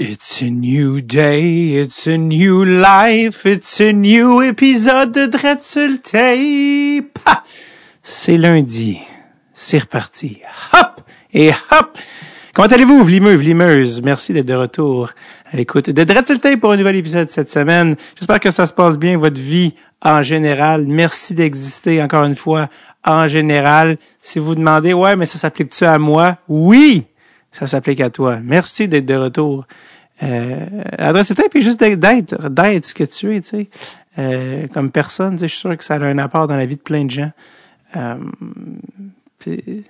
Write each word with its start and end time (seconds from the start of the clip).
It's 0.00 0.42
a 0.42 0.50
new 0.50 1.00
day, 1.00 1.72
it's 1.82 2.06
a 2.06 2.16
new 2.16 2.64
life, 2.64 3.44
it's 3.44 3.80
a 3.80 3.92
new 3.92 4.40
épisode 4.42 5.10
de 5.10 5.26
Dread 5.26 5.60
sur 5.60 6.00
tape. 6.00 7.18
C'est 8.04 8.36
lundi. 8.36 9.00
C'est 9.52 9.80
reparti. 9.80 10.40
Hop! 10.72 11.00
Et 11.34 11.50
hop! 11.72 11.98
Comment 12.54 12.68
allez-vous, 12.68 13.02
vlimeux, 13.02 13.34
vlimeuses? 13.34 14.00
Merci 14.00 14.32
d'être 14.32 14.46
de 14.46 14.54
retour 14.54 15.10
à 15.52 15.56
l'écoute 15.56 15.90
de 15.90 16.04
Dread 16.04 16.28
sur 16.28 16.38
tape 16.38 16.60
pour 16.60 16.70
un 16.70 16.76
nouvel 16.76 16.94
épisode 16.94 17.28
cette 17.28 17.50
semaine. 17.50 17.96
J'espère 18.16 18.38
que 18.38 18.52
ça 18.52 18.68
se 18.68 18.72
passe 18.72 19.00
bien, 19.00 19.18
votre 19.18 19.40
vie 19.40 19.74
en 20.00 20.22
général. 20.22 20.86
Merci 20.86 21.34
d'exister 21.34 22.00
encore 22.00 22.22
une 22.22 22.36
fois 22.36 22.68
en 23.04 23.26
général. 23.26 23.96
Si 24.20 24.38
vous 24.38 24.54
demandez, 24.54 24.92
ouais, 24.92 25.16
mais 25.16 25.26
ça 25.26 25.38
s'applique-tu 25.38 25.84
à 25.84 25.98
moi? 25.98 26.38
Oui! 26.46 27.04
Ça 27.52 27.66
s'applique 27.66 28.00
à 28.00 28.10
toi. 28.10 28.38
Merci 28.42 28.88
d'être 28.88 29.06
de 29.06 29.14
retour. 29.14 29.66
Euh, 30.22 30.66
adresse 30.98 31.28
tape 31.28 31.50
puis 31.50 31.62
juste 31.62 31.78
d'être, 31.78 32.48
d'être 32.48 32.84
ce 32.84 32.94
que 32.94 33.04
tu 33.04 33.36
es, 33.36 33.40
tu 33.40 33.48
sais. 33.48 33.68
Euh, 34.18 34.66
comme 34.72 34.90
personne, 34.90 35.34
tu 35.34 35.40
sais, 35.40 35.48
je 35.48 35.52
suis 35.52 35.60
sûr 35.60 35.76
que 35.76 35.84
ça 35.84 35.94
a 35.94 35.98
un 35.98 36.18
apport 36.18 36.48
dans 36.48 36.56
la 36.56 36.66
vie 36.66 36.76
de 36.76 36.80
plein 36.80 37.04
de 37.04 37.10
gens. 37.10 37.30
Euh, 37.96 38.16
c'est, 39.38 39.84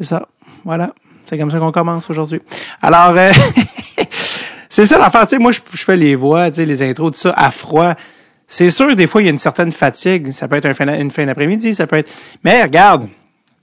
ça. 0.00 0.28
Voilà. 0.64 0.94
C'est 1.26 1.36
comme 1.36 1.50
ça 1.50 1.58
qu'on 1.58 1.72
commence 1.72 2.08
aujourd'hui. 2.10 2.40
Alors, 2.80 3.16
euh, 3.16 3.30
c'est 4.68 4.86
ça 4.86 4.98
l'affaire. 4.98 5.26
Tu 5.26 5.36
sais, 5.36 5.38
moi, 5.42 5.50
je, 5.52 5.60
fais 5.74 5.96
les 5.96 6.14
voix, 6.14 6.50
tu 6.50 6.56
sais, 6.56 6.66
les 6.66 6.82
intros, 6.82 7.12
tout 7.12 7.18
ça, 7.18 7.34
à 7.36 7.50
froid. 7.50 7.94
C'est 8.46 8.70
sûr, 8.70 8.94
des 8.94 9.06
fois, 9.06 9.22
il 9.22 9.26
y 9.26 9.28
a 9.28 9.32
une 9.32 9.38
certaine 9.38 9.72
fatigue. 9.72 10.30
Ça 10.30 10.46
peut 10.46 10.56
être 10.56 10.66
une 10.66 11.10
fin 11.10 11.26
d'après-midi, 11.26 11.74
ça 11.74 11.86
peut 11.86 11.98
être... 11.98 12.10
Mais 12.44 12.62
regarde, 12.62 13.08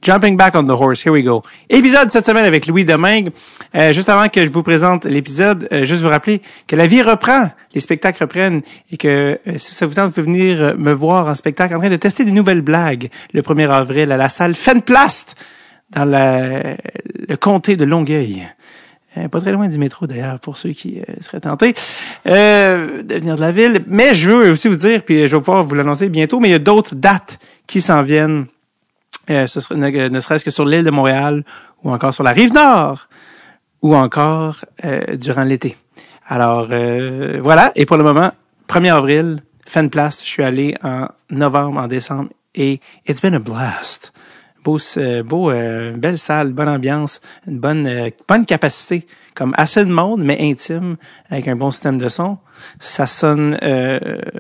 Jumping 0.02 0.38
back 0.38 0.56
on 0.56 0.68
the 0.68 0.80
horse, 0.80 1.04
here 1.04 1.12
we 1.12 1.24
go. 1.24 1.44
Épisode 1.70 2.12
cette 2.12 2.26
semaine 2.26 2.46
avec 2.46 2.68
Louis 2.68 2.86
Domingue. 2.86 3.32
Euh, 3.76 3.92
juste 3.94 4.10
avant 4.10 4.30
que 4.30 4.46
je 4.46 4.52
vous 4.52 4.62
présente 4.62 5.06
l'épisode, 5.06 5.68
euh, 5.72 5.86
juste 5.86 6.04
vous 6.04 6.10
rappeler 6.10 6.42
que 6.68 6.76
la 6.76 6.86
vie 6.86 7.02
reprend, 7.02 7.50
les 7.74 7.82
spectacles 7.82 8.24
reprennent 8.24 8.62
et 8.92 8.98
que 8.98 9.40
euh, 9.48 9.58
si 9.58 9.74
ça 9.74 9.88
vous 9.88 9.96
tente, 9.96 10.06
vous 10.06 10.12
pouvez 10.12 10.26
venir 10.26 10.62
euh, 10.62 10.74
me 10.78 10.94
voir 10.94 11.28
en 11.28 11.34
spectacle 11.34 11.76
en 11.76 11.80
train 11.80 11.90
de 11.90 11.96
tester 11.96 12.26
des 12.26 12.32
nouvelles 12.32 12.62
blagues 12.62 13.10
le 13.34 13.42
1er 13.42 13.70
avril 13.72 14.12
à 14.12 14.18
la 14.18 14.30
salle 14.30 14.54
Fenplast 14.54 15.36
dans 15.90 16.06
la, 16.06 16.76
le 17.28 17.36
comté 17.36 17.76
de 17.76 17.84
Longueuil. 17.84 18.48
pas 19.32 19.42
très 19.42 19.52
loin 19.52 19.68
du 19.68 19.80
métro 19.80 20.06
d'ailleurs 20.06 20.40
pour 20.40 20.58
ceux 20.58 20.72
qui 20.72 21.02
seraient 21.22 21.40
tentés 21.40 21.74
de 22.26 23.14
venir 23.16 23.36
de 23.36 23.42
la 23.42 23.52
ville. 23.52 23.80
Mais 23.88 24.14
je 24.14 24.30
veux 24.30 24.52
aussi 24.52 24.68
vous 24.68 24.76
dire, 24.76 25.04
puis 25.04 25.28
je 25.28 25.36
vais 25.36 25.42
pouvoir 25.42 25.64
vous 25.64 25.76
l'annoncer 25.76 26.10
bientôt, 26.10 26.40
mais 26.40 26.50
il 26.50 26.52
y 26.52 26.56
a 26.56 26.60
d'autres 26.60 26.94
dates 26.94 27.40
qui 27.68 27.80
s'en 27.80 28.04
viennent 28.04 28.48
euh, 29.30 29.48
ce 29.48 29.74
ne, 29.74 30.08
ne 30.08 30.20
serait-ce 30.20 30.46
que 30.46 30.52
sur 30.52 30.66
l'île 30.66 30.84
de 30.84 30.92
Montréal 30.92 31.44
ou 31.84 31.92
encore 31.92 32.14
sur 32.14 32.24
la 32.24 32.32
rive 32.32 32.54
nord 32.54 33.08
ou 33.82 33.96
encore 33.96 34.64
euh, 34.86 35.16
durant 35.18 35.44
l'été. 35.44 35.78
Alors 36.26 36.68
euh, 36.72 37.40
voilà, 37.42 37.72
et 37.76 37.86
pour 37.86 37.98
le 37.98 38.04
moment, 38.04 38.32
1er 38.68 38.94
avril, 38.94 39.40
fin 39.66 39.84
de 39.84 39.90
place, 39.90 40.22
je 40.24 40.30
suis 40.30 40.44
allé 40.44 40.76
en 40.84 41.08
novembre, 41.30 41.80
en 41.80 41.88
décembre 41.88 42.30
et 42.56 42.80
it's 43.08 43.22
been 43.22 43.36
a 43.36 43.40
blast. 43.40 44.14
Beau, 44.64 44.78
beau 45.24 45.50
belle 45.50 46.18
salle, 46.18 46.52
bonne 46.52 46.68
ambiance, 46.68 47.22
une 47.48 47.58
bonne 47.58 48.12
bonne 48.28 48.44
capacité, 48.44 49.08
comme 49.34 49.54
assez 49.56 49.86
de 49.86 49.90
monde 49.90 50.22
mais 50.22 50.38
intime 50.42 50.98
avec 51.30 51.48
un 51.48 51.56
bon 51.56 51.72
système 51.72 51.98
de 51.98 52.10
son. 52.10 52.38
Ça 52.82 53.08
sonne 53.08 53.58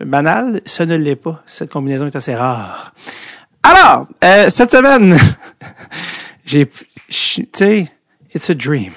banal, 0.05 0.59
ça 0.65 0.85
ne 0.85 0.97
l'est 0.97 1.15
pas. 1.15 1.41
Cette 1.45 1.71
combinaison 1.71 2.07
est 2.07 2.15
assez 2.17 2.35
rare. 2.35 2.93
Alors, 3.69 4.07
euh, 4.23 4.49
cette 4.49 4.71
semaine, 4.71 5.17
j'ai, 6.45 6.67
tu 6.67 7.45
sais, 7.53 7.91
it's 8.33 8.49
a 8.49 8.53
dream. 8.53 8.93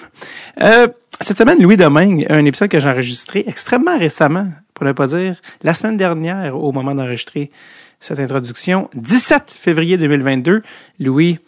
Euh, 0.63 0.87
cette 1.21 1.39
semaine, 1.39 1.61
Louis 1.61 1.77
Domingue, 1.77 2.25
un 2.31 2.45
épisode 2.45 2.69
que 2.69 2.79
j'ai 2.79 2.89
enregistré 2.89 3.43
extrêmement 3.49 3.99
récemment, 3.99 4.47
pour 4.73 4.87
ne 4.87 4.93
pas 4.93 5.09
dire 5.09 5.41
la 5.65 5.75
semaine 5.75 5.97
dernière, 5.97 6.57
au 6.57 6.71
moment 6.71 6.95
d'enregistrer 6.95 7.51
cette 7.99 8.21
introduction, 8.21 8.89
17 8.95 9.59
février 9.61 9.99
2022. 9.99 10.63
Louis 11.01 11.41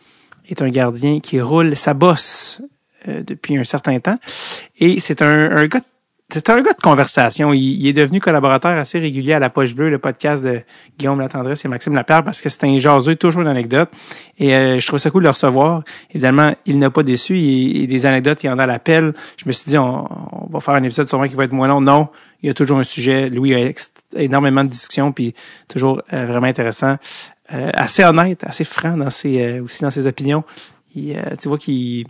est 0.49 0.61
un 0.61 0.71
gardien 0.71 1.21
qui 1.21 1.41
roule 1.41 1.77
sa 1.77 1.95
bosse 1.95 2.61
euh, 3.07 3.23
depuis 3.23 3.57
un 3.57 3.63
certain 3.63 4.01
temps, 4.01 4.19
et 4.81 4.99
c'est 4.99 5.23
un, 5.23 5.57
un 5.57 5.67
gars 5.67 5.83
c'est 6.33 6.49
un 6.49 6.63
gars 6.63 6.73
de 6.73 6.81
conversation. 6.81 7.53
Il, 7.53 7.87
est 7.87 7.93
devenu 7.93 8.19
collaborateur 8.19 8.79
assez 8.79 8.99
régulier 8.99 9.35
à 9.35 9.39
La 9.39 9.51
Poche 9.51 9.75
Bleue, 9.75 9.91
le 9.91 9.99
podcast 9.99 10.43
de 10.43 10.63
Guillaume 10.99 11.21
Latendresse 11.21 11.65
et 11.67 11.69
Maxime 11.69 11.95
Lapierre, 11.95 12.25
parce 12.25 12.41
que 12.41 12.49
c'est 12.49 12.65
un 12.65 12.79
jaseux, 12.79 13.17
toujours 13.17 13.43
une 13.43 13.49
anecdote. 13.49 13.91
Et 14.39 14.55
euh, 14.55 14.81
je 14.81 14.87
trouve 14.87 14.99
ça 14.99 15.11
cool 15.11 15.23
de 15.23 15.27
le 15.27 15.31
recevoir. 15.31 15.83
Évidemment, 16.11 16.55
il 16.65 16.79
n'a 16.79 16.89
pas 16.89 17.03
déçu. 17.03 17.39
Il, 17.39 17.87
des 17.87 18.07
anecdotes, 18.07 18.43
il 18.45 18.49
en 18.49 18.59
a 18.59 18.67
l'appel. 18.67 19.13
Je 19.37 19.45
me 19.47 19.53
suis 19.53 19.69
dit, 19.69 19.77
on, 19.77 20.09
va 20.51 20.61
faire 20.61 20.75
un 20.75 20.83
épisode 20.83 21.07
sûrement 21.07 21.29
qui 21.29 21.35
va 21.35 21.45
être 21.45 21.53
moins 21.53 21.69
long. 21.69 21.83
Non, 21.83 22.09
il 22.43 22.47
y 22.47 22.51
a 22.51 22.55
toujours 22.55 22.79
un 22.79 22.85
sujet. 22.85 23.29
Louis 23.29 23.55
a 23.55 23.71
énormément 24.17 24.65
de 24.65 24.71
discussions, 24.71 25.13
puis 25.13 25.35
toujours 25.69 26.03
euh, 26.15 26.25
vraiment 26.25 26.47
intéressant. 26.47 26.97
Euh, 27.53 27.71
assez 27.75 28.05
honnête, 28.05 28.43
assez 28.45 28.65
franc 28.65 28.97
dans 28.97 29.11
ses, 29.11 29.61
aussi 29.61 29.83
dans 29.83 29.91
ses 29.91 30.07
opinions. 30.07 30.45
tu 30.95 31.49
vois 31.49 31.59
qu'il 31.59 32.07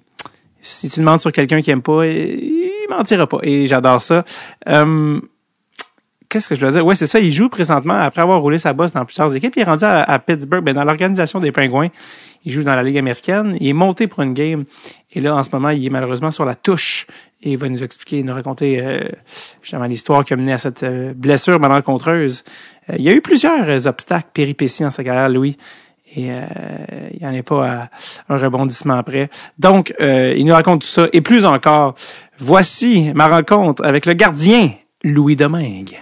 si 0.64 0.88
tu 0.88 1.00
demandes 1.00 1.20
sur 1.20 1.32
quelqu'un 1.32 1.60
qui 1.60 1.72
aime 1.72 1.82
pas, 1.82 2.06
il 2.06 2.81
mentira 2.96 3.26
pas. 3.26 3.38
Et 3.42 3.66
j'adore 3.66 4.02
ça. 4.02 4.24
Euh, 4.68 5.20
Qu'est-ce 6.32 6.48
que 6.48 6.54
je 6.54 6.60
dois 6.60 6.70
dire? 6.70 6.86
Ouais, 6.86 6.94
c'est 6.94 7.06
ça. 7.06 7.20
Il 7.20 7.30
joue 7.30 7.50
présentement, 7.50 7.92
après 7.92 8.22
avoir 8.22 8.40
roulé 8.40 8.56
sa 8.56 8.72
bosse 8.72 8.90
dans 8.90 9.04
plusieurs 9.04 9.36
équipes, 9.36 9.52
il 9.54 9.60
est 9.60 9.64
rendu 9.64 9.84
à, 9.84 10.18
Pittsburgh, 10.18 10.64
ben, 10.64 10.74
dans 10.74 10.84
l'organisation 10.84 11.40
des 11.40 11.52
Pingouins. 11.52 11.88
Il 12.46 12.52
joue 12.52 12.62
dans 12.62 12.74
la 12.74 12.82
Ligue 12.82 12.96
américaine. 12.96 13.54
Il 13.60 13.68
est 13.68 13.74
monté 13.74 14.06
pour 14.06 14.22
une 14.22 14.32
game. 14.32 14.64
Et 15.12 15.20
là, 15.20 15.36
en 15.36 15.44
ce 15.44 15.50
moment, 15.52 15.68
il 15.68 15.84
est 15.84 15.90
malheureusement 15.90 16.30
sur 16.30 16.46
la 16.46 16.54
touche. 16.54 17.06
Et 17.42 17.52
il 17.52 17.58
va 17.58 17.68
nous 17.68 17.84
expliquer, 17.84 18.22
nous 18.22 18.32
raconter 18.32 18.80
euh, 18.80 19.02
justement 19.60 19.84
l'histoire 19.84 20.24
qui 20.24 20.32
a 20.32 20.36
mené 20.38 20.54
à 20.54 20.58
cette 20.58 20.84
euh, 20.84 21.12
blessure 21.14 21.60
malencontreuse. 21.60 22.44
Euh, 22.88 22.94
il 22.96 23.02
y 23.02 23.10
a 23.10 23.12
eu 23.12 23.20
plusieurs 23.20 23.86
obstacles 23.86 24.30
péripéties 24.32 24.86
en 24.86 24.90
sa 24.90 25.04
carrière, 25.04 25.28
Louis 25.28 25.58
et 26.14 26.30
euh, 26.30 26.42
il 27.12 27.20
n'y 27.20 27.26
en 27.26 27.38
a 27.38 27.42
pas 27.42 27.88
un 28.28 28.38
rebondissement 28.38 28.94
après. 28.94 29.30
Donc, 29.58 29.94
euh, 30.00 30.34
il 30.36 30.44
nous 30.44 30.54
raconte 30.54 30.82
tout 30.82 30.86
ça 30.86 31.08
et 31.12 31.20
plus 31.20 31.44
encore. 31.44 31.94
Voici 32.38 33.12
ma 33.14 33.28
rencontre 33.28 33.84
avec 33.84 34.06
le 34.06 34.14
gardien 34.14 34.70
Louis 35.04 35.36
Domingue. 35.36 35.98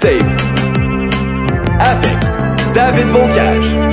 Tape 0.00 0.22
avec 1.80 2.12
David 2.74 3.08
Bocage. 3.12 3.87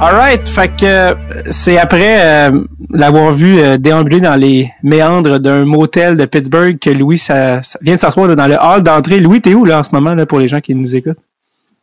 Alright, 0.00 0.48
fait 0.48 0.68
que 0.68 0.84
euh, 0.84 1.14
c'est 1.50 1.76
après 1.76 2.20
euh, 2.20 2.64
l'avoir 2.90 3.32
vu 3.32 3.58
euh, 3.58 3.78
déambuler 3.78 4.20
dans 4.20 4.36
les 4.36 4.70
méandres 4.84 5.40
d'un 5.40 5.64
motel 5.64 6.16
de 6.16 6.24
Pittsburgh 6.24 6.78
que 6.78 6.90
Louis 6.90 7.18
ça, 7.18 7.62
vient 7.80 7.96
de 7.96 8.00
s'asseoir 8.00 8.36
dans 8.36 8.46
le 8.46 8.54
hall 8.54 8.84
d'entrée. 8.84 9.18
Louis, 9.18 9.40
t'es 9.40 9.54
où 9.54 9.64
là 9.64 9.80
en 9.80 9.82
ce 9.82 9.90
moment 9.92 10.14
là 10.14 10.24
pour 10.24 10.38
les 10.38 10.46
gens 10.46 10.60
qui 10.60 10.72
nous 10.76 10.94
écoutent? 10.94 11.18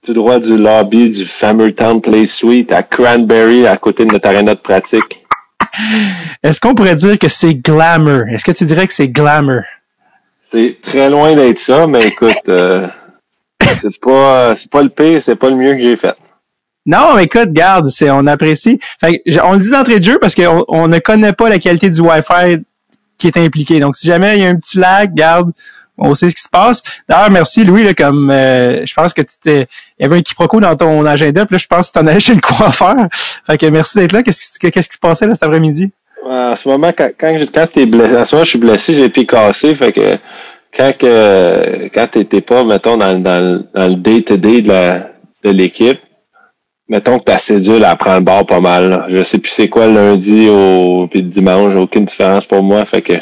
Tout 0.01 0.13
droit 0.13 0.39
du 0.39 0.57
lobby 0.57 1.09
du 1.09 1.25
Town 1.73 1.99
Play 1.99 2.25
Suite 2.25 2.71
à 2.71 2.83
Cranberry 2.83 3.67
à 3.67 3.75
côté 3.75 4.05
de 4.05 4.13
notre 4.13 4.29
arena 4.29 4.55
de 4.55 4.61
pratique. 4.61 5.25
Est-ce 6.41 6.61
qu'on 6.61 6.73
pourrait 6.73 6.95
dire 6.95 7.19
que 7.19 7.27
c'est 7.27 7.55
glamour? 7.55 8.29
Est-ce 8.29 8.45
que 8.45 8.53
tu 8.53 8.63
dirais 8.63 8.87
que 8.87 8.93
c'est 8.93 9.09
glamour? 9.09 9.63
C'est 10.53 10.77
très 10.81 11.09
loin 11.09 11.35
d'être 11.35 11.59
ça, 11.59 11.85
mais 11.85 12.07
écoute, 12.07 12.31
c'est 13.59 14.01
pas 14.01 14.55
c'est 14.55 14.71
pas 14.71 14.83
le 14.83 14.89
pire, 14.89 15.21
c'est 15.21 15.35
pas 15.35 15.49
le 15.49 15.57
mieux 15.57 15.73
que 15.73 15.81
j'ai 15.81 15.97
fait. 15.97 16.15
Non, 16.85 17.17
écoute, 17.17 17.51
garde, 17.51 17.89
c'est 17.89 18.11
on 18.11 18.27
apprécie. 18.27 18.79
Fait, 18.99 19.21
on 19.43 19.53
le 19.53 19.59
dit 19.59 19.71
d'entrée 19.71 19.99
de 19.99 20.03
jeu 20.03 20.19
parce 20.19 20.35
qu'on 20.35 20.63
on 20.67 20.87
ne 20.87 20.99
connaît 20.99 21.33
pas 21.33 21.49
la 21.49 21.57
qualité 21.57 21.89
du 21.89 21.99
Wi-Fi 21.99 22.63
qui 23.17 23.27
est 23.27 23.37
impliqué. 23.37 23.79
Donc, 23.79 23.95
si 23.95 24.05
jamais 24.05 24.37
il 24.37 24.43
y 24.43 24.45
a 24.45 24.49
un 24.49 24.55
petit 24.55 24.77
lag, 24.77 25.13
garde, 25.13 25.51
on 25.97 26.13
sait 26.13 26.29
ce 26.29 26.35
qui 26.35 26.41
se 26.41 26.49
passe. 26.49 26.83
D'ailleurs, 27.07 27.31
merci 27.31 27.63
Louis, 27.63 27.83
là, 27.83 27.93
comme 27.93 28.29
euh, 28.29 28.85
je 28.85 28.93
pense 28.93 29.13
que 29.13 29.21
tu 29.21 29.35
t'es. 29.41 29.67
Il 29.97 30.03
y 30.03 30.05
avait 30.05 30.17
un 30.17 30.21
quiproquo 30.21 30.59
dans 30.59 30.75
ton 30.75 31.05
agenda, 31.05 31.45
puis 31.45 31.55
là, 31.55 31.57
je 31.57 31.67
pense 31.67 31.87
que 31.89 31.97
tu 31.97 32.03
en 32.03 32.07
allais 32.07 32.19
chez 32.19 32.35
le 32.35 32.41
coiffeur. 32.41 32.95
Fait 33.47 33.57
que 33.57 33.65
merci 33.67 33.97
d'être 33.97 34.11
là. 34.11 34.21
Qu'est-ce 34.21 34.59
qui, 34.59 34.69
qui 34.69 34.83
se 34.83 34.99
passait 34.99 35.25
là 35.25 35.33
cet 35.33 35.43
après-midi? 35.43 35.91
À 36.29 36.55
ce 36.55 36.67
moment, 36.67 36.91
quand, 36.95 37.09
quand, 37.17 37.37
quand 37.53 37.67
t'es 37.71 37.85
blessé, 37.85 38.15
à 38.15 38.25
ce 38.25 38.35
moment, 38.35 38.45
je 38.45 38.49
suis 38.49 38.59
blessé, 38.59 38.95
j'ai 38.95 39.09
pied 39.09 39.25
cassé, 39.25 39.75
fait 39.75 39.91
que 39.91 40.17
quand 40.75 40.91
que 40.97 41.87
quand 41.93 42.07
t'étais 42.07 42.41
pas, 42.41 42.63
mettons, 42.63 42.97
dans, 42.97 43.17
dans, 43.19 43.63
dans 43.73 43.87
le 43.87 43.95
day-to-day 43.95 44.61
de 44.61 45.49
l'équipe, 45.49 45.99
mettons 46.87 47.19
que 47.19 47.25
ta 47.25 47.37
cédule 47.37 47.83
elle 47.83 47.97
prend 47.97 48.15
le 48.15 48.21
bord 48.21 48.45
pas 48.45 48.59
mal. 48.59 49.05
Je 49.09 49.23
sais 49.23 49.37
plus 49.37 49.51
c'est 49.51 49.69
quoi 49.69 49.87
le 49.87 49.93
lundi 49.93 50.49
au 50.49 51.07
puis 51.07 51.21
le 51.21 51.29
dimanche, 51.29 51.75
aucune 51.75 52.05
différence 52.05 52.45
pour 52.45 52.63
moi. 52.63 52.85
Fait 52.85 53.01
que 53.01 53.13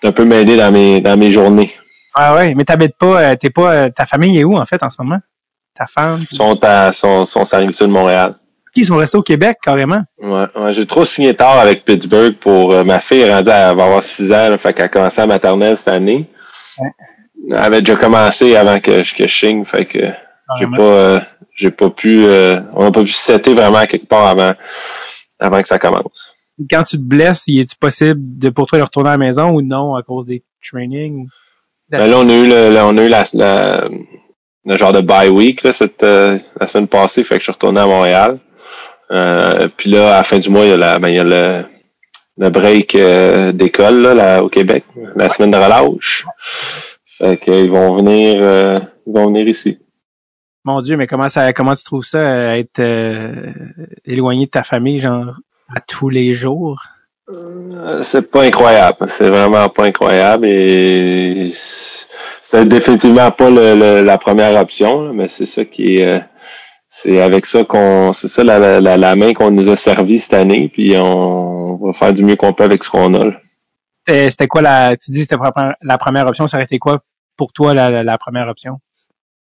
c'est 0.00 0.08
un 0.08 0.12
peu 0.12 0.24
mêlé 0.24 0.56
dans 0.56 0.72
mes 0.72 1.00
dans 1.00 1.16
mes 1.16 1.32
journées. 1.32 1.72
Ah 2.14 2.34
ouais, 2.34 2.54
mais 2.54 2.64
t'habites 2.64 2.96
pas, 2.98 3.22
euh, 3.22 3.36
t'es 3.36 3.50
pas, 3.50 3.72
euh, 3.72 3.88
ta 3.88 4.04
famille 4.04 4.38
est 4.38 4.44
où 4.44 4.56
en 4.56 4.66
fait 4.66 4.82
en 4.82 4.90
ce 4.90 5.00
moment? 5.00 5.20
Ta 5.76 5.86
femme? 5.86 6.24
Ils 6.30 6.36
sont 6.36 6.58
à, 6.64 6.92
sont, 6.92 7.24
sont 7.24 7.44
sur 7.46 7.58
de 7.58 7.86
Montréal. 7.86 8.34
Ils 8.74 8.86
sont 8.86 8.96
restés 8.96 9.18
au 9.18 9.22
Québec 9.22 9.58
carrément? 9.62 10.02
Ouais, 10.18 10.46
ouais 10.56 10.74
j'ai 10.74 10.86
trop 10.86 11.04
signé 11.04 11.34
tard 11.34 11.58
avec 11.58 11.84
Pittsburgh 11.84 12.36
pour 12.36 12.72
euh, 12.72 12.84
ma 12.84 13.00
fille 13.00 13.20
est 13.20 13.32
rendue 13.32 13.50
à 13.50 13.68
avoir 13.68 14.02
6 14.02 14.32
ans, 14.32 14.48
là, 14.48 14.58
fait 14.58 14.72
qu'elle 14.72 14.86
a 14.86 14.88
commencé 14.88 15.20
à 15.20 15.26
maternelle 15.26 15.76
cette 15.76 15.94
année. 15.94 16.28
Ouais. 16.78 17.56
avait 17.56 17.82
déjà 17.82 17.96
commencé 17.96 18.56
avant 18.56 18.80
que, 18.80 19.02
que 19.16 19.28
je 19.28 19.34
signe, 19.34 19.64
fait 19.64 19.86
que 19.86 19.98
j'ai 20.58 20.66
pas, 20.66 20.82
euh, 20.82 21.20
j'ai 21.54 21.70
pas 21.70 21.90
pu, 21.90 22.24
euh, 22.24 22.60
on 22.74 22.84
n'a 22.84 22.90
pas 22.90 23.02
pu 23.02 23.12
setter 23.12 23.54
vraiment 23.54 23.84
quelque 23.86 24.06
part 24.06 24.26
avant, 24.26 24.54
avant 25.38 25.62
que 25.62 25.68
ça 25.68 25.78
commence. 25.78 26.34
Quand 26.70 26.84
tu 26.84 26.96
te 26.96 27.02
blesses, 27.02 27.48
est-il 27.48 27.76
possible 27.78 28.20
de, 28.38 28.50
pour 28.50 28.66
toi 28.66 28.78
de 28.78 28.84
retourner 28.84 29.10
à 29.10 29.12
la 29.12 29.18
maison 29.18 29.50
ou 29.50 29.62
non 29.62 29.94
à 29.94 30.02
cause 30.02 30.26
des 30.26 30.42
trainings? 30.62 31.26
Ben 31.88 32.06
là, 32.06 32.18
on 32.18 32.28
a 32.28 32.32
eu 32.32 32.46
le, 32.48 32.78
on 32.82 32.98
a 32.98 33.04
eu 33.04 33.08
la, 33.08 33.24
la, 33.34 33.88
le 34.64 34.76
genre 34.76 34.92
de 34.92 35.00
bye 35.00 35.28
week 35.28 35.62
là, 35.62 35.72
cette, 35.72 36.02
euh, 36.02 36.38
la 36.60 36.66
semaine 36.66 36.88
passée, 36.88 37.24
fait 37.24 37.34
que 37.34 37.40
je 37.40 37.44
suis 37.44 37.52
retourné 37.52 37.80
à 37.80 37.86
Montréal. 37.86 38.38
Euh, 39.10 39.68
puis 39.76 39.90
là, 39.90 40.14
à 40.14 40.18
la 40.18 40.22
fin 40.22 40.38
du 40.38 40.50
mois, 40.50 40.64
il 40.64 40.70
y 40.70 40.72
a, 40.72 40.76
la, 40.76 40.98
ben, 40.98 41.08
il 41.08 41.16
y 41.16 41.18
a 41.18 41.24
le, 41.24 41.64
le 42.36 42.50
break 42.50 42.94
euh, 42.94 43.52
d'école 43.52 44.02
là, 44.02 44.14
là, 44.14 44.44
au 44.44 44.48
Québec, 44.48 44.84
la 45.16 45.32
semaine 45.32 45.50
de 45.50 45.56
relâche. 45.56 46.26
Fait 47.04 47.38
qu'ils 47.38 47.70
vont 47.70 47.96
venir 47.96 48.36
euh, 48.40 48.80
ils 49.06 49.12
vont 49.12 49.26
venir 49.26 49.48
ici. 49.48 49.78
Mon 50.64 50.82
Dieu, 50.82 50.96
mais 50.96 51.06
comment 51.06 51.28
ça 51.28 51.52
comment 51.52 51.74
tu 51.74 51.84
trouves 51.84 52.04
ça 52.04 52.58
être 52.58 52.82
éloigné 54.04 54.46
de 54.46 54.50
ta 54.50 54.62
famille, 54.62 55.00
genre 55.00 55.34
à 55.74 55.80
tous 55.80 56.08
les 56.08 56.34
jours? 56.34 56.82
c'est 58.02 58.30
pas 58.30 58.42
incroyable. 58.42 59.06
C'est 59.08 59.28
vraiment 59.28 59.68
pas 59.68 59.84
incroyable 59.84 60.46
et 60.46 61.52
c'est 61.54 62.66
définitivement 62.66 63.30
pas 63.30 63.50
le, 63.50 64.02
la 64.02 64.18
première 64.18 64.60
option, 64.60 65.12
mais 65.12 65.28
c'est 65.28 65.46
ça 65.46 65.64
qui 65.64 65.98
est 65.98 66.24
c'est 66.88 67.20
avec 67.22 67.46
ça 67.46 67.62
qu'on 67.64 68.12
c'est 68.12 68.26
ça 68.26 68.42
la, 68.42 68.80
la, 68.80 68.96
la 68.96 69.16
main 69.16 69.32
qu'on 69.32 69.52
nous 69.52 69.68
a 69.68 69.76
servi 69.76 70.18
cette 70.18 70.34
année 70.34 70.68
puis 70.68 70.96
on 70.96 71.76
va 71.76 71.92
faire 71.92 72.12
du 72.12 72.24
mieux 72.24 72.34
qu'on 72.34 72.52
peut 72.52 72.64
avec 72.64 72.82
ce 72.82 72.90
qu'on 72.90 73.14
a 73.14 73.30
c'était 74.08 74.48
quoi 74.48 74.60
la 74.60 74.96
tu 74.96 75.12
dis 75.12 75.22
c'était 75.22 75.36
la 75.82 75.98
première 75.98 76.26
option 76.26 76.48
ça 76.48 76.56
aurait 76.56 76.64
été 76.64 76.80
quoi 76.80 76.98
pour 77.36 77.52
toi 77.52 77.74
la, 77.74 78.02
la 78.02 78.18
première 78.18 78.48
option? 78.48 78.80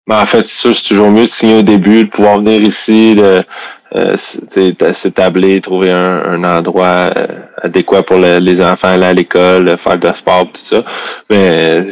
Ben, 0.07 0.21
en 0.21 0.27
fait 0.27 0.47
c'est 0.47 0.73
c'est 0.75 0.89
toujours 0.89 1.11
mieux 1.11 1.25
de 1.25 1.31
signer 1.31 1.59
au 1.59 1.63
début 1.63 2.05
de 2.05 2.11
pouvoir 2.11 2.39
venir 2.39 2.63
ici 2.63 3.15
de 3.15 3.45
euh, 3.95 4.17
s'établir 4.93 5.61
trouver 5.63 5.91
un, 5.91 6.23
un 6.25 6.45
endroit 6.45 7.11
euh, 7.17 7.27
adéquat 7.63 8.03
pour 8.03 8.17
les 8.19 8.63
enfants 8.63 8.89
aller 8.89 9.05
à 9.05 9.13
l'école 9.13 9.77
faire 9.79 9.99
de 9.99 10.13
sport 10.15 10.51
tout 10.53 10.61
ça 10.63 10.85
mais 11.29 11.87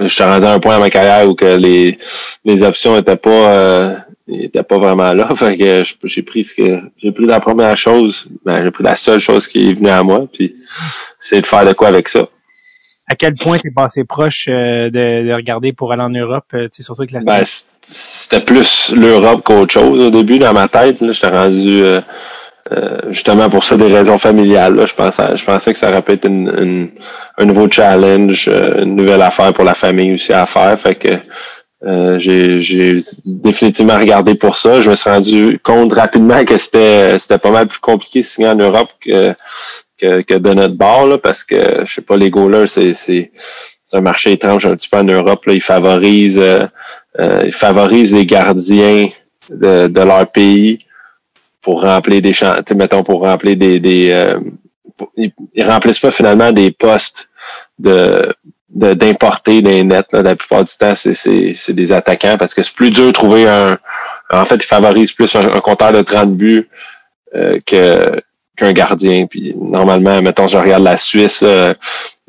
je 0.00 0.06
suis 0.06 0.22
rendu 0.22 0.46
à 0.46 0.52
un 0.52 0.60
point 0.60 0.74
dans 0.74 0.80
ma 0.80 0.90
carrière 0.90 1.28
où 1.28 1.34
que 1.34 1.56
les 1.56 1.98
les 2.44 2.62
options 2.62 2.96
étaient 2.96 3.16
pas 3.16 3.30
euh, 3.30 3.94
était 4.28 4.62
pas 4.62 4.78
vraiment 4.78 5.12
là. 5.12 5.28
Fait 5.36 5.56
que 5.56 5.84
j'ai 6.04 6.22
pris 6.22 6.44
ce 6.44 6.54
que 6.54 6.80
j'ai 6.98 7.12
pris 7.12 7.26
la 7.26 7.40
première 7.40 7.76
chose, 7.76 8.28
ben, 8.44 8.62
j'ai 8.62 8.70
pris 8.70 8.84
la 8.84 8.96
seule 8.96 9.20
chose 9.20 9.46
qui 9.46 9.70
est 9.70 9.72
venue 9.72 9.88
à 9.88 10.02
moi, 10.02 10.26
puis 10.32 10.56
c'est 11.18 11.40
de 11.40 11.46
faire 11.46 11.64
de 11.64 11.72
quoi 11.72 11.88
avec 11.88 12.08
ça. 12.08 12.28
À 13.08 13.16
quel 13.16 13.34
point 13.34 13.58
t'es 13.58 13.70
passé 13.70 14.04
proche 14.04 14.46
euh, 14.48 14.90
de, 14.90 15.28
de, 15.28 15.32
regarder 15.32 15.72
pour 15.72 15.92
aller 15.92 16.02
en 16.02 16.10
Europe, 16.10 16.44
euh, 16.54 16.68
surtout 16.72 17.02
avec 17.02 17.12
la 17.12 17.20
ben, 17.20 17.42
C'était 17.82 18.40
plus 18.40 18.92
l'Europe 18.94 19.42
qu'autre 19.44 19.72
chose 19.72 19.98
au 19.98 20.10
début 20.10 20.38
dans 20.38 20.52
ma 20.52 20.68
tête. 20.68 20.98
J'étais 21.00 21.28
rendu 21.28 21.82
euh, 21.82 22.00
justement 23.08 23.48
pour 23.48 23.64
ça 23.64 23.76
des 23.76 23.92
raisons 23.92 24.18
familiales. 24.18 24.76
Là. 24.76 24.86
Je 24.86 24.94
pensais 24.94 25.36
je 25.36 25.44
pensais 25.44 25.72
que 25.72 25.78
ça 25.78 25.88
aurait 25.88 26.02
pu 26.02 26.12
être 26.12 26.26
une, 26.26 26.90
un 27.38 27.44
nouveau 27.46 27.70
challenge, 27.70 28.48
une 28.48 28.96
nouvelle 28.96 29.22
affaire 29.22 29.54
pour 29.54 29.64
la 29.64 29.74
famille 29.74 30.14
aussi 30.14 30.32
à 30.34 30.44
faire. 30.44 30.78
Fait 30.78 30.94
que 30.94 31.08
euh, 31.86 32.18
j'ai 32.18 33.00
définitivement 33.24 33.98
regardé 33.98 34.34
pour 34.34 34.56
ça. 34.56 34.80
Je 34.80 34.90
me 34.90 34.96
suis 34.96 35.08
rendu 35.08 35.60
compte 35.62 35.92
rapidement 35.92 36.44
que 36.44 36.58
c'était 36.58 37.18
c'était 37.20 37.38
pas 37.38 37.52
mal 37.52 37.68
plus 37.68 37.78
compliqué 37.78 38.20
de 38.20 38.24
signer 38.24 38.48
en 38.48 38.56
Europe 38.56 38.90
que, 39.00 39.32
que, 39.98 40.22
que 40.22 40.34
de 40.34 40.54
notre 40.54 40.74
bord, 40.74 41.06
là, 41.06 41.18
parce 41.18 41.44
que 41.44 41.84
je 41.84 41.94
sais 41.94 42.02
pas, 42.02 42.16
les 42.16 42.30
goalers, 42.30 42.68
c'est, 42.68 42.94
c'est, 42.94 43.30
un 43.92 44.00
marché 44.00 44.32
étrange 44.32 44.66
un 44.66 44.76
petit 44.76 44.88
peu 44.88 44.98
en 44.98 45.04
Europe. 45.04 45.46
Là. 45.46 45.54
Ils 45.54 45.62
favorisent 45.62 46.38
euh, 46.38 46.66
euh, 47.18 47.42
ils 47.46 47.52
favorisent 47.52 48.12
les 48.12 48.26
gardiens 48.26 49.08
de, 49.50 49.88
de 49.88 50.00
leur 50.00 50.30
pays 50.30 50.84
pour 51.62 51.82
remplir 51.82 52.20
des 52.20 52.34
champs, 52.34 52.56
mettons, 52.74 53.02
pour 53.02 53.22
remplir 53.22 53.56
des. 53.56 53.80
des 53.80 54.36
ils, 55.16 55.32
ils 55.54 55.64
remplissent 55.64 56.00
pas 56.00 56.10
finalement 56.10 56.52
des 56.52 56.70
postes 56.70 57.28
de 57.78 58.28
d'importer 58.68 59.62
des 59.62 59.82
nets. 59.82 60.12
Là. 60.12 60.22
La 60.22 60.36
plupart 60.36 60.64
du 60.64 60.72
temps, 60.76 60.94
c'est 60.94 61.72
des 61.72 61.92
attaquants 61.92 62.36
parce 62.38 62.54
que 62.54 62.62
c'est 62.62 62.74
plus 62.74 62.90
dur 62.90 63.06
de 63.06 63.12
trouver 63.12 63.48
un. 63.48 63.78
En 64.30 64.44
fait, 64.44 64.56
ils 64.56 64.66
favorisent 64.66 65.12
plus 65.12 65.34
un, 65.34 65.48
compteur 65.60 65.92
de 65.92 66.02
30 66.02 66.36
buts 66.36 66.68
euh, 67.34 67.58
que 67.64 68.20
qu'un 68.58 68.72
gardien. 68.72 69.26
Puis 69.26 69.54
normalement, 69.56 70.20
mettons, 70.20 70.48
je 70.48 70.58
regarde 70.58 70.82
la 70.82 70.96
Suisse, 70.96 71.42
euh, 71.42 71.72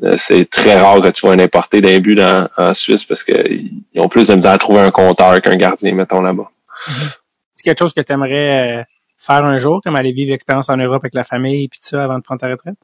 euh, 0.02 0.16
c'est 0.16 0.48
très 0.48 0.80
rare 0.80 1.02
que 1.02 1.08
tu 1.08 1.26
vois 1.26 1.34
un 1.34 1.38
importé 1.38 1.80
d'un 1.80 1.98
but 2.00 2.18
en 2.20 2.74
Suisse 2.74 3.04
parce 3.04 3.24
qu'ils 3.24 3.70
ont 3.96 4.08
plus 4.08 4.28
de 4.28 4.34
misère 4.34 4.52
à 4.52 4.58
trouver 4.58 4.80
un 4.80 4.90
compteur 4.90 5.40
qu'un 5.42 5.56
gardien, 5.56 5.94
mettons 5.94 6.22
là-bas. 6.22 6.50
Mm-hmm. 6.88 7.16
C'est 7.54 7.62
quelque 7.64 7.78
chose 7.78 7.92
que 7.92 8.00
tu 8.00 8.12
aimerais 8.12 8.86
faire 9.18 9.44
un 9.44 9.58
jour, 9.58 9.80
comme 9.84 9.96
aller 9.96 10.12
vivre 10.12 10.30
l'expérience 10.30 10.70
en 10.70 10.78
Europe 10.78 11.02
avec 11.02 11.14
la 11.14 11.24
famille 11.24 11.64
et 11.64 11.68
tout 11.68 11.78
ça 11.82 12.04
avant 12.04 12.16
de 12.16 12.22
prendre 12.22 12.40
ta 12.40 12.48
retraite? 12.48 12.76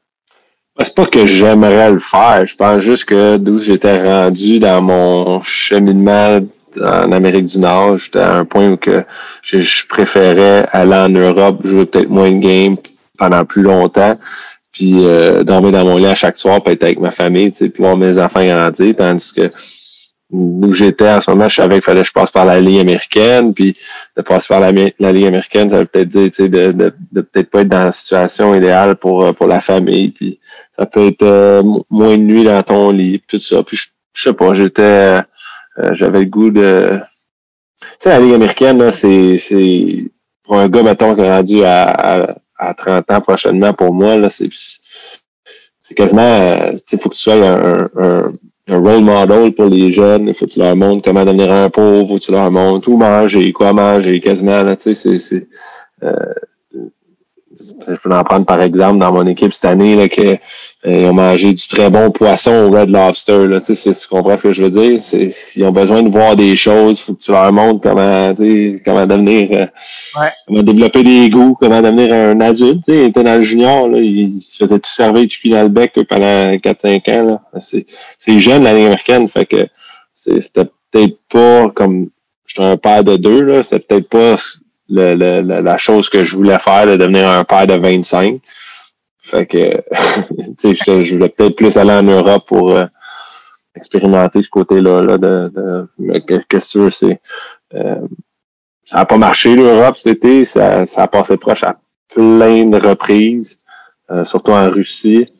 Ben, 0.77 0.85
c'est 0.85 0.93
pas 0.93 1.07
que 1.07 1.25
j'aimerais 1.25 1.91
le 1.91 1.99
faire. 1.99 2.45
Je 2.45 2.55
pense 2.55 2.81
juste 2.81 3.05
que 3.05 3.37
d'où 3.37 3.59
j'étais 3.59 4.03
rendu 4.03 4.59
dans 4.59 4.81
mon 4.81 5.41
cheminement 5.41 6.39
en 6.79 7.11
Amérique 7.11 7.47
du 7.47 7.57
Nord, 7.57 7.97
j'étais 7.97 8.19
à 8.19 8.35
un 8.35 8.45
point 8.45 8.69
où 8.69 8.77
que 8.77 9.03
je, 9.41 9.87
préférais 9.87 10.67
aller 10.71 10.95
en 10.95 11.09
Europe, 11.09 11.65
jouer 11.65 11.87
peut-être 11.87 12.09
moins 12.09 12.31
de 12.31 12.39
games 12.39 12.77
pendant 13.17 13.45
plus 13.45 13.61
longtemps, 13.61 14.17
puis 14.71 15.05
euh, 15.05 15.43
dormir 15.43 15.71
dans 15.71 15.85
mon 15.85 15.97
lit 15.97 16.07
à 16.07 16.15
chaque 16.15 16.37
soir, 16.37 16.63
puis 16.63 16.73
être 16.73 16.83
avec 16.83 16.99
ma 16.99 17.11
famille, 17.11 17.51
tu 17.51 17.57
sais, 17.57 17.69
puis 17.69 17.83
voir 17.83 17.97
mes 17.97 18.19
enfants 18.19 18.45
grandir, 18.45 18.95
tandis 18.95 19.33
que 19.33 19.51
où 20.29 20.73
j'étais 20.73 21.09
en 21.09 21.21
ce 21.21 21.31
moment, 21.31 21.47
je 21.47 21.55
savais 21.55 21.75
qu'il 21.75 21.83
fallait 21.83 22.01
que 22.01 22.07
je 22.07 22.13
passe 22.13 22.31
par 22.31 22.43
la 22.43 22.59
ligne 22.59 22.81
américaine, 22.81 23.53
puis 23.53 23.77
de 24.17 24.21
passer 24.21 24.47
par 24.49 24.59
la, 24.59 24.71
ligne 24.71 25.27
américaine, 25.27 25.69
ça 25.69 25.79
veut 25.79 25.85
peut-être 25.85 26.09
dire, 26.09 26.25
tu 26.25 26.33
sais, 26.33 26.49
de, 26.49 26.73
de, 26.73 26.93
de 27.13 27.21
peut-être 27.21 27.49
pas 27.49 27.61
être 27.61 27.69
dans 27.69 27.85
la 27.85 27.91
situation 27.93 28.53
idéale 28.53 28.97
pour, 28.97 29.23
euh, 29.23 29.31
pour 29.31 29.47
la 29.47 29.61
famille, 29.61 30.09
puis 30.09 30.39
ça 30.77 30.85
peut 30.85 31.07
être 31.07 31.23
euh, 31.23 31.63
moins 31.89 32.17
de 32.17 32.23
nuit 32.23 32.43
dans 32.43 32.61
ton 32.61 32.91
lit, 32.91 33.23
tout 33.25 33.39
ça. 33.39 33.63
Puis 33.63 33.77
je, 34.13 34.21
sais 34.21 34.33
pas, 34.33 34.53
j'étais 34.53 34.81
euh, 34.81 35.21
j'avais 35.93 36.19
le 36.19 36.25
goût 36.25 36.49
de. 36.49 36.99
Tu 37.81 37.87
sais, 37.99 38.09
la 38.09 38.19
Ligue 38.19 38.33
américaine, 38.33 38.79
là, 38.79 38.91
c'est, 38.91 39.37
c'est 39.37 40.11
pour 40.43 40.57
un 40.57 40.67
gars, 40.67 40.83
mettons, 40.83 41.15
qui 41.15 41.21
est 41.21 41.31
rendu 41.31 41.63
à, 41.63 42.23
à, 42.23 42.35
30 42.73 43.11
ans 43.11 43.21
prochainement 43.21 43.73
pour 43.73 43.93
moi, 43.93 44.17
là, 44.17 44.29
c'est, 44.29 44.49
c'est 45.81 45.95
quasiment 45.95 46.21
euh, 46.21 46.73
il 46.91 46.99
faut 46.99 47.09
que 47.09 47.15
tu 47.15 47.21
sois 47.21 47.35
un, 47.35 47.89
un, 47.97 48.33
un, 48.67 48.77
role 48.79 49.03
model 49.03 49.53
pour 49.53 49.65
les 49.65 49.91
jeunes. 49.91 50.27
Il 50.27 50.33
faut 50.33 50.45
que 50.45 50.51
tu 50.51 50.59
leur 50.59 50.75
montres 50.75 51.03
comment 51.03 51.23
devenir 51.25 51.51
un 51.53 51.69
pauvre, 51.69 52.07
faut 52.07 52.17
que 52.17 52.23
tu 52.23 52.31
leur 52.31 52.51
montres 52.51 52.89
où 52.89 52.97
manger, 52.97 53.53
quoi 53.53 53.73
manger, 53.73 54.19
quasiment, 54.19 54.63
là, 54.63 54.75
tu 54.75 54.95
sais, 54.95 54.95
c'est. 54.95 55.19
c'est 55.19 55.47
je 57.59 57.95
peux 58.01 58.13
en 58.13 58.23
prendre 58.23 58.45
par 58.45 58.61
exemple 58.61 58.99
dans 58.99 59.11
mon 59.11 59.25
équipe 59.25 59.53
cette 59.53 59.65
année 59.65 59.95
là, 59.95 60.09
que 60.09 60.37
ils 60.85 61.05
ont 61.07 61.13
mangé 61.13 61.53
du 61.53 61.67
très 61.67 61.89
bon 61.89 62.11
poisson 62.11 62.51
au 62.51 62.71
Red 62.71 62.89
Lobster. 62.89 63.47
Là, 63.47 63.59
tu 63.59 63.73
comprends 64.09 64.37
ce 64.37 64.43
que 64.43 64.53
je 64.53 64.63
veux 64.63 64.69
dire? 64.69 65.01
Ils 65.55 65.63
ont 65.65 65.71
besoin 65.71 66.03
de 66.03 66.09
voir 66.09 66.35
des 66.35 66.55
choses. 66.55 66.99
faut 66.99 67.13
que 67.13 67.19
tu 67.21 67.31
leur 67.31 67.51
montres 67.51 67.81
comment, 67.81 68.33
comment 68.85 69.07
devenir, 69.07 69.49
euh, 69.51 69.65
ouais. 70.21 70.29
comment 70.45 70.63
développer 70.63 71.03
des 71.03 71.29
goûts, 71.29 71.57
comment 71.59 71.81
devenir 71.81 72.13
un 72.13 72.39
adulte. 72.39 72.83
Il 72.87 72.99
était 72.99 73.23
dans 73.23 73.37
le 73.37 73.43
junior, 73.43 73.89
là, 73.89 73.99
il 73.99 74.39
se 74.39 74.63
faisait 74.63 74.79
tout 74.79 74.89
servir 74.89 75.23
du 75.23 75.37
cul 75.37 75.49
dans 75.49 75.63
le 75.63 75.69
bec 75.69 75.93
pendant 76.07 76.53
4-5 76.53 77.21
ans. 77.21 77.41
C'est 77.59 78.39
jeune, 78.39 78.63
l'année 78.63 78.85
américaine. 78.85 79.27
Fait 79.27 79.45
que 79.45 79.67
c'était 80.13 80.65
peut-être 80.91 81.17
pas 81.29 81.69
comme 81.71 82.09
j'étais 82.45 82.63
un 82.63 82.77
père 82.77 83.03
de 83.03 83.17
deux, 83.17 83.41
là, 83.41 83.63
c'était 83.63 83.79
peut-être 83.79 84.09
pas 84.09 84.37
le, 84.89 85.15
le, 85.15 85.61
la 85.61 85.77
chose 85.77 86.09
que 86.09 86.23
je 86.23 86.35
voulais 86.35 86.59
faire 86.59 86.87
de 86.87 86.95
devenir 86.95 87.27
un 87.27 87.43
père 87.43 87.67
de 87.67 87.73
25. 87.75 88.39
Fait 89.19 89.45
que, 89.45 89.81
tu 90.59 90.75
sais, 90.75 91.03
je, 91.03 91.15
voulais 91.15 91.29
peut-être 91.29 91.55
plus 91.55 91.77
aller 91.77 91.91
en 91.91 92.03
Europe 92.03 92.45
pour 92.47 92.71
euh, 92.71 92.85
expérimenter 93.75 94.41
ce 94.41 94.49
côté-là. 94.49 95.01
Là, 95.01 95.17
de, 95.17 95.51
de, 95.53 95.87
mais 95.99 96.21
qu'est-ce 96.21 96.77
que 96.77 96.89
c'est? 96.89 97.19
Euh, 97.73 98.07
ça 98.85 98.97
n'a 98.97 99.05
pas 99.05 99.17
marché 99.17 99.55
l'Europe 99.55 99.97
cet 99.97 100.23
été. 100.23 100.45
Ça, 100.45 100.85
ça 100.85 101.03
a 101.03 101.07
passé 101.07 101.35
proche 101.35 101.63
à 101.63 101.77
plein 102.13 102.65
de 102.65 102.77
reprises, 102.77 103.59
euh, 104.09 104.23
surtout 104.23 104.51
en 104.51 104.69
Russie. 104.69 105.33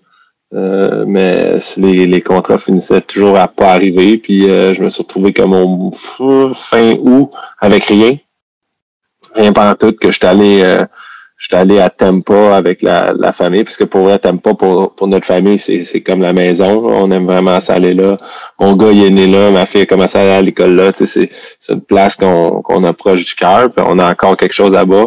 mais 0.51 1.59
les, 1.77 2.05
les 2.07 2.21
contrats 2.21 2.57
finissaient 2.57 3.01
toujours 3.01 3.37
à 3.37 3.47
pas 3.47 3.71
arriver. 3.71 4.17
Puis 4.17 4.47
je 4.47 4.83
me 4.83 4.89
suis 4.89 5.03
retrouvé 5.03 5.31
comme 5.31 5.53
au 5.53 5.91
fin 6.53 6.93
août 6.99 7.31
avec 7.61 7.85
rien. 7.85 8.17
Rien 9.37 9.53
pendant 9.53 9.75
tout 9.75 9.93
que 9.93 10.11
je 10.11 10.17
suis 10.17 10.25
allé 10.25 10.85
je 11.37 11.45
suis 11.45 11.55
allé 11.55 11.79
à 11.79 11.91
Tampa 11.91 12.55
avec 12.57 12.81
la, 12.81 13.13
la 13.13 13.31
famille, 13.31 13.63
puisque 13.63 13.85
pour 13.85 14.01
vrai, 14.01 14.17
Tampa, 14.17 14.55
pour, 14.55 14.95
pour 14.95 15.07
notre 15.07 15.27
famille, 15.27 15.59
c'est 15.59 16.01
comme 16.01 16.21
la 16.21 16.33
maison. 16.33 16.83
On 16.87 17.11
aime 17.11 17.25
vraiment 17.27 17.61
s'aller 17.61 17.93
là. 17.93 18.17
Mon 18.59 18.75
gars, 18.75 18.91
il 18.91 19.03
est 19.05 19.09
né 19.11 19.27
là, 19.27 19.51
ma 19.51 19.67
fille 19.67 19.81
a 19.81 19.85
commencé 19.85 20.17
à 20.17 20.21
aller 20.21 20.31
à 20.31 20.41
l'école 20.41 20.75
là. 20.75 20.91
Tu 20.91 21.05
sais, 21.05 21.29
c'est 21.59 21.73
une 21.73 21.81
place 21.83 22.15
qu'on 22.15 22.63
qu'on 22.63 22.83
approche 22.83 23.23
du 23.23 23.35
cœur, 23.35 23.71
puis 23.71 23.85
on 23.87 23.99
a 23.99 24.09
encore 24.09 24.35
quelque 24.35 24.53
chose 24.53 24.71
là-bas. 24.71 25.05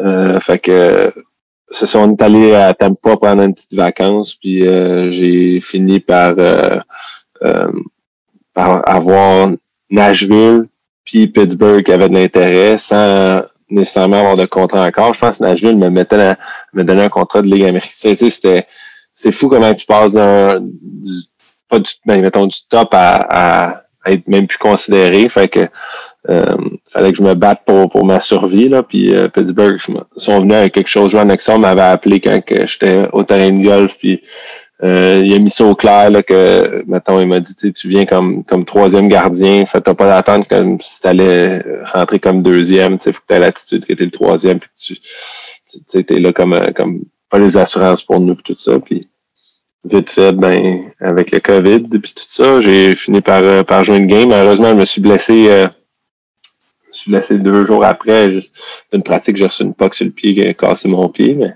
Euh, 0.00 0.40
fait 0.40 0.58
que 0.58 1.12
c'est 1.70 1.84
ça, 1.86 1.98
on 1.98 2.12
est 2.12 2.22
allé 2.22 2.54
à 2.54 2.72
Tampa 2.72 3.18
pendant 3.18 3.44
une 3.44 3.54
petite 3.54 3.74
vacance, 3.74 4.36
puis 4.36 4.66
euh, 4.66 5.12
j'ai 5.12 5.60
fini 5.60 6.00
par 6.00 6.32
euh, 6.38 6.78
à- 8.54 8.78
avoir 8.90 9.50
Nashville 9.90 10.64
puis 11.04 11.26
Pittsburgh 11.26 11.84
qui 11.84 11.92
avaient 11.92 12.08
de 12.08 12.14
l'intérêt 12.14 12.78
sans 12.78 13.42
nécessairement 13.70 14.18
avoir 14.20 14.36
de 14.36 14.46
contrat 14.46 14.86
encore. 14.86 15.14
Je 15.14 15.20
pense 15.20 15.38
que 15.38 15.44
Nashville 15.44 15.76
me 15.76 15.90
mettait 15.90 16.36
me 16.72 16.84
donnait 16.84 17.04
un 17.04 17.08
contrat 17.08 17.42
de 17.42 17.46
Ligue 17.48 17.64
américaine. 17.64 18.16
Tu 18.16 18.24
sais, 18.24 18.30
c'était 18.30 18.66
c'est 19.14 19.32
fou 19.32 19.48
comment 19.48 19.74
tu 19.74 19.86
passes 19.86 20.12
d'un 20.12 20.60
du, 20.60 21.12
pas 21.68 21.78
du 21.78 21.90
ben, 22.06 22.20
mettons 22.22 22.46
du 22.46 22.56
top 22.68 22.88
à, 22.92 23.16
à 23.70 23.82
être 24.06 24.26
même 24.28 24.46
plus 24.46 24.58
considéré. 24.58 25.28
Fait 25.28 25.48
que 25.48 25.68
euh, 26.30 26.56
fallait 26.90 27.10
que 27.12 27.18
je 27.18 27.22
me 27.22 27.34
batte 27.34 27.62
pour, 27.66 27.90
pour 27.90 28.04
ma 28.04 28.20
survie. 28.20 28.68
Là. 28.68 28.82
Puis 28.82 29.14
euh, 29.14 29.28
Pittsburgh 29.28 29.78
je 29.84 29.92
me- 29.92 30.04
sont 30.16 30.40
venus 30.40 30.54
avec 30.54 30.74
quelque 30.74 30.88
chose. 30.88 31.10
Joan 31.10 31.28
Nexon 31.28 31.58
m'avait 31.58 31.80
appelé 31.82 32.20
quand 32.20 32.40
j'étais 32.66 33.08
au 33.12 33.22
terrain 33.24 33.50
de 33.50 33.64
golf. 33.64 33.96
Puis 33.98 34.22
euh, 34.84 35.22
il 35.24 35.34
a 35.34 35.38
mis 35.38 35.50
ça 35.50 35.64
au 35.64 35.74
clair 35.74 36.10
là, 36.10 36.22
que 36.22 36.84
mettons, 36.86 37.20
il 37.20 37.26
m'a 37.26 37.40
dit 37.40 37.54
tu 37.54 37.88
viens 37.88 38.06
comme 38.06 38.44
comme 38.44 38.64
troisième 38.64 39.08
gardien, 39.08 39.66
fait 39.66 39.80
t'as 39.80 39.94
pas 39.94 40.06
d'attendre 40.06 40.46
comme 40.48 40.80
si 40.80 41.00
t'allais 41.00 41.62
rentrer 41.92 42.20
comme 42.20 42.42
deuxième. 42.42 42.98
Tu 42.98 43.04
sais, 43.04 43.12
faut 43.12 43.20
que 43.20 43.26
t'aies 43.26 43.40
l'attitude 43.40 43.86
que 43.86 43.92
t'es 43.92 44.04
le 44.04 44.10
troisième, 44.10 44.60
puis 44.60 44.70
tu 44.76 44.96
tu 45.90 46.04
t'es 46.04 46.20
là 46.20 46.32
comme 46.32 46.52
euh, 46.52 46.70
comme 46.74 47.02
pas 47.28 47.38
les 47.38 47.56
assurances 47.56 48.02
pour 48.02 48.20
nous 48.20 48.34
puis 48.34 48.44
tout 48.44 48.54
ça. 48.54 48.78
Puis 48.78 49.08
vite 49.84 50.10
fait, 50.10 50.32
ben, 50.32 50.90
avec 51.00 51.30
le 51.30 51.40
COVID 51.40 51.88
puis 51.88 52.14
tout 52.14 52.24
ça, 52.26 52.60
j'ai 52.60 52.94
fini 52.96 53.20
par, 53.20 53.42
euh, 53.42 53.62
par 53.62 53.84
jouer 53.84 53.96
une 53.96 54.06
game. 54.06 54.28
Malheureusement, 54.28 54.70
je 54.70 54.76
me 54.76 54.84
suis 54.84 55.00
blessé, 55.00 55.48
euh, 55.48 55.66
je 55.66 56.88
me 56.88 56.92
suis 56.92 57.10
blessé 57.10 57.38
deux 57.38 57.66
jours 57.66 57.84
après. 57.84 58.32
Juste 58.32 58.56
une 58.92 59.02
pratique, 59.02 59.36
j'ai 59.36 59.46
reçu 59.46 59.62
une 59.62 59.74
poque 59.74 59.94
sur 59.94 60.06
le 60.06 60.12
pied 60.12 60.34
qui 60.34 60.46
a 60.46 60.54
cassé 60.54 60.88
mon 60.88 61.08
pied, 61.08 61.34
mais 61.34 61.52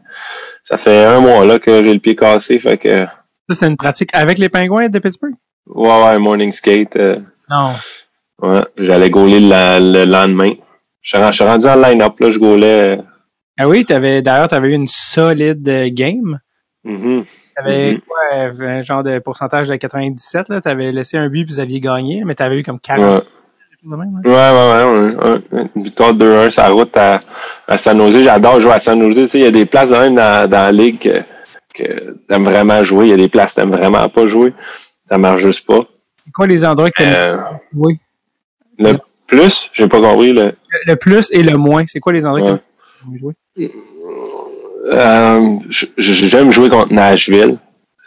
ça 0.73 0.79
fait 0.79 1.05
un 1.05 1.21
mois 1.21 1.45
là 1.45 1.59
que 1.59 1.85
j'ai 1.85 1.93
le 1.93 2.01
pied 2.01 2.17
cassé, 2.17 2.59
fait 2.59 2.79
que 2.79 3.05
Ça, 3.05 3.11
c'était 3.55 3.67
une 3.69 3.77
pratique 3.77 4.11
avec 4.15 4.39
les 4.39 4.49
pingouins 4.49 4.89
de 4.89 4.99
Pittsburgh? 4.99 5.35
ouais, 5.67 6.05
ouais, 6.05 6.19
morning 6.19 6.53
skate. 6.53 6.97
euh, 6.97 7.19
Non. 7.51 7.73
ouais, 8.41 8.63
j'allais 8.79 9.11
gauler 9.11 9.39
le, 9.41 9.93
le 9.93 10.05
lendemain. 10.11 10.53
Je 11.03 11.17
suis 11.33 11.45
rendu- 11.45 11.67
en 11.69 11.77
line-up, 11.77 12.19
là, 12.21 12.31
je 12.31 12.39
gaulais. 12.39 12.97
euh, 12.97 13.03
Ah 13.59 13.69
oui, 13.69 13.85
t'avais, 13.85 14.23
d'ailleurs, 14.23 14.49
tu 14.49 14.55
avais 14.55 14.69
eu 14.69 14.73
une 14.75 14.89
solide 14.89 15.69
euh, 15.69 15.89
game. 15.93 16.39
mhm. 16.85 17.25
T'avais 17.55 17.93
Mhm. 17.95 18.01
quoi, 18.09 18.67
un 18.67 18.81
genre 18.81 19.03
de 19.03 19.19
pourcentage 19.19 19.69
de 19.69 19.77
97, 19.77 20.49
là. 20.49 20.61
T'avais 20.63 20.91
laissé 20.91 21.19
un 21.19 21.29
but 21.29 21.45
puis 21.45 21.53
vous 21.55 21.61
aviez 21.61 21.81
gagné, 21.81 22.25
mais 22.25 22.35
t'avais 22.35 22.57
eu 22.59 22.63
comme 22.63 22.81
40. 22.81 23.05
Ouais. 23.23 23.29
Chose 23.83 23.91
de 23.91 23.97
même, 23.97 24.17
hein? 24.17 24.21
Ouais, 24.25 24.33
ouais, 24.33 25.15
ouais, 25.27 25.61
ouais. 25.61 25.71
Une 25.77 25.83
victoire 25.85 26.15
2-1 26.15 26.51
sur 26.51 26.63
la 26.63 26.69
route 26.71 26.97
à, 26.97 27.21
à 27.69 27.79
San 27.79 27.99
Jose. 27.99 28.23
J'adore 28.23 28.61
jouer 28.61 28.73
à 28.73 28.81
San 28.81 29.01
Jose. 29.03 29.15
Tu 29.25 29.29
sais, 29.29 29.39
il 29.39 29.45
y 29.45 29.47
a 29.47 29.51
des 29.51 29.67
places 29.67 29.91
même 29.91 30.15
dans, 30.15 30.49
dans 30.49 30.59
la 30.59 30.73
ligue 30.73 30.99
que, 31.01 31.23
que 31.75 32.17
t'aimes 32.29 32.45
vraiment 32.45 32.83
jouer. 32.85 33.07
Il 33.07 33.11
y 33.11 33.15
a 33.15 33.17
des 33.17 33.29
places 33.29 33.55
que 33.55 33.61
t'aimes 33.61 33.71
vraiment 33.71 34.09
pas 34.09 34.27
jouer. 34.27 34.53
Ça 35.07 35.19
marche 35.19 35.43
juste 35.43 35.67
pas. 35.67 35.81
C'est 36.25 36.33
quoi 36.33 36.47
les 36.47 36.65
endroits 36.65 36.91
que 36.91 37.03
t'aimes 37.03 37.15
Euh, 37.15 37.37
jouer? 37.75 37.95
le 38.79 38.95
plus, 39.27 39.71
j'ai 39.73 39.89
pas 39.89 40.01
compris, 40.01 40.33
le, 40.33 40.43
Le, 40.45 40.53
le 40.87 40.97
plus 40.97 41.29
et 41.33 41.43
le 41.43 41.57
moins. 41.57 41.85
C'est 41.87 42.01
quoi 42.01 42.13
les 42.13 42.25
endroits 42.27 42.53
Ouais. 42.53 42.59
que 42.59 43.05
t'aimes 43.05 43.19
jouer? 43.19 43.35
euh, 44.93 45.59
j'aime 45.99 46.51
jouer 46.51 46.69
contre 46.69 46.93
Nashville. 46.93 47.59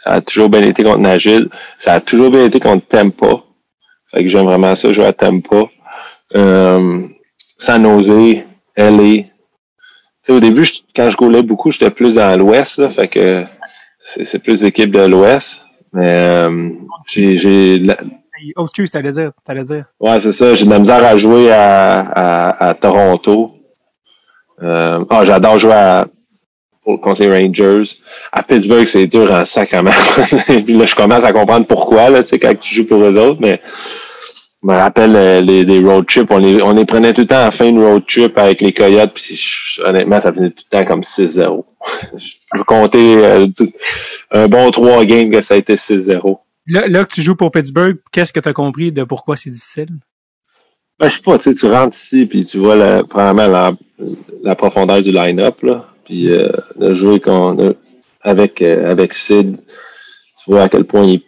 Ça 0.04 0.12
a 0.12 0.20
toujours 0.20 0.48
bien 0.48 0.62
été 0.62 0.84
contre 0.84 0.98
Nashville. 0.98 1.48
Ça 1.78 1.94
a 1.94 2.00
toujours 2.00 2.30
bien 2.30 2.44
été 2.44 2.60
contre 2.60 2.86
Tampa. 2.86 3.42
Fait 4.10 4.22
que 4.22 4.28
j'aime 4.28 4.44
vraiment 4.46 4.74
ça, 4.74 4.92
jouer 4.92 5.06
à 5.06 5.12
Tampa. 5.12 5.62
Euh, 6.34 7.06
San 7.58 7.82
Jose, 7.84 8.42
LA. 8.76 9.22
Tu 9.22 9.24
sais, 10.22 10.32
au 10.32 10.40
début, 10.40 10.64
je- 10.64 10.80
quand 10.94 11.10
je 11.10 11.16
goulais 11.16 11.42
beaucoup, 11.42 11.70
j'étais 11.70 11.90
plus 11.90 12.16
dans 12.16 12.38
l'Ouest, 12.38 12.88
fait 12.90 13.08
que 13.08 13.44
c'est 13.98 14.38
plus 14.42 14.62
l'équipe 14.62 14.90
de 14.90 15.00
l'Ouest. 15.06 15.60
Mais 15.92 16.06
euh, 16.10 16.70
j'ai, 17.06 17.38
j'ai, 17.38 17.78
la- 17.78 17.96
Oh, 18.56 18.64
excuse, 18.64 18.90
t'allais 18.90 19.12
dire, 19.12 19.30
t'allais 19.46 19.64
dire. 19.64 19.86
ouais, 19.98 20.20
c'est 20.20 20.32
ça, 20.32 20.54
j'ai 20.54 20.66
de 20.66 20.70
la 20.70 20.78
misère 20.78 21.02
à 21.02 21.16
jouer 21.16 21.50
à, 21.50 22.00
à, 22.00 22.68
à 22.68 22.74
Toronto. 22.74 23.54
Euh, 24.62 25.04
ah, 25.08 25.24
j'adore 25.24 25.58
jouer 25.58 25.72
à, 25.72 26.06
contre 27.02 27.20
les 27.22 27.30
Rangers. 27.30 27.84
À 28.32 28.42
Pittsburgh, 28.42 28.86
c'est 28.86 29.06
dur 29.06 29.30
en 29.32 29.44
sacrement. 29.44 29.90
Et 30.48 30.62
puis 30.64 30.74
là, 30.74 30.86
je 30.86 30.94
commence 30.94 31.24
à 31.24 31.32
comprendre 31.32 31.66
pourquoi, 31.66 32.10
là, 32.10 32.22
tu 32.22 32.30
sais, 32.30 32.38
quand 32.38 32.54
tu 32.58 32.74
joues 32.74 32.86
pour 32.86 33.02
eux 33.02 33.16
autres, 33.18 33.40
mais 33.40 33.60
je 34.62 34.68
me 34.68 34.74
rappelle 34.74 35.14
euh, 35.16 35.40
les, 35.40 35.64
les 35.64 35.80
road 35.80 36.06
trips, 36.06 36.30
on 36.30 36.38
les, 36.38 36.62
on 36.62 36.72
les 36.72 36.84
prenait 36.84 37.12
tout 37.12 37.22
le 37.22 37.26
temps 37.26 37.46
en 37.46 37.50
fin 37.50 37.70
de 37.72 37.78
road 37.80 38.04
trip 38.08 38.36
avec 38.38 38.60
les 38.60 38.72
Coyotes, 38.72 39.12
puis 39.14 39.38
honnêtement, 39.84 40.20
ça 40.20 40.32
finit 40.32 40.50
tout 40.52 40.64
le 40.72 40.78
temps 40.78 40.84
comme 40.84 41.00
6-0. 41.02 41.64
je 42.16 42.58
veux 42.58 42.64
compter 42.64 43.24
euh, 43.24 43.46
tout- 43.56 43.72
un 44.30 44.48
bon 44.48 44.70
3 44.70 45.04
games 45.04 45.30
que 45.30 45.40
ça 45.40 45.54
a 45.54 45.56
été 45.56 45.74
6-0. 45.76 46.38
Là, 46.68 46.88
là 46.88 47.04
que 47.04 47.14
tu 47.14 47.22
joues 47.22 47.36
pour 47.36 47.50
Pittsburgh, 47.52 47.96
qu'est-ce 48.12 48.32
que 48.32 48.40
t'as 48.40 48.52
compris 48.52 48.90
de 48.92 49.04
pourquoi 49.04 49.36
c'est 49.36 49.50
difficile? 49.50 49.88
Ben, 50.98 51.08
je 51.10 51.16
sais 51.16 51.22
pas, 51.22 51.38
tu 51.38 51.54
tu 51.54 51.66
rentres 51.66 51.96
ici, 51.96 52.24
puis 52.26 52.44
tu 52.44 52.58
vois 52.58 52.74
la, 52.74 53.04
probablement 53.04 53.46
la, 53.48 53.72
la 54.42 54.54
profondeur 54.56 55.02
du 55.02 55.12
line-up, 55.12 55.62
là, 55.62 55.84
puis 56.06 56.30
euh, 56.30 56.48
de 56.76 56.94
jouer 56.94 57.20
qu'on 57.20 57.58
a- 57.68 57.74
avec, 58.22 58.62
euh, 58.62 58.90
avec 58.90 59.12
Sid, 59.12 59.56
tu 60.42 60.50
vois 60.50 60.62
à 60.62 60.68
quel 60.70 60.84
point 60.84 61.04
il, 61.04 61.20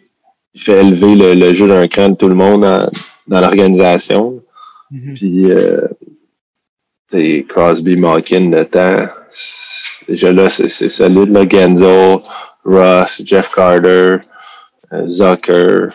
il 0.55 0.61
fait 0.61 0.81
élever 0.81 1.15
le, 1.15 1.33
le 1.35 1.53
jeu 1.53 1.67
d'un 1.67 1.87
cran 1.87 2.09
de 2.09 2.15
tout 2.15 2.27
le 2.27 2.35
monde 2.35 2.61
dans, 2.63 2.89
dans 3.27 3.41
l'organisation. 3.41 4.41
Mhm. 4.91 5.13
Puis, 5.13 5.51
euh, 5.51 5.87
Crosby, 7.47 7.95
Malkin, 7.97 8.49
le 8.51 8.65
temps, 8.65 9.07
déjà 10.07 10.31
là, 10.31 10.49
c'est 10.49 10.67
c'est 10.67 10.89
solide, 10.89 11.31
là, 11.31 11.47
Genzo, 11.49 12.23
Ross, 12.65 13.21
Jeff 13.25 13.49
Carter, 13.53 14.17
euh, 14.93 15.07
Zucker, 15.07 15.89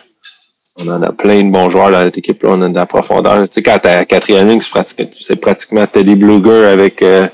on 0.77 0.87
en 0.89 1.01
a 1.03 1.11
plein 1.13 1.43
de 1.43 1.51
bons 1.51 1.69
joueurs 1.69 1.91
dans 1.91 2.03
cette 2.03 2.17
équipe-là. 2.17 2.49
On 2.51 2.61
a 2.63 2.67
de 2.69 2.75
la 2.75 2.85
profondeur. 2.85 3.47
Tu 3.47 3.53
sais, 3.55 3.63
quand 3.63 3.79
la 3.85 4.03
quatrième 4.05 4.49
ligne, 4.49 4.61
c'est 4.61 4.69
pratiquement, 4.71 5.07
c'est 5.13 5.35
pratiquement 5.37 5.87
Teddy 5.87 6.15
Bluger 6.15 6.65
avec 6.65 7.01
euh, 7.01 7.27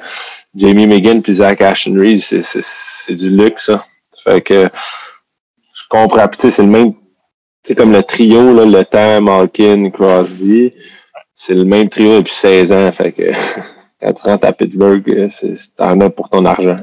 Jamie 0.56 0.88
McGinn 0.88 1.22
puis 1.22 1.36
Zach 1.36 1.62
Ashton 1.62 1.94
Reed. 1.96 2.22
C'est, 2.22 2.42
c'est, 2.44 2.64
c'est 2.64 3.16
du 3.16 3.30
luxe, 3.30 3.66
ça. 3.68 3.86
Fait 4.24 4.42
que 4.42 4.70
je 5.74 5.84
comprends. 5.90 6.28
Puis, 6.28 6.38
tu 6.40 6.42
sais, 6.50 6.52
c'est 6.52 6.64
le 6.64 6.70
même. 6.70 6.94
Tu 6.94 7.00
sais, 7.64 7.76
comme 7.76 7.92
le 7.92 8.04
trio, 8.04 8.54
là, 8.54 8.66
le 8.66 8.84
temps, 8.86 9.22
Malkin, 9.22 9.90
Crosby, 9.92 10.74
c'est 11.36 11.54
le 11.54 11.64
même 11.66 11.90
trio 11.90 12.18
depuis 12.18 12.34
16 12.34 12.72
ans. 12.72 12.92
Fait 12.92 13.12
que 13.12 13.32
quand 14.02 14.14
tu 14.14 14.24
rentres 14.24 14.48
à 14.48 14.54
Pittsburgh, 14.54 15.30
c'est, 15.30 15.56
c'est- 15.56 15.76
t'en 15.76 16.00
as 16.02 16.10
pour 16.10 16.30
ton 16.30 16.44
argent. 16.46 16.78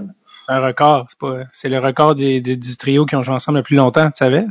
Un 0.50 0.60
record, 0.66 1.06
c'est 1.08 1.18
pas, 1.18 1.40
c'est 1.52 1.68
le 1.68 1.78
record 1.78 2.14
des, 2.14 2.40
des- 2.40 2.56
du 2.56 2.76
trio 2.76 3.04
qui 3.06 3.16
ont 3.16 3.22
joué 3.22 3.34
ensemble 3.34 3.58
le 3.58 3.64
plus 3.64 3.76
longtemps, 3.76 4.06
tu 4.06 4.16
savais? 4.18 4.44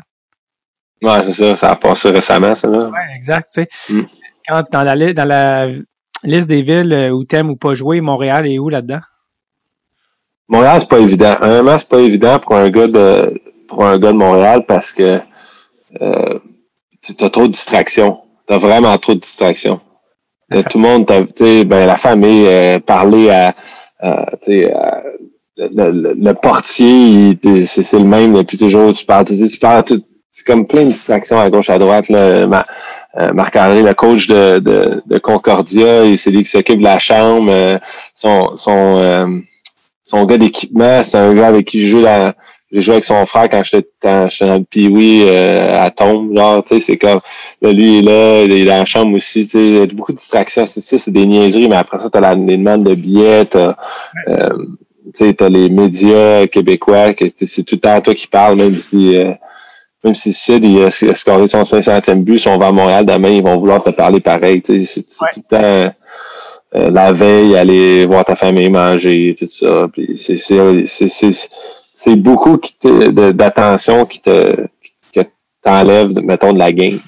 Ouais, 1.01 1.23
c'est 1.23 1.33
ça. 1.33 1.57
Ça 1.57 1.71
a 1.71 1.75
passé 1.75 2.09
récemment, 2.11 2.53
ça, 2.55 2.67
là. 2.67 2.89
Ouais, 2.89 3.15
exact, 3.15 3.51
tu 3.53 3.61
sais. 3.63 3.93
Mm. 3.93 4.03
Quand 4.47 4.63
dans 4.71 4.83
la, 4.83 5.13
dans 5.13 5.27
la 5.27 5.69
liste 6.23 6.47
des 6.47 6.61
villes 6.61 6.93
euh, 6.93 7.09
où 7.11 7.23
t'aimes 7.23 7.49
ou 7.49 7.55
pas 7.55 7.73
jouer, 7.75 8.01
Montréal 8.01 8.47
est 8.47 8.59
où 8.59 8.69
là-dedans? 8.69 8.99
Montréal, 10.49 10.77
c'est 10.81 10.89
pas 10.89 10.99
évident. 10.99 11.35
Honnêtement, 11.41 11.77
c'est 11.79 11.89
pas 11.89 11.99
évident 11.99 12.39
pour 12.39 12.55
un 12.55 12.69
gars 12.69 12.87
de 12.87 13.41
pour 13.67 13.85
un 13.85 13.99
gars 13.99 14.13
de 14.13 14.17
Montréal 14.17 14.63
parce 14.65 14.93
que 14.93 15.19
euh, 16.01 16.39
tu 17.01 17.13
as 17.23 17.29
trop 17.29 17.47
de 17.47 17.51
distractions. 17.51 18.19
T'as 18.45 18.57
vraiment 18.57 18.97
trop 18.97 19.13
de 19.13 19.19
distractions. 19.19 19.81
Tout 20.49 20.77
le 20.77 20.79
monde, 20.79 21.05
t'as- 21.05 21.25
tu 21.25 21.65
ben 21.65 21.85
la 21.85 21.97
famille, 21.97 22.47
euh, 22.47 22.79
parler 22.79 23.29
à, 23.29 23.53
à, 23.99 24.25
tu 24.41 24.65
le, 25.57 25.91
le- 25.91 26.13
le 26.13 26.33
portier, 26.35 27.37
c'est 27.65 27.91
le 27.93 28.05
même 28.05 28.33
depuis 28.33 28.57
toujours. 28.57 28.93
Tu 28.93 29.05
parles, 29.05 29.25
tu, 29.25 29.49
tu 29.49 29.57
parles, 29.59 29.83
tout- 29.83 30.03
c'est 30.31 30.45
comme 30.45 30.67
plein 30.67 30.85
de 30.85 30.91
distractions 30.91 31.39
à 31.39 31.49
gauche, 31.49 31.69
à 31.69 31.79
droite. 31.79 32.07
Là. 32.09 32.47
Ma- 32.47 32.65
euh, 33.19 33.31
Marc-André, 33.33 33.81
le 33.81 33.93
coach 33.93 34.27
de, 34.27 34.59
de, 34.59 35.01
de 35.05 35.17
Concordia, 35.17 36.05
il- 36.05 36.17
c'est 36.19 36.31
lui 36.31 36.43
qui 36.43 36.49
s'occupe 36.51 36.79
de 36.79 36.83
la 36.83 36.99
chambre. 36.99 37.47
euh, 37.51 37.77
son, 38.15 38.55
son, 38.55 38.97
euh, 38.97 39.27
son 40.03 40.25
gars 40.25 40.37
d'équipement, 40.37 41.03
c'est 41.03 41.17
un 41.17 41.33
gars 41.33 41.47
avec 41.47 41.67
qui 41.67 41.85
je 41.85 41.91
joue 41.91 42.01
dans, 42.03 42.31
j'ai 42.71 42.81
joué 42.81 42.93
avec 42.95 43.05
son 43.05 43.25
frère 43.25 43.49
quand 43.49 43.63
j'étais 43.63 43.87
quand 44.01 44.27
j'étais 44.29 44.45
dans 44.47 44.57
le 44.57 44.63
Pee-Wee 44.63 45.23
euh, 45.25 45.81
à 45.85 45.89
Tombe, 45.89 46.35
genre, 46.37 46.63
tu 46.63 46.75
sais, 46.75 46.83
c'est 46.85 46.97
comme 46.97 47.19
là, 47.61 47.71
lui 47.71 47.99
il 47.99 48.07
est 48.09 48.11
là, 48.11 48.43
il 48.43 48.51
est 48.51 48.65
dans 48.65 48.77
la 48.79 48.85
chambre 48.85 49.15
aussi, 49.17 49.43
tu 49.45 49.51
sais, 49.51 49.59
il 49.67 49.75
y 49.77 49.81
a 49.81 49.85
beaucoup 49.87 50.11
de 50.13 50.17
distractions, 50.17 50.65
c'est 50.65 50.81
ça, 50.81 50.97
c'est 50.97 51.11
des 51.11 51.25
niaiseries, 51.25 51.67
mais 51.69 51.77
après 51.77 51.99
ça, 51.99 52.09
t'as 52.09 52.19
la, 52.19 52.35
les 52.35 52.57
demandes 52.57 52.83
de 52.83 52.93
billets, 52.95 53.45
t'as 53.45 53.75
euh, 54.27 54.49
tu 55.15 55.25
sais, 55.25 55.33
t'as 55.33 55.47
les 55.49 55.69
médias 55.69 56.45
québécois, 56.47 57.13
que 57.13 57.25
c'est 57.27 57.47
c'est 57.47 57.63
tout 57.63 57.75
le 57.75 57.81
temps 57.81 58.01
toi 58.01 58.13
qui 58.13 58.27
parles, 58.27 58.57
même 58.57 58.75
si 58.75 59.15
euh, 59.17 59.31
même 60.07 60.15
si 60.15 60.33
Sid 60.33 60.63
il 60.63 60.83
a, 60.83 60.91
scoré 61.15 61.47
son 61.47 61.63
500e 61.63 62.23
but, 62.23 62.39
si 62.39 62.47
on 62.47 62.57
va 62.57 62.67
à 62.67 62.71
Montréal 62.71 63.05
demain, 63.05 63.29
ils 63.29 63.43
vont 63.43 63.57
vouloir 63.59 63.83
te 63.83 63.89
parler 63.91 64.19
pareil, 64.19 64.61
tu 64.61 64.85
sais, 64.85 65.03
c'est 65.05 65.21
Ouais. 65.21 65.29
tout 65.33 65.41
le 65.51 65.57
temps 65.57 65.93
euh, 66.75 66.89
la 66.91 67.11
veille, 67.13 67.55
aller 67.57 68.05
voir 68.05 68.25
ta 68.25 68.35
famille 68.35 68.69
manger, 68.69 69.35
tout 69.39 69.47
ça. 69.49 69.87
C'est 70.17 70.37
c'est 70.37 70.85
c'est 70.87 71.07
c'est 71.07 71.49
c'est 71.93 72.15
beaucoup 72.15 72.57
qui 72.57 72.77
te- 72.77 73.09
de- 73.09 73.31
d'attention 73.31 74.05
qui 74.05 74.21
te 74.21 74.55
que 75.13 75.21
t'enlève, 75.63 76.11
mettons, 76.23 76.51
de 76.53 76.59
la 76.59 76.71
game. 76.71 76.99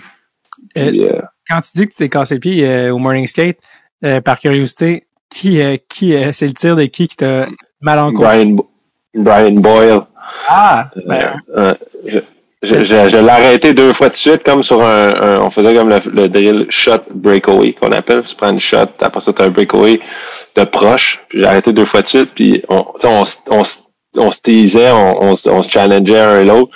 Puis, 0.73 1.03
euh, 1.03 1.19
Quand 1.49 1.59
tu 1.61 1.69
dis 1.75 1.85
que 1.87 1.91
tu 1.91 1.97
t'es 1.97 2.09
cassé 2.09 2.35
le 2.35 2.39
pied 2.39 2.65
euh, 2.67 2.93
au 2.93 2.97
morning 2.99 3.27
skate, 3.27 3.57
euh, 4.05 4.21
par 4.21 4.39
curiosité, 4.39 5.05
qui, 5.29 5.61
euh, 5.61 5.75
qui 5.89 6.15
euh, 6.15 6.31
c'est 6.33 6.47
le 6.47 6.53
tir 6.53 6.75
de 6.75 6.83
qui 6.85 7.07
qui 7.07 7.17
t'a 7.17 7.47
mal 7.81 7.99
en 7.99 8.11
Brian 8.13 8.55
Brian 9.13 9.51
Boyle. 9.55 10.01
Ah! 10.47 10.89
euh, 10.95 11.01
Ben, 11.05 11.41
euh, 11.57 11.73
je- 12.05 12.19
Je, 12.61 12.83
je, 12.83 13.07
je 13.09 13.17
l'ai 13.17 13.29
arrêté 13.29 13.73
deux 13.73 13.93
fois 13.93 14.09
de 14.09 14.15
suite, 14.15 14.43
comme 14.43 14.63
sur 14.63 14.83
un, 14.83 15.13
un- 15.21 15.39
on 15.41 15.49
faisait 15.49 15.73
comme 15.73 15.89
le, 15.89 15.99
le 16.11 16.27
drill 16.27 16.65
shot 16.69 17.03
breakaway 17.09 17.71
qu'on 17.73 17.91
appelle. 17.93 18.21
Tu 18.25 18.35
prends 18.35 18.49
une 18.51 18.59
shot, 18.59 18.87
après 18.99 19.21
ça, 19.21 19.31
tu 19.31 19.41
un 19.41 19.49
breakaway 19.49 20.01
de 20.55 20.63
proche. 20.65 21.21
Puis 21.29 21.39
j'ai 21.39 21.45
arrêté 21.45 21.71
deux 21.71 21.85
fois 21.85 22.01
de 22.01 22.07
suite, 22.07 22.31
puis 22.35 22.61
on, 22.67 22.85
on, 23.03 23.23
on, 23.51 23.63
on 24.17 24.31
se 24.31 24.41
teasait, 24.41 24.91
on, 24.91 25.23
on, 25.23 25.35
on 25.45 25.63
se 25.63 25.69
challengeait 25.69 26.19
un 26.19 26.41
et 26.41 26.45
l'autre. 26.45 26.71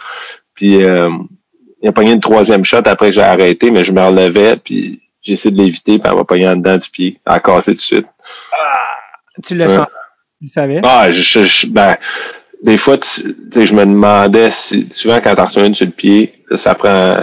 Puis 0.55 0.81
euh, 0.85 1.09
il 1.81 1.89
a 1.89 1.91
pogné 1.91 2.13
une 2.13 2.21
troisième 2.21 2.63
shot 2.63 2.77
après 2.85 3.07
que 3.07 3.15
j'ai 3.15 3.21
arrêté, 3.21 3.69
mais 3.69 3.83
je 3.83 3.91
me 3.91 4.01
relevais, 4.01 4.55
puis 4.55 5.01
j'ai 5.21 5.33
essayé 5.33 5.53
de 5.53 5.61
l'éviter, 5.61 5.99
puis 5.99 6.09
elle 6.09 6.15
m'a 6.17 6.23
pogné 6.23 6.47
en 6.47 6.55
dedans 6.55 6.77
du 6.77 6.89
pied. 6.89 7.19
Elle 7.27 7.33
a 7.33 7.39
cassé 7.41 7.71
tout 7.71 7.77
de 7.77 7.81
suite. 7.81 8.07
Tu 9.45 9.55
le 9.55 9.65
Ouais. 9.65 9.69
sens. 9.75 9.87
Tu 10.39 10.45
le 10.45 10.47
savais? 10.49 10.81
Ah, 10.83 11.11
je, 11.11 11.19
je- 11.21 11.43
je- 11.45 11.67
ben, 11.67 11.97
des 12.63 12.77
fois, 12.77 12.97
tu, 12.97 13.35
sais, 13.53 13.67
je 13.67 13.75
me 13.75 13.85
demandais 13.85 14.49
si, 14.49 14.87
souvent 14.91 15.19
quand 15.21 15.35
t'en 15.35 15.45
reçois 15.45 15.65
une 15.65 15.75
sur 15.75 15.85
le 15.85 15.91
pied, 15.91 16.33
ça 16.55 16.73
prend, 16.75 17.15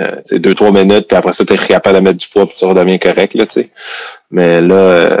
euh, 0.00 0.16
deux, 0.32 0.54
trois 0.54 0.72
minutes, 0.72 1.06
puis 1.08 1.16
après 1.16 1.32
ça, 1.32 1.44
t'es 1.44 1.56
capable 1.56 1.96
de 1.96 2.00
mettre 2.02 2.18
du 2.18 2.28
poids, 2.28 2.46
puis 2.46 2.56
tu 2.58 2.64
redeviens 2.64 2.98
correct, 2.98 3.34
là, 3.34 3.46
tu 3.46 3.60
sais. 3.62 3.70
Mais 4.30 4.60
là, 4.60 4.74
euh, 4.74 5.18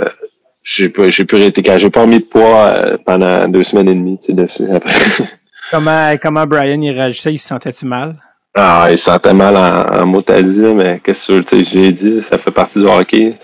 j'ai 0.62 0.88
pas, 0.88 1.08
j'ai 1.10 1.24
plus 1.24 1.42
été, 1.42 1.62
j'ai 1.78 1.90
pas 1.90 2.02
remis 2.02 2.18
de 2.18 2.24
poids 2.24 2.66
euh, 2.76 2.96
pendant 3.06 3.48
deux 3.48 3.64
semaines 3.64 3.88
et 3.88 3.94
demie, 3.94 4.18
tu 4.22 4.34
sais, 4.48 4.70
après. 4.72 4.94
Comment, 5.70 6.16
comment 6.22 6.46
Brian 6.46 6.80
il 6.80 6.92
réagissait? 6.92 7.34
Il 7.34 7.38
se 7.38 7.48
sentait-tu 7.48 7.84
mal? 7.84 8.16
ah, 8.56 8.88
il 8.90 8.96
se 8.96 9.04
sentait 9.04 9.34
mal 9.34 9.54
en, 9.54 10.00
en 10.02 10.06
mot 10.06 10.22
à 10.26 10.40
dire, 10.42 10.74
mais 10.74 10.98
qu'est-ce 11.04 11.30
que 11.30 11.40
tu 11.40 11.62
sais, 11.62 11.70
j'ai 11.70 11.92
dit, 11.92 12.22
ça 12.22 12.38
fait 12.38 12.50
partie 12.50 12.78
du 12.78 12.86
hockey. 12.86 13.34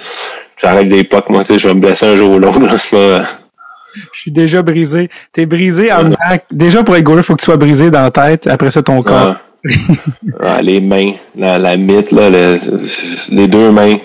J'arrête 0.57 0.89
des 0.89 1.05
pocs, 1.05 1.29
moi, 1.29 1.45
tu 1.45 1.53
sais, 1.53 1.59
je 1.59 1.69
vais 1.69 1.75
me 1.75 1.81
blesser 1.81 2.07
un 2.07 2.17
jour 2.17 2.33
ou 2.35 2.39
l'autre, 2.39 2.61
là, 2.61 2.79
c'est 2.79 2.91
pas- 2.97 3.29
Je 4.13 4.21
suis 4.21 4.31
déjà 4.31 4.63
brisé. 4.63 5.09
T'es 5.33 5.47
brisé 5.47 5.93
en. 5.93 6.11
Déjà, 6.51 6.83
pour 6.83 6.97
être 6.97 7.05
goaler, 7.05 7.23
faut 7.23 7.35
que 7.35 7.41
tu 7.41 7.45
sois 7.47 7.57
brisé 7.57 7.91
dans 7.91 8.03
la 8.03 8.11
tête. 8.11 8.47
Après 8.47 8.71
ça, 8.71 8.83
ton 8.83 9.03
corps. 9.03 9.37
Ah, 10.41 10.61
les 10.63 10.81
mains, 10.81 11.13
la, 11.35 11.59
la 11.59 11.77
mythe, 11.77 12.13
là, 12.13 12.29
le- 12.31 12.59
les 13.31 13.49
deux 13.49 13.71
mains. 13.71 13.97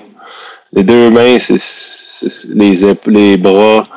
Les 0.72 0.84
deux 0.84 1.10
mains, 1.10 1.38
c'est 1.40 1.58
c'est- 1.60 2.48
les, 2.50 2.78
les 3.08 3.38
bras. 3.38 3.88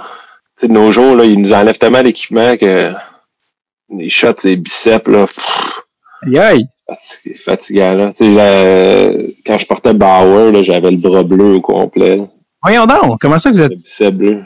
Tu 0.59 0.63
sais, 0.63 0.69
de 0.69 0.73
nos 0.73 0.93
jours, 0.93 1.15
là, 1.17 1.25
ils 1.25 1.39
nous 1.41 1.53
enlèvent 1.53 1.79
tellement 1.79 2.03
d'équipement 2.03 2.57
que 2.57 2.93
les 3.97 4.11
shots, 4.11 4.43
les 4.45 4.57
biceps, 4.57 5.09
là, 5.09 5.27
Aïe, 6.41 6.67
fatig- 6.89 7.37
fatigant, 7.43 7.95
là. 7.95 8.13
Tu 8.17 8.25
sais, 8.25 8.31
la- 8.31 9.13
quand 9.47 9.59
je 9.59 9.67
portais 9.67 9.93
Bauer, 9.95 10.63
j'avais 10.63 10.91
le 10.91 10.97
bras 10.97 11.23
bleu 11.23 11.55
au 11.57 11.61
complet, 11.61 12.23
Voyons 12.63 12.87
donc. 12.87 13.21
Comment 13.21 13.39
ça 13.39 13.51
que 13.51 13.57
vous 13.57 13.63
êtes. 13.63 13.71
le 13.73 13.77
bicep 13.77 14.15
bleu. 14.15 14.43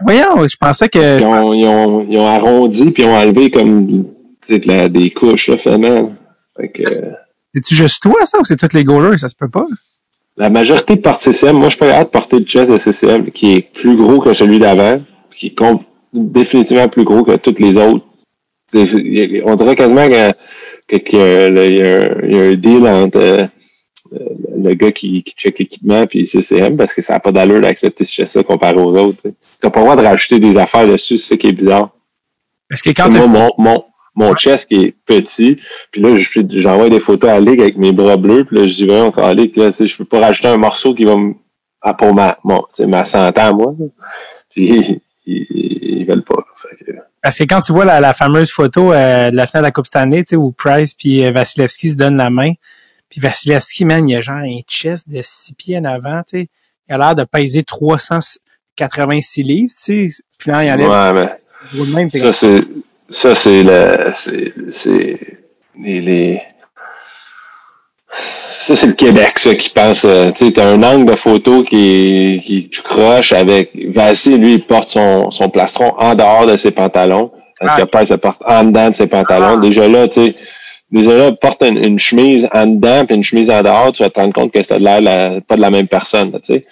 Voyons, 0.00 0.46
je 0.46 0.56
pensais 0.56 0.88
que. 0.88 1.20
Ils 1.20 1.24
ont, 1.24 1.52
ils 1.52 1.66
ont, 1.66 2.06
ils 2.08 2.18
ont 2.18 2.26
arrondi 2.26 2.90
puis 2.90 3.04
ils 3.04 3.06
ont 3.06 3.16
enlevé 3.16 3.50
comme, 3.50 3.86
tu 3.88 4.04
sais, 4.42 4.58
de 4.58 4.68
la- 4.68 4.88
des 4.88 5.10
couches, 5.10 5.48
là, 5.48 5.56
finalement. 5.56 6.12
Fait 6.56 6.68
que, 6.68 6.82
C'est-tu 7.54 7.74
juste 7.74 8.02
toi, 8.02 8.24
ça, 8.24 8.38
ou 8.40 8.44
c'est 8.44 8.56
tous 8.56 8.74
les 8.76 8.84
goalers? 8.84 9.18
Ça 9.18 9.28
se 9.28 9.36
peut 9.36 9.48
pas. 9.48 9.66
La 10.36 10.50
majorité 10.50 10.96
de 10.96 11.00
portes 11.00 11.22
CCM, 11.22 11.56
moi 11.56 11.68
je 11.68 11.76
peux 11.76 11.88
hâte 11.90 12.08
de 12.08 12.10
porter 12.10 12.40
le 12.40 12.44
chest 12.44 12.68
de 12.70 12.76
CCM 12.78 13.30
qui 13.30 13.54
est 13.54 13.60
plus 13.72 13.96
gros 13.96 14.20
que 14.20 14.34
celui 14.34 14.58
d'avant, 14.58 15.00
qui 15.30 15.46
est 15.46 15.56
définitivement 16.12 16.88
plus 16.88 17.04
gros 17.04 17.22
que 17.22 17.36
tous 17.36 17.54
les 17.62 17.76
autres. 17.76 18.04
C'est- 18.66 19.42
On 19.44 19.54
dirait 19.54 19.76
quasiment 19.76 20.08
que, 20.08 20.32
que, 20.88 20.96
que 20.96 21.48
le- 21.48 21.66
il 21.66 21.76
y, 21.76 21.82
a 21.82 21.86
un- 22.02 22.16
il 22.24 22.32
y 22.34 22.38
a 22.40 22.42
un 22.42 22.54
deal 22.54 22.88
entre 22.88 23.18
euh, 23.18 23.46
le 24.56 24.74
gars 24.74 24.92
qui, 24.92 25.22
qui 25.22 25.34
check 25.34 25.58
l'équipement 25.58 26.06
puis 26.06 26.26
CCM 26.26 26.76
parce 26.76 26.94
que 26.94 27.02
ça 27.02 27.14
n'a 27.14 27.20
pas 27.20 27.32
d'allure 27.32 27.60
d'accepter 27.60 28.04
ce 28.04 28.12
chest-là 28.12 28.42
comparé 28.42 28.76
aux 28.76 28.96
autres. 28.96 29.22
Tu 29.22 29.30
n'as 29.62 29.70
pas 29.70 29.80
le 29.80 29.84
droit 29.86 29.96
de 29.96 30.02
rajouter 30.02 30.38
des 30.38 30.56
affaires 30.56 30.86
dessus, 30.86 31.18
c'est 31.18 31.34
ça 31.34 31.36
qui 31.36 31.48
est 31.48 31.52
bizarre. 31.52 31.90
Est-ce 32.70 32.82
que 32.82 32.90
quand 32.90 33.10
moi, 33.10 33.26
mon, 33.26 33.50
mon, 33.58 33.84
mon 34.14 34.34
chest 34.36 34.68
qui 34.68 34.84
est 34.84 34.94
petit, 35.04 35.58
puis 35.90 36.00
là, 36.00 36.16
je- 36.16 36.40
j'envoie 36.60 36.88
des 36.88 37.00
photos 37.00 37.30
à 37.30 37.34
la 37.34 37.40
Ligue 37.40 37.60
avec 37.60 37.76
mes 37.76 37.92
bras 37.92 38.16
bleus, 38.16 38.44
puis 38.44 38.56
là, 38.56 38.68
je 38.68 38.74
dis, 38.74 38.86
vraiment, 38.86 39.08
encore 39.08 39.32
Ligue, 39.34 39.56
là, 39.56 39.70
tu 39.70 39.78
sais, 39.78 39.86
je 39.86 39.96
peux 39.96 40.04
pas 40.04 40.20
rajouter 40.20 40.48
un 40.48 40.56
morceau 40.56 40.94
qui 40.94 41.04
va 41.04 41.16
me, 41.16 41.34
ah, 41.82 41.94
pour 41.94 42.14
ma, 42.14 42.38
mon, 42.44 42.60
tu 42.60 42.66
sais, 42.74 42.86
ma 42.86 43.04
santé 43.04 43.40
à 43.40 43.52
moi. 43.52 43.74
Puis, 44.50 45.00
ils, 45.26 46.04
veulent 46.06 46.24
pas, 46.24 46.36
là. 46.36 46.44
Fait 46.56 46.84
que, 46.84 46.92
Parce 47.22 47.38
que 47.38 47.44
quand 47.44 47.60
tu 47.60 47.72
vois 47.72 47.84
la, 47.84 48.00
la 48.00 48.12
fameuse 48.12 48.50
photo 48.50 48.92
euh, 48.92 49.30
de 49.30 49.36
la 49.36 49.46
finale 49.46 49.62
de 49.62 49.66
la 49.68 49.72
Coupe 49.72 49.86
Stanley, 49.86 50.24
tu 50.24 50.30
sais, 50.30 50.36
où 50.36 50.52
Price 50.52 50.94
puis 50.94 51.24
euh, 51.24 51.30
Vasilevski 51.30 51.90
se 51.90 51.94
donnent 51.94 52.16
la 52.16 52.30
main, 52.30 52.52
puis 53.14 53.20
Vasilevski, 53.20 53.84
man, 53.84 54.08
il 54.08 54.16
a 54.16 54.20
genre 54.20 54.38
un 54.38 54.60
chest 54.68 55.08
de 55.08 55.20
six 55.22 55.54
pieds 55.54 55.78
en 55.78 55.84
avant, 55.84 56.22
tu 56.28 56.40
sais. 56.40 56.48
Il 56.88 56.94
a 56.94 56.98
l'air 56.98 57.14
de 57.14 57.22
peser 57.22 57.62
386 57.62 59.42
livres, 59.44 59.72
tu 59.72 60.10
sais. 60.10 60.22
Puis 60.36 60.50
là, 60.50 60.64
il 60.64 60.72
enlève 60.72 60.88
ouais, 60.90 61.12
mais, 61.72 61.78
le 61.84 61.92
même. 61.94 62.10
ça, 62.10 62.32
c'est, 62.32 62.64
ça, 63.08 63.34
c'est 63.36 63.62
le, 63.62 64.10
c'est, 64.14 64.52
c'est, 64.72 65.20
les, 65.80 66.00
les, 66.00 66.42
ça, 68.48 68.74
c'est 68.74 68.86
le 68.88 68.94
Québec, 68.94 69.38
ça, 69.38 69.54
qui 69.54 69.70
pense, 69.70 70.04
euh, 70.04 70.32
tu 70.32 70.46
sais, 70.46 70.52
t'as 70.52 70.66
un 70.66 70.82
angle 70.82 71.10
de 71.12 71.16
photo 71.16 71.62
qui, 71.62 72.42
qui 72.44 72.68
tu 72.68 72.82
croches 72.82 73.32
avec, 73.32 73.70
Vassi, 73.90 74.36
lui, 74.38 74.54
il 74.54 74.66
porte 74.66 74.88
son, 74.88 75.30
son 75.30 75.50
plastron 75.50 75.94
en 75.98 76.16
dehors 76.16 76.46
de 76.46 76.56
ses 76.56 76.72
pantalons, 76.72 77.30
parce 77.60 77.74
Ah. 77.76 77.80
que 77.82 77.86
Price 77.86 78.08
se 78.08 78.14
porte 78.14 78.42
en 78.44 78.64
dedans 78.64 78.90
de 78.90 78.94
ses 78.96 79.06
pantalons. 79.06 79.58
Déjà 79.60 79.86
là, 79.86 80.08
tu 80.08 80.14
sais, 80.26 80.36
déjà 80.94 81.14
là, 81.16 81.32
porte 81.32 81.62
une, 81.62 81.76
une 81.82 81.98
chemise 81.98 82.48
en 82.52 82.66
dedans 82.66 83.04
puis 83.06 83.16
une 83.16 83.24
chemise 83.24 83.50
en 83.50 83.62
dehors, 83.62 83.92
tu 83.92 84.02
vas 84.02 84.10
te 84.10 84.18
rendre 84.20 84.32
compte 84.32 84.52
que 84.52 84.62
c'est 84.62 84.78
de 84.78 84.84
l'air 84.84 85.00
la- 85.00 85.40
pas 85.40 85.56
de 85.56 85.60
la 85.60 85.70
même 85.70 85.88
personne, 85.88 86.32
tu 86.32 86.54
sais. 86.54 86.66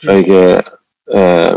Fait 0.00 0.24
que, 0.24 0.60
euh, 1.14 1.52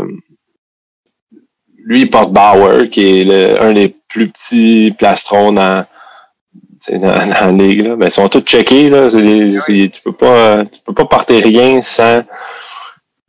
lui, 1.84 2.02
il 2.02 2.10
porte 2.10 2.32
Bauer, 2.32 2.88
qui 2.90 3.20
est 3.20 3.24
le, 3.24 3.60
un 3.62 3.72
des 3.72 3.94
plus 4.08 4.28
petits 4.28 4.94
plastrons 4.98 5.52
dans, 5.52 5.84
dans, 6.90 6.98
dans 7.00 7.26
la 7.28 7.52
ligue. 7.52 7.86
Là. 7.86 7.96
Mais 7.96 8.06
ils 8.06 8.12
sont 8.12 8.28
tous 8.28 8.40
checkés. 8.42 8.90
Là. 8.90 9.08
Des- 9.10 9.88
tu 9.90 10.00
peux 10.02 10.12
pas 10.12 10.64
tu 10.64 10.80
peux 10.84 10.94
pas 10.94 11.04
porter 11.06 11.40
rien 11.40 11.80
sans 11.82 12.22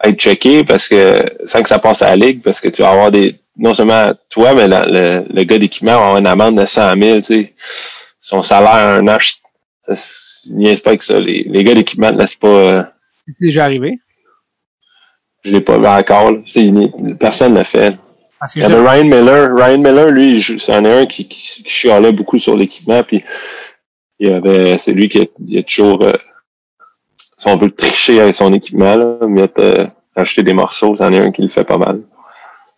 être 0.04 0.20
checké 0.20 0.64
parce 0.64 0.88
que 0.88 1.24
sans 1.46 1.62
que 1.62 1.70
ça 1.70 1.78
passe 1.80 2.02
à 2.02 2.10
la 2.10 2.16
ligue 2.16 2.42
parce 2.42 2.60
que 2.60 2.70
tu 2.70 2.82
vas 2.82 2.90
avoir 2.92 3.12
des 3.12 3.36
non 3.58 3.74
seulement 3.76 4.12
toi 4.30 4.56
mais 4.56 4.68
la- 4.68 4.86
le, 4.86 5.26
le 5.32 5.44
gars 5.44 5.60
d'équipement 5.60 5.92
va 5.92 5.98
avoir 5.98 6.18
une 6.18 6.26
amende 6.28 6.60
de 6.60 6.66
100 6.66 6.94
000 7.00 7.18
tu 7.18 7.24
sais. 7.24 7.54
Son 8.32 8.44
salaire 8.44 9.00
un 9.00 9.08
an 9.10 9.18
ça 9.82 9.94
niaise 10.50 10.80
pas 10.80 10.92
avec 10.92 11.04
ça 11.04 11.20
les, 11.20 11.44
les 11.44 11.64
gars 11.66 11.76
d'équipement 11.76 12.12
ne 12.14 12.18
laissent 12.20 12.36
pas 12.36 12.48
euh, 12.48 12.84
C'est 13.28 13.46
déjà 13.46 13.66
arrivé. 13.66 14.00
je 15.44 15.52
l'ai 15.52 15.60
pas 15.60 15.78
vu 15.78 15.86
encore 15.86 16.32
personne 17.20 17.54
ne 17.54 17.60
le 17.60 17.64
fait 17.66 17.98
Parce 18.40 18.54
que 18.54 18.60
Il 18.60 18.64
y 18.64 18.66
avait 18.66 18.90
Ryan 18.90 19.04
Miller. 19.04 19.54
Ryan 19.54 19.80
Miller, 19.80 20.12
lui, 20.12 20.42
c'en 20.60 20.86
est 20.86 21.02
un 21.02 21.06
qui, 21.06 21.28
qui, 21.28 21.64
qui 21.64 21.70
chialait 21.70 22.14
beaucoup 22.14 22.40
sur 22.40 22.56
l'équipement. 22.56 23.04
Puis 23.04 23.22
il 24.20 24.30
y 24.30 24.34
avait, 24.34 24.78
c'est 24.78 24.94
lui 24.94 25.10
qui 25.10 25.20
a, 25.22 25.26
il 25.48 25.58
a 25.60 25.64
toujours, 25.64 26.02
euh, 26.04 26.14
si 27.38 27.48
on 27.48 27.58
veut 27.58 27.72
tricher 27.72 28.22
avec 28.22 28.36
son 28.36 28.54
équipement, 28.54 28.96
là, 28.96 29.28
mettre, 29.28 29.60
euh, 29.62 29.86
acheter 30.16 30.44
des 30.44 30.54
morceaux, 30.54 30.96
c'en 30.96 31.12
est 31.12 31.20
un 31.20 31.32
qui 31.32 31.42
le 31.42 31.50
fait 31.50 31.66
pas 31.66 31.78
mal. 31.78 32.02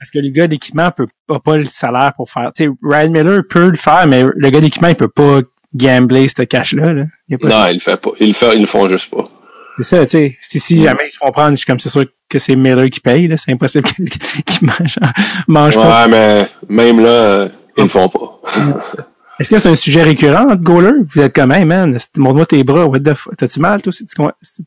Parce 0.04 0.12
que 0.12 0.20
le 0.20 0.32
gars 0.32 0.48
d'équipement 0.48 0.92
peut 0.92 1.08
pas, 1.26 1.40
pas 1.40 1.56
le 1.56 1.66
salaire 1.68 2.12
pour 2.18 2.30
faire. 2.30 2.52
Tu 2.54 2.66
sais, 2.66 2.70
Ryan 2.84 3.10
Miller 3.10 3.42
peut 3.50 3.70
le 3.70 3.78
faire, 3.78 4.06
mais 4.06 4.26
le 4.36 4.50
gars 4.50 4.60
d'équipement, 4.60 4.90
il 4.90 4.96
peut 4.96 5.08
pas 5.08 5.40
gambler 5.74 6.28
ce 6.28 6.42
cash-là. 6.42 6.92
Là. 6.92 7.04
Il 7.30 7.38
pas 7.38 7.48
Non, 7.48 7.68
il 7.68 7.76
le 7.76 7.80
fait 7.80 7.96
pas. 7.96 8.10
Il 8.20 8.28
le 8.28 8.34
fait, 8.34 8.54
ils 8.56 8.60
le 8.60 8.68
font 8.68 8.90
juste 8.90 9.10
pas. 9.10 9.30
C'est 9.78 9.84
ça, 9.84 10.06
tu 10.06 10.10
sais. 10.10 10.38
Si 10.60 10.82
jamais 10.82 11.06
ils 11.06 11.12
se 11.12 11.18
font 11.18 11.32
prendre, 11.32 11.52
je 11.52 11.56
suis 11.56 11.66
comme 11.66 11.80
c'est 11.80 11.88
sûr 11.88 12.04
que 12.28 12.38
c'est 12.38 12.58
Miller 12.58 12.90
qui 12.90 13.00
paye, 13.00 13.30
là. 13.30 13.38
C'est 13.38 13.54
impossible 13.54 13.86
qu'il 13.94 14.10
qu'il 14.10 14.68
mange, 14.68 15.00
mange 15.48 15.76
pas. 15.76 16.06
Ouais, 16.06 16.12
mais 16.12 16.50
même 16.68 17.00
là, 17.00 17.10
euh, 17.10 17.50
ils 17.78 17.84
le 17.84 17.90
font 17.90 18.10
pas. 18.10 18.42
Est-ce 19.40 19.50
que 19.50 19.58
c'est 19.58 19.70
un 19.70 19.76
sujet 19.76 20.04
récurrent 20.04 20.50
entre 20.50 20.64
goalers? 20.64 21.02
Vous 21.16 21.22
êtes 21.22 21.34
comme, 21.34 21.54
hey 21.54 21.64
man, 21.64 21.98
montre-moi 22.18 22.46
tes 22.46 22.62
bras, 22.66 22.88
what 22.88 23.00
the 23.00 23.14
fuck? 23.14 23.38
T'as-tu 23.38 23.62
mal, 23.62 23.82
toi? 23.82 23.94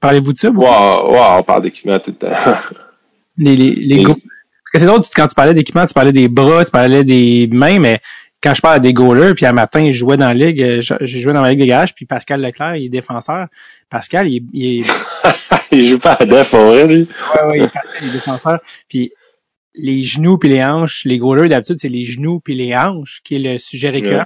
Parlez-vous 0.01 0.33
de 0.33 0.38
ça? 0.38 0.49
Wow, 0.49 1.12
wow, 1.12 1.40
on 1.40 1.42
parle 1.42 1.64
d'équipement 1.64 1.99
tout 1.99 2.12
le 2.12 2.27
temps. 2.27 2.35
Les, 3.38 3.55
les, 3.55 3.75
les 3.75 4.03
que 4.77 4.81
c'est 4.81 4.87
drôle, 4.87 5.03
quand 5.15 5.27
tu 5.27 5.35
parlais 5.35 5.55
d'équipement, 5.55 5.85
tu 5.87 5.95
parlais 5.95 6.12
des 6.12 6.29
bras, 6.29 6.65
tu 6.65 6.71
parlais 6.71 7.05
des 7.05 7.49
mains, 7.53 7.79
mais 7.79 8.01
quand 8.43 8.55
je 8.55 8.61
parle 8.61 8.77
à 8.77 8.79
des 8.79 8.93
goalers, 8.93 9.35
puis 9.35 9.47
un 9.47 9.53
matin, 9.53 9.87
je 9.91 9.97
jouais 9.97 10.17
dans 10.17 10.27
la 10.29 10.35
ligue, 10.35 10.62
euh, 10.62 10.81
j'ai 11.01 11.21
joué 11.21 11.33
dans 11.33 11.41
la 11.43 11.51
ligue 11.51 11.59
des 11.59 11.67
garages, 11.67 11.95
puis 11.95 12.07
Pascal 12.07 12.41
Leclerc, 12.43 12.77
il 12.77 12.87
est 12.87 12.89
défenseur. 12.91 13.47
Pascal, 13.91 14.29
il, 14.29 14.37
est- 14.37 14.43
il 14.53 14.81
est 14.81 14.85
il 15.73 15.89
joue 15.89 15.99
pas 15.99 16.12
à 16.21 16.25
def 16.25 16.53
vrai, 16.53 16.87
lui. 16.87 17.09
Ouais, 17.35 17.61
ouais, 17.61 17.69
Pascal, 17.69 17.93
il 18.03 18.09
est 18.09 18.12
défenseur. 18.12 18.61
Puis 18.89 19.12
les 19.75 20.03
genoux 20.03 20.39
puis 20.39 20.49
les 20.49 20.65
hanches, 20.65 21.03
les 21.05 21.19
goalers 21.19 21.49
d'habitude, 21.49 21.77
c'est 21.79 21.89
les 21.89 22.05
genoux 22.05 22.41
puis 22.41 22.55
les 22.55 22.75
hanches 22.77 23.21
qui 23.25 23.37
est 23.37 23.53
le 23.53 23.59
sujet 23.59 23.91
récurrent. 23.91 24.25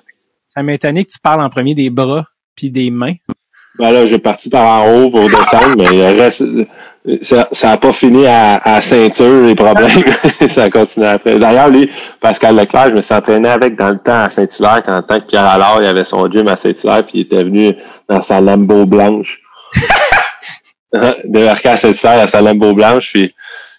Ça 0.48 0.62
m'a 0.62 0.74
étonné 0.74 1.04
que 1.04 1.10
tu 1.10 1.18
parles 1.20 1.40
en 1.42 1.48
premier 1.48 1.74
des 1.74 1.90
bras 1.90 2.26
puis 2.56 2.70
des 2.70 2.90
mains. 2.90 3.14
Ben 3.78 3.92
là, 3.92 4.04
j'ai 4.06 4.18
parti 4.18 4.50
par 4.50 4.66
en 4.84 4.92
haut 4.92 5.10
pour 5.10 5.22
descendre, 5.24 5.76
mais 5.78 5.96
il 5.96 6.20
reste, 6.20 6.44
ça, 7.22 7.48
ça 7.52 7.72
a 7.72 7.76
pas 7.78 7.92
fini 7.92 8.26
à, 8.26 8.56
à 8.56 8.80
ceinture, 8.80 9.46
les 9.46 9.54
problèmes. 9.54 9.88
ça 10.48 10.64
a 10.64 10.70
continué 10.70 11.06
après. 11.06 11.38
D'ailleurs, 11.38 11.68
lui, 11.68 11.90
Pascal 12.20 12.56
Leclerc, 12.56 12.90
je 12.90 12.96
me 12.96 13.02
suis 13.02 13.14
entraîné 13.14 13.48
avec 13.48 13.76
dans 13.76 13.88
le 13.88 13.98
temps 13.98 14.24
à 14.24 14.28
Saint-Hilaire, 14.28 14.82
quand 14.84 14.98
en 14.98 15.02
tant 15.02 15.20
que 15.20 15.26
Pierre 15.26 15.46
Allard, 15.46 15.78
il 15.80 15.86
avait 15.86 16.04
son 16.04 16.30
gym 16.30 16.46
à 16.48 16.56
Saint-Hilaire, 16.56 17.06
puis 17.06 17.18
il 17.18 17.20
était 17.22 17.42
venu 17.42 17.74
dans 18.08 18.20
sa 18.20 18.40
Lambeau 18.40 18.84
blanche. 18.84 19.40
de 20.92 21.52
RK 21.52 21.66
à 21.66 21.76
Saint-Hilaire 21.76 22.20
à 22.20 22.26
sa 22.26 22.42
Lambeau 22.42 22.74
blanche, 22.74 23.12
puis 23.12 23.22
il 23.22 23.34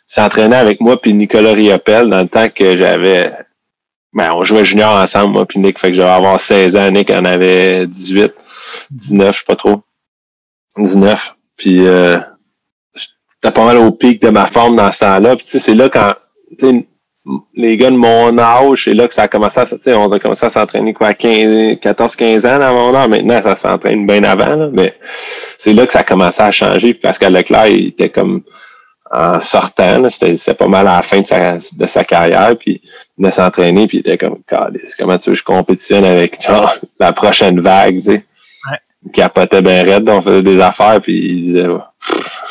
s'entraînait 0.08 0.56
avec 0.56 0.82
moi 0.82 1.00
puis 1.00 1.14
Nicolas 1.14 1.54
Riopel 1.54 2.10
dans 2.10 2.22
le 2.22 2.28
temps 2.28 2.50
que 2.50 2.78
j'avais 2.78 3.32
Ben, 4.14 4.32
on 4.34 4.44
jouait 4.44 4.66
junior 4.66 4.94
ensemble, 4.94 5.34
moi 5.34 5.46
puis 5.46 5.60
Nick. 5.60 5.80
Fait 5.80 5.90
que 5.90 5.96
j'allais 5.96 6.10
avoir 6.10 6.40
16 6.42 6.76
ans. 6.76 6.90
Nick 6.90 7.10
en 7.12 7.24
avait 7.24 7.86
18, 7.86 8.34
19, 8.90 9.34
je 9.34 9.40
sais 9.40 9.46
pas 9.46 9.56
trop. 9.56 9.84
19. 10.78 11.36
Puis 11.56 11.88
euh, 11.88 12.20
j'étais 13.42 13.54
pas 13.54 13.66
mal 13.66 13.78
au 13.78 13.92
pic 13.92 14.22
de 14.22 14.30
ma 14.30 14.48
forme 14.48 14.76
dans 14.76 14.92
ce 14.92 15.00
temps-là. 15.00 15.36
Puis 15.36 15.46
tu 15.46 15.52
sais, 15.52 15.60
c'est 15.60 15.76
là 15.76 15.90
quand 15.90 16.14
les 17.56 17.78
gars 17.78 17.92
de 17.92 17.96
mon 17.96 18.38
âge, 18.38 18.84
c'est 18.86 18.94
là 18.94 19.08
que 19.08 19.14
ça 19.14 19.24
a 19.24 19.28
commencé 19.28 19.60
à, 19.60 19.66
tu 19.66 19.78
sais, 19.80 19.94
on 19.94 20.12
a 20.12 20.20
commencé 20.20 20.46
à 20.46 20.50
s'entraîner 20.50 20.94
quoi, 20.94 21.14
15, 21.14 21.80
14, 21.80 22.16
15 22.16 22.46
ans 22.46 22.60
dans 22.60 22.74
mon 22.74 22.96
âge. 22.96 23.10
Maintenant, 23.10 23.42
ça 23.44 23.56
s'entraîne 23.56 24.08
bien 24.08 24.24
avant, 24.24 24.56
là, 24.56 24.70
mais 24.72 24.96
c'est 25.58 25.74
là 25.74 25.86
que 25.86 25.94
ça 25.94 26.00
a 26.00 26.04
commencé 26.04 26.42
à 26.42 26.52
changer. 26.52 26.94
Puis 26.94 27.02
Pascal 27.02 27.34
Leclerc, 27.34 27.68
il 27.68 27.88
était 27.88 28.10
comme 28.10 28.42
en 29.14 29.40
sortant, 29.42 30.10
c'était, 30.10 30.38
c'était 30.38 30.54
pas 30.54 30.70
mal 30.70 30.88
à 30.88 30.96
la 30.96 31.02
fin 31.02 31.20
de 31.20 31.28
sa, 31.28 31.58
de 31.58 31.86
sa 31.86 32.04
carrière, 32.06 32.56
puis 32.58 32.82
il 32.84 33.22
venait 33.22 33.32
s'entraîner, 33.32 33.86
puis 33.86 33.98
il 33.98 34.00
était 34.00 34.18
comme, 34.18 34.38
comment 34.48 35.18
tu 35.18 35.30
veux 35.30 35.36
que 35.36 35.40
je 35.40 35.44
compétitionne 35.44 36.06
avec 36.06 36.42
genre, 36.42 36.76
la 37.00 37.12
prochaine 37.12 37.60
vague, 37.60 37.98
tu 37.98 38.04
sais. 38.04 38.12
Ouais. 38.12 38.78
Il 39.06 39.12
capotait 39.12 39.62
bien 39.62 39.84
raide, 39.84 40.10
on 40.10 40.22
faisait 40.22 40.42
des 40.42 40.62
affaires, 40.62 41.02
puis 41.02 41.18
il 41.18 41.44
disait, 41.44 41.68
Ouais, 41.68 41.82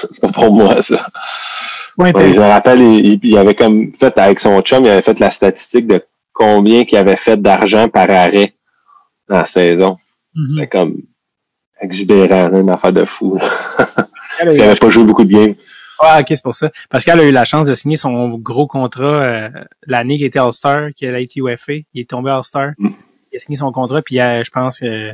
c'est 0.13 0.21
pas 0.21 0.29
pour 0.29 0.53
moi, 0.53 0.83
ça. 0.83 1.07
Ouais, 1.99 2.13
je 2.17 2.39
me 2.39 2.47
rappelle, 2.47 2.81
il, 2.81 3.21
il 3.23 3.39
avait 3.39 3.55
comme 3.55 3.93
fait 3.95 4.17
avec 4.19 4.41
son 4.41 4.61
chum, 4.63 4.85
il 4.85 4.91
avait 4.91 5.03
fait 5.03 5.19
la 5.19 5.31
statistique 5.31 5.87
de 5.87 6.03
combien 6.33 6.85
qu'il 6.85 6.99
avait 6.99 7.17
fait 7.17 7.41
d'argent 7.41 7.89
par 7.89 8.11
arrêt 8.11 8.55
dans 9.29 9.37
la 9.39 9.45
saison. 9.47 9.97
Mhm. 10.35 10.57
C'est 10.57 10.67
comme 10.69 10.97
exubérant, 11.81 12.51
une 12.59 12.71
affaire 12.71 12.93
de 12.93 13.05
fou. 13.05 13.39
il 14.43 14.49
la- 14.49 14.65
avait 14.65 14.77
pas 14.79 14.91
joué 14.91 15.05
beaucoup 15.05 15.25
de 15.25 15.33
games. 15.33 15.55
Ah, 16.03 16.21
ok, 16.21 16.27
c'est 16.31 16.43
pour 16.43 16.55
ça. 16.55 16.71
Parce 16.89 17.05
qu'elle 17.05 17.21
a 17.21 17.25
eu 17.25 17.31
la 17.31 17.45
chance 17.45 17.67
de 17.67 17.75
signer 17.75 17.97
son 17.97 18.39
gros 18.39 18.67
contrat 18.67 19.05
euh, 19.05 19.49
l'année 19.87 20.17
qu'il 20.17 20.27
était 20.27 20.39
All-Star, 20.39 20.95
qu'il 20.97 21.15
a 21.15 21.21
été 21.21 21.41
UFA. 21.41 21.75
Il 21.93 22.01
est 22.01 22.09
tombé 22.09 22.31
All-Star. 22.31 22.71
Mm. 22.79 22.89
Il 23.33 23.37
a 23.37 23.41
signé 23.41 23.57
son 23.57 23.71
contrat, 23.71 24.01
puis 24.01 24.19
euh, 24.19 24.43
je 24.43 24.51
pense 24.51 24.79
que... 24.79 25.13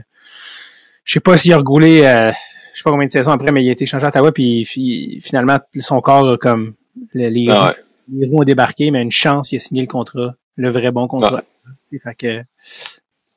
Je 1.05 1.13
sais 1.13 1.21
pas 1.21 1.37
s'il 1.37 1.53
a 1.53 1.57
regoulé, 1.57 2.03
euh, 2.05 2.31
je 2.77 2.81
sais 2.81 2.85
pas 2.85 2.91
combien 2.91 3.07
de 3.07 3.11
saisons 3.13 3.31
après, 3.33 3.53
mais 3.53 3.65
il 3.65 3.69
a 3.71 3.73
été 3.73 3.85
échangé 3.85 4.05
à 4.05 4.09
Ottawa, 4.11 4.33
puis 4.33 4.67
fi- 4.67 5.19
finalement, 5.23 5.59
son 5.81 6.03
corps, 6.03 6.29
a 6.33 6.37
comme... 6.37 6.75
le- 7.15 7.29
les, 7.31 7.49
Ah 7.51 7.69
ouais. 7.69 7.75
les 8.13 8.27
roues 8.29 8.41
ont 8.43 8.45
débarqué, 8.45 8.91
mais 8.91 9.01
une 9.01 9.11
chance, 9.11 9.51
il 9.53 9.57
a 9.57 9.61
signé 9.61 9.81
le 9.81 9.87
contrat. 9.87 10.35
Le 10.57 10.69
vrai 10.69 10.91
bon 10.91 11.09
contrat. 11.09 11.43
Fait 11.91 12.15
que... 12.15 12.43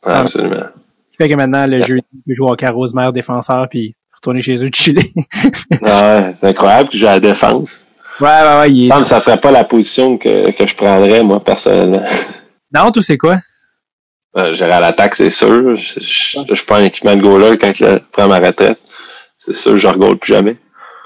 Ah, 0.04 0.19
absolument. 0.21 0.65
Fait 1.17 1.30
que 1.30 1.36
maintenant, 1.36 1.65
le 1.67 1.82
jeu, 1.84 1.97
il 1.97 2.21
peut 2.28 2.34
jouer 2.34 2.52
au 2.52 2.56
carreau 2.58 2.80
Rosemère, 2.80 3.13
défenseur, 3.13 3.69
puis 3.69 3.95
retourner 4.13 4.41
chez 4.41 4.62
eux 4.63 4.69
de 4.69 4.75
chiller. 4.75 5.13
Ouais, 5.82 6.36
c'est 6.38 6.47
incroyable 6.47 6.89
que 6.89 6.97
j'ai 6.97 7.08
à 7.08 7.12
la 7.13 7.19
défense. 7.21 7.80
ouais, 8.19 8.28
ouais, 8.28 8.60
ouais, 8.60 8.71
il 8.73 8.91
est... 8.91 9.04
ça 9.06 9.21
serait 9.21 9.39
pas 9.39 9.52
la 9.52 9.63
position 9.63 10.17
que, 10.17 10.52
que 10.52 10.67
je 10.67 10.75
prendrais, 10.75 11.23
moi, 11.23 11.41
personnellement. 11.41 12.04
Non, 12.73 12.91
tout 12.91 13.02
c'est 13.02 13.17
quoi? 13.17 13.38
Euh, 14.38 14.54
J'irais 14.54 14.73
à 14.73 14.80
l'attaque, 14.80 15.15
c'est 15.15 15.32
sûr. 15.32 15.75
Je, 15.75 15.99
je, 15.99 16.54
je 16.54 16.63
prends 16.65 16.75
un 16.75 16.84
équipement 16.84 17.15
de 17.15 17.21
goaler 17.21 17.58
quand 17.58 17.73
je 17.73 17.97
prends 18.12 18.28
ma 18.28 18.38
retraite. 18.39 18.78
C'est 19.39 19.54
sûr, 19.54 19.78
je 19.78 19.88
ne 19.88 20.13
plus 20.15 20.34
jamais. 20.34 20.58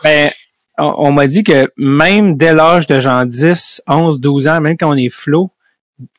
Ben, 0.04 0.32
on, 0.78 0.94
on 0.98 1.12
m'a 1.12 1.28
dit 1.28 1.44
que 1.44 1.70
même 1.78 2.36
dès 2.36 2.54
l'âge 2.54 2.88
de 2.88 3.00
genre 3.00 3.26
10, 3.26 3.84
11, 3.88 4.20
12 4.20 4.48
ans, 4.48 4.60
même 4.60 4.76
quand 4.76 4.90
on 4.90 4.98
est 4.98 5.10
flow, 5.10 5.52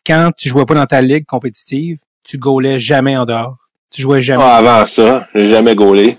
quand 0.07 0.31
tu 0.37 0.49
jouais 0.49 0.65
pas 0.65 0.75
dans 0.75 0.87
ta 0.87 1.03
ligue 1.03 1.27
compétitive, 1.27 1.99
tu 2.23 2.39
gaulais 2.39 2.79
jamais 2.81 3.17
en 3.17 3.25
dehors. 3.27 3.57
Tu 3.91 4.03
jouais 4.03 4.23
jamais. 4.23 4.43
Ah, 4.45 4.57
avant 4.57 4.87
ça, 4.87 5.29
j'ai 5.35 5.49
jamais 5.51 5.75
gaulé. 5.75 6.19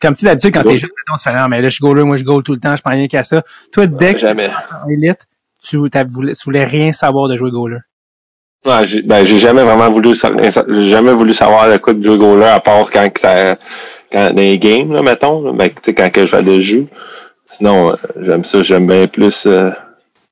Comme 0.00 0.14
tu 0.14 0.24
d'habitude, 0.24 0.54
quand 0.54 0.62
t'es 0.62 0.78
jeune, 0.78 0.88
tu 0.90 1.22
fais, 1.22 1.32
non, 1.34 1.48
mais 1.48 1.60
là, 1.60 1.68
je 1.68 1.74
suis 1.74 1.82
goaler, 1.82 2.04
moi, 2.04 2.16
je 2.16 2.24
goal 2.24 2.42
tout 2.42 2.52
le 2.52 2.58
temps, 2.58 2.74
je 2.74 2.80
prends 2.80 2.92
rien 2.92 3.06
qu'à 3.06 3.22
ça. 3.22 3.42
Toi, 3.70 3.86
dès 3.86 4.14
que 4.14 4.20
tu 4.20 4.26
Jamais. 4.26 4.48
en 4.82 4.88
élite, 4.88 5.26
tu, 5.62 5.76
voulu- 5.76 6.32
tu 6.34 6.44
voulais 6.44 6.64
rien 6.64 6.92
savoir 6.92 7.28
de 7.28 7.36
jouer 7.36 7.50
goaler. 7.50 7.78
Ouais, 8.64 8.86
j'ai, 8.86 9.02
ben, 9.02 9.24
j'ai 9.24 9.38
jamais 9.38 9.62
vraiment 9.62 9.90
voulu, 9.90 10.14
j'ai 10.14 10.90
jamais 10.90 11.12
voulu 11.12 11.32
savoir 11.32 11.68
le 11.68 11.78
coup 11.78 11.92
de 11.92 12.02
jeu 12.04 12.16
goaler 12.16 12.44
à 12.46 12.60
part 12.60 12.90
quand 12.90 13.10
ça, 13.18 13.56
quand, 14.12 14.30
dans 14.32 14.40
les 14.40 14.58
games, 14.58 14.92
là, 14.92 15.02
mettons, 15.02 15.42
là, 15.42 15.52
ben, 15.52 15.68
tu 15.70 15.76
sais, 15.84 15.94
quand 15.94 16.10
que 16.10 16.26
je 16.26 16.36
vais 16.36 16.42
le 16.42 16.60
jeu. 16.60 16.86
Sinon, 17.46 17.92
euh, 17.92 17.96
j'aime 18.20 18.44
ça, 18.44 18.62
j'aime 18.62 18.86
bien 18.86 19.06
plus, 19.06 19.46
euh, 19.46 19.70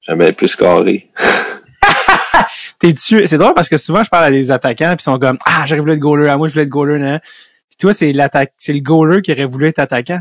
j'aime 0.07 0.19
bien 0.19 0.33
plus 0.33 0.55
carré. 0.57 1.09
T'es 2.79 2.93
dessus. 2.93 3.23
C'est 3.27 3.39
drôle 3.39 3.55
parce 3.55 3.69
que 3.69 3.77
souvent, 3.77 4.05
je 4.05 4.09
parle 4.11 4.25
à 4.25 4.31
des 4.31 4.51
attaquants, 4.51 4.95
puis 4.97 4.99
ils 5.01 5.03
sont 5.03 5.19
comme, 5.19 5.39
ah, 5.45 5.65
j'aurais 5.67 5.81
voulu 5.81 5.93
être 5.95 5.99
goaler, 5.99 6.29
ah, 6.29 6.37
moi, 6.37 6.47
je 6.49 6.53
voulais 6.53 6.63
être 6.65 6.69
goaler, 6.69 6.99
nan. 6.99 7.19
Puis 7.21 7.77
toi, 7.79 7.93
c'est 7.93 8.13
l'attaque, 8.13 8.53
c'est 8.57 8.73
le 8.73 8.81
goaler 8.81 9.21
qui 9.23 9.33
aurait 9.33 9.45
voulu 9.47 9.67
être 9.67 9.81
attaquant. 9.81 10.21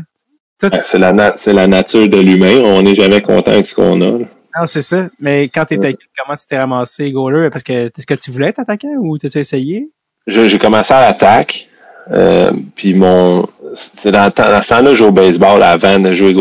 Ouais, 0.62 0.70
c'est 0.84 0.98
la, 0.98 1.12
na- 1.12 1.34
c'est 1.36 1.52
la 1.52 1.68
nature 1.68 2.08
de 2.08 2.18
l'humain. 2.18 2.60
On 2.64 2.82
n'est 2.82 2.96
jamais 2.96 3.20
content 3.22 3.52
avec 3.52 3.66
ce 3.66 3.74
qu'on 3.76 4.00
a. 4.00 4.06
là. 4.06 4.24
Non, 4.58 4.66
c'est 4.66 4.82
ça. 4.82 5.08
Mais 5.20 5.44
quand 5.44 5.66
t'étais 5.66 5.94
comment 6.18 6.36
tu 6.36 6.46
t'es 6.48 6.58
ramassé 6.58 7.12
goaler? 7.12 7.48
Parce 7.50 7.62
que 7.62 7.72
est-ce 7.96 8.06
que 8.06 8.14
tu 8.14 8.32
voulais 8.32 8.48
être 8.48 8.58
attaquant 8.58 8.88
ou 8.98 9.16
t'as-tu 9.18 9.38
essayé? 9.38 9.88
Je- 10.26 10.48
j'ai 10.48 10.58
commencé 10.58 10.92
à 10.92 11.00
l'attaque. 11.00 11.67
Euh, 12.10 12.52
puis 12.74 12.94
mon 12.94 13.46
c'est 13.74 14.10
dans, 14.10 14.30
dans 14.34 14.62
ce 14.62 14.68
temps-là, 14.70 14.90
je 14.90 14.94
jouais 14.96 15.08
au 15.08 15.12
baseball 15.12 15.62
avant 15.62 15.98
de 15.98 16.14
jouer 16.14 16.34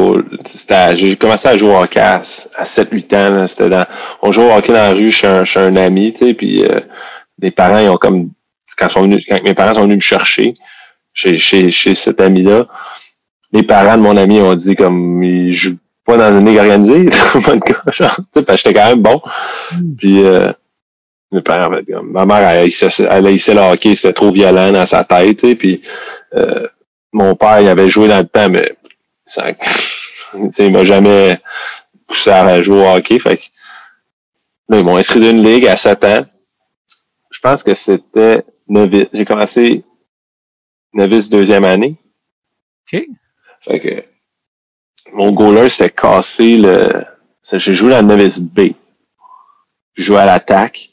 à- 0.70 0.96
J'ai 0.96 1.16
commencé 1.18 1.48
à 1.48 1.58
jouer 1.58 1.70
au 1.74 1.78
hockey 1.78 2.00
à, 2.00 2.22
à 2.56 2.64
7-8 2.64 3.14
ans. 3.16 3.30
là. 3.36 3.48
C'était 3.48 3.70
dans, 3.70 3.86
on 4.22 4.32
jouait 4.32 4.46
au 4.46 4.56
hockey 4.58 4.70
dans 4.72 4.80
la 4.80 4.94
rue 4.94 5.12
chez 5.12 5.28
un, 5.28 5.44
chez 5.44 5.60
un 5.60 5.76
ami, 5.76 6.14
tu 6.14 6.26
sais, 6.28 6.34
puis 6.34 6.64
euh, 6.64 6.80
les 7.42 7.52
parents, 7.52 7.80
ils 7.80 7.90
ont 7.90 7.98
comme 7.98 8.30
quand, 8.78 8.88
ils 8.88 8.92
sont 8.94 9.02
venus, 9.02 9.26
quand 9.28 9.44
mes 9.44 9.54
parents 9.54 9.74
sont 9.74 9.84
venus 9.84 9.98
me 9.98 10.02
chercher 10.02 10.54
chez, 11.14 11.38
chez, 11.38 11.70
chez 11.72 11.96
cet 11.96 12.22
ami-là, 12.22 12.68
les 13.52 13.64
parents 13.64 13.98
de 13.98 14.04
mon 14.04 14.16
ami 14.18 14.40
ont 14.40 14.56
dit 14.56 14.76
comme 14.76 15.22
ils 15.24 15.54
jouent 15.54 15.78
pas 16.06 16.16
dans 16.16 16.40
une 16.40 16.46
ligue 16.48 16.60
organisée, 16.60 17.10
genre, 17.92 18.16
tu 18.16 18.24
sais, 18.40 18.44
parce 18.44 18.62
que 18.64 18.70
j'étais 18.70 18.74
quand 18.74 18.88
même 18.88 19.02
bon. 19.02 19.22
Puis 19.98 20.24
euh, 20.24 20.52
mes 21.32 21.42
parents, 21.42 21.76
ma 22.04 22.26
mère, 22.26 22.50
elle 22.50 22.58
haïssait, 22.64 22.88
elle 23.10 23.28
haïssait 23.28 23.54
le 23.54 23.62
hockey, 23.62 23.96
c'était 23.96 24.14
trop 24.14 24.32
violent 24.32 24.72
dans 24.72 24.86
sa 24.86 25.04
tête, 25.04 25.40
tu 25.40 25.50
sais, 25.50 25.56
puis 25.56 25.82
euh, 26.36 26.68
mon 27.12 27.36
père, 27.36 27.62
il 27.62 27.68
avait 27.68 27.90
joué 27.90 28.08
dans 28.08 28.20
le 28.20 28.28
temps, 28.28 28.50
mais 28.50 28.76
ça, 29.26 29.52
tu 30.34 30.52
sais, 30.52 30.68
il 30.68 30.72
m'a 30.72 30.86
jamais 30.86 31.40
poussé 32.08 32.30
à 32.30 32.62
jouer 32.64 32.80
au 32.80 32.96
hockey, 32.96 33.20
fait 33.20 33.38
que 33.38 33.44
là, 34.70 34.80
ils 34.80 34.86
m'ont 34.86 34.98
inscrit 34.98 35.20
d'une 35.20 35.44
ligue 35.44 35.68
à 35.68 35.76
7 35.76 36.04
ans. 36.06 36.26
Je 37.30 37.40
pense 37.40 37.62
que 37.62 37.76
c'était 37.76 38.44
novice. 38.68 39.08
J'ai 39.14 39.26
commencé 39.26 39.84
novice 40.94 41.30
deuxième 41.30 41.66
année. 41.66 41.98
OK. 42.92 43.06
Fait 43.62 43.80
que 43.80 44.06
mon 45.14 45.32
goaler 45.32 45.70
s'était 45.70 45.92
cassé 45.92 46.58
le. 46.58 47.06
J'ai 47.52 47.74
joué 47.74 47.92
dans 47.92 48.02
le 48.02 48.08
novice 48.16 48.40
B. 48.40 48.72
Je 49.94 50.04
jouais 50.04 50.20
à 50.20 50.26
l'attaque. 50.26 50.90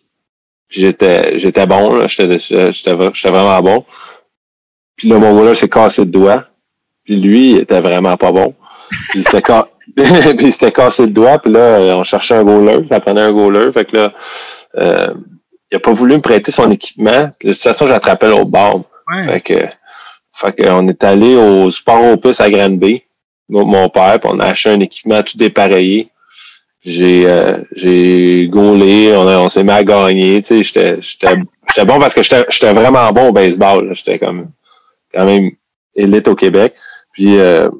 Puis 0.74 0.80
J'étais 0.82 1.38
j'étais 1.38 1.66
bon, 1.66 1.94
là. 1.94 2.08
J'étais 2.08 2.36
j'étais 2.40 2.72
j'étais 2.72 3.30
vraiment 3.30 3.62
bon. 3.62 3.84
Puis 4.96 5.08
là, 5.08 5.18
mon 5.20 5.32
goaler 5.32 5.54
s'est 5.54 5.68
cassé 5.68 6.02
le 6.02 6.10
doigt. 6.10 6.46
Puis 7.04 7.14
lui, 7.16 7.52
il 7.52 7.58
était 7.58 7.78
vraiment 7.80 8.16
pas 8.16 8.32
bon. 8.32 8.56
Puis 9.10 9.20
il 9.20 9.24
s'était 9.24 9.42
ca- 9.46 9.68
puis 9.96 10.46
il 10.46 10.52
s'était 10.52 10.72
cassé 10.72 11.02
le 11.06 11.12
doigt. 11.12 11.38
Puis 11.38 11.52
là, 11.52 11.78
on 11.96 12.02
cherchait 12.02 12.34
un 12.34 12.42
goaler. 12.42 12.88
Ça 12.88 12.98
prenait 12.98 13.20
un 13.20 13.32
goaler. 13.32 13.72
Fait 13.72 13.84
que 13.84 13.96
là, 13.96 14.12
euh, 14.78 15.14
il 15.70 15.76
a 15.76 15.78
pas 15.80 15.92
voulu 15.92 16.16
me 16.16 16.20
prêter 16.20 16.50
son 16.50 16.68
équipement. 16.72 17.30
De 17.44 17.52
toute 17.52 17.62
façon, 17.62 17.86
j'attrapais 17.86 18.28
l'autre. 18.28 18.50
Ouais. 19.12 19.24
Fait 19.24 19.40
que, 19.40 19.66
fait 20.32 20.52
que 20.56 20.68
on 20.70 20.88
est 20.88 21.04
allé 21.04 21.36
au 21.36 21.70
sport 21.70 22.02
opus 22.14 22.40
à 22.40 22.50
Granby, 22.50 23.04
mon, 23.48 23.64
mon 23.64 23.88
père, 23.88 24.18
puis 24.18 24.28
on 24.32 24.40
a 24.40 24.46
acheté 24.46 24.70
un 24.70 24.80
équipement 24.80 25.22
tout 25.22 25.38
dépareillé. 25.38 26.08
J'ai 26.84 27.24
euh, 27.26 27.58
j'ai 27.74 28.46
gaulé, 28.48 29.14
on, 29.16 29.26
on 29.26 29.48
s'est 29.48 29.64
mis 29.64 29.70
à 29.70 29.82
gagner, 29.84 30.42
tu 30.42 30.48
sais, 30.48 30.62
j'étais 30.64 30.98
j'étais 31.00 31.34
j'étais 31.68 31.86
bon 31.86 31.98
parce 31.98 32.12
que 32.14 32.22
j'étais 32.22 32.72
vraiment 32.74 33.10
bon 33.12 33.28
au 33.28 33.32
baseball, 33.32 33.90
j'étais 33.94 34.18
comme 34.18 34.50
quand 35.14 35.24
même 35.24 35.52
élite 35.96 36.28
au 36.28 36.34
Québec. 36.36 36.74
Puis 37.12 37.38
euh, 37.38 37.70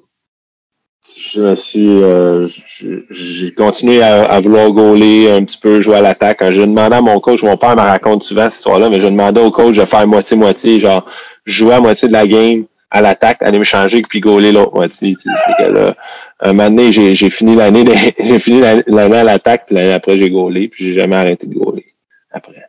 je 1.16 1.40
me 1.40 1.54
suis 1.54 2.02
euh, 2.02 2.48
je- 2.48 3.04
j'ai 3.10 3.52
continué 3.52 4.02
à, 4.02 4.24
à 4.24 4.40
vouloir 4.40 4.70
gauler 4.72 5.30
un 5.30 5.44
petit 5.44 5.58
peu, 5.58 5.82
jouer 5.82 5.96
à 5.96 6.00
l'attaque. 6.00 6.42
J'ai 6.52 6.66
demandé 6.66 6.96
à 6.96 7.00
mon 7.02 7.20
coach, 7.20 7.42
mon 7.42 7.56
père 7.58 7.76
me 7.76 7.82
raconte 7.82 8.22
souvent 8.22 8.44
cette 8.48 8.54
histoire-là, 8.58 8.88
mais 8.88 9.00
je 9.00 9.06
demandais 9.06 9.40
au 9.40 9.50
coach 9.50 9.76
de 9.76 9.84
faire 9.84 10.06
moitié-moitié, 10.06 10.80
genre 10.80 11.04
jouer 11.44 11.74
à 11.74 11.80
moitié 11.80 12.08
de 12.08 12.12
la 12.14 12.26
game 12.26 12.64
à 12.94 13.00
l'attaque, 13.00 13.42
aller 13.42 13.58
me 13.58 13.64
changer 13.64 14.00
puis 14.02 14.20
gauler 14.20 14.52
l'autre 14.52 14.74
moitié. 14.74 15.14
que 15.16 15.64
là, 15.64 15.94
un 16.40 16.52
moment 16.52 16.70
donné, 16.70 16.92
j'ai, 16.92 17.30
fini 17.30 17.56
l'année 17.56 17.84
j'ai 18.18 18.38
fini 18.38 18.60
l'année 18.86 19.16
à 19.18 19.24
l'attaque, 19.24 19.66
puis 19.66 19.74
l'année 19.74 19.92
après 19.92 20.16
j'ai 20.16 20.30
gaulé, 20.30 20.68
puis 20.68 20.84
j'ai 20.84 20.92
jamais 20.92 21.16
arrêté 21.16 21.46
de 21.46 21.54
gauler 21.54 21.84
après. 22.30 22.64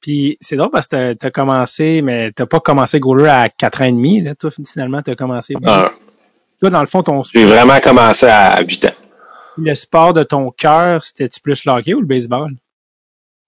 Puis 0.00 0.38
c'est 0.40 0.56
drôle 0.56 0.70
parce 0.70 0.86
que 0.86 0.90
t'as- 0.96 1.14
t'as 1.16 1.30
commencé, 1.30 2.00
mais 2.00 2.30
t'as 2.30 2.46
pas 2.46 2.60
commencé 2.60 3.00
goaler 3.00 3.28
à 3.28 3.48
4 3.48 3.82
ans 3.82 3.86
et 3.86 3.92
demi, 3.92 4.20
là. 4.20 4.34
Toi, 4.36 4.50
finalement, 4.66 5.02
t'as 5.02 5.16
commencé. 5.16 5.54
Ah, 5.66 5.90
Toi, 6.60 6.70
dans 6.70 6.80
le 6.80 6.86
fond, 6.86 7.02
ton 7.02 7.22
j'ai 7.24 7.44
vraiment 7.44 7.80
commencé 7.80 8.26
à 8.26 8.60
8 8.62 8.84
ans. 8.86 8.94
le 9.58 9.74
sport 9.74 10.14
de 10.14 10.22
ton 10.22 10.50
cœur, 10.52 11.02
c'était-tu 11.02 11.40
plus 11.40 11.64
le 11.64 11.72
hockey 11.72 11.94
ou 11.94 12.00
le 12.00 12.06
baseball? 12.06 12.52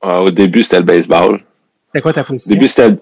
Ah, 0.02 0.20
au 0.22 0.31
début, 0.31 0.62
c'était 0.62 0.78
le 0.78 0.85
baseball. 0.85 1.40
C'était 1.87 2.02
quoi 2.02 2.12
ta 2.12 2.20
Au 2.22 2.24
position? 2.24 2.52
début, 2.54 2.66
c'était 2.66 2.96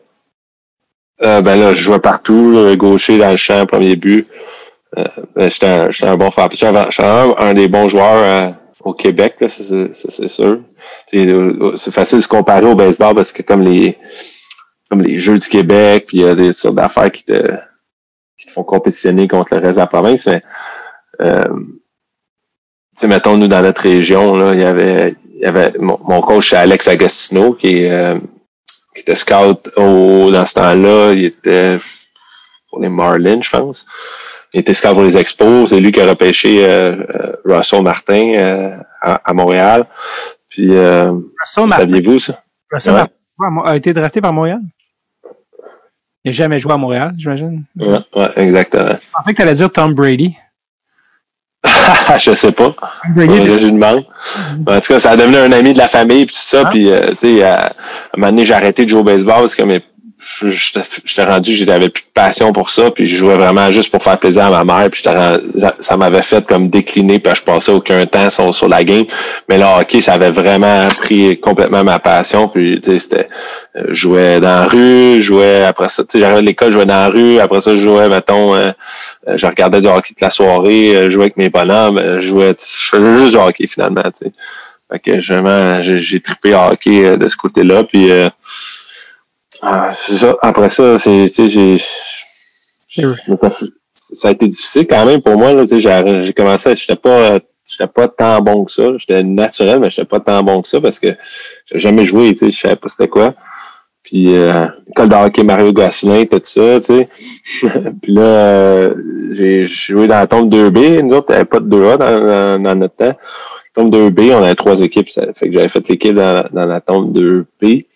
euh, 1.23 1.41
ben 1.41 1.57
là, 1.57 1.75
je 1.75 1.83
jouais 1.83 1.99
partout, 2.01 2.75
gaucher 2.77 3.19
dans 3.19 3.31
le 3.31 3.37
champ, 3.37 3.67
premier 3.67 3.97
but. 3.97 4.27
Euh, 4.99 5.05
ben, 5.35 5.51
j'étais 5.51 5.67
un, 5.67 5.91
un 6.03 6.17
bon 6.17 6.31
frappeur. 6.31 6.57
J'étais 6.91 7.03
un, 7.05 7.35
un, 7.39 7.55
des 7.55 7.69
bons 7.69 7.89
joueurs 7.89 8.49
euh, 8.49 8.53
au 8.81 8.93
Québec, 8.95 9.35
c'est- 9.49 10.29
sûr. 10.29 10.61
C'est 11.09 11.93
facile 11.93 12.19
de 12.19 12.23
se 12.23 12.29
comparer 12.29 12.67
au 12.67 12.75
baseball 12.75 13.15
parce 13.15 13.33
que 13.33 13.43
comme 13.43 13.63
les 13.63 13.99
comme 14.91 15.03
les 15.03 15.19
Jeux 15.19 15.39
du 15.39 15.49
Québec, 15.49 16.05
puis 16.07 16.19
il 16.19 16.23
y 16.23 16.29
a 16.29 16.35
des 16.37 16.53
sortes 16.53 16.77
d'affaires 16.77 17.11
qui 17.11 17.25
te, 17.25 17.43
qui 18.39 18.47
te 18.47 18.53
font 18.53 18.63
compétitionner 18.63 19.27
contre 19.27 19.55
le 19.57 19.61
reste 19.61 19.75
de 19.77 19.81
la 19.81 19.87
province, 19.89 20.27
mais 20.27 20.43
sais, 22.97 23.07
mettons, 23.09 23.37
nous, 23.37 23.49
dans 23.49 23.63
notre 23.63 23.83
région, 23.83 24.35
là, 24.35 24.55
il 24.55 24.61
y 24.61 24.65
avait, 24.65 25.15
il 25.35 25.41
y 25.41 25.45
avait 25.45 25.73
mon, 25.79 25.99
mon 26.07 26.21
coach, 26.21 26.53
Alex 26.53 26.89
Agostino, 26.89 27.53
qui, 27.53 27.83
est, 27.83 27.91
euh, 27.91 28.19
qui 28.97 29.03
était 29.03 29.15
scout 29.15 29.71
au, 29.77 30.31
dans 30.33 30.45
ce 30.47 30.55
temps-là. 30.55 31.13
Il 31.13 31.25
était 31.27 31.79
pour 32.69 32.81
les 32.81 32.89
Marlins, 32.89 33.41
je 33.43 33.51
pense. 33.51 33.87
Il 34.53 34.61
était 34.61 34.75
scout 34.75 34.93
pour 34.93 35.03
les 35.03 35.17
Expos. 35.17 35.69
C'est 35.71 35.79
lui 35.79 35.93
qui 35.93 36.01
a 36.01 36.09
repêché 36.09 36.65
euh, 36.65 36.97
euh, 37.15 37.37
Russell 37.45 37.83
Martin 37.83 38.33
euh, 38.35 38.77
à, 39.01 39.21
à 39.31 39.33
Montréal. 39.33 39.85
Puis, 40.49 40.75
euh, 40.75 41.13
saviez-vous 41.45 42.19
ça? 42.19 42.43
Russell 42.73 42.95
Ouais. 42.95 43.05
Martin 43.39 43.71
a 43.71 43.77
été 43.77 43.93
drafté 43.93 44.21
par 44.21 44.33
Montréal? 44.33 44.61
Il 46.25 46.31
n'a 46.31 46.33
jamais 46.33 46.59
joué 46.59 46.73
à 46.73 46.77
Montréal, 46.77 47.13
j'imagine. 47.17 47.65
Ouais, 47.77 47.99
ouais, 48.17 48.31
exactement. 48.37 48.89
Je 49.01 49.11
pensais 49.13 49.31
que 49.33 49.37
tu 49.37 49.43
allais 49.43 49.55
dire 49.55 49.71
Tom 49.71 49.95
Brady. 49.95 50.35
je 52.19 52.35
sais 52.35 52.53
pas. 52.53 52.75
Je 53.17 53.21
lui 53.65 53.73
demande. 53.73 54.05
En 54.69 54.81
tout 54.81 54.93
cas, 54.93 55.01
ça 55.01 55.11
a 55.11 55.17
devenu 55.17 55.37
un 55.37 55.53
ami 55.53 55.73
de 55.73 55.79
la 55.79 55.89
famille 55.89 56.27
puis 56.27 56.35
tout 56.35 56.43
ça. 56.45 56.63
Ah. 56.65 56.71
Puis, 56.71 56.91
euh, 56.91 57.09
tu 57.21 57.39
sais, 57.39 57.43
à, 57.43 57.55
à 57.55 57.67
un 57.67 57.71
moment 58.19 58.33
donné, 58.33 58.45
j'ai 58.45 58.55
arrêté 58.55 58.85
de 58.85 58.91
jouer 58.91 59.01
au 59.01 59.05
baseball 59.05 59.41
parce 59.41 59.55
que 59.55 59.63
mes- 59.63 59.83
je- 60.43 60.49
j'étais 61.05 61.25
rendu, 61.25 61.55
j'avais 61.55 61.89
plus 61.89 62.03
de 62.03 62.09
passion 62.13 62.53
pour 62.53 62.71
ça. 62.71 62.91
Puis, 62.91 63.07
je 63.07 63.17
jouais 63.17 63.37
vraiment 63.37 63.71
juste 63.71 63.93
pour 63.93 64.03
faire 64.03 64.19
plaisir 64.19 64.47
à 64.47 64.65
ma 64.65 64.65
mère. 64.65 64.91
Puis, 64.91 65.03
ça 65.81 65.97
m'avait 65.97 66.23
fait 66.23 66.45
comme 66.45 66.69
décliner. 66.69 67.19
Puis, 67.21 67.33
je 67.37 67.43
passais 67.43 67.71
aucun 67.71 68.05
temps 68.07 68.29
sur, 68.31 68.53
sur 68.55 68.69
la 68.69 68.83
game. 68.83 69.05
Mais 69.49 69.57
le 69.59 69.65
hockey, 69.65 70.01
ça 70.01 70.15
avait 70.15 70.31
vraiment 70.31 70.89
pris 70.89 71.39
complètement 71.39 71.85
ma 71.85 71.99
passion. 72.01 72.49
Puis, 72.49 72.81
tu 72.83 72.93
sais, 72.93 72.99
c'était, 72.99 73.29
euh, 73.77 73.85
je 73.91 73.95
jouais 73.95 74.41
dans 74.41 74.49
la 74.49 74.65
rue, 74.67 75.19
je 75.19 75.23
jouais 75.23 75.65
après 75.65 75.89
ça, 75.91 76.03
tu 76.03 76.13
sais, 76.13 76.21
j'arrivais 76.21 76.41
de 76.41 76.47
l'école, 76.47 76.69
je 76.69 76.75
jouais 76.79 76.87
dans 76.87 76.95
la 77.03 77.09
rue. 77.09 77.39
Après 77.39 77.61
ça, 77.61 77.73
je 77.77 77.83
jouais, 77.83 78.09
mettons, 78.09 78.55
euh, 78.57 78.73
je 79.35 79.47
regardais 79.47 79.81
du 79.81 79.89
hockey 79.89 80.09
toute 80.09 80.21
la 80.21 80.31
soirée, 80.31 80.97
euh, 80.97 81.07
je 81.07 81.11
jouais 81.11 81.25
avec 81.25 81.37
mes 81.37 81.51
bonhommes, 81.51 81.99
euh, 81.99 82.21
je 82.21 82.29
jouais, 82.29 82.55
je 82.59 82.89
faisais 82.89 83.15
juste 83.17 83.33
du 83.33 83.37
hockey 83.37 83.67
finalement, 83.67 84.03
tu 84.03 84.27
sais. 84.27 84.33
Fait 84.91 85.01
que 85.01 85.27
vraiment, 85.27 85.83
j'ai, 85.83 86.01
j'ai 86.01 86.21
trippé 86.21 86.55
hockey 86.55 87.05
euh, 87.05 87.17
de 87.17 87.29
ce 87.29 87.37
côté-là, 87.37 87.85
puis 87.85 88.11
euh, 88.11 88.29
ah, 89.63 89.91
c'est 89.95 90.19
ça. 90.19 90.37
Après 90.43 90.71
ça, 90.71 90.99
c'est, 90.99 91.31
tu 91.35 91.51
sais, 91.51 91.81
j'ai, 92.91 93.11
ça, 94.13 94.29
a 94.29 94.31
été 94.31 94.47
difficile 94.47 94.87
quand 94.87 95.05
même 95.05 95.23
pour 95.23 95.37
moi, 95.37 95.53
là, 95.53 95.63
tu 95.63 95.69
sais, 95.69 95.81
j'ai, 95.81 96.25
j'ai 96.25 96.33
commencé, 96.33 96.77
j'étais 96.77 96.95
pas, 96.95 97.33
euh, 97.33 97.41
j'étais 97.69 97.91
pas 97.91 98.07
tant 98.07 98.41
bon 98.41 98.65
que 98.65 98.71
ça, 98.71 98.97
j'étais 98.99 99.25
naturel, 99.25 99.81
mais 99.81 99.91
j'étais 99.91 100.07
pas 100.07 100.21
tant 100.21 100.43
bon 100.45 100.63
que 100.63 100.69
ça 100.69 100.81
parce 100.81 101.01
que 101.01 101.09
j'ai 101.67 101.81
jamais 101.81 102.07
joué, 102.07 102.33
tu 102.35 102.47
sais, 102.47 102.53
je 102.53 102.61
savais 102.61 102.77
pas 102.77 102.89
c'était 102.89 103.09
quoi. 103.09 103.35
Puis 104.07 104.37
euh, 104.37 104.69
école 104.89 105.13
hockey 105.13 105.43
Mario 105.43 105.73
Gosselin, 105.73 106.27
tout 106.27 106.41
ça, 106.45 106.79
tu 106.79 106.87
sais. 106.87 107.09
puis 108.03 108.13
là, 108.13 108.23
euh, 108.23 108.95
j'ai 109.33 109.67
joué 109.67 110.07
dans 110.07 110.15
la 110.15 110.29
tombe 110.29 110.49
2B. 110.49 111.03
Nous 111.03 111.17
autres, 111.17 111.27
il 111.31 111.33
n'y 111.33 111.37
avait 111.39 111.45
pas 111.45 111.59
de 111.59 111.69
2A 111.69 111.99
dans, 111.99 112.63
dans, 112.63 112.75
notre 112.77 112.95
temps. 112.95 113.17
Tombe 113.75 113.93
2B, 113.93 114.33
on 114.33 114.45
avait 114.45 114.55
trois 114.55 114.81
équipes. 114.81 115.09
Ça 115.09 115.23
fait 115.35 115.49
que 115.49 115.55
j'avais 115.55 115.69
fait 115.69 115.89
l'équipe 115.89 116.15
dans, 116.15 116.49
dans 116.53 116.67
la 116.67 116.81
tombe 116.81 117.19
2B. 117.19 117.87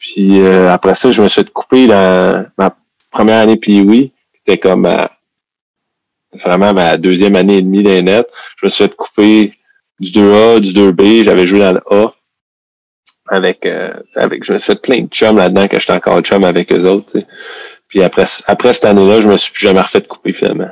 Puis 0.00 0.40
euh, 0.40 0.72
après 0.72 0.96
ça, 0.96 1.12
je 1.12 1.22
me 1.22 1.28
suis 1.28 1.44
couper 1.44 1.86
dans 1.86 2.46
ma 2.58 2.76
première 3.12 3.38
année 3.42 3.56
Pee-Wee, 3.56 4.10
qui 4.10 4.40
était 4.44 4.58
comme 4.58 4.80
ma- 4.80 5.12
vraiment 6.32 6.74
ma 6.74 6.96
deuxième 6.96 7.36
année 7.36 7.58
et 7.58 7.62
demie 7.62 7.84
des 7.84 8.02
nets. 8.02 8.26
Je 8.56 8.66
me 8.66 8.70
suis 8.70 8.88
couper 8.88 9.52
du 10.00 10.10
2A, 10.10 10.58
du 10.58 10.72
2B. 10.72 11.24
J'avais 11.24 11.46
joué 11.46 11.60
dans 11.60 11.74
le 11.74 11.80
A 11.92 12.12
avec 13.28 13.64
euh, 13.66 13.90
avec 14.16 14.44
je 14.44 14.52
me 14.52 14.58
suis 14.58 14.72
fait 14.72 14.80
plein 14.82 15.00
de 15.02 15.08
chums 15.08 15.36
là-dedans 15.38 15.68
que 15.68 15.80
j'étais 15.80 15.92
encore 15.92 16.20
chum 16.20 16.44
avec 16.44 16.72
eux 16.72 16.84
autres 16.84 17.18
puis 17.88 18.02
après 18.02 18.24
après 18.46 18.72
cette 18.74 18.84
année-là 18.84 19.22
je 19.22 19.28
me 19.28 19.36
suis 19.38 19.52
plus 19.52 19.62
jamais 19.62 19.80
refait 19.80 20.02
couper 20.02 20.32
finalement 20.32 20.70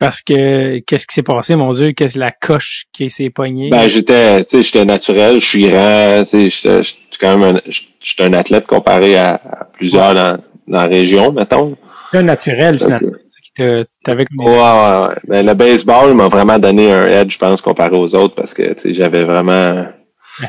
Parce 0.00 0.22
que 0.22 0.80
qu'est-ce 0.80 1.06
qui 1.06 1.14
s'est 1.14 1.22
passé, 1.22 1.54
mon 1.56 1.72
Dieu? 1.72 1.92
Qu'est-ce 1.92 2.18
la 2.18 2.32
coche 2.32 2.84
qui 2.92 3.10
s'est 3.10 3.30
pognée? 3.30 3.70
ben 3.70 3.88
j'étais 3.88 4.44
tu 4.44 4.50
sais 4.58 4.62
j'étais 4.64 4.84
naturel 4.84 5.40
je 5.40 5.46
suis 5.46 5.66
grand 5.68 6.24
tu 6.28 6.50
sais 6.50 6.82
quand 7.20 7.38
même 7.38 7.56
un, 7.56 7.60
j'étais 8.00 8.24
un 8.24 8.32
athlète 8.32 8.66
comparé 8.66 9.16
à, 9.16 9.34
à 9.34 9.64
plusieurs 9.72 10.14
dans, 10.14 10.36
dans 10.66 10.80
la 10.80 10.86
région 10.86 11.32
mettons 11.32 11.76
C'est 12.10 12.18
un 12.18 12.22
naturel, 12.22 12.78
finalement. 12.78 13.12
Te- 13.56 13.84
t'avais 14.02 14.24
comme 14.24 14.44
ouais 14.46 14.50
ouais 14.52 15.06
ouais 15.06 15.14
ben, 15.28 15.46
le 15.46 15.54
baseball 15.54 16.12
m'a 16.14 16.26
vraiment 16.26 16.58
donné 16.58 16.90
un 16.92 17.06
edge 17.06 17.34
je 17.34 17.38
pense 17.38 17.62
comparé 17.62 17.96
aux 17.96 18.12
autres 18.16 18.34
parce 18.34 18.52
que 18.52 18.72
tu 18.74 18.80
sais 18.80 18.92
j'avais 18.94 19.22
vraiment 19.24 19.86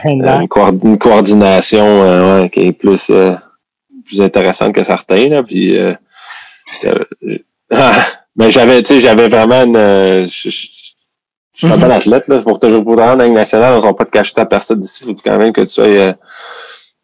une, 0.04 0.48
coord- 0.48 0.74
une 0.84 0.98
coordination 0.98 1.86
euh, 1.86 2.42
ouais, 2.42 2.50
qui 2.50 2.62
est 2.68 2.72
plus 2.74 3.10
euh, 3.10 3.36
plus 4.06 4.22
intéressante 4.22 4.74
que 4.74 4.84
certains 4.84 5.30
là 5.30 5.44
puis 5.44 5.78
euh, 5.78 5.94
euh, 6.86 7.94
mais 8.36 8.52
j'avais 8.52 8.82
tu 8.84 8.96
sais 8.96 9.00
j'avais 9.02 9.28
vraiment 9.28 9.64
une 9.64 9.76
euh, 9.78 10.28
je, 10.28 10.50
je- 10.50 10.68
je 11.54 11.66
suis 11.66 11.68
un 11.68 11.78
Mhm. 11.78 11.82
bon 11.82 11.92
athlète 11.92 12.28
là 12.28 12.40
pour 12.42 12.60
toujours 12.60 12.84
pour 12.84 13.00
en 13.00 13.16
Ligue 13.16 13.32
nationale 13.34 13.80
on 13.82 13.88
ne 13.88 13.94
pas 13.94 14.04
de 14.04 14.10
cacher 14.10 14.34
ta 14.34 14.46
personne 14.46 14.80
d'ici 14.80 15.04
faut 15.06 15.16
quand 15.24 15.38
même 15.38 15.54
que 15.54 15.62
tu 15.62 15.68
sois 15.70 15.86
euh, 15.86 16.14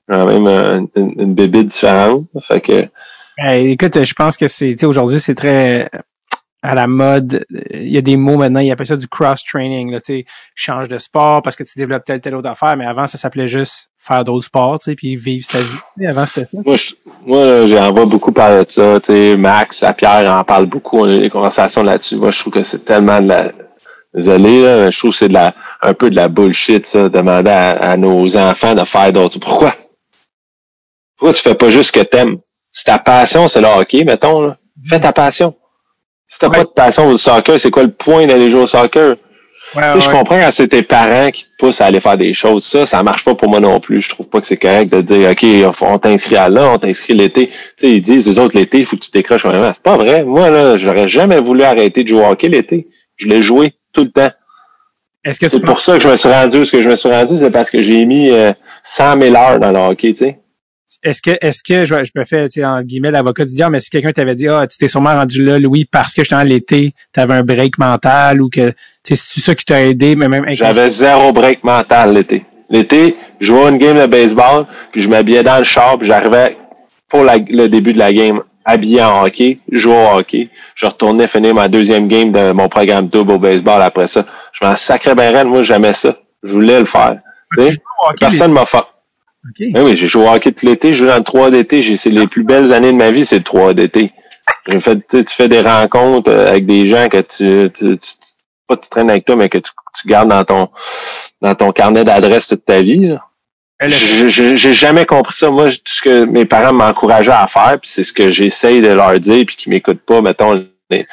quand 0.09 0.25
même 0.25 0.47
euh, 0.47 0.81
une, 0.95 1.13
une 1.21 1.33
bébé 1.33 1.63
différente 1.63 2.25
fait 2.41 2.59
que 2.61 2.87
Ben, 3.37 3.65
écoute, 3.67 4.03
je 4.03 4.13
pense 4.13 4.35
que 4.37 4.47
c'est, 4.47 4.83
aujourd'hui, 4.83 5.19
c'est 5.19 5.35
très 5.35 5.89
à 6.61 6.75
la 6.75 6.87
mode. 6.87 7.45
Il 7.71 7.89
y 7.89 7.97
a 7.97 8.01
des 8.01 8.17
mots 8.17 8.37
maintenant, 8.37 8.59
ils 8.59 8.71
appellent 8.71 8.87
ça 8.87 8.97
du 8.97 9.07
cross-training, 9.07 9.93
tu 9.95 9.99
sais, 10.03 10.25
change 10.55 10.87
de 10.89 10.97
sport 10.97 11.41
parce 11.41 11.55
que 11.55 11.63
tu 11.63 11.73
développes 11.77 12.05
telle, 12.05 12.21
telle 12.21 12.35
autre 12.35 12.49
affaire, 12.49 12.77
mais 12.77 12.85
avant, 12.85 13.07
ça 13.07 13.17
s'appelait 13.17 13.47
juste 13.47 13.89
faire 13.97 14.23
d'autres 14.23 14.45
sports, 14.45 14.79
tu 14.79 14.91
sais, 14.91 14.95
puis 14.95 15.15
vivre 15.15 15.45
sa 15.45 15.59
vie. 15.59 16.05
Avant, 16.07 16.25
c'était 16.25 16.45
ça. 16.45 16.57
moi 16.65 16.75
je, 16.77 16.93
moi 17.25 17.67
j'en 17.67 17.91
vois 17.91 18.05
beaucoup 18.05 18.31
parler 18.31 18.65
de 18.65 18.71
ça 18.71 18.99
tu 18.99 19.11
sais 19.11 19.37
Max 19.37 19.83
à 19.83 19.93
Pierre 19.93 20.31
en 20.31 20.43
parle 20.43 20.65
beaucoup 20.65 20.99
on 20.99 21.05
a 21.05 21.13
eu 21.13 21.19
des 21.19 21.29
conversations 21.29 21.83
là-dessus 21.83 22.15
moi 22.15 22.31
je 22.31 22.39
trouve 22.39 22.53
que 22.53 22.63
c'est 22.63 22.83
tellement 22.83 23.21
de 23.21 23.27
la 23.27 23.51
désolé 24.13 24.63
là, 24.63 24.89
je 24.91 24.97
trouve 24.97 25.11
que 25.11 25.17
c'est 25.17 25.27
de 25.29 25.33
la 25.33 25.53
un 25.83 25.93
peu 25.93 26.09
de 26.09 26.15
la 26.15 26.27
bullshit 26.27 26.87
ça 26.87 27.09
demander 27.09 27.51
à, 27.51 27.91
à 27.91 27.97
nos 27.97 28.35
enfants 28.35 28.73
de 28.73 28.83
faire 28.83 29.13
d'autres 29.13 29.39
pourquoi? 29.39 29.75
Pourquoi 31.17 31.33
tu 31.33 31.41
fais 31.41 31.55
pas 31.55 31.69
juste 31.69 31.95
ce 31.95 31.99
que 31.99 32.05
t'aimes? 32.05 32.37
Si 32.71 32.83
ta 32.85 32.97
passion 32.97 33.47
c'est 33.47 33.61
le 33.61 33.67
hockey 33.67 34.03
mettons 34.03 34.41
là, 34.41 34.57
fais 34.83 34.99
ta 34.99 35.13
passion 35.13 35.55
si 36.31 36.39
t'as 36.39 36.47
Ouais. 36.47 36.57
pas 36.57 36.63
de 36.63 36.69
passion 36.69 37.07
au 37.07 37.17
soccer 37.17 37.59
c'est 37.59 37.69
quoi 37.69 37.83
le 37.83 37.91
point 37.91 38.25
d'aller 38.25 38.49
jouer 38.49 38.61
au 38.61 38.67
soccer? 38.67 39.17
Ouais, 39.75 39.83
tu 39.93 40.01
sais, 40.01 40.07
je 40.07 40.09
comprends 40.11 40.37
quand 40.37 40.49
c'est 40.51 40.67
tes 40.67 40.81
parents 40.81 41.31
qui 41.31 41.45
te 41.45 41.49
poussent 41.57 41.79
à 41.79 41.85
aller 41.85 42.01
faire 42.01 42.17
des 42.17 42.33
choses. 42.33 42.65
Ça, 42.65 42.85
ça 42.85 43.03
marche 43.03 43.23
pas 43.23 43.35
pour 43.35 43.49
moi 43.49 43.61
non 43.61 43.79
plus. 43.79 44.01
Je 44.01 44.09
trouve 44.09 44.27
pas 44.27 44.41
que 44.41 44.47
c'est 44.47 44.57
correct 44.57 44.91
de 44.91 44.99
dire, 44.99 45.29
OK, 45.29 45.45
on 45.81 45.97
t'inscrit 45.97 46.35
à 46.35 46.49
là, 46.49 46.71
on 46.73 46.77
t'inscrit 46.77 47.13
l'été. 47.13 47.47
Tu 47.47 47.53
sais, 47.77 47.89
ils 47.89 48.01
disent, 48.01 48.27
les 48.27 48.37
autres, 48.37 48.57
l'été, 48.57 48.79
il 48.79 48.85
faut 48.85 48.97
que 48.97 49.05
tu 49.05 49.11
décroches 49.11 49.45
vraiment. 49.45 49.71
C'est 49.73 49.81
pas 49.83 49.95
vrai. 49.95 50.25
Moi, 50.25 50.49
là, 50.49 50.77
j'aurais 50.77 51.07
jamais 51.07 51.39
voulu 51.39 51.63
arrêter 51.63 52.03
de 52.03 52.09
jouer 52.09 52.19
au 52.25 52.29
hockey 52.31 52.49
l'été. 52.49 52.89
Je 53.15 53.29
l'ai 53.29 53.41
joué 53.41 53.73
tout 53.93 54.03
le 54.03 54.11
temps. 54.11 54.31
Est-ce 55.23 55.39
que 55.39 55.47
C'est 55.47 55.61
penses 55.61 55.69
pour 55.69 55.81
ça 55.81 55.93
que 55.93 56.03
je 56.03 56.09
me 56.09 56.17
suis 56.17 56.29
rendu 56.29 56.65
ce 56.65 56.71
que 56.73 56.83
je 56.83 56.89
me 56.89 56.97
suis 56.97 57.09
rendu, 57.09 57.37
c'est 57.37 57.51
parce 57.51 57.69
que 57.69 57.81
j'ai 57.81 58.03
mis 58.05 58.29
euh, 58.29 58.51
100 58.83 59.21
000 59.21 59.35
heures 59.37 59.59
dans 59.61 59.71
le 59.71 59.79
hockey, 59.79 60.11
tu 60.11 60.25
sais. 60.25 60.39
Est-ce 61.03 61.21
que, 61.21 61.31
est-ce 61.41 61.63
que 61.63 61.85
je, 61.85 62.03
je 62.03 62.11
me 62.15 62.23
fais, 62.25 62.49
tu 62.49 62.59
sais, 62.61 62.65
en 62.65 62.81
guillemets, 62.81 63.11
l'avocat 63.11 63.45
du 63.45 63.53
diable, 63.53 63.73
mais 63.73 63.79
si 63.79 63.89
quelqu'un 63.89 64.11
t'avait 64.11 64.35
dit, 64.35 64.47
ah, 64.47 64.65
tu 64.67 64.77
t'es 64.77 64.87
sûrement 64.87 65.13
rendu 65.15 65.43
là, 65.43 65.57
Louis, 65.59 65.85
parce 65.85 66.13
que 66.13 66.21
justement 66.21 66.43
l'été, 66.43 66.93
t'avais 67.13 67.33
un 67.35 67.43
break 67.43 67.77
mental 67.77 68.41
ou 68.41 68.49
que, 68.49 68.69
tu 68.69 68.75
sais, 69.03 69.15
c'est 69.15 69.39
ça 69.41 69.55
qui 69.55 69.65
t'a 69.65 69.81
aidé, 69.83 70.15
mais 70.15 70.27
même 70.27 70.45
J'avais 70.55 70.89
zéro 70.89 71.31
break 71.31 71.63
mental 71.63 72.13
l'été. 72.13 72.45
L'été, 72.69 73.15
je 73.39 73.47
jouais 73.47 73.69
une 73.69 73.77
game 73.77 73.97
de 73.97 74.05
baseball, 74.05 74.65
puis 74.91 75.01
je 75.01 75.09
m'habillais 75.09 75.43
dans 75.43 75.57
le 75.57 75.63
char, 75.63 75.97
puis 75.97 76.07
j'arrivais 76.07 76.57
pour 77.09 77.23
la- 77.23 77.37
le 77.37 77.67
début 77.67 77.93
de 77.93 77.99
la 77.99 78.13
game 78.13 78.41
habillé 78.63 79.01
en 79.01 79.23
hockey, 79.25 79.59
jouer 79.71 79.93
au 79.95 80.17
hockey. 80.17 80.49
Je 80.75 80.85
retournais 80.85 81.27
finir 81.27 81.53
ma 81.55 81.67
deuxième 81.67 82.07
game 82.07 82.31
de 82.31 82.51
mon 82.53 82.69
programme 82.69 83.07
double 83.07 83.33
au 83.33 83.39
baseball 83.39 83.81
après 83.81 84.07
ça. 84.07 84.25
Je 84.53 84.63
m'en 84.65 84.75
sacrais 84.75 85.15
bien 85.15 85.31
raide, 85.31 85.47
moi 85.47 85.63
j'aimais 85.63 85.93
ça. 85.93 86.15
Je 86.43 86.51
voulais 86.53 86.79
le 86.79 86.85
faire. 86.85 87.17
Personne 88.19 88.53
m'a 88.53 88.65
fait. 88.65 88.83
Oui, 89.75 89.81
oui, 89.81 89.97
j'ai 89.97 90.07
joué 90.07 90.23
au 90.23 90.29
hockey 90.29 90.51
tout 90.51 90.65
l'été, 90.65 90.89
j'ai 90.89 90.95
joué 90.99 91.07
dans 91.07 91.17
le 91.17 91.23
3 91.23 91.49
d'été. 91.51 91.97
C'est 91.97 92.09
les 92.09 92.27
plus 92.27 92.43
belles 92.43 92.71
années 92.73 92.91
de 92.91 92.97
ma 92.97 93.11
vie, 93.11 93.25
c'est 93.25 93.37
le 93.39 93.43
3 93.43 93.73
d'été. 93.73 94.11
J'ai 94.67 94.79
fait, 94.79 94.99
tu 95.07 95.23
fais 95.35 95.47
des 95.47 95.61
rencontres 95.61 96.29
euh, 96.31 96.49
avec 96.49 96.65
des 96.65 96.87
gens 96.87 97.09
que 97.09 97.17
tu, 97.21 97.71
tu, 97.73 97.97
tu- 97.97 98.09
pas 98.67 98.77
tu 98.77 98.89
traînes 98.89 99.09
avec 99.09 99.25
toi, 99.25 99.35
mais 99.35 99.49
que 99.49 99.57
tu, 99.57 99.71
tu 99.99 100.07
gardes 100.07 100.29
dans 100.29 100.43
ton, 100.45 100.69
dans 101.41 101.55
ton 101.55 101.71
carnet 101.71 102.03
d'adresse 102.03 102.47
toute 102.47 102.65
ta 102.65 102.81
vie. 102.81 103.15
J'ai 103.89 104.73
jamais 104.73 105.05
compris 105.07 105.35
ça. 105.35 105.49
Moi, 105.49 105.69
tout 105.71 105.79
ce 105.85 106.01
que 106.03 106.25
mes 106.25 106.45
parents 106.45 106.73
m'encourageaient 106.73 107.31
à 107.31 107.47
faire, 107.47 107.79
puis 107.81 107.89
c'est 107.91 108.03
ce 108.03 108.13
que 108.13 108.29
j'essaye 108.29 108.81
de 108.81 108.89
leur 108.89 109.19
dire, 109.19 109.43
puis 109.47 109.55
qui 109.55 109.69
m'écoutent 109.71 110.05
pas, 110.05 110.21
mettons, 110.21 110.53
les- 110.91 111.07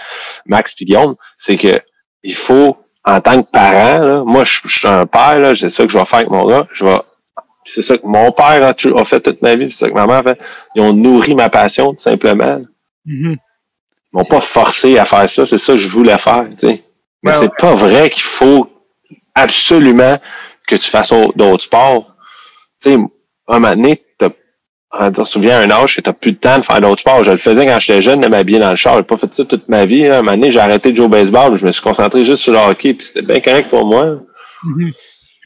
Max 0.45 0.73
puis 0.75 0.85
Guillaume, 0.85 1.15
c'est 1.39 1.57
que 1.57 1.81
il 2.25 2.35
faut, 2.35 2.77
en 3.05 3.21
tant 3.23 3.43
que 3.43 3.49
parent, 3.51 3.99
là, 4.05 4.23
moi, 4.27 4.45
je, 4.45 4.59
je 4.67 4.79
suis 4.81 4.89
un 4.89 5.07
père, 5.07 5.55
c'est 5.57 5.71
ça 5.71 5.87
que 5.87 5.93
je 5.93 5.99
vais 5.99 6.05
faire 6.05 6.19
avec 6.19 6.31
mon 6.31 6.47
gars. 6.47 6.67
Je 6.73 6.85
vais, 6.85 6.99
c'est 7.69 7.83
ça 7.83 7.99
que 7.99 8.07
mon 8.07 8.33
père 8.33 8.63
a, 8.65 9.05
fait 9.05 9.21
toute 9.21 9.43
ma 9.43 9.55
vie, 9.55 9.71
c'est 9.71 9.85
ça 9.85 9.89
que 9.89 9.95
ma 9.95 10.07
mère 10.07 10.19
a 10.19 10.23
fait. 10.23 10.41
Ils 10.75 10.83
ont 10.83 10.93
nourri 10.93 11.35
ma 11.35 11.49
passion, 11.51 11.93
tout 11.93 12.01
simplement. 12.03 12.61
Mhm. 13.05 13.37
Ils 13.37 14.17
m'ont 14.17 14.25
pas 14.25 14.41
forcé 14.41 14.99
à 14.99 15.05
faire 15.05 15.29
ça, 15.29 15.47
c'est 15.47 15.59
ça 15.59 15.73
que 15.75 15.79
je 15.79 15.89
voulais 15.89 16.19
faire, 16.19 16.47
tu 16.59 16.69
sais. 16.69 16.85
Mais 17.23 17.33
Ouais, 17.33 17.37
c'est 17.41 17.55
pas 17.59 17.75
vrai 17.75 18.11
qu'il 18.11 18.23
faut 18.23 18.69
absolument 19.35 20.19
que 20.67 20.77
tu 20.77 20.89
fasses 20.91 21.13
au- 21.13 21.33
d'autres 21.35 21.65
sports. 21.65 22.15
Tu 22.83 22.91
sais, 22.91 22.95
un 23.49 23.59
moment 23.61 23.75
donné, 23.75 24.03
ah, 24.91 25.11
tu 25.11 25.21
te 25.21 25.25
souviens 25.29 25.59
à 25.61 25.63
un 25.65 25.71
âge 25.71 26.01
t'as 26.03 26.13
plus 26.15 26.33
de 26.33 26.39
temps 26.39 26.59
de 26.59 26.65
faire 26.65 26.81
d'autres 26.81 27.01
sports. 27.01 27.23
Je 27.23 27.31
le 27.33 27.37
faisais 27.37 27.67
quand 27.67 27.79
j'étais 27.79 28.01
jeune, 28.01 28.21
de 28.23 28.29
m'habiller 28.29 28.59
dans 28.59 28.71
le 28.71 28.77
char. 28.77 28.97
J'ai 28.97 29.03
pas 29.03 29.19
fait 29.19 29.33
ça 29.35 29.45
toute 29.45 29.69
ma 29.69 29.85
vie. 29.85 30.05
Là. 30.09 30.17
À 30.17 30.19
un 30.19 30.23
moment 30.23 30.37
donné, 30.37 30.51
j'ai 30.51 30.61
arrêté 30.61 30.93
de 30.93 30.97
jouer 30.97 31.05
au 31.07 31.11
baseball. 31.11 31.59
Je 31.59 31.67
me 31.67 31.73
suis 31.73 31.83
concentré 31.83 32.25
juste 32.25 32.43
sur 32.43 32.53
le 32.55 32.59
hockey, 32.59 32.95
puis 32.95 33.07
c'était 33.07 33.23
bien 33.23 33.41
correct 33.41 33.69
pour 33.69 33.85
moi. 33.85 34.21
Mhm. 34.65 34.89
Je 34.89 34.93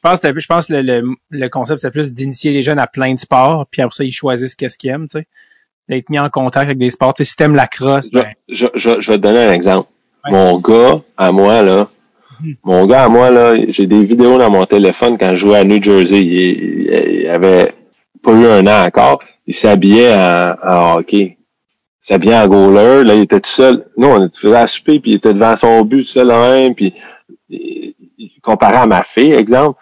pense, 0.03 0.19
que 0.21 0.41
je 0.41 0.47
pense 0.47 0.67
que 0.67 0.73
le, 0.75 0.83
le, 0.83 1.15
le 1.31 1.49
concept, 1.49 1.81
c'est 1.81 1.91
plus 1.91 2.13
d'initier 2.13 2.53
les 2.53 2.63
jeunes 2.63 2.79
à 2.79 2.87
plein 2.87 3.15
de 3.15 3.19
sports, 3.21 3.67
puis 3.71 3.83
après 3.83 3.95
ça, 3.97 4.05
ils 4.05 4.13
choisissent 4.13 4.55
qu'est-ce 4.55 4.77
qu'ils 4.79 4.91
aiment, 4.91 5.09
tu 5.09 5.19
sais. 5.19 5.27
D'être 5.89 6.11
mis 6.11 6.19
en 6.19 6.29
contact 6.31 6.67
avec 6.67 6.79
des 6.79 6.91
sports. 6.91 7.13
Tu 7.15 7.25
sais, 7.25 7.31
si 7.31 7.37
t'aimes 7.37 7.57
la 7.57 7.67
crosse, 7.67 8.07
Je, 8.13 8.19
ben, 8.19 8.27
je, 8.49 8.67
je, 8.75 9.01
je 9.01 9.11
vais 9.13 9.19
te 9.19 9.23
donner 9.23 9.41
un 9.41 9.53
exemple. 9.53 9.89
Ouais. 10.25 10.31
Mon 10.31 10.59
gars, 10.61 11.01
à 11.17 11.33
moi, 11.33 11.63
là, 11.63 11.89
Mhm. 12.41 12.55
mon 12.65 12.87
gars, 12.87 13.05
à 13.05 13.09
moi, 13.09 13.31
là, 13.31 13.55
j'ai 13.69 13.87
des 13.87 14.03
vidéos 14.05 14.39
dans 14.39 14.51
mon 14.51 14.65
téléphone 14.65 15.17
quand 15.19 15.31
je 15.33 15.37
jouais 15.37 15.59
à 15.59 15.65
New 15.65 15.83
Jersey. 15.83 16.23
Il, 16.25 17.29
avait 17.29 17.73
pas 18.23 18.33
eu 18.33 18.47
un 18.47 18.67
an 18.67 18.85
encore. 18.87 19.23
Il 19.47 19.55
s'habillait 19.55 20.15
en, 20.15 20.55
en 20.65 20.95
hockey. 20.99 21.37
Il 21.39 22.07
s'habillait 22.07 22.37
en 22.37 22.49
goaler. 22.49 23.05
Là, 23.05 23.15
il 23.15 23.23
était 23.23 23.41
tout 23.41 23.51
seul. 23.51 23.87
Nous, 23.97 24.09
on 24.09 24.29
faisait 24.33 24.57
à 24.57 24.67
souper, 24.67 24.99
puis 25.01 25.13
il 25.13 25.15
était 25.15 25.35
devant 25.35 25.55
son 25.57 25.83
but, 25.83 26.03
tout 26.05 26.11
seul, 26.11 26.29
là 26.29 26.51
même. 26.51 26.75
Puis, 26.75 26.95
comparé 28.43 28.77
à 28.77 28.87
ma 28.87 29.03
fille, 29.03 29.33
exemple, 29.33 29.79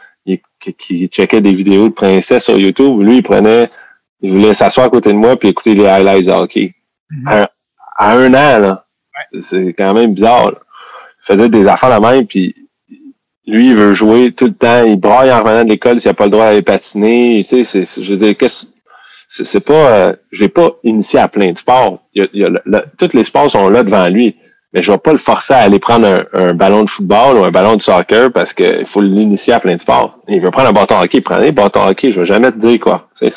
qui, 0.60 0.74
qui 0.74 1.06
checkait 1.08 1.40
des 1.40 1.52
vidéos 1.54 1.88
de 1.88 1.94
princesse 1.94 2.44
sur 2.44 2.58
YouTube, 2.58 3.00
lui, 3.02 3.16
il 3.18 3.22
prenait, 3.22 3.70
il 4.20 4.30
voulait 4.32 4.54
s'asseoir 4.54 4.86
à 4.86 4.90
côté 4.90 5.10
de 5.12 5.18
moi 5.18 5.36
puis 5.36 5.48
écouter 5.48 5.74
les 5.74 5.86
highlights 5.86 6.26
de 6.26 6.32
hockey. 6.32 6.74
Mhm. 7.10 7.26
à, 7.28 7.50
à 7.96 8.12
un 8.16 8.28
an, 8.34 8.58
là. 8.60 8.86
C'est- 9.32 9.42
C'est 9.42 9.72
quand 9.74 9.92
même 9.94 10.14
bizarre, 10.14 10.52
là. 10.52 10.58
Il 11.22 11.34
faisait 11.36 11.48
des 11.48 11.66
affaires 11.68 11.90
la 11.90 12.00
même, 12.00 12.26
puis 12.26 12.54
lui, 13.46 13.68
il 13.70 13.74
veut 13.76 13.94
jouer 13.94 14.32
tout 14.32 14.46
le 14.46 14.54
temps. 14.54 14.84
Il 14.84 14.96
braille 15.00 15.32
en 15.32 15.40
revenant 15.42 15.64
de 15.64 15.70
l'école 15.70 16.00
s'il 16.00 16.08
n'a 16.08 16.14
pas 16.14 16.24
le 16.24 16.30
droit 16.30 16.46
d'aller 16.46 16.62
patiner. 16.62 17.44
Tu 17.46 17.64
sais, 17.64 17.84
c'est- 17.84 18.02
je 18.02 18.12
veux 18.12 18.18
dire, 18.18 18.36
qu'est-ce 18.36 18.66
c'est 19.32 19.44
c'est 19.44 19.60
pas, 19.60 19.72
euh, 19.90 20.12
je 20.32 20.42
l'ai 20.42 20.48
pas 20.48 20.72
initié 20.82 21.18
à 21.20 21.28
plein 21.28 21.52
de 21.52 21.56
sports. 21.58 22.02
Il 22.14 22.22
y 22.22 22.24
a, 22.24 22.28
il 22.32 22.40
y 22.40 22.44
a 22.44 22.48
le- 22.48 22.62
le- 22.64 22.84
tous 22.98 23.12
les 23.16 23.22
sports 23.24 23.48
sont 23.50 23.68
là 23.68 23.84
devant 23.84 24.08
lui, 24.08 24.36
mais 24.72 24.82
je 24.82 24.92
vais 24.92 24.98
pas 24.98 25.12
le 25.12 25.18
forcer 25.18 25.54
à 25.54 25.58
aller 25.58 25.78
prendre 25.78 26.06
un, 26.06 26.24
un 26.32 26.54
ballon 26.54 26.84
de 26.84 26.90
football 26.90 27.38
ou 27.38 27.44
un 27.44 27.50
ballon 27.50 27.76
de 27.76 27.82
soccer 27.82 28.30
parce 28.32 28.52
qu'il 28.52 28.86
faut 28.86 29.00
l'initier 29.00 29.52
à 29.52 29.60
plein 29.60 29.74
de 29.74 29.80
sports. 29.80 30.18
Il 30.28 30.40
veut 30.40 30.50
prendre 30.50 30.68
un 30.68 30.72
bâton 30.72 31.00
hockey, 31.00 31.20
prendre 31.20 31.42
un 31.44 31.50
bâton 31.50 31.86
hockey. 31.86 32.12
Je 32.12 32.20
vais 32.20 32.26
jamais 32.26 32.52
te 32.52 32.58
dire 32.58 32.78
quoi. 32.78 33.08
C'est 33.12 33.32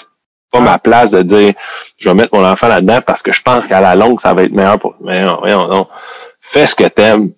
pas 0.52 0.60
ma 0.60 0.78
place 0.78 1.12
de 1.12 1.24
dire, 1.24 1.54
je 1.98 2.10
vais 2.10 2.16
mettre 2.16 2.38
mon 2.38 2.46
enfant 2.46 2.68
là-dedans 2.68 3.02
parce 3.02 3.24
que 3.24 3.34
je 3.34 3.42
pense 3.42 3.66
qu'à 3.66 3.82
la 3.82 3.96
longue 3.96 4.22
ça 4.22 4.34
va 4.34 4.44
être 4.44 4.52
meilleur 4.54 4.80
pour. 4.80 4.96
Mais 5.02 5.24
non, 5.24 5.38
voyons, 5.40 5.68
non. 5.68 5.88
Fais 6.40 6.68
ce 6.68 6.76
que 6.76 6.88
t'aimes. 6.88 7.32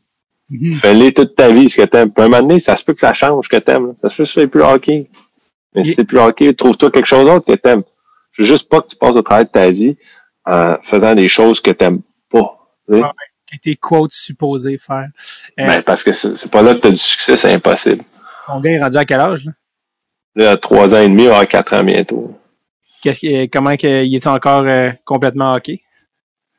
Mhm. 0.49 0.73
Fais-les 0.73 1.13
toute 1.13 1.36
ta 1.36 1.49
vie 1.49 1.69
ce 1.69 1.77
que 1.77 1.86
t'aimes. 1.88 2.12
Puis 2.12 2.23
un 2.23 2.27
moment 2.27 2.41
donné, 2.41 2.60
ça 2.60 2.75
se 2.75 2.84
peut 2.84 2.93
que 2.93 2.99
ça 2.99 3.13
change 3.13 3.45
ce 3.45 3.49
que 3.49 3.62
t'aimes. 3.62 3.93
Ça 3.95 4.10
se 4.10 4.15
peut 4.15 4.23
que 4.25 4.29
tu 4.29 4.34
fais 4.34 4.47
plus 4.47 4.63
hockey. 4.63 5.10
Mais 5.73 5.84
si 5.84 5.93
c'est 5.93 6.03
plus 6.03 6.19
hockey, 6.19 6.53
trouve-toi 6.53 6.91
quelque 6.91 7.05
chose 7.08 7.25
d'autre 7.25 7.45
que 7.45 7.53
t'aimes. 7.53 7.84
Je 8.31 8.41
veux 8.41 8.47
juste 8.47 8.69
pas 8.69 8.81
que 8.81 8.88
tu 8.88 8.95
passes 8.97 9.15
au 9.15 9.21
travers 9.21 9.45
de 9.45 9.49
ta 9.49 9.69
vie 9.71 9.97
en 10.45 10.75
faisant 10.84 11.15
des 11.15 11.29
choses 11.29 11.62
que 11.62 11.71
t'aimes 11.71 12.01
pas. 12.29 12.58
tu 12.88 12.95
sais. 12.95 13.01
Ah. 13.03 13.13
Que 13.51 13.58
tes 13.58 13.75
quotes 13.75 14.13
supposés 14.13 14.77
faire. 14.77 15.10
Euh, 15.60 15.67
Ben, 15.67 15.81
parce 15.84 16.03
que 16.03 16.13
c'est 16.13 16.51
pas 16.51 16.62
là 16.62 16.73
que 16.75 16.79
t'as 16.79 16.91
du 16.91 16.97
succès, 16.97 17.38
c'est 17.38 17.53
impossible. 17.53 18.03
Ton 18.47 18.60
gars 18.60 18.71
est 18.71 18.81
rendu 18.81 18.97
à 18.97 19.05
quel 19.05 19.19
âge, 19.19 19.45
là? 19.45 19.51
Là, 20.36 20.51
à 20.51 20.58
trois 20.58 20.93
ans 20.93 20.99
et 20.99 21.08
demi, 21.08 21.27
avoir 21.27 21.47
quatre 21.47 21.73
ans 21.73 21.84
bientôt. 21.84 22.38
Qu'est-ce 23.01 23.19
qui, 23.19 23.49
comment 23.49 23.77
que, 23.77 24.03
il 24.03 24.15
est 24.15 24.27
encore 24.27 24.63
euh, 24.65 24.89
complètement 25.05 25.53
hockey? 25.53 25.81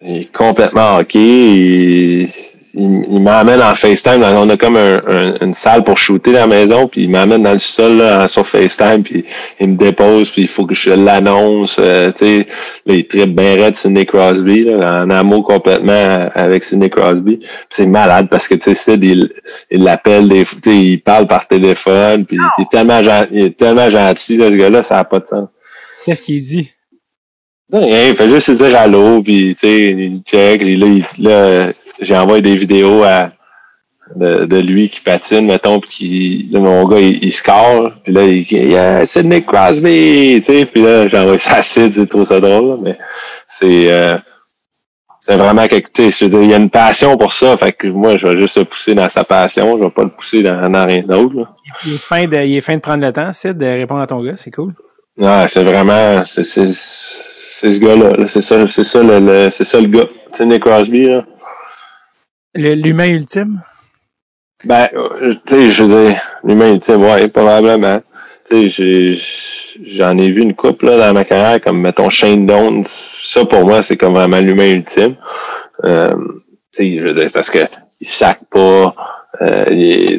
Il 0.01 0.18
est 0.18 0.33
complètement 0.33 0.96
hockey. 0.96 2.29
Il, 2.77 3.05
il 3.11 3.21
m'amène 3.21 3.61
en 3.62 3.75
FaceTime. 3.75 4.21
Là, 4.21 4.35
on 4.37 4.49
a 4.51 4.57
comme 4.57 4.77
un- 4.77 5.01
un- 5.07 5.35
une 5.41 5.55
salle 5.55 5.83
pour 5.83 5.97
shooter 5.99 6.33
dans 6.33 6.41
la 6.41 6.47
maison, 6.47 6.87
puis 6.87 7.05
il 7.05 7.11
m'amène 7.11 7.43
dans 7.43 7.55
le 7.55 7.59
sol 7.59 7.97
là, 7.97 8.29
sur 8.29 8.47
FaceTime, 8.47 9.03
puis 9.03 9.25
il 9.59 9.69
me 9.71 9.77
dépose, 9.77 10.31
puis 10.31 10.43
il 10.43 10.49
faut 10.49 10.67
que 10.67 10.75
je 10.75 10.91
l'annonce. 10.91 11.79
euh, 11.81 12.12
tu 12.12 12.19
sais, 12.27 12.47
là, 12.87 12.95
il 12.95 13.07
tripe 13.07 13.35
bien 13.35 13.55
raide 13.57 13.77
Sidney 13.77 14.05
Crosby, 14.07 14.65
là, 14.65 15.03
en 15.05 15.11
amour 15.11 15.45
complètement 15.45 16.29
avec 16.35 16.65
Sidney 16.65 16.91
Crosby. 16.91 17.41
C'est 17.71 17.87
malade 17.87 18.29
parce 18.31 18.47
que 18.47 18.55
tu 18.55 18.75
sais, 18.75 18.95
il 19.01 19.29
l'appelle, 19.71 20.29
des, 20.29 20.45
tu 20.45 20.57
sais, 20.65 20.77
il 20.77 20.99
parle 21.03 21.27
par 21.27 21.49
téléphone, 21.49 22.27
puis 22.27 22.37
il 22.59 22.62
est 22.62 22.71
tellement 22.71 23.03
gen- 23.03 23.27
il 23.33 23.45
est 23.47 23.57
tellement 23.57 23.89
gentil, 23.91 24.37
là, 24.37 24.51
ce 24.51 24.55
gars-là, 24.57 24.83
ça 24.83 24.97
n'a 24.97 25.05
pas 25.05 25.19
de 25.21 25.27
sens. 25.27 25.49
Qu'est-ce 26.05 26.23
qu'il 26.23 26.45
dit? 26.45 26.71
Non, 27.73 27.85
rien, 27.85 28.11
il 28.11 28.15
fait 28.15 28.31
juste 28.31 28.47
se 28.47 28.53
dire 28.53 28.77
allô, 28.79 29.23
puis 29.23 29.57
tu 29.59 29.67
sais, 29.67 29.91
il 29.91 30.21
check, 30.25 30.62
et 30.62 30.77
là, 30.77 30.87
il- 30.87 31.25
là 31.25 31.73
j'ai 32.01 32.17
envoyé 32.17 32.43
des 32.43 32.57
vidéos 32.57 33.03
à, 33.05 33.31
de, 34.15 34.45
de 34.45 34.59
lui 34.59 34.89
qui 34.89 35.01
patine, 35.01 35.47
mettons, 35.47 35.81
puis 35.81 35.91
qui, 35.91 36.49
là, 36.53 36.61
mon 36.61 36.87
gars, 36.87 36.99
il, 37.01 37.23
il 37.25 37.33
score, 37.33 37.91
puis 38.05 38.13
là, 38.13 38.23
il, 38.25 38.47
il 38.51 38.71
y 38.71 38.77
a 38.77 39.05
Sidney 39.07 39.43
Crosby, 39.43 40.37
tu 40.45 40.53
sais, 40.53 40.65
puis 40.67 40.83
là, 40.83 41.09
j'ai 41.09 41.19
envoyé 41.19 41.39
ça 41.39 41.57
à 41.57 41.63
Sid, 41.63 41.93
j'ai 41.95 42.07
trouvé 42.07 42.25
ça 42.25 42.39
drôle, 42.41 42.69
là, 42.69 42.77
mais 42.83 42.99
c'est, 43.47 43.91
euh, 43.91 44.17
c'est 45.19 45.37
vraiment 45.37 45.67
quelque, 45.67 45.91
tu 45.93 46.13
sais, 46.13 46.27
il 46.27 46.51
y 46.51 46.55
a 46.55 46.57
une 46.57 46.71
passion 46.71 47.17
pour 47.17 47.35
ça, 47.35 47.57
fait 47.57 47.73
que 47.73 47.89
moi, 47.89 48.17
je 48.17 48.27
vais 48.27 48.41
juste 48.41 48.59
le 48.59 48.65
pousser 48.65 48.95
dans 48.95 49.09
sa 49.09 49.25
passion, 49.25 49.77
je 49.77 49.83
vais 49.85 49.91
pas 49.91 50.05
le 50.05 50.11
pousser 50.11 50.43
dans, 50.43 50.69
dans 50.71 50.87
rien 50.87 51.03
d'autre. 51.03 51.49
Il 51.85 51.95
est 51.95 51.99
fin 51.99 52.27
de, 52.27 52.37
il 52.45 52.57
est 52.57 52.61
fin 52.61 52.77
de 52.77 52.81
prendre 52.81 53.05
le 53.05 53.13
temps, 53.13 53.33
Sid, 53.33 53.59
de 53.59 53.67
répondre 53.67 54.03
à 54.03 54.07
ton 54.07 54.23
gars, 54.23 54.35
c'est 54.37 54.53
cool. 54.53 54.73
Non, 55.19 55.47
c'est 55.49 55.65
vraiment, 55.65 56.23
c'est, 56.27 56.45
c'est, 56.45 56.69
c'est 56.73 57.73
ce 57.73 57.79
gars-là, 57.81 58.13
là. 58.17 58.27
c'est 58.29 58.43
ça, 58.43 58.69
c'est 58.69 58.85
ça 58.85 59.03
le, 59.03 59.19
le- 59.19 59.51
c'est 59.51 59.65
ça 59.65 59.81
le 59.81 59.89
gars, 59.89 60.05
Sidney 60.33 60.61
Crosby, 60.61 61.07
là. 61.09 61.25
L'humain 62.57 63.09
ultime? 63.09 63.61
Ben, 64.64 64.88
euh, 64.95 65.35
tu 65.47 65.55
sais, 65.55 65.71
je 65.71 65.85
veux 65.85 66.05
dire, 66.05 66.21
l'humain 66.42 66.73
ultime, 66.73 67.03
ouais, 67.03 67.29
probablement. 67.29 68.01
Tu 68.49 68.71
sais, 68.71 69.19
j'en 69.85 70.16
ai 70.19 70.31
vu 70.31 70.42
une 70.42 70.55
couple 70.55 70.87
là, 70.87 70.97
dans 70.99 71.14
ma 71.14 71.25
carrière, 71.25 71.61
comme 71.61 71.81
mettons 71.81 72.11
Shane 72.11 72.47
Doan, 72.47 72.83
ça 72.87 73.45
pour 73.45 73.66
moi, 73.66 73.83
c'est 73.83 73.97
comme 73.97 74.14
vraiment 74.14 74.38
l'humain 74.38 74.73
ultime. 74.73 75.16
Euh, 75.85 76.14
tu 76.73 76.83
sais, 76.83 76.99
je 76.99 77.03
veux 77.03 77.14
dire, 77.14 77.31
parce 77.33 77.51
que 77.51 77.59
il 78.01 78.07
sac 78.07 78.40
pas, 78.51 78.95
euh, 79.42 80.19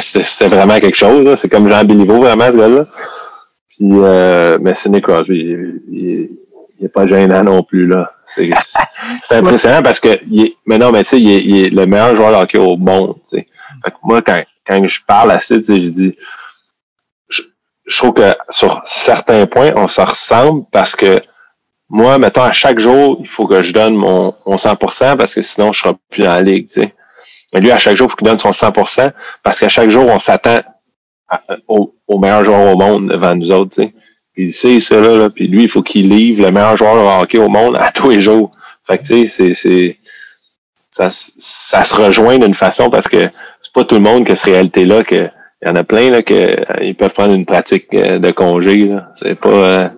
c'était 0.00 0.48
vraiment 0.48 0.80
quelque 0.80 0.96
chose, 0.96 1.38
c'est 1.38 1.48
comme 1.48 1.68
Jean 1.68 1.84
Béliveau, 1.84 2.18
vraiment, 2.18 2.50
ce 2.50 2.56
gars-là. 2.56 2.86
Puis, 3.68 3.90
euh, 3.90 4.58
mais 4.60 4.74
Sidney 4.74 5.00
Crosby, 5.00 5.38
il, 5.38 5.80
il, 5.88 6.30
il 6.78 6.86
est 6.86 6.88
pas 6.88 7.06
gênant 7.06 7.44
non 7.44 7.62
plus, 7.62 7.86
là. 7.86 8.12
C'est 9.22 9.36
impressionnant 9.36 9.82
parce 9.82 10.00
que, 10.00 10.18
il 10.24 10.46
est, 10.46 10.56
mais 10.66 10.78
non, 10.78 10.90
mais 10.90 11.04
tu 11.04 11.10
sais, 11.10 11.20
il 11.20 11.30
est, 11.30 11.42
il 11.42 11.66
est 11.66 11.70
le 11.70 11.86
meilleur 11.86 12.16
joueur 12.16 12.30
de 12.32 12.36
hockey 12.36 12.58
au 12.58 12.76
monde. 12.76 13.16
Fait 13.30 13.44
que 13.44 13.96
moi, 14.02 14.22
quand, 14.22 14.42
quand 14.66 14.86
je 14.86 15.00
parle 15.06 15.32
à 15.32 15.40
Sid, 15.40 15.64
je 15.66 15.88
dis, 15.88 16.16
je, 17.28 17.42
je 17.86 17.96
trouve 17.96 18.14
que 18.14 18.34
sur 18.50 18.82
certains 18.84 19.46
points, 19.46 19.72
on 19.76 19.88
se 19.88 20.00
ressemble 20.00 20.64
parce 20.70 20.94
que 20.94 21.22
moi, 21.88 22.18
mettons, 22.18 22.42
à 22.42 22.52
chaque 22.52 22.78
jour, 22.78 23.18
il 23.20 23.28
faut 23.28 23.46
que 23.46 23.62
je 23.62 23.72
donne 23.72 23.94
mon, 23.94 24.34
mon 24.46 24.56
100% 24.56 25.16
parce 25.16 25.34
que 25.34 25.42
sinon, 25.42 25.72
je 25.72 25.80
serai 25.82 25.94
plus 26.10 26.22
dans 26.22 26.32
la 26.32 26.40
ligue. 26.40 26.68
Mais 27.52 27.60
lui, 27.60 27.70
à 27.70 27.78
chaque 27.78 27.96
jour, 27.96 28.06
il 28.06 28.10
faut 28.10 28.16
qu'il 28.16 28.26
donne 28.26 28.38
son 28.38 28.50
100% 28.50 29.12
parce 29.42 29.60
qu'à 29.60 29.68
chaque 29.68 29.90
jour, 29.90 30.06
on 30.08 30.18
s'attend 30.18 30.60
au, 31.68 31.94
au 32.06 32.18
meilleur 32.18 32.44
joueur 32.44 32.72
au 32.72 32.76
monde 32.76 33.10
devant 33.10 33.34
nous 33.34 33.50
autres, 33.52 33.74
tu 33.74 33.82
sais. 33.82 33.88
Puis 33.88 34.02
il 34.36 34.52
sait 34.52 34.80
ça, 34.80 35.00
là, 35.00 35.16
là. 35.16 35.30
Puis 35.30 35.48
lui, 35.48 35.64
il 35.64 35.68
faut 35.68 35.82
qu'il 35.82 36.08
livre 36.08 36.44
le 36.44 36.50
meilleur 36.52 36.76
joueur 36.76 36.94
de 36.96 37.22
hockey 37.22 37.38
au 37.38 37.48
monde 37.48 37.76
à 37.78 37.90
tous 37.92 38.10
les 38.10 38.20
jours. 38.20 38.50
Fait 38.86 38.98
que, 38.98 39.04
tu 39.04 39.28
sais, 39.28 39.28
c'est, 39.28 39.54
c'est, 39.54 39.98
ça, 40.90 41.08
ça 41.10 41.84
se 41.84 41.94
rejoint 41.94 42.38
d'une 42.38 42.54
façon 42.54 42.90
parce 42.90 43.08
que 43.08 43.28
c'est 43.62 43.72
pas 43.72 43.84
tout 43.84 43.94
le 43.96 44.00
monde 44.00 44.26
qui 44.26 44.32
a 44.32 44.36
cette 44.36 44.46
réalité-là 44.46 45.02
que, 45.04 45.28
il 45.64 45.68
y 45.68 45.70
en 45.70 45.76
a 45.76 45.84
plein, 45.84 46.10
là, 46.10 46.22
que, 46.22 46.34
euh, 46.34 46.56
ils 46.82 46.94
peuvent 46.96 47.12
prendre 47.12 47.34
une 47.34 47.46
pratique 47.46 47.86
euh, 47.94 48.18
de 48.18 48.30
congé, 48.32 48.86
là. 48.86 49.08
C'est 49.20 49.38
pas, 49.38 49.48
euh, 49.48 49.88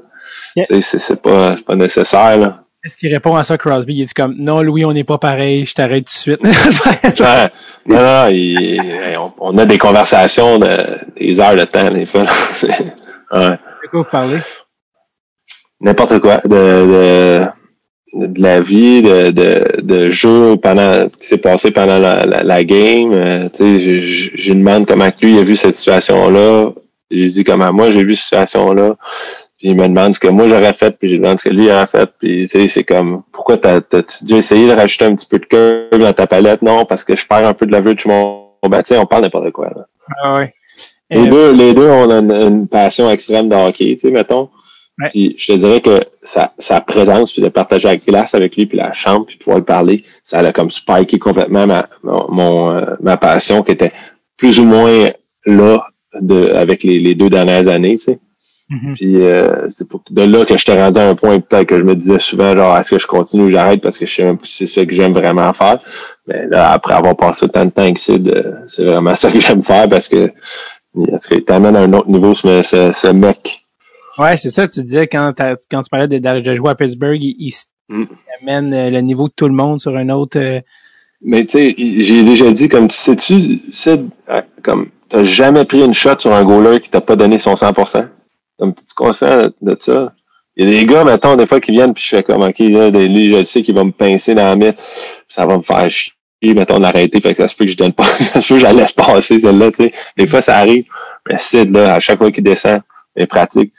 Yeah. 0.56 0.66
tu 0.66 0.74
sais, 0.76 0.82
c'est, 0.82 0.98
c'est 1.00 1.20
pas, 1.20 1.54
c'est 1.56 1.64
pas 1.64 1.74
nécessaire, 1.74 2.36
là. 2.38 2.60
Est-ce 2.84 2.96
qu'il 2.96 3.12
répond 3.12 3.34
à 3.34 3.42
ça, 3.42 3.58
Crosby? 3.58 3.94
Il 3.96 4.02
est 4.02 4.12
comme, 4.14 4.36
non, 4.38 4.62
Louis, 4.62 4.84
on 4.84 4.92
n'est 4.92 5.02
pas 5.02 5.18
pareil, 5.18 5.64
je 5.66 5.74
t'arrête 5.74 6.04
tout 6.04 6.12
de 6.14 6.36
suite. 6.36 6.40
Ouais. 7.20 7.50
non, 7.86 7.96
non, 8.00 8.28
il- 8.28 8.78
on 9.40 9.58
a 9.58 9.66
des 9.66 9.78
conversations 9.78 10.58
de, 10.60 10.68
des 11.18 11.40
heures 11.40 11.56
de 11.56 11.64
temps, 11.64 11.90
des 11.90 12.06
fois. 12.06 12.22
ouais. 13.32 13.58
De 13.84 13.88
quoi 13.88 14.02
vous 14.02 14.10
parlez? 14.10 14.38
N'importe 15.80 16.18
quoi. 16.18 16.38
De, 16.38 16.48
de, 16.48 17.46
de 18.14 18.42
la 18.42 18.60
vie, 18.60 19.02
de, 19.02 19.30
de, 19.30 19.82
de 19.82 20.10
jeu 20.10 20.56
pendant 20.56 21.08
qui 21.20 21.28
s'est 21.28 21.38
passé 21.38 21.70
pendant 21.70 21.98
la, 21.98 22.24
la, 22.24 22.42
la 22.42 22.64
game. 22.64 23.12
Euh, 23.12 23.48
tu 23.54 23.80
je, 23.80 24.00
je, 24.00 24.30
je 24.34 24.50
lui 24.52 24.58
demande 24.58 24.86
comment 24.86 25.10
lui 25.20 25.38
a 25.38 25.42
vu 25.42 25.54
cette 25.54 25.76
situation-là. 25.76 26.70
J'ai 27.10 27.28
dit 27.28 27.44
comment 27.44 27.72
moi 27.72 27.90
j'ai 27.92 28.04
vu 28.04 28.16
cette 28.16 28.24
situation-là. 28.24 28.96
Puis 29.58 29.68
il 29.68 29.76
me 29.76 29.86
demande 29.86 30.14
ce 30.14 30.20
que 30.20 30.28
moi 30.28 30.48
j'aurais 30.48 30.72
fait, 30.72 30.96
puis 30.98 31.08
je 31.08 31.14
lui 31.14 31.20
demande 31.20 31.38
ce 31.38 31.48
que 31.48 31.54
lui 31.54 31.70
aurait 31.70 31.86
fait. 31.86 32.10
Puis 32.18 32.48
tu 32.48 32.60
sais, 32.60 32.68
c'est 32.68 32.84
comme 32.84 33.22
pourquoi 33.32 33.58
t'as, 33.58 33.82
t'as-tu 33.82 34.24
dû 34.24 34.34
essayer 34.36 34.66
de 34.66 34.72
rajouter 34.72 35.04
un 35.04 35.14
petit 35.14 35.26
peu 35.26 35.38
de 35.38 35.44
cœur 35.44 35.90
dans 35.98 36.12
ta 36.12 36.26
palette? 36.26 36.62
Non, 36.62 36.86
parce 36.86 37.04
que 37.04 37.14
je 37.14 37.26
perds 37.26 37.46
un 37.46 37.54
peu 37.54 37.66
de 37.66 37.72
la 37.72 37.82
vue 37.82 37.94
de 37.94 38.02
mon. 38.06 38.48
Ben, 38.66 38.82
tu 38.82 38.94
sais, 38.94 38.98
on 38.98 39.04
parle 39.04 39.22
n'importe 39.24 39.50
quoi. 39.50 39.66
Là. 39.66 39.86
Ah 40.22 40.34
ouais. 40.36 40.54
Les 41.10 41.26
Euh, 41.26 41.30
deux, 41.30 41.52
les 41.52 41.74
deux, 41.74 41.88
on 41.88 42.10
a 42.10 42.18
une, 42.18 42.32
une 42.32 42.68
passion 42.68 43.10
extrême 43.10 43.48
de 43.48 43.54
hockey, 43.54 43.94
tu 43.94 44.00
sais, 44.00 44.10
mettons. 44.10 44.48
Ouais. 44.98 45.08
Puis 45.10 45.34
je 45.38 45.52
te 45.52 45.58
dirais 45.58 45.80
que 45.80 46.00
sa, 46.22 46.52
sa 46.58 46.80
présence, 46.80 47.32
puis 47.32 47.42
de 47.42 47.48
partager 47.48 47.88
la 47.88 47.96
glace 47.96 48.34
avec 48.34 48.56
lui, 48.56 48.66
puis 48.66 48.78
la 48.78 48.92
chambre, 48.92 49.26
puis 49.26 49.36
pouvoir 49.36 49.58
lui 49.58 49.64
parler, 49.64 50.04
ça 50.22 50.38
a 50.38 50.52
comme 50.52 50.70
spiké 50.70 51.18
complètement 51.18 51.66
ma, 51.66 51.88
mon, 52.04 52.26
mon, 52.30 52.70
euh, 52.70 52.94
ma 53.00 53.16
passion 53.16 53.62
qui 53.64 53.72
était 53.72 53.92
plus 54.36 54.60
ou 54.60 54.64
moins 54.64 55.10
là 55.46 55.86
de, 56.20 56.52
avec 56.52 56.84
les, 56.84 57.00
les 57.00 57.14
deux 57.16 57.28
dernières 57.28 57.68
années, 57.68 57.98
tu 57.98 58.04
sais. 58.04 58.18
Mhm. 58.70 58.94
Puis 58.94 59.16
euh, 59.16 59.68
c'est 59.70 59.86
pour- 59.86 60.02
de 60.10 60.22
là 60.22 60.46
que 60.46 60.56
je 60.56 60.64
t'ai 60.64 60.72
rendu 60.80 60.98
à 60.98 61.06
un 61.08 61.14
point 61.14 61.38
peut-être 61.38 61.66
que 61.66 61.76
je 61.76 61.82
me 61.82 61.94
disais 61.94 62.18
souvent 62.18 62.56
genre 62.56 62.78
est-ce 62.78 62.88
que 62.88 62.98
je 62.98 63.06
continue 63.06 63.42
ou 63.44 63.50
j'arrête 63.50 63.82
parce 63.82 63.98
que 63.98 64.06
je 64.06 64.14
sais 64.14 64.24
même 64.24 64.38
pas 64.38 64.46
si 64.46 64.66
c'est 64.66 64.80
ça 64.80 64.86
que 64.86 64.94
j'aime 64.94 65.12
vraiment 65.12 65.52
faire. 65.52 65.80
Mais 66.26 66.46
là, 66.46 66.70
après 66.72 66.94
avoir 66.94 67.14
passé 67.14 67.44
autant 67.44 67.66
de 67.66 67.70
temps 67.70 67.82
avec 67.82 67.98
Sid, 67.98 68.26
euh, 68.28 68.52
c'est 68.66 68.84
vraiment 68.84 69.14
ça 69.16 69.30
que 69.30 69.38
j'aime 69.38 69.62
faire 69.62 69.86
parce 69.88 70.08
que 70.08 70.32
parce 71.10 71.26
qu'il 71.26 71.44
t'amène 71.44 71.76
à 71.76 71.80
un 71.80 71.92
autre 71.92 72.08
niveau 72.08 72.34
ce, 72.34 72.62
ce, 72.62 72.92
ce 72.92 73.06
mec. 73.08 73.60
Ouais, 74.18 74.36
c'est 74.36 74.50
ça, 74.50 74.68
tu 74.68 74.82
disais 74.82 75.08
quand, 75.08 75.32
tu 75.34 75.76
parlais 75.90 76.06
de, 76.08 76.18
de 76.18 76.54
jouer 76.54 76.70
à 76.70 76.74
Pittsburgh, 76.74 77.22
il, 77.22 77.34
il 77.38 77.52
Mm. 77.90 78.04
il 78.08 78.48
amène 78.48 78.72
euh, 78.72 78.90
le 78.90 79.00
niveau 79.02 79.28
de 79.28 79.34
tout 79.36 79.46
le 79.46 79.52
monde 79.52 79.78
sur 79.78 79.94
un 79.94 80.08
autre. 80.08 80.38
euh, 80.38 80.58
Mais 81.20 81.44
tu 81.44 81.58
sais, 81.58 81.74
j'ai 81.76 82.22
déjà 82.22 82.50
dit, 82.50 82.70
comme 82.70 82.88
tu 82.88 82.96
sais-tu, 82.96 83.60
Sid, 83.70 84.08
euh, 84.30 84.40
comme 84.62 84.86
t'as 85.10 85.22
jamais 85.24 85.66
pris 85.66 85.84
une 85.84 85.92
shot 85.92 86.18
sur 86.18 86.32
un 86.32 86.44
goaler 86.46 86.80
qui 86.80 86.88
t'a 86.88 87.02
pas 87.02 87.14
donné 87.14 87.38
son 87.38 87.56
100%. 87.56 88.08
Comme 88.58 88.74
tu 88.74 88.80
conscient 88.96 89.50
de 89.60 89.76
ça? 89.78 90.14
Il 90.56 90.66
y 90.66 90.74
a 90.76 90.80
des 90.80 90.86
gars, 90.86 91.04
mettons, 91.04 91.36
des 91.36 91.46
fois 91.46 91.60
qui 91.60 91.72
viennent 91.72 91.92
puis 91.92 92.02
je 92.02 92.16
fais 92.16 92.22
comme 92.22 92.40
OK, 92.42 92.58
là, 92.60 92.90
des- 92.90 93.06
lui, 93.06 93.30
je 93.30 93.36
le 93.36 93.44
sais 93.44 93.62
qu'il 93.62 93.74
va 93.74 93.84
me 93.84 93.92
pincer 93.92 94.34
dans 94.34 94.44
la 94.46 94.56
mythe. 94.56 94.78
Ça 95.28 95.44
va 95.44 95.58
me 95.58 95.62
faire 95.62 95.90
chier, 95.90 96.13
mettons, 96.52 96.78
d'arrêter. 96.78 97.20
Fait 97.20 97.34
que 97.34 97.42
ça 97.42 97.48
se 97.48 97.54
peut 97.54 97.64
que 97.64 97.70
je 97.70 97.76
donne 97.76 97.92
pas. 97.92 98.04
ça 98.18 98.40
se 98.40 98.48
peut 98.48 98.54
que 98.54 98.60
je 98.60 98.64
la 98.64 98.72
laisse 98.72 98.92
passer, 98.92 99.40
celle-là, 99.40 99.70
tu 99.70 99.84
sais. 99.84 99.92
Des 100.16 100.26
fois, 100.26 100.42
ça 100.42 100.58
arrive. 100.58 100.84
Mais 101.28 101.38
Sid, 101.38 101.70
là, 101.70 101.94
à 101.94 102.00
chaque 102.00 102.18
fois 102.18 102.30
qu'il 102.30 102.44
descend, 102.44 102.82
il 103.16 103.26
pratique. 103.26 103.72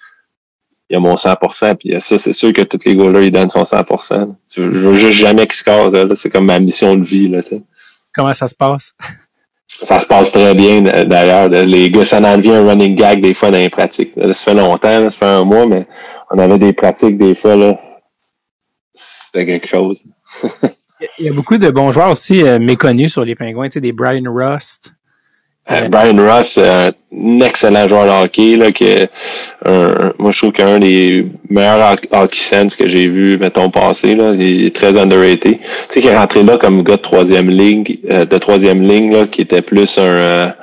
Il 0.90 0.94
y 0.94 0.98
a 0.98 1.00
mon 1.00 1.16
100%, 1.16 1.76
puis 1.76 2.00
ça, 2.00 2.18
c'est 2.18 2.34
sûr 2.34 2.54
que 2.54 2.62
tous 2.62 2.80
les 2.86 2.96
goalers, 2.96 3.26
ils 3.26 3.32
donnent 3.32 3.50
son 3.50 3.64
100%. 3.64 4.36
Je 4.56 4.62
veux 4.62 4.96
juste 4.96 5.18
jamais 5.18 5.48
qu'ils 5.48 5.56
score, 5.56 5.90
là. 5.90 6.16
C'est 6.16 6.30
comme 6.30 6.46
ma 6.46 6.60
mission 6.60 6.96
de 6.96 7.04
vie, 7.04 7.28
là, 7.28 7.44
tu 7.44 7.50
sais. 7.50 7.62
comment 8.16 8.34
ça 8.34 8.48
se 8.48 8.56
passe? 8.56 8.94
Ça 9.68 10.00
se 10.00 10.06
passe 10.06 10.32
très 10.32 10.54
bien 10.54 10.82
d'ailleurs. 10.82 11.50
Les 11.50 11.90
gars, 11.90 12.06
ça 12.06 12.20
en 12.20 12.38
devient 12.38 12.54
un 12.54 12.68
running 12.68 12.96
gag 12.96 13.20
des 13.20 13.34
fois 13.34 13.50
dans 13.50 13.58
les 13.58 13.70
pratiques. 13.70 14.16
Là, 14.16 14.34
ça 14.34 14.44
fait 14.44 14.54
longtemps, 14.54 15.00
là, 15.00 15.12
ça 15.12 15.18
fait 15.18 15.26
un 15.26 15.44
mois, 15.44 15.66
mais 15.66 15.86
on 16.32 16.38
avait 16.40 16.60
des 16.60 16.72
pratiques 16.72 17.18
des 17.18 17.36
fois, 17.36 17.56
là. 17.56 17.78
C'était 18.94 19.46
quelque 19.46 19.68
chose. 19.68 20.02
Il 21.20 21.26
y 21.26 21.30
a 21.30 21.34
beaucoup 21.34 21.58
de 21.58 21.70
bons 21.70 21.92
joueurs 21.92 22.12
aussi 22.12 22.44
euh, 22.44 22.60
méconnus 22.60 23.12
sur 23.12 23.26
les 23.26 23.36
pingouins, 23.36 23.68
tu 23.68 23.74
sais, 23.74 23.82
des 23.82 23.92
Brian 23.92 24.24
Rust. 24.34 24.94
Euh, 25.72 25.88
Brian 25.90 26.16
Ross, 26.18 26.60
euh, 26.60 26.92
un 27.12 27.40
excellent 27.42 27.88
joueur 27.88 28.06
de 28.06 28.24
hockey, 28.26 28.56
là, 28.56 28.68
un- 29.66 30.14
moi, 30.20 30.32
je 30.32 30.38
trouve 30.38 30.52
qu'un 30.52 30.78
des 30.78 31.26
meilleurs 31.50 31.98
hockey- 32.12 32.38
sense 32.38 32.76
que 32.76 32.88
j'ai 32.88 33.08
vu, 33.08 33.38
mettons, 33.40 33.72
passer, 33.72 34.16
là. 34.16 34.34
Il 34.36 34.66
est 34.68 34.76
très 34.76 34.96
underrated. 34.96 35.58
Tu 35.60 35.66
sais, 35.90 36.02
qui 36.02 36.08
est 36.08 36.16
rentré 36.16 36.44
là 36.44 36.58
comme 36.60 36.84
gars 36.84 36.98
de 36.98 37.02
troisième 37.02 37.50
ligne, 37.50 37.84
euh, 38.12 38.26
de 38.26 38.38
troisième 38.38 38.88
ligne, 38.88 39.12
là, 39.12 39.26
qui 39.26 39.42
était 39.42 39.64
plus 39.64 39.98
un, 39.98 40.54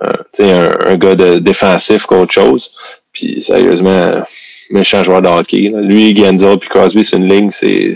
un, 0.00 0.08
un, 0.40 0.70
un 0.86 0.96
gars 0.96 1.14
de 1.16 1.38
défensif 1.38 2.06
qu'autre 2.06 2.32
chose. 2.32 2.72
Puis, 3.12 3.42
sérieusement, 3.42 4.22
méchant 4.70 5.02
joueur 5.04 5.20
de 5.22 5.28
hockey, 5.28 5.70
là. 5.70 5.80
Lui, 5.80 6.16
Genzel 6.16 6.58
puis 6.58 6.68
Crosby, 6.68 7.04
c'est 7.04 7.16
une 7.16 7.28
ligne, 7.28 7.50
c'est, 7.50 7.94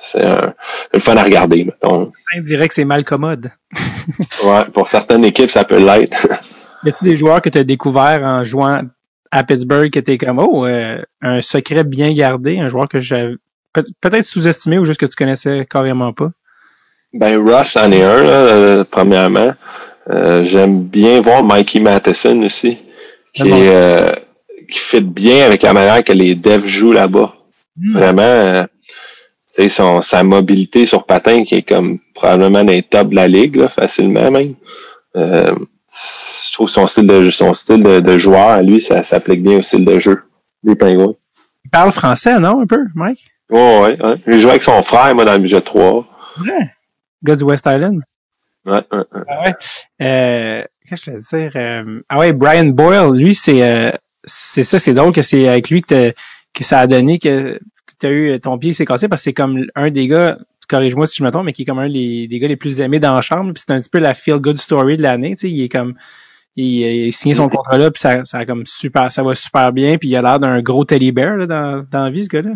c'est 0.00 0.22
le 0.92 0.98
fun 1.00 1.16
à 1.16 1.22
regarder, 1.22 1.64
mettons. 1.64 2.10
On 2.36 2.40
dirait 2.40 2.68
que 2.68 2.74
c'est 2.74 2.84
mal 2.84 3.04
commode. 3.04 3.50
Ouais, 4.44 4.64
pour 4.72 4.88
certaines 4.88 5.24
équipes, 5.24 5.50
ça 5.50 5.64
peut 5.64 5.78
l'être. 5.78 6.26
Y 6.84 6.90
a-tu 6.90 7.04
des 7.04 7.16
joueurs 7.16 7.42
que 7.42 7.48
tu 7.48 7.58
as 7.58 7.64
découvert 7.64 8.20
en 8.22 8.44
jouant 8.44 8.82
à 9.32 9.42
Pittsburgh 9.42 9.90
que 9.90 9.98
t'es 9.98 10.18
comme, 10.18 10.38
oh, 10.38 10.64
euh, 10.66 11.02
un 11.20 11.40
secret 11.40 11.82
bien 11.82 12.12
gardé, 12.12 12.60
un 12.60 12.68
joueur 12.68 12.86
que 12.88 13.00
j'avais 13.00 13.34
peut- 13.72 13.82
peut-être 14.00 14.24
sous-estimé 14.26 14.78
ou 14.78 14.84
juste 14.84 15.00
que 15.00 15.06
tu 15.06 15.16
connaissais 15.16 15.66
carrément 15.68 16.12
pas? 16.12 16.30
Ben, 17.12 17.36
Russ 17.44 17.74
en 17.76 17.90
est 17.90 18.02
un, 18.04 18.22
là, 18.22 18.30
euh, 18.30 18.84
premièrement. 18.88 19.52
Euh, 20.10 20.44
J'aime 20.44 20.82
bien 20.84 21.20
voir 21.20 21.42
Mikey 21.42 21.80
Matheson 21.80 22.42
aussi, 22.42 22.78
qui, 23.34 23.42
Ah 23.42 23.44
bon. 23.46 23.56
est, 23.56 23.68
euh, 23.74 24.12
qui 24.66 24.78
fit 24.78 25.00
bien 25.00 25.46
avec 25.46 25.62
la 25.62 25.72
manière 25.72 26.04
que 26.04 26.12
les 26.12 26.34
devs 26.34 26.66
jouent 26.66 26.92
là-bas. 26.92 27.34
Hmm. 27.76 27.92
Vraiment, 27.92 28.22
euh, 28.22 28.64
tu 28.64 29.62
sais, 29.62 29.68
son, 29.68 30.02
sa 30.02 30.22
mobilité 30.22 30.86
sur 30.86 31.04
patin 31.04 31.44
qui 31.44 31.56
est 31.56 31.62
comme 31.62 31.98
probablement 32.14 32.64
dans 32.64 32.72
les 32.72 32.82
tops 32.82 33.10
de 33.10 33.16
la 33.16 33.28
ligue, 33.28 33.56
là, 33.56 33.68
facilement 33.68 34.30
même. 34.30 34.54
Euh, 35.16 35.54
je 35.88 36.52
trouve 36.52 36.68
son 36.68 36.86
style 36.86 37.06
de 37.06 37.30
son 37.30 37.54
style 37.54 37.82
de, 37.82 38.00
de 38.00 38.18
joueur 38.18 38.48
à 38.48 38.62
lui, 38.62 38.80
ça 38.80 39.02
s'applique 39.02 39.42
bien 39.42 39.58
au 39.58 39.62
style 39.62 39.84
de 39.84 39.98
jeu 39.98 40.22
des 40.62 40.74
pingouins. 40.74 41.14
Il 41.64 41.70
parle 41.70 41.92
français, 41.92 42.38
non, 42.38 42.60
un 42.60 42.66
peu, 42.66 42.84
Mike? 42.94 43.30
Ouais, 43.50 43.80
ouais, 43.80 44.06
ouais. 44.06 44.16
J'ai 44.26 44.38
joué 44.38 44.50
avec 44.52 44.62
son 44.62 44.82
frère, 44.82 45.14
moi, 45.14 45.24
dans 45.24 45.32
le 45.32 45.38
budget 45.38 45.60
3. 45.60 46.06
Vrai. 46.36 46.74
Gars 47.22 47.36
du 47.36 47.44
West 47.44 47.66
Island. 47.66 48.02
Ouais, 48.64 48.82
ouais, 48.92 48.98
ouais. 48.98 49.22
Ah 49.28 49.42
ouais. 49.42 49.54
Euh, 50.02 50.64
qu'est-ce 50.88 51.06
que 51.06 51.12
je 51.12 51.36
vais 51.36 51.50
dire? 51.50 51.52
Euh, 51.56 52.00
ah 52.08 52.18
ouais, 52.18 52.32
Brian 52.32 52.66
Boyle, 52.66 53.12
lui, 53.16 53.34
c'est 53.34 53.62
euh, 53.62 53.90
c'est 54.26 54.64
ça, 54.64 54.78
c'est 54.78 54.94
drôle 54.94 55.12
que 55.12 55.22
c'est 55.22 55.48
avec 55.48 55.70
lui 55.70 55.82
que, 55.82 56.12
que 56.52 56.64
ça 56.64 56.80
a 56.80 56.86
donné 56.86 57.18
que, 57.18 57.58
tu 57.98 58.06
as 58.06 58.10
eu 58.10 58.40
ton 58.40 58.58
pied 58.58 58.70
qui 58.70 58.74
s'est 58.74 58.84
cassé 58.84 59.08
parce 59.08 59.22
que 59.22 59.24
c'est 59.24 59.32
comme 59.32 59.64
un 59.74 59.90
des 59.90 60.06
gars, 60.08 60.36
corrige-moi 60.68 61.06
si 61.06 61.16
je 61.18 61.24
me 61.24 61.30
trompe, 61.30 61.46
mais 61.46 61.52
qui 61.52 61.62
est 61.62 61.64
comme 61.64 61.78
un 61.78 61.88
des, 61.88 62.26
des 62.28 62.38
gars 62.38 62.48
les 62.48 62.56
plus 62.56 62.80
aimés 62.80 63.00
dans 63.00 63.14
la 63.14 63.22
chambre, 63.22 63.52
puis 63.54 63.62
c'est 63.66 63.72
un 63.72 63.80
petit 63.80 63.88
peu 63.88 63.98
la 63.98 64.14
feel 64.14 64.38
good 64.38 64.58
story 64.58 64.96
de 64.96 65.02
l'année, 65.02 65.36
tu 65.36 65.46
sais, 65.46 65.50
il 65.50 65.62
est 65.62 65.68
comme 65.68 65.94
il, 66.56 66.64
il 66.64 67.08
a 67.08 67.12
signé 67.12 67.34
son 67.34 67.48
contrat 67.48 67.78
là, 67.78 67.90
puis 67.90 68.00
ça, 68.00 68.24
ça 68.24 68.38
a 68.38 68.44
comme 68.44 68.66
super, 68.66 69.10
ça 69.12 69.22
va 69.22 69.34
super 69.34 69.72
bien, 69.72 69.96
puis 69.96 70.08
il 70.08 70.16
a 70.16 70.22
l'air 70.22 70.40
d'un 70.40 70.60
gros 70.60 70.84
teddy 70.84 71.12
bear 71.12 71.36
là, 71.36 71.46
dans, 71.46 71.86
dans 71.90 72.04
la 72.04 72.10
vie, 72.10 72.24
ce 72.24 72.28
gars-là. 72.28 72.52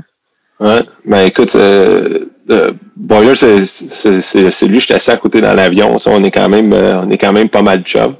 Ouais, 0.60 0.82
ben 1.06 1.26
écoute, 1.26 1.54
euh, 1.54 2.26
euh, 2.50 2.72
Boyer, 2.94 3.34
c'est 3.34 4.66
lui, 4.66 4.80
j'étais 4.80 4.94
assis 4.94 5.10
à 5.10 5.16
côté 5.16 5.40
dans 5.40 5.54
l'avion. 5.54 5.96
On 6.04 6.22
est 6.22 6.30
quand 6.30 6.50
même 6.50 6.74
euh, 6.74 7.00
on 7.00 7.08
est 7.08 7.16
quand 7.16 7.32
même 7.32 7.48
pas 7.48 7.62
mal 7.62 7.82
de 7.82 7.86
chums. 7.86 8.16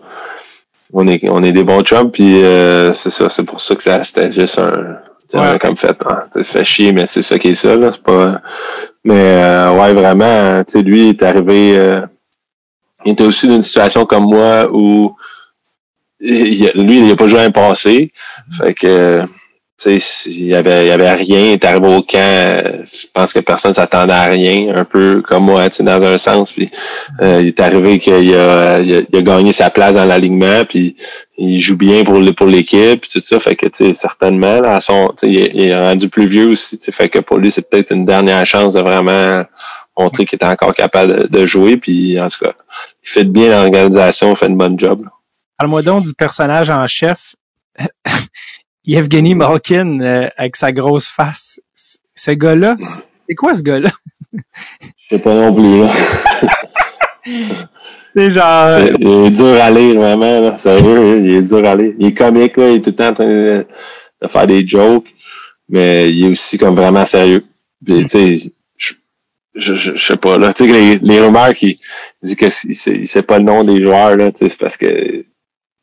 On 0.93 1.07
est 1.07 1.29
on 1.29 1.43
est 1.43 1.53
des 1.53 1.63
bons 1.65 1.83
chums, 1.83 2.11
puis 2.11 2.43
euh, 2.43 2.93
c'est 2.95 3.11
ça, 3.11 3.29
c'est 3.31 3.45
pour 3.45 3.61
ça 3.61 3.77
que 3.77 3.83
ça 3.83 4.03
c'était 4.05 4.33
juste 4.33 4.59
un, 4.59 4.97
tu 5.29 5.39
sais, 5.39 5.39
Ouais. 5.39 5.59
comme 5.61 5.77
fait, 5.77 5.97
sais, 6.33 6.43
ça 6.43 6.53
fait 6.59 6.65
chier, 6.65 6.93
mais 6.93 7.07
c'est 7.07 7.23
ça 7.23 7.39
qui 7.39 7.49
est 7.49 7.55
ça, 7.55 7.77
là. 7.77 7.91
C'est 7.93 8.03
pas. 8.03 8.41
Mais 9.05 9.15
euh, 9.43 9.73
ouais, 9.73 9.93
vraiment, 9.93 10.65
tu 10.65 10.73
sais, 10.73 10.83
lui 10.83 11.05
il 11.05 11.09
est 11.11 11.23
arrivé. 11.23 11.79
euh, 11.79 12.03
il 13.05 13.13
était 13.13 13.25
aussi 13.25 13.47
dans 13.49 13.55
une 13.57 13.63
situation 13.63 14.05
comme 14.05 14.25
moi 14.25 14.69
où 14.71 15.17
il, 16.21 16.71
lui, 16.75 16.99
il 17.01 17.11
a 17.13 17.17
pas 17.17 17.29
joué 17.29 17.41
un 17.41 17.51
passé. 17.51 18.13
Fait 18.59 18.75
que 18.75 19.23
il 19.87 20.47
y 20.47 20.55
avait, 20.55 20.87
y 20.87 20.91
avait 20.91 21.13
rien, 21.15 21.53
est 21.53 21.65
arrivé 21.65 21.87
au 21.87 22.03
camp, 22.03 22.19
euh, 22.19 22.83
je 22.85 23.07
pense 23.13 23.33
que 23.33 23.41
personne 23.41 23.75
s'attendait 23.75 24.13
à 24.13 24.25
rien, 24.25 24.75
un 24.75 24.85
peu 24.85 25.23
comme 25.27 25.45
moi, 25.45 25.69
dans 25.69 26.03
un 26.03 26.19
sens, 26.19 26.53
puis 26.53 26.71
euh, 27.23 27.41
il 27.41 27.49
est 27.49 27.61
arrivé 27.61 27.99
qu'il 27.99 28.15
a, 28.15 28.21
il 28.21 28.35
a, 28.35 29.01
il 29.09 29.17
a 29.17 29.23
gagné 29.23 29.53
sa 29.53 29.71
place 29.71 29.95
dans 29.95 30.05
l'alignement, 30.05 30.65
puis 30.69 30.97
il 31.39 31.61
joue 31.61 31.77
bien 31.77 32.05
pour 32.05 32.21
pour 32.37 32.47
l'équipe, 32.47 33.07
tout 33.09 33.21
ça, 33.21 33.41
fait 33.41 33.57
que, 33.57 33.67
certainement, 33.95 34.61
là, 34.61 34.79
il, 35.23 35.37
est- 35.37 35.51
il 35.55 35.63
est 35.63 35.75
rendu 35.79 36.09
plus 36.09 36.27
vieux 36.27 36.51
aussi, 36.51 36.79
fait 36.91 37.09
que 37.09 37.19
pour 37.21 37.39
lui, 37.39 37.51
c'est 37.51 37.69
peut-être 37.69 37.93
une 37.93 38.05
dernière 38.05 38.45
chance 38.47 38.75
de 38.75 38.81
vraiment 38.81 39.45
montrer 39.99 40.25
qu'il 40.25 40.39
est 40.41 40.45
encore 40.45 40.75
capable 40.75 41.29
de, 41.29 41.47
jouer, 41.47 41.77
puis 41.77 42.21
en 42.21 42.29
tout 42.29 42.45
cas, 42.45 42.53
il 43.03 43.09
fait 43.09 43.25
bien 43.25 43.49
l'organisation, 43.51 44.33
il 44.33 44.37
fait 44.37 44.47
une 44.47 44.57
bonne 44.57 44.79
job. 44.79 45.07
Parle-moi 45.59 45.83
donc 45.83 46.05
du 46.05 46.15
personnage 46.15 46.71
en 46.71 46.87
chef, 46.87 47.35
Yevgeny 48.91 49.35
Malkin, 49.35 50.01
euh, 50.01 50.29
avec 50.37 50.57
sa 50.57 50.73
grosse 50.73 51.07
face. 51.07 51.61
C- 51.75 51.99
Ce 52.15 52.31
gars-là, 52.33 52.77
c'est 53.29 53.35
quoi 53.35 53.55
ce 53.55 53.63
gars-là? 53.63 53.91
Je 54.33 55.17
sais 55.17 55.19
pas 55.19 55.35
non 55.35 55.55
plus, 55.55 55.81
là. 55.81 55.91
C'est 58.17 58.31
genre... 58.31 58.67
euh, 58.67 58.93
Il 58.99 59.07
est 59.27 59.31
dur 59.31 59.55
à 59.63 59.71
lire, 59.71 60.01
vraiment, 60.01 60.41
là. 60.41 60.59
Sérieux, 60.59 61.21
il 61.25 61.35
est 61.37 61.43
dur 61.43 61.65
à 61.65 61.77
lire. 61.77 61.95
Il 61.99 62.07
est 62.07 62.15
comique, 62.15 62.57
là. 62.57 62.69
Il 62.71 62.77
est 62.77 62.81
tout 62.81 62.91
le 62.91 62.97
temps 62.97 63.09
en 63.11 63.15
train 63.15 63.29
de, 63.29 63.67
de 64.23 64.27
faire 64.29 64.47
des 64.49 64.67
jokes. 64.67 65.07
Mais 65.69 66.11
il 66.11 66.25
est 66.25 66.29
aussi 66.33 66.59
comme 66.59 66.75
vraiment 66.75 67.07
sérieux. 67.07 67.45
Puis, 67.85 68.03
tu 68.03 68.09
sais, 68.09 68.39
je, 68.77 68.95
je, 69.55 69.75
je, 69.77 69.93
je 69.97 70.05
sais 70.07 70.17
pas, 70.17 70.39
là. 70.39 70.53
Tu 70.53 70.67
sais, 70.67 70.73
les, 70.73 70.99
les 70.99 71.21
rumeurs 71.21 71.55
qui 71.55 71.79
disent 72.23 72.35
que 72.35 72.47
il 72.65 72.75
sait, 72.75 72.97
il 72.97 73.07
sait 73.09 73.23
pas 73.23 73.39
le 73.39 73.45
nom 73.45 73.63
des 73.63 73.81
joueurs, 73.81 74.17
là. 74.17 74.33
Tu 74.33 74.39
sais, 74.39 74.49
c'est 74.49 74.59
parce 74.59 74.77
que, 74.77 75.25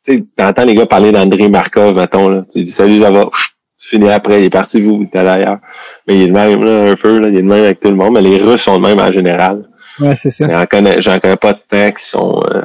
tu 0.08 0.18
sais, 0.18 0.24
t'entends 0.36 0.64
les 0.64 0.74
gars 0.74 0.86
parler 0.86 1.12
d'André 1.12 1.48
Markov, 1.48 1.94
mettons, 1.96 2.28
là. 2.28 2.44
Tu 2.52 2.64
dis, 2.64 2.70
salut, 2.72 3.02
ça 3.02 3.10
va. 3.10 3.28
Chut, 3.34 3.54
Fini 3.80 4.10
après, 4.10 4.40
il 4.42 4.46
est 4.46 4.50
parti, 4.50 4.80
vous, 4.80 5.00
il 5.02 5.04
est 5.04 5.18
allé 5.18 5.28
ailleurs. 5.28 5.58
Mais 6.06 6.16
il 6.16 6.22
est 6.22 6.26
le 6.26 6.32
même, 6.32 6.64
là, 6.64 6.90
un 6.90 6.96
peu, 6.96 7.18
là. 7.18 7.28
Il 7.28 7.36
est 7.36 7.42
le 7.42 7.48
même 7.48 7.64
avec 7.64 7.80
tout 7.80 7.88
le 7.88 7.94
monde. 7.94 8.14
Mais 8.14 8.20
les 8.20 8.38
Russes 8.38 8.62
sont 8.62 8.74
le 8.74 8.80
même 8.86 8.98
en 8.98 9.12
général. 9.12 9.68
Ouais, 10.00 10.14
c'est 10.16 10.30
ça. 10.30 10.46
J'en 10.50 10.66
connais, 10.66 11.00
j'en 11.00 11.18
connais 11.20 11.36
pas 11.36 11.52
de 11.54 11.60
temps 11.68 11.92
qui 11.92 12.04
sont. 12.04 12.42
euh, 12.52 12.62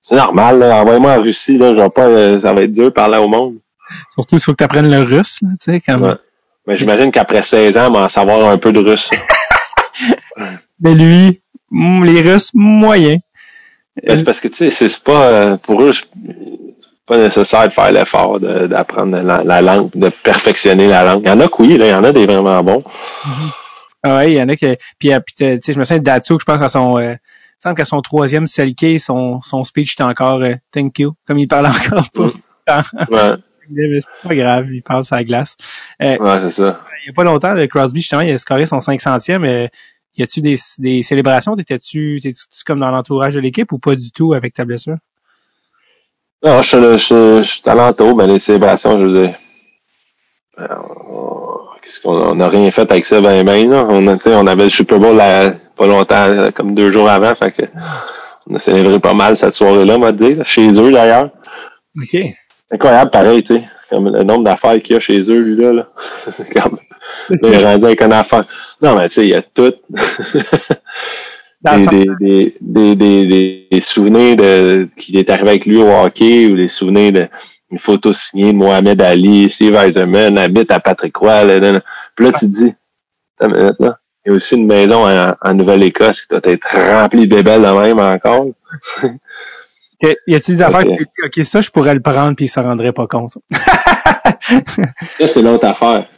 c'est 0.00 0.16
normal, 0.16 0.58
là. 0.60 0.80
Envoyez-moi 0.80 1.12
en 1.18 1.22
Russie, 1.22 1.58
là. 1.58 1.72
Vais 1.72 1.90
pas. 1.90 2.06
euh, 2.06 2.40
ça 2.40 2.54
va 2.54 2.62
être 2.62 2.72
dur 2.72 2.84
de 2.84 2.90
parler 2.90 3.18
au 3.18 3.28
monde. 3.28 3.54
Surtout, 4.14 4.36
il 4.36 4.40
faut 4.40 4.52
que 4.52 4.58
tu 4.58 4.64
apprennes 4.64 4.90
le 4.90 5.02
russe, 5.02 5.40
là, 5.42 5.48
tu 5.62 5.72
sais, 5.72 5.80
comme... 5.80 6.02
Ouais. 6.04 6.14
Mais 6.66 6.78
j'imagine 6.78 7.10
qu'après 7.10 7.42
16 7.42 7.76
ans, 7.76 7.90
m'en 7.90 8.08
savoir 8.08 8.48
un 8.48 8.56
peu 8.56 8.72
de 8.72 8.78
russe. 8.80 9.10
Mais 10.80 10.94
lui, 10.94 11.42
mm, 11.70 12.04
les 12.04 12.20
Russes, 12.22 12.50
moyen. 12.54 13.18
Mais 14.02 14.16
c'est 14.16 14.24
parce 14.24 14.40
que 14.40 14.48
tu 14.48 14.70
sais, 14.70 14.88
c'est 14.88 15.02
pas 15.04 15.22
euh, 15.26 15.56
pour 15.58 15.82
eux, 15.82 15.92
pas 17.06 17.16
nécessaire 17.18 17.68
de 17.68 17.72
faire 17.74 17.90
l'effort 17.92 18.38
de- 18.40 18.66
d'apprendre 18.66 19.20
la, 19.22 19.42
la 19.44 19.60
langue, 19.62 19.90
de 19.94 20.08
perfectionner 20.08 20.86
la 20.88 21.04
langue. 21.04 21.22
Il 21.24 21.28
y 21.28 21.32
en 21.32 21.40
a 21.40 21.48
que 21.48 21.54
oui, 21.60 21.76
là, 21.78 21.86
il 21.86 21.90
y 21.90 21.94
en 21.94 22.04
a 22.04 22.12
des 22.12 22.26
vraiment 22.26 22.62
bons. 22.62 22.82
Ah 24.04 24.16
ouais, 24.16 24.32
il 24.32 24.36
y 24.38 24.42
en 24.42 24.48
a 24.48 24.56
qui... 24.56 24.66
Puis, 24.98 25.12
euh, 25.12 25.20
puis, 25.20 25.34
tu 25.36 25.44
sais, 25.60 25.72
je 25.72 25.78
me 25.78 25.84
souviens 25.84 25.98
de 25.98 26.04
Datsuk, 26.04 26.40
je 26.40 26.44
pense 26.44 26.62
à 26.62 26.68
son... 26.68 26.98
euh, 26.98 27.14
semble 27.60 27.76
qu'à 27.76 27.84
son 27.84 28.00
troisième 28.02 28.46
selkie, 28.48 28.98
son, 28.98 29.40
son 29.40 29.62
speech 29.62 29.92
était 29.92 30.02
encore 30.02 30.42
euh, 30.42 30.54
thank 30.72 30.98
you, 30.98 31.12
comme 31.26 31.38
il 31.38 31.46
parle 31.46 31.66
encore 31.66 32.08
pas. 32.10 32.30
Ouais, 33.10 33.36
Mais 33.70 34.00
c'est 34.00 34.28
pas 34.28 34.34
grave, 34.36 34.66
il 34.72 34.82
parle 34.82 35.02
la 35.10 35.24
glace. 35.24 35.56
Euh, 36.02 36.16
ouais, 36.18 36.40
c'est 36.42 36.50
ça. 36.50 36.80
il 37.04 37.08
y 37.08 37.10
a 37.10 37.12
pas 37.12 37.24
longtemps, 37.24 37.54
le 37.54 37.66
Crosby, 37.66 38.00
justement, 38.00 38.22
il 38.22 38.32
a 38.32 38.38
scoré 38.38 38.66
son 38.66 38.78
500e. 38.78 39.44
Euh, 39.44 39.66
y 40.16 40.22
a-tu 40.22 40.40
des, 40.42 40.56
des 40.78 41.02
célébrations? 41.02 41.56
T'étais-tu, 41.56 42.20
t'étais-tu 42.22 42.64
comme 42.64 42.78
dans 42.80 42.90
l'entourage 42.90 43.34
de 43.34 43.40
l'équipe 43.40 43.72
ou 43.72 43.78
pas 43.78 43.96
du 43.96 44.10
tout 44.12 44.32
avec 44.32 44.54
ta 44.54 44.64
blessure? 44.64 44.96
Non, 46.44 46.60
je 46.62 46.68
suis, 46.68 46.78
je, 46.78 46.96
suis- 46.96 47.44
je 47.44 47.50
suis 47.60 47.62
alentour, 47.70 48.16
mais 48.16 48.26
les 48.26 48.38
célébrations, 48.38 48.98
je 48.98 49.04
veux 49.06 49.22
dire. 49.22 49.34
euh, 50.60 50.66
on- 51.08 51.58
Qu'est-ce 51.82 52.00
qu'on 52.00 52.14
on 52.16 52.34
n'a 52.36 52.48
rien 52.48 52.70
fait 52.70 52.90
avec 52.90 53.06
ça, 53.06 53.20
ben, 53.20 53.44
ben, 53.44 53.68
là. 53.70 53.84
On, 53.88 54.06
a, 54.06 54.16
tu 54.16 54.24
sais, 54.24 54.34
on 54.36 54.46
avait 54.46 54.64
le 54.64 54.70
Super 54.70 54.98
Bowl 55.00 55.16
là, 55.16 55.52
pas 55.76 55.86
longtemps, 55.86 56.26
euh, 56.28 56.50
comme 56.52 56.74
deux 56.74 56.92
jours 56.92 57.08
avant, 57.10 57.34
fait 57.34 57.50
que 57.52 57.62
on 58.48 58.54
a 58.54 58.58
célébré 58.60 58.98
pas 59.00 59.14
mal 59.14 59.36
cette 59.36 59.54
soirée-là, 59.54 59.96
on 59.96 60.00
va 60.00 60.12
dire, 60.12 60.38
là, 60.38 60.44
chez 60.44 60.68
eux 60.80 60.92
d'ailleurs. 60.92 61.30
OK. 62.00 62.16
Incroyable, 62.70 63.10
pareil, 63.10 63.42
tu 63.42 63.56
sais. 63.56 63.64
Comme 63.90 64.08
le 64.10 64.22
nombre 64.22 64.44
d'affaires 64.44 64.80
qu'il 64.80 64.94
y 64.94 64.96
a 64.96 65.00
chez 65.00 65.20
eux, 65.22 65.40
lui, 65.40 65.56
là. 65.62 65.86
comme, 66.54 66.78
là, 67.30 67.36
il 67.42 67.52
est 67.54 67.64
rendu 67.64 67.84
avec 67.84 68.00
une 68.02 68.12
affaire. 68.12 68.44
Non, 68.80 68.96
mais 68.96 69.08
tu 69.08 69.14
sais, 69.16 69.22
il 69.26 69.30
y 69.30 69.34
a 69.34 69.42
tout. 69.42 69.74
Dans 71.62 71.76
des, 71.76 72.06
des, 72.20 72.54
des, 72.60 72.96
des, 72.96 73.68
des, 73.70 73.80
souvenirs 73.80 74.36
de 74.36 74.88
qu'il 74.96 75.16
est 75.16 75.30
arrivé 75.30 75.50
avec 75.50 75.66
lui 75.66 75.76
au 75.76 75.88
hockey 75.88 76.46
ou 76.46 76.56
des 76.56 76.68
souvenirs 76.68 77.12
de 77.12 77.28
une 77.70 77.78
photo 77.78 78.12
signée 78.12 78.52
de 78.52 78.58
Mohamed 78.58 79.00
Ali, 79.00 79.48
Steve 79.48 79.74
Eisenman, 79.74 80.36
habite 80.38 80.70
à 80.72 80.80
Patrick 80.80 81.16
Roy. 81.16 81.44
Là, 81.44 81.58
là, 81.58 81.72
là. 81.72 81.80
Puis 82.14 82.26
là, 82.26 82.32
tu 82.32 82.40
te 82.40 82.44
dis, 82.46 82.74
là. 83.40 83.98
Il 84.24 84.30
y 84.30 84.32
a 84.32 84.36
aussi 84.36 84.54
une 84.54 84.66
maison 84.66 85.04
en, 85.04 85.34
en 85.40 85.54
Nouvelle-Écosse 85.54 86.20
qui 86.20 86.28
doit 86.28 86.40
être 86.44 86.68
remplie 86.72 87.26
de 87.26 87.34
bébelles 87.34 87.62
de 87.62 87.66
même 87.66 87.98
encore. 87.98 88.46
Y 90.26 90.34
a-t-il 90.34 90.56
des 90.56 90.62
affaires 90.62 90.84
Ok. 90.84 90.98
que 91.16 91.26
OK, 91.26 91.44
ça, 91.44 91.60
je 91.60 91.70
pourrais 91.70 91.94
le 91.94 92.00
prendre 92.00 92.34
puis 92.34 92.46
il 92.46 92.48
s'en 92.48 92.64
rendrait 92.64 92.92
pas 92.92 93.06
compte. 93.06 93.34
Ça, 94.40 95.28
c'est 95.28 95.42
l'autre 95.42 95.64
affaire. 95.66 96.08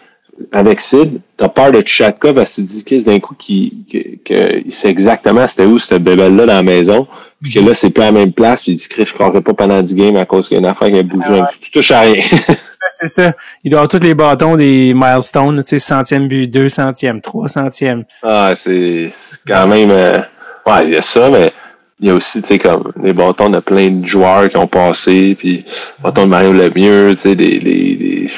Avec 0.53 0.81
Sid, 0.81 1.21
t'as 1.37 1.49
peur 1.49 1.71
de 1.73 1.81
te 1.81 2.61
dis 2.61 2.85
qu'est-ce 2.85 3.05
d'un 3.07 3.21
coup 3.21 3.35
qui, 3.39 3.85
que, 3.91 3.99
que 4.25 4.63
il 4.65 4.73
sait 4.73 4.89
exactement 4.89 5.47
c'était 5.47 5.65
où 5.65 5.79
cette 5.79 6.03
bébelle-là 6.03 6.47
dans 6.47 6.53
la 6.55 6.63
maison. 6.63 7.07
Puis 7.43 7.53
que 7.53 7.61
là, 7.61 7.75
c'est 7.75 7.91
plus 7.91 8.03
à 8.03 8.07
la 8.07 8.13
même 8.13 8.33
place. 8.33 8.63
Puis 8.63 8.73
il 8.73 8.77
dit 8.77 8.89
Chris, 8.89 9.05
je 9.07 9.13
croirais 9.13 9.41
pas 9.43 9.53
pendant 9.55 9.83
10 9.83 9.95
games 9.95 10.17
à 10.17 10.25
cause 10.25 10.49
qu'il 10.49 10.57
y 10.57 10.59
a 10.59 10.61
une 10.61 10.67
affaire 10.67 10.89
qui 10.89 10.99
a 10.99 11.03
bougé. 11.03 11.27
Ah 11.29 11.33
ouais. 11.33 11.47
Tu 11.61 11.71
touches 11.71 11.91
à 11.91 12.01
rien. 12.01 12.23
c'est 12.93 13.09
ça. 13.09 13.33
Il 13.65 13.71
doit 13.71 13.81
avoir 13.81 13.89
tous 13.89 14.07
les 14.07 14.15
bâtons 14.15 14.57
des 14.57 14.93
milestones, 14.95 15.63
tu 15.63 15.71
sais, 15.71 15.79
centième 15.79 16.27
but, 16.29 16.47
deux 16.49 16.69
centièmes, 16.69 17.21
trois 17.21 17.49
centièmes. 17.49 18.05
ah, 18.23 18.55
c'est 18.57 19.13
quand 19.47 19.67
même. 19.67 19.91
euh, 19.91 20.19
ouais, 20.67 20.85
il 20.87 20.91
y 20.91 20.97
a 20.97 21.03
ça, 21.03 21.29
mais 21.31 21.53
il 22.01 22.09
y 22.09 22.11
a 22.11 22.15
aussi, 22.15 22.41
tu 22.43 22.49
sais, 22.49 22.59
comme 22.59 22.93
des 22.97 23.13
bâtons 23.13 23.49
de 23.51 23.61
plein 23.61 23.91
de 23.91 24.07
joueurs 24.07 24.49
qui 24.49 24.57
ont 24.57 24.67
passé, 24.67 25.37
puis 25.39 25.65
bâtons 26.03 26.23
de 26.25 26.31
Mario 26.31 26.53
Lemieux, 26.53 27.15
tu 27.15 27.21
sais, 27.21 27.37
des, 27.37 27.59
des, 27.61 27.97
des 27.97 28.31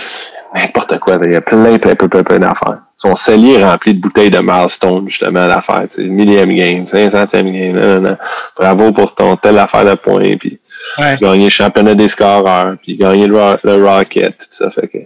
n'importe 0.57 0.99
quoi. 0.99 1.19
Il 1.23 1.33
y 1.33 1.37
a 1.37 1.41
plein, 1.41 1.79
plein, 1.79 1.95
plein, 1.95 2.09
plein, 2.09 2.23
plein 2.23 2.39
d'affaires. 2.39 2.79
Son 2.97 3.15
cellier 3.15 3.55
est 3.55 3.65
rempli 3.65 3.95
de 3.95 4.01
bouteilles 4.01 4.31
de 4.31 4.39
milestone, 4.39 5.09
justement, 5.09 5.41
à 5.41 5.47
l'affaire. 5.49 5.85
Millième 5.99 6.55
game, 6.55 6.85
500e 6.87 7.51
game. 7.53 8.17
Bravo 8.57 8.93
pour 8.93 9.15
ton 9.15 9.37
telle 9.37 9.59
affaire 9.59 9.85
de 9.85 9.95
points, 9.95 10.37
puis 10.39 10.59
Ouais. 10.99 11.17
gagner 11.21 11.45
le 11.45 11.51
championnat 11.51 11.95
des 11.95 12.09
scoreurs, 12.09 12.77
puis 12.83 12.97
gagner 12.97 13.27
le, 13.27 13.35
le 13.65 13.85
Rocket, 13.85 14.39
tout 14.39 14.47
ça. 14.51 14.71
Fait 14.71 14.87
que, 14.89 14.99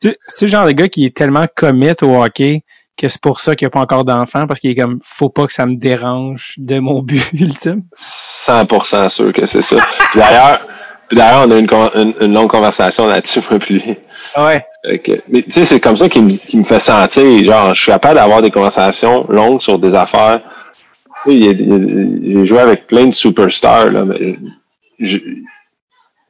c'est 0.00 0.42
le 0.42 0.46
genre 0.48 0.66
de 0.66 0.72
gars 0.72 0.88
qui 0.88 1.06
est 1.06 1.16
tellement 1.16 1.46
commit 1.56 1.92
au 2.02 2.22
hockey 2.22 2.62
que 2.98 3.08
c'est 3.08 3.20
pour 3.20 3.40
ça 3.40 3.54
qu'il 3.56 3.64
n'y 3.66 3.68
a 3.68 3.70
pas 3.70 3.80
encore 3.80 4.04
d'enfant 4.04 4.46
parce 4.46 4.60
qu'il 4.60 4.70
est 4.70 4.74
comme, 4.74 4.98
faut 5.02 5.30
pas 5.30 5.46
que 5.46 5.52
ça 5.52 5.64
me 5.64 5.76
dérange 5.76 6.54
de 6.58 6.78
mon 6.80 7.02
but 7.02 7.24
ultime. 7.32 7.82
100% 7.96 9.08
sûr 9.08 9.32
que 9.32 9.46
c'est 9.46 9.62
ça. 9.62 9.76
D'ailleurs, 10.14 10.60
d'ailleurs, 11.10 11.46
on 11.46 11.50
a 11.50 11.56
eu 11.56 11.60
une, 11.60 11.68
une, 12.00 12.14
une 12.20 12.34
longue 12.34 12.50
conversation 12.50 13.06
là-dessus, 13.06 13.40
moi, 13.50 13.58
puis 13.58 13.74
lui. 13.78 13.96
Ouais. 14.36 14.64
Que- 15.04 15.20
mais 15.28 15.42
tu 15.42 15.50
sais, 15.52 15.64
c'est 15.64 15.80
comme 15.80 15.96
ça 15.96 16.08
qu'il 16.08 16.22
me, 16.24 16.30
me 16.58 16.64
fait 16.64 16.80
sentir. 16.80 17.44
Genre, 17.44 17.74
je 17.74 17.82
suis 17.82 17.92
capable 17.92 18.16
d'avoir 18.16 18.42
des 18.42 18.50
conversations 18.50 19.26
longues 19.28 19.60
sur 19.60 19.78
des 19.78 19.94
affaires. 19.94 20.40
Tu 21.24 21.42
sais, 21.42 21.56
j'ai 22.22 22.44
joué 22.44 22.58
avec 22.60 22.86
plein 22.86 23.06
de 23.06 23.14
superstars, 23.14 23.90
là, 23.92 24.04
mais 24.04 24.36
je, 24.98 25.18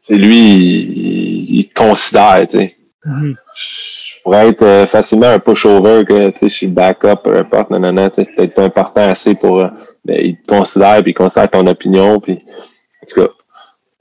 c'est 0.03 0.17
lui, 0.17 0.39
il, 0.39 1.59
il 1.61 1.69
te 1.69 1.75
considère, 1.75 2.47
tu 2.49 2.59
sais. 2.59 2.77
Mhm. 3.05 3.37
Je 3.55 4.23
pourrais 4.23 4.49
être 4.49 4.63
euh, 4.63 4.87
facilement 4.87 5.27
un 5.29 5.39
pushover 5.39 6.05
que, 6.05 6.29
tu 6.31 6.39
sais, 6.39 6.49
je 6.49 6.55
suis 6.55 6.67
le 6.67 6.73
backup, 6.73 7.17
peu 7.25 7.37
importe, 7.37 7.71
non, 7.71 7.81
non, 7.81 7.93
non, 7.93 8.09
tu 8.11 8.17
sais, 8.23 8.25
peut-être 8.37 8.55
pas 8.55 8.65
important 8.65 9.01
assez 9.09 9.35
pour, 9.35 9.61
euh, 9.61 9.69
mais 10.05 10.21
il 10.29 10.37
te 10.37 10.47
considère, 10.47 11.03
puis 11.03 11.11
il 11.13 11.15
considère 11.15 11.51
ton 11.51 11.67
opinion, 11.67 12.21
puis, 12.21 12.35
en 12.35 13.07
tout 13.07 13.21
cas, 13.21 13.29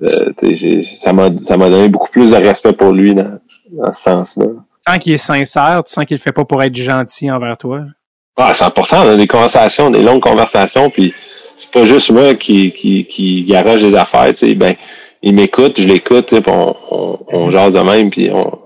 euh, 0.04 0.34
tu 0.38 0.50
sais, 0.50 0.56
j'ai- 0.56 0.84
ça 0.84 1.14
m'a, 1.14 1.30
ça 1.46 1.58
m'a 1.58 1.70
donné 1.70 1.88
beaucoup 1.88 2.10
plus 2.12 2.30
de 2.32 2.36
respect 2.36 2.74
pour 2.74 2.92
lui 2.92 3.16
dans, 3.16 3.40
dans 3.72 3.92
ce 3.94 4.02
sens-là. 4.02 4.46
Tant 4.86 4.98
qu'il 4.98 5.14
est 5.14 5.18
sincère, 5.18 5.84
tu 5.86 5.94
sens 5.94 6.06
qu'il 6.06 6.18
le 6.18 6.22
fait 6.22 6.32
pas 6.32 6.46
pour 6.46 6.62
être 6.64 6.76
gentil 6.76 7.30
envers 7.32 7.58
toi. 7.58 7.82
Ah, 8.38 8.52
100%, 8.52 8.96
on 9.06 9.10
a 9.10 9.16
des 9.16 9.28
conversations, 9.28 9.90
des 9.92 10.02
longues 10.02 10.22
conversations, 10.22 10.90
puis 10.90 11.14
c'est 11.58 11.70
pas 11.72 11.86
juste 11.86 12.10
moi 12.12 12.34
qui, 12.36 12.72
qui, 12.72 13.06
qui 13.06 13.44
garage 13.44 13.82
des 13.82 13.96
affaires, 13.96 14.30
tu 14.30 14.38
sais, 14.48 14.56
ben, 14.56 14.74
il 15.22 15.36
m'écoute, 15.36 15.74
je 15.78 15.88
l'écoute, 15.88 16.34
on, 16.48 16.76
on, 16.90 17.20
on 17.28 17.52
jase 17.52 17.74
de 17.74 17.80
même, 17.82 18.10
puis 18.10 18.32
on, 18.34 18.58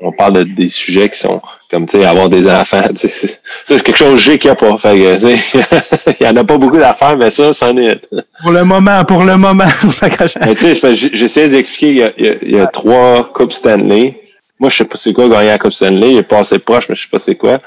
on 0.00 0.10
parle 0.10 0.32
de 0.32 0.42
des 0.42 0.68
sujets 0.68 1.08
qui 1.10 1.20
sont 1.20 1.40
comme, 1.70 1.86
tu 1.86 1.98
sais, 1.98 2.04
avoir 2.04 2.28
des 2.28 2.50
enfants, 2.50 2.82
tu 2.98 3.08
sais, 3.08 3.38
c'est 3.64 3.82
quelque 3.84 3.96
chose 3.98 4.14
que 4.14 4.20
j'ai 4.20 4.38
qu'il 4.40 4.50
n'y 4.50 4.56
a 4.56 4.56
pas, 4.56 4.76
fait 4.78 4.98
que, 4.98 6.10
il 6.20 6.26
y 6.26 6.28
en 6.28 6.36
a 6.36 6.42
pas 6.42 6.58
beaucoup 6.58 6.78
d'affaires, 6.78 7.16
mais 7.16 7.30
ça, 7.30 7.52
c'en 7.54 7.76
est. 7.76 8.00
Pour 8.42 8.50
le 8.50 8.64
moment, 8.64 9.04
pour 9.04 9.22
le 9.22 9.36
moment, 9.36 9.64
j'ai- 10.96 11.10
j'essaie 11.14 11.48
d'expliquer, 11.48 11.90
il 11.90 11.98
y 11.98 12.02
a, 12.02 12.12
il 12.18 12.24
y 12.24 12.28
a- 12.28 12.34
il 12.42 12.50
y 12.56 12.58
a 12.58 12.66
trois 12.66 13.30
Coupes 13.32 13.52
Stanley. 13.52 14.18
Moi, 14.62 14.70
je 14.70 14.76
sais 14.76 14.84
pas 14.84 14.96
c'est 14.96 15.12
quoi 15.12 15.28
gagner 15.28 15.48
la 15.48 15.58
Coupe 15.58 15.72
Stanley. 15.72 16.12
Il 16.12 16.16
est 16.18 16.22
passé 16.22 16.60
proche, 16.60 16.88
mais 16.88 16.94
je 16.94 17.02
sais 17.02 17.08
pas 17.10 17.18
c'est 17.18 17.34
quoi. 17.34 17.58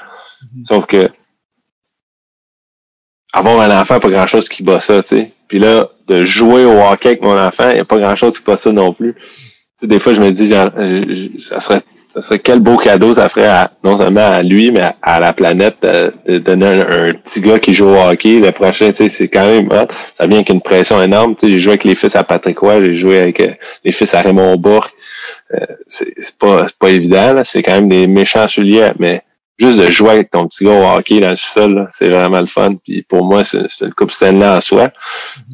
Sauf 0.64 0.86
que 0.86 1.10
avoir 3.34 3.60
un 3.60 3.80
enfant, 3.80 4.00
pas 4.00 4.08
grand 4.08 4.26
chose 4.26 4.48
qui 4.48 4.62
bat 4.62 4.80
ça, 4.80 5.02
tu 5.02 5.08
sais. 5.10 5.32
Puis 5.46 5.58
là, 5.58 5.90
de 6.08 6.24
jouer 6.24 6.64
au 6.64 6.80
hockey 6.80 7.10
avec 7.10 7.22
mon 7.22 7.38
enfant, 7.38 7.68
il 7.68 7.74
n'y 7.74 7.80
a 7.80 7.84
pas 7.84 7.98
grand 7.98 8.16
chose 8.16 8.38
qui 8.38 8.44
bat 8.44 8.56
ça 8.56 8.72
non 8.72 8.94
plus. 8.94 9.12
Tu 9.12 9.20
sais, 9.76 9.86
des 9.86 10.00
fois, 10.00 10.14
je 10.14 10.22
me 10.22 10.30
dis, 10.30 10.48
genre, 10.48 10.70
ça 11.42 11.60
serait 11.60 11.82
ça 12.08 12.22
serait 12.22 12.38
quel 12.38 12.60
beau 12.60 12.78
cadeau 12.78 13.14
ça 13.14 13.28
ferait 13.28 13.46
à, 13.46 13.72
non 13.84 13.98
seulement 13.98 14.26
à 14.26 14.42
lui, 14.42 14.70
mais 14.70 14.80
à, 14.80 14.96
à 15.02 15.20
la 15.20 15.34
planète 15.34 15.76
euh, 15.84 16.10
de 16.26 16.38
donner 16.38 16.64
un, 16.64 17.08
un 17.08 17.12
petit 17.12 17.42
gars 17.42 17.58
qui 17.58 17.74
joue 17.74 17.88
au 17.90 18.08
hockey. 18.08 18.40
Le 18.40 18.52
prochain, 18.52 18.88
tu 18.88 18.96
sais, 18.96 19.08
c'est 19.10 19.28
quand 19.28 19.44
même. 19.44 19.68
Ça 20.16 20.26
vient 20.26 20.38
avec 20.38 20.48
une 20.48 20.62
pression 20.62 21.02
énorme. 21.02 21.36
Tu 21.36 21.44
sais, 21.44 21.52
j'ai 21.52 21.60
joué 21.60 21.72
avec 21.72 21.84
les 21.84 21.94
fils 21.94 22.16
à 22.16 22.24
Patrick 22.24 22.58
Roy, 22.58 22.82
j'ai 22.82 22.96
joué 22.96 23.20
avec 23.20 23.40
euh, 23.40 23.52
les 23.84 23.92
fils 23.92 24.14
à 24.14 24.22
Raymond 24.22 24.56
Bourque. 24.56 24.95
Euh, 25.54 25.64
c'est 25.86 26.38
pas, 26.38 26.66
pas 26.78 26.90
évident, 26.90 27.42
c'est 27.44 27.62
quand 27.62 27.72
même 27.74 27.88
des 27.88 28.06
méchants 28.06 28.48
souliers, 28.48 28.90
mais 28.98 29.22
juste 29.58 29.78
de 29.78 29.88
jouer 29.88 30.10
avec 30.10 30.30
ton 30.30 30.48
petit 30.48 30.64
gars 30.64 30.72
au 30.72 30.96
hockey 30.98 31.20
dans 31.20 31.30
le 31.30 31.36
sol, 31.36 31.88
c'est 31.92 32.08
vraiment 32.10 32.40
le 32.40 32.46
fun. 32.46 32.74
Puis 32.82 33.02
pour 33.02 33.24
moi, 33.24 33.44
c'est 33.44 33.60
une 33.80 33.94
coupe 33.94 34.10
Stanley 34.10 34.46
en 34.46 34.60
soi. 34.60 34.90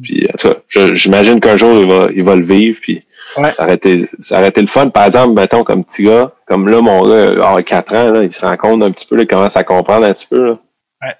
Puis 0.01 0.27
en 0.33 0.37
tout 0.37 0.49
cas, 0.73 0.93
j'imagine 0.95 1.39
qu'un 1.39 1.57
jour 1.57 1.79
il 1.79 1.87
va, 1.87 2.07
il 2.13 2.23
va 2.23 2.35
le 2.35 2.43
vivre. 2.43 2.79
Puis 2.81 3.03
Ouais. 3.37 3.53
ça, 3.53 3.63
aurait 3.63 3.75
été, 3.75 4.07
ça 4.19 4.37
aurait 4.39 4.49
été 4.49 4.61
le 4.61 4.67
fun. 4.67 4.89
Par 4.89 5.05
exemple, 5.05 5.33
mettons 5.33 5.63
comme 5.63 5.83
petit 5.85 6.03
gars, 6.03 6.31
comme 6.45 6.67
là, 6.67 6.81
mon 6.81 7.07
gars, 7.07 7.55
a 7.55 7.63
4 7.63 7.95
ans, 7.95 8.11
là, 8.11 8.23
il 8.23 8.33
se 8.33 8.41
rend 8.45 8.57
compte 8.57 8.83
un 8.83 8.91
petit 8.91 9.05
peu, 9.07 9.15
là, 9.15 9.23
il 9.23 9.27
commence 9.27 9.55
à 9.55 9.63
comprendre 9.63 10.05
un 10.05 10.13
petit 10.13 10.27
peu. 10.27 10.43
Là. 10.49 10.57
Ouais. 11.01 11.13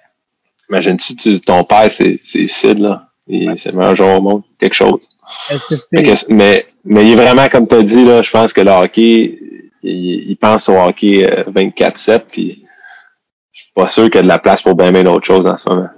Imagine-tu, 0.68 1.16
tu- 1.16 1.40
ton 1.40 1.64
père, 1.64 1.90
c'est 1.90 2.20
c'est 2.22 2.46
Sid, 2.46 2.78
là. 2.78 3.08
Et 3.26 3.48
C'est 3.56 3.70
le 3.72 3.78
meilleur 3.78 3.96
joueur 3.96 4.18
au 4.18 4.20
monde, 4.20 4.42
quelque 4.60 4.74
chose. 4.74 5.00
Que- 6.04 6.32
mais, 6.32 6.66
mais 6.84 7.04
il 7.06 7.12
est 7.12 7.16
vraiment, 7.16 7.48
comme 7.48 7.66
tu 7.66 7.74
as 7.74 7.82
dit, 7.82 8.04
là, 8.04 8.22
je 8.22 8.30
pense 8.30 8.52
que 8.52 8.60
le 8.60 8.70
hockey, 8.70 9.38
il, 9.82 10.30
il 10.30 10.36
pense 10.36 10.68
au 10.68 10.74
hockey 10.78 11.24
euh, 11.24 11.44
24-7, 11.44 12.20
puis 12.30 12.64
je 13.52 13.62
suis 13.62 13.72
pas 13.74 13.88
sûr 13.88 14.04
qu'il 14.04 14.16
y 14.16 14.18
a 14.18 14.22
de 14.22 14.28
la 14.28 14.38
place 14.38 14.62
pour 14.62 14.74
bien, 14.74 14.92
bien 14.92 15.04
d'autres 15.04 15.26
choses 15.26 15.46
en 15.46 15.56
ce 15.56 15.68
moment. 15.68 15.88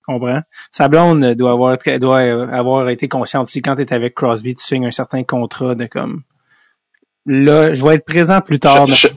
Je 0.00 0.14
comprends. 0.14 0.40
Sa 0.70 0.88
blonde 0.88 1.34
doit 1.34 1.52
avoir, 1.52 1.76
doit 2.00 2.18
avoir 2.52 2.88
été 2.88 3.08
consciente 3.08 3.44
aussi 3.44 3.60
quand 3.62 3.76
tu 3.76 3.82
es 3.82 3.92
avec 3.92 4.14
Crosby, 4.14 4.54
tu 4.54 4.64
signes 4.64 4.86
un 4.86 4.90
certain 4.90 5.22
contrat 5.22 5.74
de 5.74 5.84
comme 5.86 6.22
là, 7.26 7.74
je 7.74 7.84
vais 7.84 7.96
être 7.96 8.06
présent 8.06 8.40
plus 8.40 8.58
tard. 8.58 8.88
mais 8.88 8.94
Cha- 8.94 9.08
cha- 9.08 9.14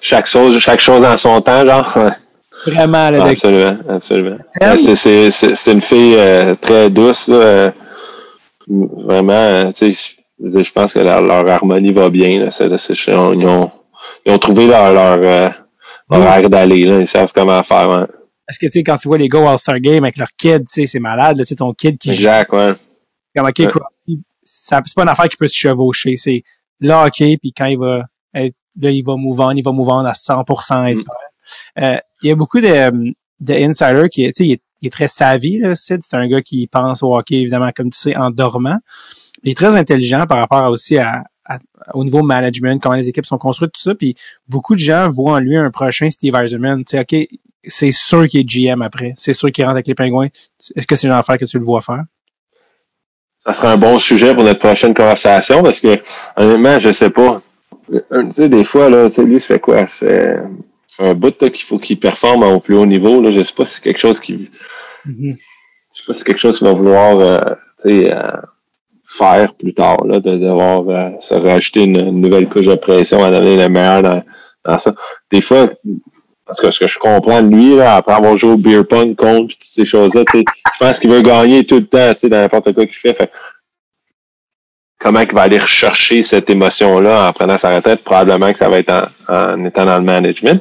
chaque 0.00 0.26
chose, 0.26 0.58
chaque 0.58 0.80
chose 0.80 1.04
en 1.04 1.16
son 1.16 1.40
temps, 1.40 1.64
genre. 1.64 1.96
vraiment 2.66 3.10
là, 3.10 3.24
absolument, 3.26 3.76
absolument. 3.88 4.36
Ouais, 4.60 4.76
c'est- 4.78 4.96
C'est 4.96 5.30
c'est- 5.30 5.54
c'est 5.54 5.72
une 5.72 5.80
fille 5.80 6.14
euh, 6.16 6.54
très 6.60 6.90
douce, 6.90 7.28
là, 7.28 7.36
euh, 7.36 7.70
vraiment. 8.68 9.32
euh, 9.34 9.72
tu 9.72 9.92
sais, 9.94 10.16
je 10.44 10.72
pense 10.72 10.94
que 10.94 10.98
leur, 11.00 11.20
leur 11.20 11.48
harmonie 11.48 11.92
va 11.92 12.10
bien. 12.10 12.44
Là, 12.46 12.50
ils, 12.60 13.14
ont, 13.14 13.32
ils 13.32 13.46
ont- 13.46 13.70
ils 14.26 14.32
ont 14.32 14.38
trouvé 14.38 14.66
leur 14.66 14.92
leur, 14.92 15.18
euh, 15.22 15.48
leur 16.10 16.20
Oui. 16.20 16.26
air 16.26 16.50
d'aller. 16.50 16.80
Ils 16.80 17.08
savent 17.08 17.32
comment 17.34 17.62
faire. 17.62 17.90
hein. 17.90 18.06
Parce 18.46 18.58
que 18.58 18.66
tu 18.66 18.72
sais, 18.72 18.82
quand 18.82 18.96
tu 18.96 19.08
vois 19.08 19.16
les 19.18 19.28
au 19.32 19.46
All-Star 19.48 19.80
Game 19.80 20.04
avec 20.04 20.16
leur 20.18 20.28
kid, 20.36 20.66
tu 20.66 20.72
sais, 20.82 20.86
c'est 20.86 21.00
malade, 21.00 21.38
tu 21.38 21.46
sais, 21.46 21.54
ton 21.54 21.72
kid 21.72 21.96
qui 21.98 22.08
joue 22.12 22.20
Exact, 22.20 22.52
ouais. 22.52 22.74
comme 23.34 23.46
OK, 23.46 23.58
Ouais. 23.58 24.16
C'est 24.42 24.76
pas 24.94 25.02
une 25.04 25.08
affaire 25.08 25.28
qui 25.30 25.36
peut 25.38 25.48
se 25.48 25.56
chevaucher. 25.56 26.16
C'est 26.16 26.42
là, 26.80 27.06
OK, 27.06 27.16
puis 27.16 27.52
quand 27.56 27.64
il 27.66 27.78
va 27.78 28.02
être, 28.34 28.54
là, 28.78 28.90
il 28.90 29.02
va 29.02 29.16
move 29.16 29.40
on, 29.40 29.50
il 29.52 29.62
va 29.64 29.72
move 29.72 29.88
on 29.88 30.04
à 30.04 30.12
100% 30.12 30.84
être 30.86 30.96
Mm. 30.98 31.04
Euh, 31.82 31.96
il 32.22 32.28
y 32.28 32.32
a 32.32 32.34
beaucoup 32.34 32.60
de, 32.60 33.14
de 33.40 33.54
insiders 33.54 34.08
qui, 34.10 34.24
tu 34.26 34.32
sais, 34.34 34.46
il 34.46 34.52
est, 34.52 34.62
il 34.82 34.86
est 34.86 34.90
très 34.90 35.08
savvy, 35.08 35.58
là, 35.58 35.74
Sid. 35.74 36.00
C'est 36.02 36.16
un 36.16 36.26
gars 36.26 36.40
qui 36.42 36.66
pense 36.66 37.02
au 37.02 37.14
hockey, 37.16 37.36
évidemment, 37.36 37.70
comme 37.74 37.90
tu 37.90 37.98
sais, 37.98 38.16
en 38.16 38.30
dormant. 38.30 38.78
Il 39.44 39.52
est 39.52 39.54
très 39.54 39.76
intelligent 39.76 40.26
par 40.26 40.38
rapport 40.38 40.70
aussi 40.70 40.98
à, 40.98 41.24
à- 41.44 41.58
au 41.92 42.02
niveau 42.04 42.22
management, 42.22 42.80
comment 42.82 42.96
les 42.96 43.08
équipes 43.08 43.26
sont 43.26 43.38
construites, 43.38 43.72
tout 43.72 43.80
ça. 43.80 43.94
Puis 43.94 44.14
beaucoup 44.48 44.74
de 44.74 44.80
gens 44.80 45.08
voient 45.10 45.34
en 45.34 45.38
lui 45.38 45.56
un 45.56 45.70
prochain 45.70 46.10
Steve 46.10 46.34
Eisenman. 46.34 46.84
Tu 46.84 46.96
sais, 46.96 47.00
OK, 47.00 47.28
c'est 47.66 47.90
sûr 47.90 48.26
qu'il 48.26 48.40
est 48.40 48.44
GM 48.44 48.82
après. 48.82 49.14
C'est 49.16 49.32
sûr 49.34 49.52
qu'il 49.52 49.64
rentre 49.64 49.74
avec 49.76 49.86
les 49.86 49.94
pingouins. 49.94 50.28
Est-ce 50.74 50.86
que 50.86 50.96
c'est 50.96 51.08
d'affaire 51.08 51.38
que 51.38 51.44
tu 51.44 51.58
le 51.58 51.64
vois 51.64 51.80
faire? 51.82 52.02
Ça 53.46 53.52
sera 53.52 53.72
un 53.72 53.76
bon 53.76 53.98
sujet 53.98 54.34
pour 54.34 54.44
notre 54.44 54.58
prochaine 54.60 54.94
conversation 54.94 55.62
parce 55.62 55.80
que, 55.80 56.00
honnêtement, 56.36 56.78
je 56.78 56.92
sais 56.92 57.10
pas. 57.10 57.42
Euh, 57.92 58.24
Tu 58.28 58.32
sais, 58.32 58.48
des 58.48 58.64
fois, 58.64 58.88
là, 58.88 59.08
tu 59.10 59.16
sais, 59.16 59.24
lui, 59.24 59.38
ça 59.40 59.46
fait 59.48 59.60
quoi? 59.60 59.86
C'est 59.86 60.38
un 60.98 61.12
bout 61.14 61.36
qu'il 61.36 61.64
faut 61.66 61.78
qu'il 61.78 62.00
performe 62.00 62.42
au 62.44 62.60
plus 62.60 62.74
haut 62.76 62.86
niveau. 62.86 63.20
Là. 63.20 63.32
Je 63.32 63.42
sais 63.42 63.52
pas 63.52 63.66
si 63.66 63.74
c'est 63.74 63.82
quelque 63.82 63.98
chose 64.00 64.18
qui. 64.20 64.50
Mhm. 65.04 65.36
Je 65.92 65.98
sais 66.00 66.04
pas 66.06 66.14
si 66.14 66.20
c'est 66.20 66.24
quelque 66.24 66.38
chose 66.38 66.56
qu'il 66.58 66.66
va 66.66 66.72
vouloir 66.72 67.18
euh, 67.20 67.40
tu 67.82 67.88
sais, 67.90 68.12
euh, 68.14 68.30
faire 69.16 69.54
plus 69.54 69.74
tard, 69.74 70.04
là, 70.06 70.20
de 70.20 70.36
devoir 70.36 70.88
euh, 70.88 71.10
se 71.20 71.34
rajouter 71.34 71.84
une, 71.84 72.20
nouvelle 72.20 72.48
couche 72.48 72.66
de 72.66 72.74
pression 72.74 73.22
à 73.22 73.30
donner 73.30 73.56
le 73.56 73.68
meilleur 73.68 74.02
dans, 74.02 74.78
ça. 74.78 74.92
Des 75.30 75.40
fois, 75.40 75.70
parce 76.46 76.60
que 76.60 76.70
ce 76.70 76.80
que 76.80 76.86
je 76.86 76.98
comprends 76.98 77.42
de 77.42 77.54
lui, 77.54 77.76
là, 77.76 77.96
après 77.96 78.14
avoir 78.14 78.36
joué 78.36 78.52
au 78.52 78.56
beer 78.56 78.84
pong 78.84 79.14
contre 79.14 79.54
toutes 79.54 79.62
ces 79.62 79.84
choses-là, 79.84 80.24
je 80.34 80.42
pense 80.78 80.98
qu'il 80.98 81.10
veut 81.10 81.22
gagner 81.22 81.64
tout 81.64 81.76
le 81.76 81.86
temps, 81.86 82.12
dans 82.22 82.36
n'importe 82.36 82.72
quoi 82.72 82.86
qu'il 82.86 82.94
fait. 82.94 83.30
comment 84.98 85.20
il 85.20 85.32
va 85.32 85.42
aller 85.42 85.58
rechercher 85.58 86.22
cette 86.22 86.50
émotion-là 86.50 87.28
en 87.28 87.32
prenant 87.32 87.58
sa 87.58 87.76
retraite? 87.76 88.02
Probablement 88.02 88.52
que 88.52 88.58
ça 88.58 88.68
va 88.68 88.78
être 88.78 88.92
en, 88.92 89.32
en 89.32 89.64
étant 89.64 89.84
dans 89.84 89.98
le 89.98 90.04
management. 90.04 90.60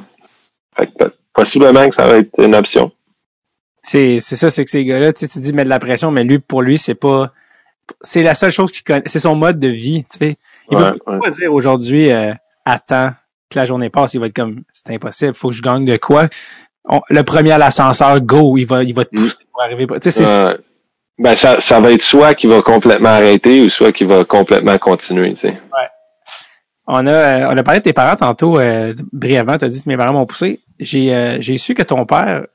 Fait 0.78 0.88
que, 0.88 1.06
possiblement 1.34 1.90
que 1.90 1.96
ça 1.96 2.08
va 2.08 2.18
être 2.18 2.40
une 2.40 2.56
option. 2.56 2.92
C'est, 3.82 4.20
ça, 4.20 4.50
c'est 4.50 4.64
que 4.64 4.70
ces 4.70 4.86
gars-là, 4.86 5.12
tu, 5.12 5.28
tu 5.28 5.40
dis 5.40 5.52
mettre 5.52 5.66
de 5.66 5.70
la 5.70 5.80
pression, 5.80 6.12
mais 6.12 6.24
lui, 6.24 6.40
pour 6.40 6.62
lui, 6.62 6.78
c'est 6.78 6.96
pas, 6.96 7.34
c'est 8.02 8.24
la 8.24 8.36
seule 8.36 8.52
chose 8.52 8.72
qu'il 8.72 8.84
connaît, 8.84 9.04
c'est 9.06 9.20
son 9.20 9.36
mode 9.36 9.60
de 9.60 9.68
vie, 9.68 10.06
tu 10.12 10.20
sais. 10.20 10.38
Il 10.72 10.78
Ouais, 10.78 10.92
pas 11.22 11.30
dire 11.30 11.54
aujourd'hui, 11.54 12.12
euh, 12.12 12.34
attends 12.66 13.12
que 13.50 13.60
la 13.60 13.66
journée 13.66 13.90
passe, 13.90 14.14
il 14.14 14.20
va 14.20 14.28
être 14.28 14.36
comme, 14.36 14.64
c'est 14.74 14.90
impossible, 14.94 15.34
faut 15.36 15.50
que 15.50 15.56
je 15.56 15.62
gagne 15.62 15.86
de 15.86 15.98
quoi? 15.98 16.28
On- 16.86 17.02
le 17.10 17.24
premier 17.24 17.52
à 17.52 17.58
l'ascenseur, 17.58 18.20
go, 18.22 18.58
il 18.58 18.66
va, 18.66 18.84
il 18.84 18.94
va 18.94 19.06
te 19.06 19.16
pousser 19.16 19.36
pour 19.52 19.62
arriver. 19.62 19.88
Tu 20.02 20.12
sais, 20.12 20.12
c'est 20.12 20.58
ben, 21.20 21.36
ça, 21.36 21.62
ça 21.62 21.80
va 21.80 21.92
être 21.92 22.02
soit 22.02 22.34
qu'il 22.34 22.50
va 22.50 22.62
complètement 22.62 23.10
arrêter 23.10 23.62
ou 23.62 23.70
soit 23.70 23.92
qu'il 23.92 24.08
va 24.08 24.24
complètement 24.26 24.78
continuer, 24.80 25.34
tu 25.34 25.42
sais. 25.42 25.62
On 26.88 27.06
a, 27.08 27.12
euh, 27.12 27.48
on 27.54 27.58
a 27.58 27.64
parlé 27.64 27.80
de 27.80 27.84
tes 27.86 27.94
parents 27.94 28.16
tantôt, 28.16 28.60
euh, 28.60 28.94
brièvement, 29.14 29.58
tu 29.58 29.66
as 29.66 29.70
dit 29.70 29.82
que 29.82 29.88
mes 29.88 29.96
parents 29.96 30.14
m'ont 30.14 30.26
poussé. 30.26 30.60
J'ai, 30.80 31.38
j'ai 31.40 31.58
su 31.58 31.76
que 31.76 31.84
ton 31.84 32.06
père, 32.06 32.46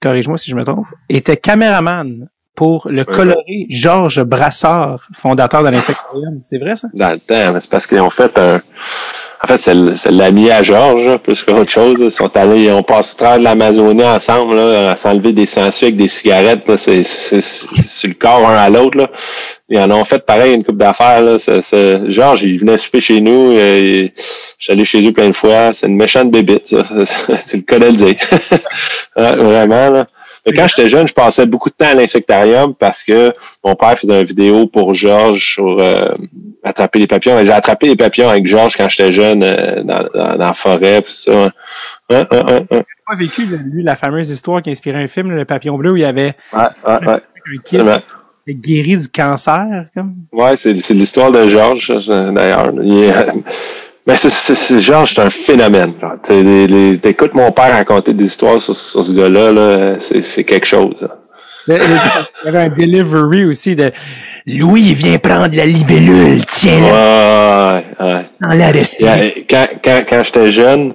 corrige-moi 0.00 0.38
si 0.38 0.50
je 0.50 0.56
me 0.56 0.64
trompe, 0.64 0.86
était 1.08 1.36
caméraman 1.36 2.28
pour 2.58 2.88
le 2.90 3.04
coloré 3.04 3.66
Georges 3.70 4.24
Brassard, 4.24 5.06
fondateur 5.14 5.62
de 5.62 5.68
l'Insectorium. 5.68 6.40
C'est 6.42 6.58
vrai, 6.58 6.74
ça? 6.74 6.88
Dans 6.92 7.12
le 7.12 7.20
temps, 7.20 7.56
c'est 7.60 7.70
parce 7.70 7.86
qu'ils 7.86 8.00
ont 8.00 8.10
fait 8.10 8.36
un. 8.36 8.60
En 9.44 9.46
fait, 9.46 9.62
c'est 9.62 10.10
l'ami 10.10 10.50
à 10.50 10.64
Georges, 10.64 11.04
là, 11.04 11.18
plus 11.18 11.44
qu'autre 11.44 11.70
chose. 11.70 11.98
Ils 12.00 12.10
sont 12.10 12.36
allés, 12.36 12.64
ils 12.64 12.72
ont 12.72 12.82
passé 12.82 13.16
travers 13.16 13.38
de 13.38 13.44
l'Amazonie 13.44 14.02
ensemble, 14.02 14.56
là, 14.56 14.90
à 14.90 14.96
s'enlever 14.96 15.32
des 15.32 15.46
sangsues 15.46 15.84
avec 15.84 15.96
des 15.98 16.08
cigarettes, 16.08 16.64
c'est, 16.78 17.04
sur 17.04 18.08
le 18.08 18.14
corps 18.14 18.48
un 18.48 18.56
à 18.56 18.68
l'autre, 18.68 18.98
là. 18.98 19.08
Ils 19.68 19.78
en 19.78 19.92
ont 19.92 20.04
fait 20.04 20.26
pareil 20.26 20.54
une 20.54 20.64
coupe 20.64 20.78
d'affaires, 20.78 21.22
là. 21.22 21.36
Georges, 22.08 22.42
il 22.42 22.58
venait 22.58 22.78
souper 22.78 23.00
chez 23.00 23.20
nous, 23.20 23.52
euh, 23.52 24.08
je 24.58 24.64
suis 24.64 24.72
allé 24.72 24.84
chez 24.84 25.00
lui 25.00 25.12
plein 25.12 25.28
de 25.28 25.36
fois. 25.36 25.72
C'est 25.74 25.86
une 25.86 25.96
méchante 25.96 26.32
bébite, 26.32 26.66
ça. 26.66 26.82
C'est 27.44 27.58
le 27.58 27.62
cas 27.62 27.78
de 27.78 27.86
le 27.86 27.92
dire. 27.92 28.16
Ouais, 29.16 29.34
vraiment, 29.36 29.90
là. 29.90 30.06
Mais 30.48 30.56
quand 30.56 30.66
j'étais 30.68 30.88
jeune, 30.88 31.06
je 31.06 31.14
passais 31.14 31.46
beaucoup 31.46 31.68
de 31.68 31.74
temps 31.74 31.90
à 31.90 31.94
l'insectarium 31.94 32.74
parce 32.74 33.04
que 33.04 33.32
mon 33.64 33.74
père 33.74 33.98
faisait 33.98 34.20
une 34.20 34.26
vidéo 34.26 34.66
pour 34.66 34.94
Georges 34.94 35.54
sur 35.54 35.78
euh, 35.78 36.14
attraper 36.64 36.98
les 37.00 37.06
papillons. 37.06 37.38
J'ai 37.44 37.52
attrapé 37.52 37.88
les 37.88 37.96
papillons 37.96 38.30
avec 38.30 38.46
Georges 38.46 38.76
quand 38.76 38.88
j'étais 38.88 39.12
jeune 39.12 39.42
euh, 39.42 39.82
dans, 39.82 40.04
dans, 40.14 40.36
dans 40.36 40.46
la 40.46 40.54
forêt, 40.54 41.02
pis 41.02 41.14
ça. 41.14 41.52
Ouais, 42.10 42.24
ouais, 42.30 42.44
ouais, 42.44 42.66
ouais. 42.70 42.84
J'ai 42.88 43.04
pas 43.06 43.14
vécu, 43.16 43.46
lui, 43.46 43.82
la 43.82 43.96
fameuse 43.96 44.30
histoire 44.30 44.62
qui 44.62 44.70
a 44.70 44.72
inspiré 44.72 45.02
un 45.02 45.08
film, 45.08 45.30
Le 45.30 45.44
Papillon 45.44 45.76
Bleu, 45.76 45.92
où 45.92 45.96
il 45.96 46.02
y 46.02 46.04
avait 46.04 46.34
ouais. 46.52 46.68
un 46.84 47.20
kid 47.64 47.84
guéri 48.54 48.96
du 48.96 49.08
cancer, 49.08 49.86
comme. 49.94 50.14
Ouais, 50.32 50.56
c'est, 50.56 50.72
l'histoire 50.72 51.30
de 51.30 51.46
Georges, 51.48 51.92
d'ailleurs. 52.08 52.72
Il 54.08 54.12
mais 54.12 54.16
c'est, 54.16 54.30
c'est, 54.30 54.54
c'est- 54.54 54.80
Georges, 54.80 55.12
c'est 55.14 55.20
un 55.20 55.28
phénomène. 55.30 55.92
genre. 56.00 56.14
T'es- 56.22 56.42
les- 56.42 56.66
les- 56.66 56.98
T'écoutes 56.98 57.34
mon 57.34 57.52
père 57.52 57.72
raconter 57.72 58.14
des 58.14 58.24
histoires 58.24 58.60
sur, 58.60 58.74
sur 58.74 59.04
ce 59.04 59.12
gars-là, 59.12 59.52
là, 59.52 59.96
c'est, 60.00 60.22
c'est 60.22 60.44
quelque 60.44 60.66
chose. 60.66 60.94
là. 61.02 61.08
Il 61.68 61.74
y 62.46 62.48
avait 62.48 62.58
un 62.60 62.68
delivery 62.70 63.44
aussi 63.44 63.76
de 63.76 63.92
Louis 64.46 64.94
vient 64.94 65.18
prendre 65.18 65.54
la 65.54 65.66
libellule, 65.66 66.42
tiens-la 66.46 67.74
Ouais, 67.76 67.84
ouais, 68.00 68.12
ouais. 68.14 68.26
dans 68.40 68.54
la 68.54 68.70
respire. 68.70 69.14
Yeah, 69.16 69.30
quand 69.50 69.66
quand, 69.84 70.02
quand 70.08 70.22
j'étais 70.24 70.50
jeune, 70.52 70.94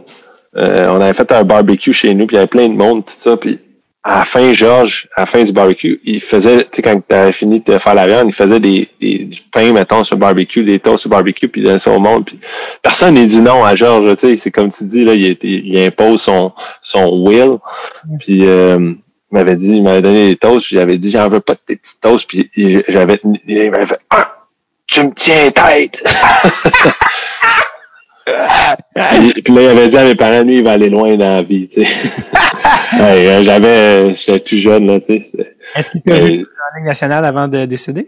euh, 0.57 0.87
on 0.89 0.99
avait 0.99 1.13
fait 1.13 1.31
un 1.31 1.43
barbecue 1.43 1.93
chez 1.93 2.15
nous, 2.15 2.25
puis 2.25 2.35
il 2.35 2.37
y 2.37 2.39
avait 2.39 2.47
plein 2.47 2.67
de 2.67 2.73
monde, 2.73 3.05
tout 3.05 3.13
ça, 3.15 3.37
puis 3.37 3.59
à 4.05 4.19
la 4.19 4.25
fin, 4.25 4.51
Georges, 4.51 5.07
à 5.15 5.21
la 5.21 5.25
fin 5.25 5.43
du 5.43 5.53
barbecue, 5.53 6.01
il 6.03 6.19
faisait, 6.21 6.63
tu 6.65 6.69
sais, 6.73 6.81
quand 6.81 7.01
tu 7.07 7.15
avais 7.15 7.31
fini 7.31 7.61
de 7.61 7.77
faire 7.77 7.95
la 7.95 8.05
viande, 8.05 8.27
il 8.27 8.33
faisait 8.33 8.59
des, 8.59 8.89
des, 8.99 9.19
du 9.19 9.39
pain, 9.51 9.71
mettons, 9.71 10.03
sur 10.03 10.15
le 10.15 10.19
barbecue, 10.19 10.63
des 10.63 10.79
toasts 10.79 10.99
sur 11.03 11.09
le 11.09 11.15
barbecue, 11.15 11.47
puis 11.47 11.65
ça 11.79 11.89
au 11.91 11.99
monde, 11.99 12.25
puis 12.25 12.37
personne 12.81 13.13
n'a 13.15 13.25
dit 13.25 13.41
non 13.41 13.63
à 13.63 13.75
Georges, 13.75 14.17
tu 14.17 14.27
sais, 14.27 14.37
c'est 14.37 14.51
comme 14.51 14.69
tu 14.71 14.83
dis, 14.83 15.05
là, 15.05 15.13
il, 15.13 15.37
il 15.41 15.77
impose 15.85 16.21
son, 16.21 16.51
son 16.81 17.23
will, 17.25 17.59
puis 18.19 18.45
euh, 18.45 18.77
il 18.77 18.97
m'avait 19.31 19.55
dit, 19.55 19.77
il 19.77 19.83
m'avait 19.83 20.01
donné 20.01 20.27
des 20.29 20.35
toasts, 20.35 20.67
puis 20.67 20.75
j'avais 20.75 20.97
dit, 20.97 21.09
j'en 21.09 21.29
veux 21.29 21.39
pas 21.39 21.53
de 21.53 21.59
tes 21.65 21.75
petits 21.77 21.99
toasts, 22.01 22.27
puis 22.27 22.49
il- 22.57 22.83
j'avais, 22.89 23.19
il 23.47 23.71
m'avait 23.71 23.85
fait, 23.87 23.99
ah, 24.09 24.33
tu 24.85 25.01
me 25.05 25.11
tiens 25.13 25.49
tête! 25.51 26.03
Puis, 28.25 29.41
puis 29.43 29.53
là, 29.53 29.61
il 29.61 29.67
avait 29.67 29.89
dit 29.89 29.97
à 29.97 30.03
mes 30.05 30.15
parents, 30.15 30.41
lui, 30.43 30.57
il 30.57 30.63
va 30.63 30.71
aller 30.73 30.89
loin 30.89 31.15
dans 31.15 31.35
la 31.35 31.41
vie, 31.43 31.67
tu 31.69 31.83
sais. 31.83 31.89
Ouais, 32.93 33.27
euh, 33.27 33.43
j'avais, 33.43 34.13
j'étais 34.13 34.39
tout 34.39 34.55
jeune, 34.57 34.85
là, 34.85 34.99
tu 34.99 35.19
sais. 35.21 35.55
Est-ce 35.75 35.89
qu'il 35.89 36.01
t'a 36.03 36.13
vu 36.15 36.41
en 36.41 36.77
Ligue 36.77 36.85
nationale 36.85 37.25
avant 37.25 37.47
de 37.47 37.65
décéder? 37.65 38.05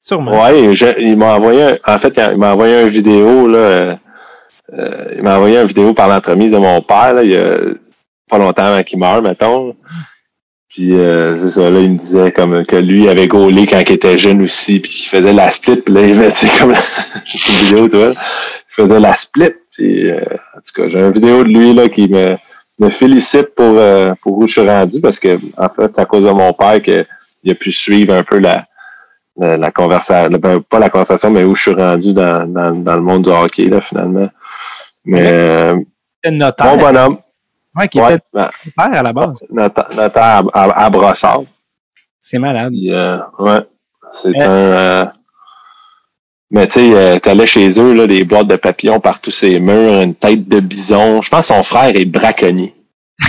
Sûrement. 0.00 0.42
Ouais, 0.44 0.72
je- 0.74 1.00
il 1.00 1.16
m'a 1.16 1.34
envoyé, 1.34 1.62
un- 1.62 1.78
en 1.86 1.98
fait, 1.98 2.16
il 2.30 2.36
m'a 2.36 2.52
envoyé 2.52 2.82
une 2.82 2.88
vidéo, 2.88 3.48
là, 3.48 3.58
euh, 3.58 3.96
il 5.16 5.22
m'a 5.24 5.36
envoyé 5.36 5.58
une 5.58 5.66
vidéo 5.66 5.92
par 5.92 6.06
l'entremise 6.08 6.52
de 6.52 6.58
mon 6.58 6.80
père, 6.82 7.14
là, 7.14 7.24
il 7.24 7.30
y 7.30 7.36
a 7.36 7.58
pas 8.30 8.38
longtemps 8.38 8.64
avant 8.66 8.82
qu'il 8.84 8.98
meure, 9.00 9.22
mettons. 9.22 9.74
Puis, 10.68 10.92
euh, 10.94 11.36
c'est 11.42 11.58
ça, 11.60 11.68
là, 11.70 11.80
il 11.80 11.92
me 11.92 11.98
disait 11.98 12.30
comme 12.32 12.64
que 12.64 12.76
lui 12.76 13.08
avait 13.08 13.26
gaulé 13.28 13.66
quand 13.66 13.80
il 13.80 13.92
était 13.92 14.18
jeune 14.18 14.42
aussi, 14.42 14.78
puis 14.78 14.90
qu'il 14.90 15.08
faisait 15.08 15.32
la 15.32 15.50
split, 15.50 15.76
puis 15.78 15.94
là, 15.94 16.02
il 16.02 16.16
avait, 16.16 16.30
tu 16.32 16.46
sais, 16.46 16.58
comme, 16.60 16.72
une 17.34 17.64
vidéo, 17.64 17.88
tu 17.88 17.96
vois, 17.96 18.12
faisait 18.76 19.00
la 19.00 19.14
split, 19.14 19.54
puis, 19.72 20.10
euh, 20.10 20.20
en 20.56 20.60
tout 20.60 20.72
cas, 20.82 20.88
j'ai 20.88 20.98
une 21.00 21.12
vidéo 21.12 21.42
de 21.44 21.48
lui, 21.48 21.74
là, 21.74 21.88
qui 21.88 22.08
me, 22.08 22.36
me 22.78 22.90
félicite 22.90 23.54
pour, 23.54 23.74
euh, 23.78 24.12
pour 24.22 24.38
où 24.38 24.46
je 24.46 24.60
suis 24.60 24.68
rendu, 24.68 25.00
parce 25.00 25.18
que, 25.18 25.38
en 25.56 25.68
fait, 25.68 25.90
c'est 25.94 26.00
à 26.00 26.04
cause 26.06 26.24
de 26.24 26.30
mon 26.30 26.52
père 26.52 26.80
que 26.82 27.04
il 27.42 27.52
a 27.52 27.54
pu 27.54 27.72
suivre 27.72 28.14
un 28.14 28.22
peu 28.22 28.38
la, 28.38 28.64
la, 29.36 29.56
la 29.56 29.70
conversation, 29.70 30.36
ben, 30.38 30.60
pas 30.60 30.78
la 30.78 30.90
conversation, 30.90 31.30
mais 31.30 31.44
où 31.44 31.54
je 31.54 31.62
suis 31.62 31.74
rendu 31.74 32.12
dans, 32.12 32.46
dans, 32.50 32.72
dans 32.74 32.94
le 32.96 33.02
monde 33.02 33.24
du 33.24 33.30
hockey, 33.30 33.66
là, 33.68 33.80
finalement. 33.80 34.28
Mais, 35.04 35.20
euh, 35.26 35.76
notaire. 36.30 36.76
bon 36.76 36.82
bonhomme. 36.82 37.18
Ouais, 37.76 37.88
qui 37.88 38.00
Ouais, 38.00 38.14
était 38.14 38.24
ben, 38.32 38.48
père 38.76 38.92
à 38.94 39.02
la 39.02 39.12
base. 39.12 39.38
notaire, 39.50 39.86
notaire 39.94 40.22
à, 40.22 40.42
à, 40.54 40.84
à 40.86 40.90
Brossard. 40.90 41.42
C'est 42.22 42.38
malade. 42.38 42.72
Euh, 42.88 43.18
ouais, 43.38 43.60
c'est 44.10 44.30
Ouais. 44.30 44.42
un... 44.42 44.48
euh, 44.50 45.06
mais 46.50 46.66
tu 46.68 46.74
sais, 46.74 46.90
euh, 46.94 47.18
t'allais 47.18 47.46
chez 47.46 47.68
eux, 47.80 47.92
là, 47.92 48.06
des 48.06 48.24
boîtes 48.24 48.46
de 48.46 48.56
papillons 48.56 49.00
par 49.00 49.20
tous 49.20 49.30
ces 49.32 49.58
murs, 49.58 50.00
une 50.00 50.14
tête 50.14 50.48
de 50.48 50.60
bison. 50.60 51.22
Je 51.22 51.28
pense 51.28 51.48
que 51.48 51.54
son 51.54 51.64
frère 51.64 51.94
est 51.96 52.04
braconnier. 52.04 52.74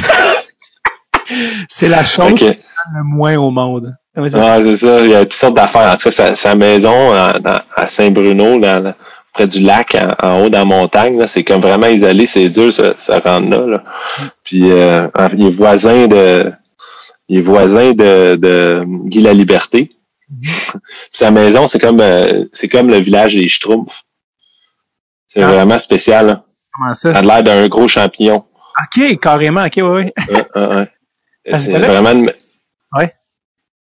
C'est 1.70 1.90
la 1.90 2.04
chose 2.04 2.32
Ok. 2.32 2.38
qui 2.38 2.46
donne 2.46 2.56
le 2.96 3.04
moins 3.04 3.36
au 3.38 3.52
monde. 3.52 3.94
C'est 4.16 4.30
ça. 4.30 4.58
Ouais, 4.58 4.64
c'est 4.64 4.78
ça. 4.78 5.02
Il 5.02 5.10
y 5.12 5.16
a 5.16 5.20
toutes 5.22 5.34
sortes 5.34 5.56
d'affaires. 5.56 5.92
En 5.92 5.96
tout 5.96 6.04
cas, 6.04 6.12
sa, 6.12 6.36
sa 6.36 6.56
maison 6.56 7.12
à, 7.14 7.88
Saint-Bruno, 7.88 8.60
près 9.34 9.46
du 9.46 9.60
lac, 9.60 9.96
en, 9.96 10.28
en 10.28 10.42
haut 10.42 10.50
dans 10.50 10.60
la 10.60 10.66
montagne, 10.66 11.20
là, 11.20 11.28
c'est 11.28 11.44
comme 11.44 11.62
vraiment 11.62 11.88
isolé. 11.88 12.26
C'est 12.26 12.50
dur 12.50 12.74
se, 12.74 12.94
se 12.98 13.12
rendre 13.12 13.50
là. 13.50 13.68
là. 13.68 13.84
Puis 14.44 14.72
euh, 14.72 15.08
il 15.34 15.48
est 15.48 15.52
voisin 15.52 16.08
de 16.08 16.52
il 17.30 17.40
est 17.40 17.42
voisin 17.42 17.92
de, 17.92 18.36
de 18.38 18.84
Guy 18.88 19.22
la 19.22 19.34
Liberté. 19.34 19.92
Sa 21.12 21.32
maison, 21.32 21.68
c'est 21.68 21.80
comme 21.80 22.02
euh, 22.02 22.46
c'est 22.54 22.68
comme 22.68 22.90
le 22.90 22.98
village 23.00 23.36
des 23.36 23.48
Schtroumpfs. 23.48 24.04
C'est 25.30 25.42
Ah. 25.42 25.48
vraiment 25.48 25.80
spécial. 25.80 26.28
là. 26.28 26.46
Comment 26.74 26.94
Ça? 26.94 27.12
Ça? 27.14 27.18
a 27.18 27.22
l'air 27.22 27.44
d'un 27.44 27.68
gros 27.68 27.88
champignon. 27.88 28.44
OK, 28.84 29.20
carrément. 29.20 29.66
OK. 29.66 29.78
Ouais, 29.78 29.84
ouais, 29.84 30.14
ouais. 30.56 30.56
Ah, 30.56 30.88
c'est 31.46 31.60
C'est 31.60 31.72
vrai? 31.78 31.88
vraiment 31.88 32.12
une... 32.12 32.32
Ouais. 32.94 33.14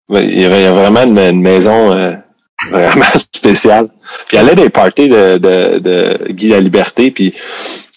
Il 0.08 0.38
y 0.40 0.44
a 0.44 0.72
vraiment 0.72 1.02
une, 1.02 1.18
une 1.18 1.40
maison 1.42 1.90
euh, 1.92 2.14
vraiment 2.70 3.04
spéciale. 3.18 3.88
Puis 4.28 4.36
il 4.36 4.38
allait 4.38 4.54
des 4.54 4.70
parties 4.70 5.08
de, 5.08 5.38
de, 5.38 5.78
de 5.80 6.32
Guy 6.32 6.48
la 6.50 6.60
Liberté, 6.60 7.10
puis 7.10 7.34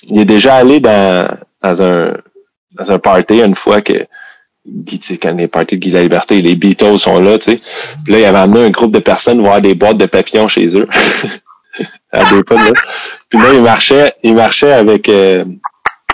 il 0.07 0.19
est 0.19 0.25
déjà 0.25 0.55
allé 0.55 0.79
dans, 0.79 1.27
dans 1.61 1.81
un 1.83 2.17
dans 2.73 2.91
un 2.91 2.99
party 2.99 3.41
une 3.41 3.55
fois 3.55 3.81
que 3.81 4.05
quand 5.21 5.35
les 5.35 5.47
parties 5.47 5.75
de 5.75 5.81
Guy 5.81 5.91
la 5.91 6.01
Liberté, 6.01 6.41
les 6.41 6.55
Beatles 6.55 6.99
sont 6.99 7.19
là, 7.19 7.37
tu 7.37 7.51
sais. 7.51 7.61
Puis 8.03 8.13
là, 8.13 8.19
il 8.19 8.25
avait 8.25 8.37
amené 8.37 8.65
un 8.65 8.69
groupe 8.69 8.91
de 8.91 8.99
personnes 8.99 9.41
voir 9.41 9.61
des 9.61 9.75
boîtes 9.75 9.97
de 9.97 10.05
papillons 10.05 10.47
chez 10.47 10.77
eux. 10.77 10.87
à 12.11 12.29
deux 12.29 12.43
pas 12.43 12.55
là. 12.55 12.71
Puis 13.29 13.39
là, 13.39 13.53
il 13.53 13.61
marchait, 13.61 14.13
il 14.23 14.33
marchait 14.35 14.71
avec 14.71 15.09
euh, 15.09 15.43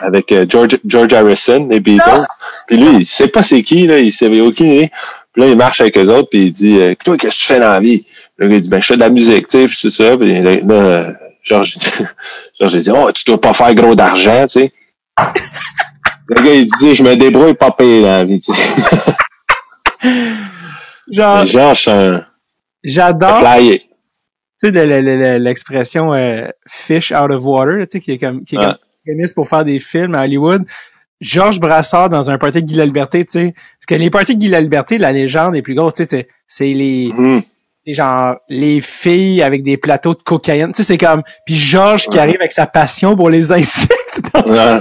avec 0.01 0.31
euh, 0.31 0.45
George, 0.47 0.77
George 0.85 1.13
Harrison, 1.13 1.67
les 1.69 1.79
Beatles. 1.79 2.25
Puis 2.67 2.77
lui, 2.77 2.97
il 2.97 3.05
sait 3.05 3.27
pas 3.27 3.43
c'est 3.43 3.61
qui, 3.61 3.87
là, 3.87 3.99
il 3.99 4.11
savait 4.11 4.41
aucune 4.41 4.67
idée. 4.67 4.91
Puis 5.33 5.41
là, 5.41 5.49
il 5.49 5.57
marche 5.57 5.81
avec 5.81 5.97
eux 5.97 6.07
autres, 6.07 6.29
puis 6.29 6.45
il 6.45 6.51
dit 6.51 6.79
euh, 6.79 6.95
Toi, 7.03 7.17
qu'est-ce 7.17 7.35
que 7.35 7.41
tu 7.41 7.45
fais 7.45 7.59
dans 7.59 7.71
la 7.71 7.79
vie? 7.79 8.05
Le 8.37 8.47
gars, 8.47 8.55
il 8.55 8.61
dit 8.61 8.69
Ben, 8.69 8.81
je 8.81 8.87
fais 8.87 8.95
de 8.95 9.01
la 9.01 9.09
musique, 9.09 9.47
tu 9.47 9.59
sais, 9.59 9.67
puis 9.67 9.77
c'est 9.79 9.91
ça. 9.91 10.17
Puis 10.17 10.41
là, 10.41 10.55
là, 10.65 11.13
George, 11.43 11.77
George 12.59 12.75
dit 12.75 12.91
Oh, 12.91 13.11
tu 13.11 13.23
dois 13.25 13.39
pas 13.39 13.53
faire 13.53 13.73
gros 13.75 13.95
d'argent, 13.95 14.47
tu 14.47 14.59
sais. 14.59 14.71
Le 16.27 16.41
gars, 16.43 16.53
il 16.53 16.67
dit 16.79 16.95
Je 16.95 17.03
me 17.03 17.15
débrouille 17.15 17.53
pas 17.53 17.71
payer 17.71 18.01
dans 18.01 18.07
la 18.07 18.23
vie. 18.23 18.41
Genre, 21.11 21.45
c'est 21.75 21.91
un 21.91 22.25
j'adore, 22.83 23.39
tu 24.63 24.71
sais, 24.73 25.39
l'expression 25.39 26.13
euh, 26.13 26.47
fish 26.67 27.11
out 27.11 27.31
of 27.31 27.43
water, 27.45 27.79
tu 27.81 27.85
sais, 27.91 27.99
qui 27.99 28.11
est 28.13 28.17
comme, 28.17 28.43
qui 28.43 28.55
est 28.55 28.59
comme 28.59 29.25
pour 29.35 29.47
faire 29.47 29.65
des 29.65 29.79
films 29.79 30.15
à 30.15 30.23
Hollywood. 30.23 30.63
Georges 31.21 31.59
Brassard 31.59 32.09
dans 32.09 32.29
un 32.29 32.37
party 32.37 32.61
de 32.63 32.67
Guy 32.71 32.81
Liberté, 32.81 33.23
tu 33.25 33.31
sais. 33.31 33.53
Parce 33.53 33.85
que 33.87 33.95
les 33.95 34.09
parties 34.09 34.35
de 34.35 34.39
Guy 34.39 34.49
Liberté, 34.49 34.97
la 34.97 35.11
légende 35.11 35.55
est 35.55 35.61
plus 35.61 35.75
grosse, 35.75 35.93
tu 35.95 36.05
sais, 36.05 36.27
c'est- 36.47 36.73
les, 36.73 37.11
les 37.85 37.93
genre 37.93 38.35
les 38.49 38.81
filles 38.81 39.41
avec 39.43 39.61
des 39.63 39.77
plateaux 39.77 40.13
de 40.15 40.21
cocaïne, 40.23 40.71
tu 40.73 40.77
sais, 40.77 40.83
c'est 40.83 40.97
comme 40.97 41.21
puis 41.45 41.55
Georges 41.55 42.07
qui 42.07 42.17
arrive 42.19 42.37
avec 42.39 42.51
sa 42.51 42.65
passion 42.67 43.15
pour 43.15 43.29
les 43.29 43.51
insectes. 43.51 44.29
Ouais. 44.45 44.79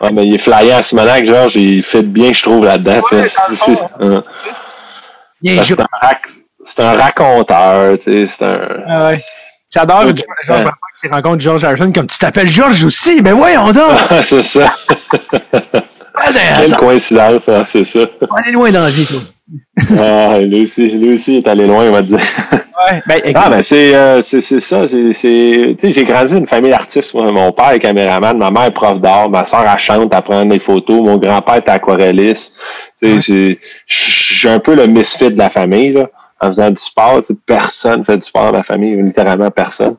Ouais, 0.00 0.12
mais 0.12 0.26
il 0.26 0.34
est 0.34 0.38
flyant 0.38 0.76
à 0.78 0.82
Simonac, 0.82 1.24
Georges, 1.24 1.56
il 1.56 1.82
fait 1.82 2.02
bien, 2.02 2.32
je 2.32 2.42
trouve, 2.42 2.64
là-dedans. 2.64 3.00
Ouais, 3.12 3.28
C'est- 3.28 3.80
un, 4.00 4.22
un 6.84 6.96
raconteur, 6.96 7.98
tu 7.98 8.04
sais, 8.26 8.32
c'est 8.38 8.44
un... 8.44 8.60
Ah 8.88 9.06
ouais. 9.08 9.20
J'adore. 9.72 10.02
Georges 10.02 10.22
Brassard 10.46 10.72
qui 11.00 11.08
rencontre 11.08 11.40
George 11.40 11.64
Harrison 11.64 11.92
comme 11.92 12.06
tu 12.06 12.18
t'appelles 12.18 12.48
Georges 12.48 12.84
aussi, 12.84 13.20
mais 13.22 13.32
voyons 13.32 13.72
donc. 13.72 13.98
c'est 14.24 14.42
ça. 14.42 14.72
Quelle 16.58 16.68
ça 16.68 16.76
coïncidence, 16.76 17.48
hein, 17.48 17.64
c'est 17.68 17.84
ça. 17.84 18.00
va 18.00 18.26
aller 18.42 18.52
loin 18.52 18.70
dans 18.70 18.80
la 18.84 18.90
vie, 18.90 19.06
toi. 19.06 19.20
Ah, 20.00 20.40
lui 20.40 20.64
aussi, 20.64 20.88
lui 20.90 21.14
aussi 21.14 21.36
est 21.36 21.46
allé 21.48 21.66
loin, 21.68 21.84
on 21.84 21.92
va 21.92 22.02
dire. 22.02 22.18
Ouais. 22.18 23.02
Ben, 23.06 23.20
Ah, 23.34 23.48
ben 23.48 23.62
c'est 23.62 23.94
euh, 23.94 24.20
c'est 24.22 24.40
c'est 24.40 24.58
ça. 24.60 24.88
C'est, 24.88 25.12
c'est, 25.14 25.76
tu 25.78 25.86
sais, 25.86 25.92
j'ai 25.92 26.04
grandi 26.04 26.32
dans 26.32 26.38
une 26.40 26.46
famille 26.48 26.70
d'artistes. 26.72 27.14
Mon 27.14 27.52
père 27.52 27.70
est 27.70 27.78
caméraman, 27.80 28.36
ma 28.38 28.50
mère 28.50 28.64
est 28.64 28.70
prof 28.72 29.00
d'art, 29.00 29.30
ma 29.30 29.44
soeur 29.44 29.64
elle 29.72 29.78
chante, 29.78 30.12
elle 30.12 30.22
prend 30.22 30.44
des 30.44 30.58
photos, 30.58 31.00
mon 31.02 31.16
grand-père 31.16 31.56
est 31.56 31.68
aquarelliste. 31.68 32.54
Tu 33.00 33.20
sais, 33.20 33.20
j'ai- 33.20 33.60
je 33.86 34.34
suis 34.34 34.48
un 34.48 34.58
peu 34.58 34.74
le 34.74 34.86
misfit 34.88 35.30
de 35.30 35.38
la 35.38 35.48
famille, 35.50 35.92
là. 35.92 36.08
En 36.40 36.48
faisant 36.48 36.70
du 36.70 36.82
sport, 36.82 37.22
personne 37.46 38.04
fait 38.04 38.18
du 38.18 38.24
sport 38.26 38.46
dans 38.52 38.58
ma 38.58 38.62
famille, 38.64 39.00
littéralement 39.00 39.50
personne. 39.50 39.96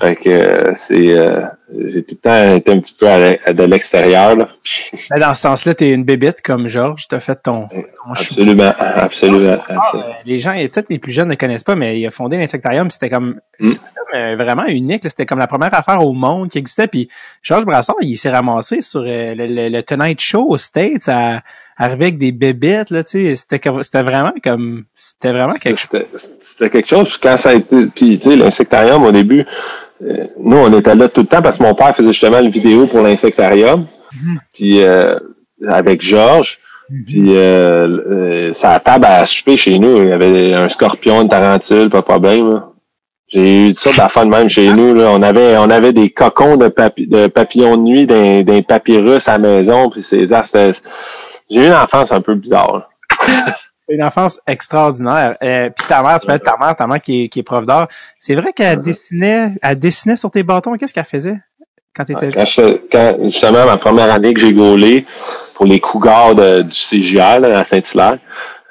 Fait 0.00 0.16
que 0.16 0.28
euh, 0.30 0.72
c'est 0.76 1.08
euh, 1.18 1.42
j'ai 1.70 2.02
tout 2.02 2.14
le 2.14 2.20
temps 2.20 2.54
été 2.56 2.72
un 2.72 2.78
petit 2.80 2.94
peu 2.98 3.06
à 3.08 3.52
de 3.52 3.62
l'extérieur, 3.64 4.36
là. 4.36 4.48
dans 5.18 5.34
ce 5.34 5.42
sens-là, 5.42 5.74
t'es 5.74 5.90
une 5.92 6.04
bébite 6.04 6.40
comme 6.42 6.68
Georges, 6.68 7.06
t'as 7.08 7.20
fait 7.20 7.36
ton, 7.42 7.68
ton 7.68 8.14
chou. 8.14 8.34
Absolument, 8.34 8.72
absolument. 8.78 9.56
Ah, 9.68 9.74
absolument. 9.74 10.08
euh, 10.08 10.12
les 10.24 10.38
gens, 10.38 10.52
peut-être 10.54 10.88
les 10.90 10.98
plus 10.98 11.12
jeunes 11.12 11.28
ne 11.28 11.34
connaissent 11.34 11.64
pas, 11.64 11.74
mais 11.76 11.98
il 12.00 12.06
a 12.06 12.10
fondé 12.10 12.38
l'insectarium, 12.38 12.90
c'était 12.90 13.10
comme, 13.10 13.40
Mm. 13.60 13.72
comme, 14.12 14.34
vraiment 14.36 14.66
unique. 14.66 15.02
C'était 15.04 15.26
comme 15.26 15.38
la 15.40 15.46
première 15.48 15.74
affaire 15.74 16.02
au 16.02 16.12
monde 16.12 16.48
qui 16.48 16.58
existait. 16.58 16.86
Puis 16.86 17.08
Georges 17.42 17.64
Brassard, 17.66 17.96
il 18.00 18.16
s'est 18.16 18.30
ramassé 18.30 18.80
sur 18.80 19.00
euh, 19.00 19.34
le, 19.34 19.46
le- 19.46 19.68
le 19.68 19.82
Tonight 19.82 20.20
Show 20.20 20.46
aux 20.48 20.56
States, 20.56 21.08
à, 21.08 21.42
arriver 21.76 22.06
avec 22.06 22.18
des 22.18 22.32
bébites 22.32 22.90
là. 22.90 23.04
Tu 23.04 23.28
sais, 23.28 23.36
c'était 23.36 23.60
c'était 23.82 24.02
vraiment 24.02 24.32
comme, 24.42 24.84
c'était 24.94 25.32
vraiment 25.32 25.54
quelque 25.54 25.78
chose. 25.80 26.04
C'était 26.40 26.70
quelque 26.70 26.88
chose. 26.88 27.08
Puis 27.10 27.18
quand 27.22 27.36
ça 27.36 27.50
a 27.50 27.54
été, 27.54 27.86
puis 27.94 28.18
tu 28.18 28.30
sais, 28.30 28.36
l'insectarium 28.36 29.04
au 29.04 29.12
début, 29.12 29.44
nous 30.00 30.56
on 30.56 30.72
était 30.78 30.94
là 30.94 31.08
tout 31.08 31.22
le 31.22 31.26
temps 31.26 31.42
parce 31.42 31.58
que 31.58 31.62
mon 31.62 31.74
père 31.74 31.94
faisait 31.94 32.12
justement 32.12 32.38
une 32.40 32.50
vidéo 32.50 32.86
pour 32.86 33.00
l'insectarium. 33.02 33.86
Puis 34.54 34.82
euh, 34.82 35.18
avec 35.68 36.02
Georges. 36.02 36.58
Puis 37.06 37.36
euh, 37.36 37.98
euh, 38.10 38.54
sa 38.54 38.80
table 38.80 39.04
à 39.04 39.26
souper 39.26 39.58
chez 39.58 39.78
nous, 39.78 40.02
il 40.02 40.08
y 40.08 40.12
avait 40.12 40.54
un 40.54 40.68
scorpion, 40.70 41.20
une 41.20 41.28
tarentule, 41.28 41.90
pas 41.90 41.98
de 41.98 42.04
problème. 42.04 42.50
là. 42.50 42.64
J'ai 43.30 43.68
eu 43.68 43.74
ça 43.74 43.90
d'affaires 43.92 44.24
de 44.24 44.30
même 44.30 44.48
chez 44.48 44.72
nous. 44.72 44.94
Là. 44.94 45.10
On 45.12 45.20
avait 45.20 45.58
on 45.58 45.68
avait 45.68 45.92
des 45.92 46.08
cocons 46.08 46.56
de, 46.56 46.68
papi- 46.68 47.06
de 47.06 47.26
papillons 47.26 47.76
de 47.76 47.82
nuit, 47.82 48.06
d'un 48.06 48.42
d'un 48.42 48.62
papyrus 48.62 49.28
à 49.28 49.32
la 49.32 49.38
maison. 49.38 49.90
Puis 49.90 50.02
c'était- 50.02 50.72
J'ai 51.50 51.60
eu 51.60 51.66
une 51.66 51.74
enfance 51.74 52.10
un 52.10 52.22
peu 52.22 52.34
bizarre. 52.34 52.88
Une 53.88 54.04
enfance 54.04 54.38
extraordinaire. 54.46 55.36
Euh, 55.42 55.70
puis 55.70 55.86
ta 55.88 56.02
mère, 56.02 56.18
tu 56.20 56.26
parlais 56.26 56.38
de 56.40 56.44
ta 56.44 56.56
mère, 56.58 56.76
ta 56.76 56.86
mère 56.86 57.00
qui 57.00 57.24
est, 57.24 57.28
qui 57.28 57.38
est 57.40 57.42
prof 57.42 57.64
d'art. 57.64 57.88
C'est 58.18 58.34
vrai 58.34 58.52
qu'elle 58.52 58.82
dessinait, 58.82 59.52
elle 59.62 59.78
dessinait 59.78 60.16
sur 60.16 60.30
tes 60.30 60.42
bâtons. 60.42 60.76
Qu'est-ce 60.76 60.92
qu'elle 60.92 61.04
faisait 61.04 61.38
quand 61.96 62.04
t'étais 62.04 62.30
Quand, 62.30 62.44
je, 62.44 62.86
quand 62.92 63.16
justement 63.24 63.64
ma 63.66 63.78
première 63.78 64.12
année 64.12 64.34
que 64.34 64.40
j'ai 64.40 64.52
gaulé 64.52 65.06
pour 65.54 65.64
les 65.66 65.80
cougars 65.80 66.34
de- 66.34 66.62
du 66.62 66.74
CGR 66.76 67.40
là, 67.40 67.60
à 67.60 67.64
Saint-Hilaire, 67.64 68.18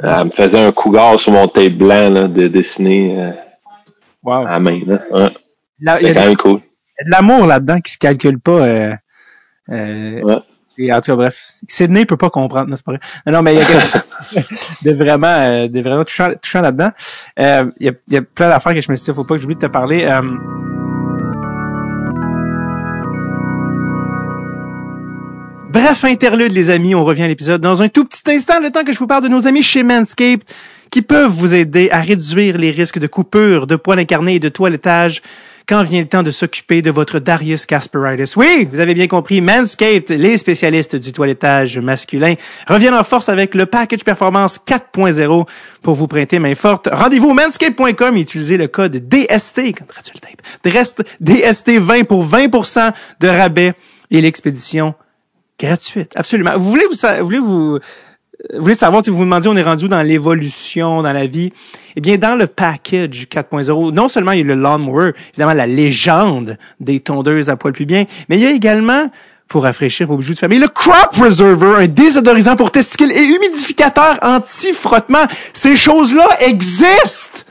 euh, 0.04 0.18
elle 0.20 0.26
me 0.26 0.30
faisait 0.32 0.64
un 0.64 0.72
cougar 0.72 1.20
sur 1.20 1.32
mon 1.32 1.48
tape 1.48 1.74
blanc 1.74 2.10
là, 2.12 2.28
de 2.28 2.48
dessiner 2.48 3.20
euh, 3.20 3.32
Wow. 4.24 4.46
à 4.46 4.52
la 4.52 4.60
main. 4.60 4.80
C'était 4.80 6.10
de- 6.10 6.14
quand 6.14 6.26
même 6.26 6.38
cool. 6.38 6.60
Il 7.00 7.02
y 7.02 7.02
a 7.02 7.06
de 7.06 7.12
l'amour 7.12 7.46
là-dedans 7.48 7.80
qui 7.80 7.92
se 7.94 7.98
calcule 7.98 8.40
pas. 8.40 8.52
Euh, 8.52 8.94
euh, 9.72 10.22
Ouais. 10.22 10.36
Et 10.78 10.94
en 10.94 11.02
tout 11.02 11.12
cas, 11.12 11.16
bref, 11.16 11.60
Sydney 11.68 12.06
peut 12.06 12.18
pas 12.18 12.30
comprendre, 12.30 12.70
non, 12.70 12.76
c'est 12.76 12.86
pas 12.86 12.92
vrai. 12.92 13.02
Non, 13.26 13.34
non, 13.34 13.42
mais 13.42 13.56
il 13.56 13.60
y 13.60 13.62
a 13.62 13.66
quelque 13.66 13.82
chose 13.82 14.44
de 14.84 14.92
vraiment, 14.92 15.28
euh, 15.28 15.68
de 15.68 15.82
vraiment 15.82 16.04
touchant, 16.04 16.62
là-dedans. 16.62 16.92
Euh, 17.40 17.66
il, 17.80 17.94
y 18.10 18.18
a, 18.18 18.22
plein 18.22 18.50
d'affaires 18.50 18.74
que 18.74 18.82
je 18.82 18.92
me 18.92 18.96
suis 18.96 19.12
dit, 19.12 19.16
faut 19.16 19.24
pas 19.24 19.36
que 19.36 19.42
j'oublie 19.42 19.56
de 19.56 19.62
te 19.62 19.68
parler. 19.68 20.06
Euh, 20.06 20.22
Bref, 25.70 26.06
interlude 26.06 26.54
les 26.54 26.70
amis, 26.70 26.96
on 26.96 27.04
revient 27.04 27.24
à 27.24 27.28
l'épisode 27.28 27.62
dans 27.62 27.82
un 27.82 27.90
tout 27.90 28.06
petit 28.06 28.24
instant, 28.32 28.60
le 28.60 28.72
temps 28.72 28.84
que 28.84 28.94
je 28.94 29.00
vous 29.00 29.06
parle 29.06 29.24
de 29.24 29.28
nos 29.28 29.48
amis 29.48 29.62
chez 29.62 29.84
Manscaped 29.84 30.44
qui 30.90 31.02
peuvent 31.02 31.32
vous 31.32 31.54
aider 31.54 31.90
à 31.92 32.02
réduire 32.02 32.58
les 32.58 32.72
risques 32.72 33.00
de 33.00 33.08
coupure, 33.08 33.68
de 33.68 33.76
poils 33.76 34.00
incarnés 34.00 34.36
et 34.36 34.40
de 34.40 34.50
toilettage 34.50 35.22
quand 35.68 35.84
vient 35.84 36.00
le 36.00 36.08
temps 36.08 36.24
de 36.24 36.32
s'occuper 36.32 36.82
de 36.82 36.90
votre 36.92 37.20
Darius 37.20 37.66
Casperitis. 37.66 38.34
Oui, 38.38 38.68
vous 38.72 38.80
avez 38.80 38.94
bien 38.94 39.08
compris, 39.08 39.42
Manscaped, 39.42 40.10
les 40.10 40.38
spécialistes 40.38 40.96
du 40.96 41.12
toilettage 41.12 41.78
masculin, 41.78 42.36
reviennent 42.68 42.94
en 42.94 43.04
force 43.04 43.28
avec 43.30 43.54
le 43.54 43.66
package 43.66 44.04
performance 44.04 44.60
4.0 44.66 45.46
pour 45.82 45.96
vous 45.96 46.08
prêter 46.08 46.40
main 46.40 46.56
forte. 46.56 46.88
Rendez-vous 46.92 47.34
manscaped.com 47.34 48.16
et 48.16 48.22
utilisez 48.22 48.58
le 48.58 48.68
code 48.68 48.96
DST, 49.10 49.74
tape, 49.76 50.42
Drest- 50.64 51.04
DST20 51.22 52.06
pour 52.06 52.26
20% 52.26 52.94
de 53.20 53.28
rabais 53.28 53.74
et 54.10 54.22
l'expédition 54.22 54.96
gratuite. 55.60 56.12
Absolument. 56.16 56.58
Vous 56.58 56.70
voulez 56.70 56.86
vous 56.86 57.26
voulez 57.26 57.40
vous, 57.40 57.80
vous 58.54 58.62
voulez 58.62 58.76
savoir 58.76 59.04
si 59.04 59.10
vous 59.10 59.18
vous 59.18 59.26
demandiez 59.26 59.50
on 59.50 59.56
est 59.56 59.64
rendu 59.64 59.90
dans 59.90 60.02
l'évolution 60.02 61.02
dans 61.02 61.14
la 61.14 61.28
vie? 61.28 61.52
Eh 61.96 62.02
bien 62.02 62.18
dans 62.18 62.36
le 62.36 62.48
package 62.48 63.28
4.0, 63.30 63.92
non 63.92 64.08
seulement 64.08 64.32
il 64.32 64.40
y 64.40 64.42
a 64.42 64.56
le 64.56 64.56
lawnmower, 64.56 65.12
évidemment 65.34 65.54
la 65.54 65.68
légende 65.68 66.58
des 66.80 67.00
tondeuses 67.00 67.50
à 67.50 67.58
poil 67.58 67.74
plus 67.74 67.86
bien, 67.86 68.06
mais 68.30 68.38
il 68.38 68.44
y 68.44 68.46
a 68.46 68.52
également 68.52 69.10
pour 69.48 69.64
rafraîchir 69.64 70.08
vos 70.08 70.18
bijoux 70.18 70.34
de 70.34 70.40
famille, 70.40 70.60
le 70.60 70.68
Crop 70.68 71.10
Preserver, 71.14 71.84
un 71.84 71.88
désodorisant 71.88 72.56
pour 72.56 72.72
testicules 72.72 73.12
et 73.12 73.24
humidificateur 73.24 74.18
anti-frottement. 74.22 75.26
Ces 75.54 75.78
choses-là 75.78 76.28
existent! 76.46 77.46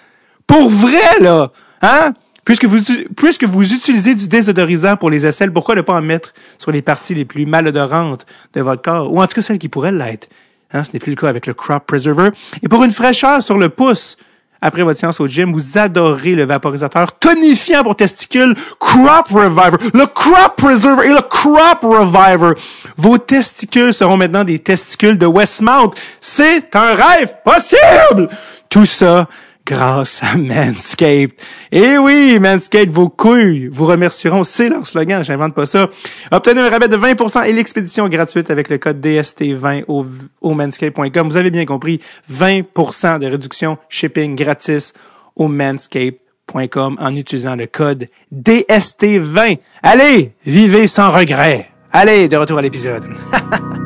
Pour 0.47 0.69
vrai, 0.69 1.21
là! 1.21 1.51
Hein? 1.83 2.13
Puisque 2.45 2.67
vous, 2.67 2.79
puisque 3.17 3.45
vous 3.45 3.73
utilisez 3.73 4.15
du 4.15 4.29
désodorisant 4.29 4.97
pour 4.97 5.11
les 5.11 5.27
aisselles, 5.27 5.53
pourquoi 5.53 5.75
ne 5.75 5.81
pas 5.81 5.95
en 5.95 6.03
mettre 6.03 6.33
sur 6.59 6.71
les 6.71 6.83
parties 6.83 7.15
les 7.15 7.25
plus 7.25 7.45
malodorantes 7.45 8.25
de 8.53 8.61
votre 8.61 8.83
corps? 8.83 9.13
Ou 9.13 9.21
en 9.21 9.27
tout 9.27 9.35
cas 9.35 9.43
celles 9.43 9.59
qui 9.59 9.69
pourraient 9.69 9.91
l'être? 9.91 10.29
Hein? 10.73 10.85
Ce 10.85 10.93
n'est 10.93 10.99
plus 10.99 11.11
le 11.11 11.17
cas 11.17 11.29
avec 11.29 11.47
le 11.47 11.55
Crop 11.55 11.87
Preserver. 11.87 12.31
Et 12.63 12.69
pour 12.69 12.85
une 12.85 12.91
fraîcheur 12.91 13.43
sur 13.43 13.59
le 13.59 13.69
pouce, 13.69 14.17
après 14.61 14.83
votre 14.83 14.99
séance 14.99 15.21
au 15.21 15.27
gym, 15.27 15.53
vous 15.53 15.79
adorez 15.79 16.35
le 16.35 16.45
vaporisateur 16.45 17.19
tonifiant 17.19 17.83
pour 17.83 17.97
testicules 17.97 18.55
Crop 18.81 19.29
Reviver. 19.29 19.77
Le 19.93 20.07
Crop 20.07 20.57
Preserver 20.57 21.07
et 21.07 21.13
le 21.13 21.21
Crop 21.21 21.83
Reviver. 21.83 22.55
Vos 22.97 23.19
testicules 23.19 23.93
seront 23.93 24.17
maintenant 24.17 24.45
des 24.45 24.59
testicules 24.59 25.19
de 25.19 25.27
Westmount. 25.27 25.91
C'est 26.21 26.75
un 26.75 26.95
rêve 26.95 27.35
possible! 27.45 28.29
Tout 28.69 28.85
ça 28.85 29.29
grâce 29.67 30.23
à 30.23 30.39
Manscaped. 30.39 31.33
Et 31.73 31.99
oui, 31.99 32.39
Manscaped, 32.41 32.91
vos 32.91 33.09
couilles 33.09 33.69
vous 33.69 33.85
remercieront. 33.85 34.45
C'est 34.45 34.69
leur 34.69 34.87
slogan, 34.87 35.23
j'invente 35.23 35.55
pas 35.55 35.67
ça. 35.67 35.91
Obtenez 36.31 36.61
un 36.61 36.71
rabais 36.71 36.89
de 36.89 36.97
20% 36.97 37.45
et 37.47 37.53
l'expédition 37.53 38.09
gratuite 38.09 38.51
avec 38.51 38.71
le 38.71 38.79
code 38.79 39.05
DST20 39.05 39.85
au, 39.89 40.07
au 40.41 40.55
manscaped.com. 40.55 41.29
Vous 41.29 41.37
avez 41.37 41.51
bien 41.51 41.67
compris, 41.67 42.01
20% 42.33 43.19
de 43.19 43.27
réduction 43.27 43.77
shipping 43.89 44.37
gratis 44.37 44.93
au 45.35 45.49
manscaped.com 45.49 46.97
en 46.99 47.17
utilisant 47.17 47.57
le 47.57 47.67
code 47.67 48.09
DST20. 48.33 49.59
Allez, 49.83 50.33
vivez 50.47 50.87
sans 50.87 51.11
regret. 51.11 51.71
Allez, 51.93 52.29
de 52.29 52.37
retour 52.37 52.59
à 52.59 52.63
l'épisode. 52.63 53.05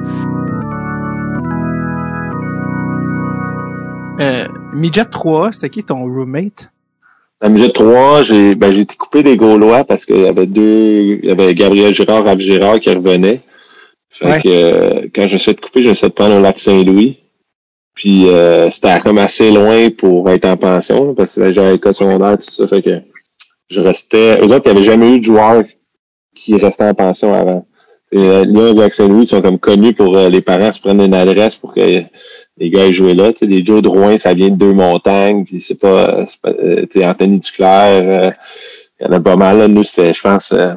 Euh, 4.20 4.46
Midget 4.72 5.04
3, 5.10 5.52
c'était 5.52 5.70
qui 5.70 5.82
ton 5.84 6.02
roommate? 6.04 6.70
La 7.40 7.48
Midget 7.48 7.72
3, 7.72 8.22
j'ai 8.22 8.54
ben, 8.54 8.72
j'ai 8.72 8.82
été 8.82 8.94
coupé 8.96 9.22
des 9.22 9.36
Gaulois 9.36 9.84
parce 9.84 10.04
qu'il 10.04 10.20
y 10.20 10.26
avait 10.26 10.46
deux. 10.46 11.18
Il 11.22 11.24
y 11.24 11.30
avait 11.30 11.54
Gabriel 11.54 11.94
Girard, 11.94 12.24
Raph 12.24 12.38
Girard 12.38 12.80
qui 12.80 12.90
revenait. 12.92 13.40
Fait 14.10 14.26
Ouais. 14.26 14.40
que 14.42 14.48
euh, 14.48 15.08
quand 15.14 15.28
je 15.28 15.36
suis 15.36 15.54
couper, 15.56 15.84
je 15.84 15.90
me 15.90 15.94
suis 15.94 16.06
fait 16.06 16.14
prendre 16.14 16.36
au 16.36 16.40
lac 16.40 16.58
Saint-Louis. 16.58 17.18
Puis 17.94 18.28
euh, 18.28 18.70
c'était 18.70 18.98
comme 19.00 19.18
assez 19.18 19.50
loin 19.50 19.88
pour 19.90 20.28
être 20.30 20.44
en 20.46 20.56
pension, 20.56 21.08
là, 21.08 21.14
parce 21.16 21.34
que 21.36 21.52
j'avais 21.52 21.74
école 21.76 21.94
secondaire, 21.94 22.38
tout 22.38 22.50
ça. 22.50 22.66
Fait 22.66 22.82
que 22.82 23.00
je 23.70 23.80
restais. 23.80 24.38
Eux 24.40 24.52
autres, 24.52 24.68
il 24.70 24.72
n'y 24.74 24.78
avait 24.78 24.86
jamais 24.86 25.14
eu 25.14 25.18
de 25.20 25.24
joueurs 25.24 25.64
qui 26.34 26.56
restaient 26.56 26.84
en 26.88 26.94
pension 26.94 27.34
avant. 27.34 27.66
Et, 28.12 28.18
euh, 28.18 28.44
Lyon 28.44 28.68
et 28.68 28.74
lac 28.74 28.92
Saint-Louis 28.92 29.26
sont 29.26 29.40
comme 29.40 29.58
connus 29.58 29.94
pour 29.94 30.16
euh, 30.16 30.28
les 30.28 30.40
parents 30.40 30.72
se 30.72 30.80
prennent 30.80 31.00
une 31.00 31.14
adresse 31.14 31.56
pour 31.56 31.72
que 31.72 32.02
les 32.60 32.70
gars 32.70 32.86
aient 32.86 32.94
joué 32.94 33.14
là. 33.14 33.32
Tu 33.32 33.40
sais, 33.40 33.46
les 33.46 33.64
Joe 33.64 33.82
Drouin, 33.82 34.18
ça 34.18 34.34
vient 34.34 34.50
de 34.50 34.56
deux 34.56 34.72
montagnes, 34.72 35.44
puis 35.44 35.60
c'est 35.60 35.80
pas, 35.80 36.26
pas 36.42 36.50
euh, 36.50 36.82
tu 36.82 37.00
sais, 37.00 37.06
Anthony 37.06 37.40
Duclair, 37.40 38.02
euh, 38.04 38.30
il 39.00 39.06
y 39.06 39.08
en 39.08 39.12
a 39.12 39.20
pas 39.20 39.36
mal. 39.36 39.58
Là. 39.58 39.68
Nous, 39.68 39.82
c'était, 39.82 40.12
je 40.12 40.20
pense, 40.20 40.52
euh, 40.52 40.74